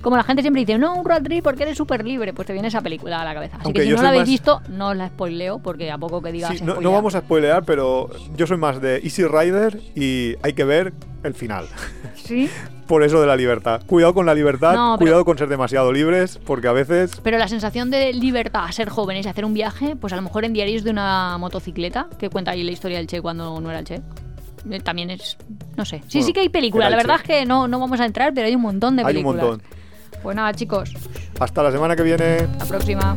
Como 0.00 0.16
la 0.16 0.22
gente 0.22 0.42
siempre 0.42 0.60
dice, 0.60 0.78
no, 0.78 0.94
un 0.94 1.04
road 1.04 1.22
trip 1.22 1.42
porque 1.42 1.62
eres 1.62 1.76
súper 1.76 2.04
libre, 2.04 2.32
pues 2.32 2.46
te 2.46 2.52
viene 2.52 2.68
esa 2.68 2.80
película 2.80 3.20
a 3.20 3.24
la 3.24 3.34
cabeza. 3.34 3.56
Así 3.56 3.64
Aunque 3.66 3.80
que 3.80 3.86
si 3.88 3.92
no 3.94 4.02
la 4.02 4.08
habéis 4.08 4.22
más- 4.22 4.28
visto, 4.28 4.60
no 4.68 4.88
os 4.90 4.96
la 4.96 5.08
spoileo 5.08 5.58
porque 5.60 5.90
a 5.90 5.98
poco 5.98 6.20
que 6.22 6.32
digas 6.32 6.58
Sí, 6.58 6.64
no, 6.64 6.80
no 6.80 6.92
vamos 6.92 7.14
a 7.14 7.20
spoilear, 7.20 7.64
pero 7.64 8.10
yo 8.36 8.46
soy 8.46 8.56
más 8.58 8.80
de 8.80 8.96
Easy 8.98 9.24
Rider 9.26 9.80
y 9.94 10.34
hay 10.42 10.52
que 10.52 10.64
ver 10.64 10.92
el 11.22 11.34
final. 11.34 11.66
Sí, 12.14 12.48
Por 12.86 13.04
eso 13.04 13.20
de 13.22 13.26
la 13.26 13.36
libertad. 13.36 13.80
Cuidado 13.86 14.12
con 14.12 14.26
la 14.26 14.34
libertad, 14.34 14.74
No, 14.74 14.96
pero- 14.98 15.06
cuidado 15.06 15.24
con 15.24 15.38
ser 15.38 15.48
demasiado 15.48 15.92
libres, 15.92 16.38
porque 16.44 16.68
a 16.68 16.72
veces 16.72 17.18
pero 17.22 17.38
la 17.38 17.48
sensación 17.48 17.90
de 17.90 18.12
libertad, 18.12 18.68
ser 18.70 18.90
jóvenes 18.90 19.24
y 19.24 19.28
hacer 19.30 19.44
un 19.46 19.54
viaje, 19.54 19.96
pues 19.96 20.12
a 20.12 20.16
lo 20.16 20.22
mejor 20.22 20.44
en 20.44 20.52
diarios 20.52 20.84
de 20.84 20.90
una 20.90 21.38
motocicleta, 21.38 22.08
que 22.18 22.28
cuenta 22.28 22.50
ahí 22.50 22.62
la 22.64 22.72
historia 22.72 22.98
del 22.98 23.06
Che 23.06 23.22
cuando 23.22 23.58
no 23.60 23.70
era 23.70 23.78
el 23.78 23.84
Che. 23.86 24.02
Eh, 24.70 24.80
También 24.80 25.10
es, 25.10 25.36
no 25.76 25.84
sé. 25.84 25.98
Sí, 26.08 26.18
Bueno, 26.18 26.26
sí 26.26 26.32
que 26.32 26.40
hay 26.40 26.48
películas. 26.48 26.90
La 26.90 26.96
verdad 26.96 27.16
es 27.16 27.22
que 27.22 27.44
no, 27.46 27.68
no 27.68 27.78
vamos 27.80 28.00
a 28.00 28.04
entrar, 28.06 28.32
pero 28.34 28.46
hay 28.46 28.54
un 28.54 28.62
montón 28.62 28.96
de 28.96 29.02
hay 29.02 29.06
un 29.06 29.12
películas. 29.12 29.44
montón. 29.44 29.62
Pues 30.22 30.36
nada, 30.36 30.52
chicos, 30.54 30.92
Hasta 31.40 31.62
la 31.62 31.72
semana 31.72 31.96
que 31.96 32.02
viene. 32.02 32.46
la 32.58 32.64
próxima. 32.66 33.16